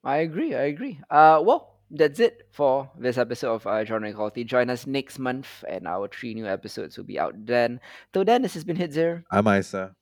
I 0.05 0.19
agree. 0.19 0.55
I 0.55 0.63
agree. 0.71 1.01
Uh, 1.11 1.43
well, 1.45 1.81
that's 1.91 2.21
it 2.21 2.47
for 2.53 2.89
this 2.97 3.19
episode 3.19 3.53
of 3.55 3.67
uh, 3.67 3.85
Genre 3.85 4.09
Equality. 4.09 4.45
Join 4.45 4.71
us 4.71 4.87
next 4.87 5.19
month, 5.19 5.65
and 5.69 5.89
our 5.89 6.07
three 6.09 6.35
new 6.35 6.47
episodes 6.47 6.97
will 6.97 7.05
be 7.05 7.19
out 7.19 7.35
then. 7.35 7.81
Till 8.13 8.25
then, 8.25 8.41
this 8.43 8.55
has 8.55 8.63
been 8.65 8.77
Hitzer. 8.79 9.25
i'm 9.33 9.49
isa 9.49 9.93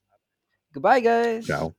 Goodbye, 0.75 1.01
guys. 1.01 1.47
ciao 1.47 1.75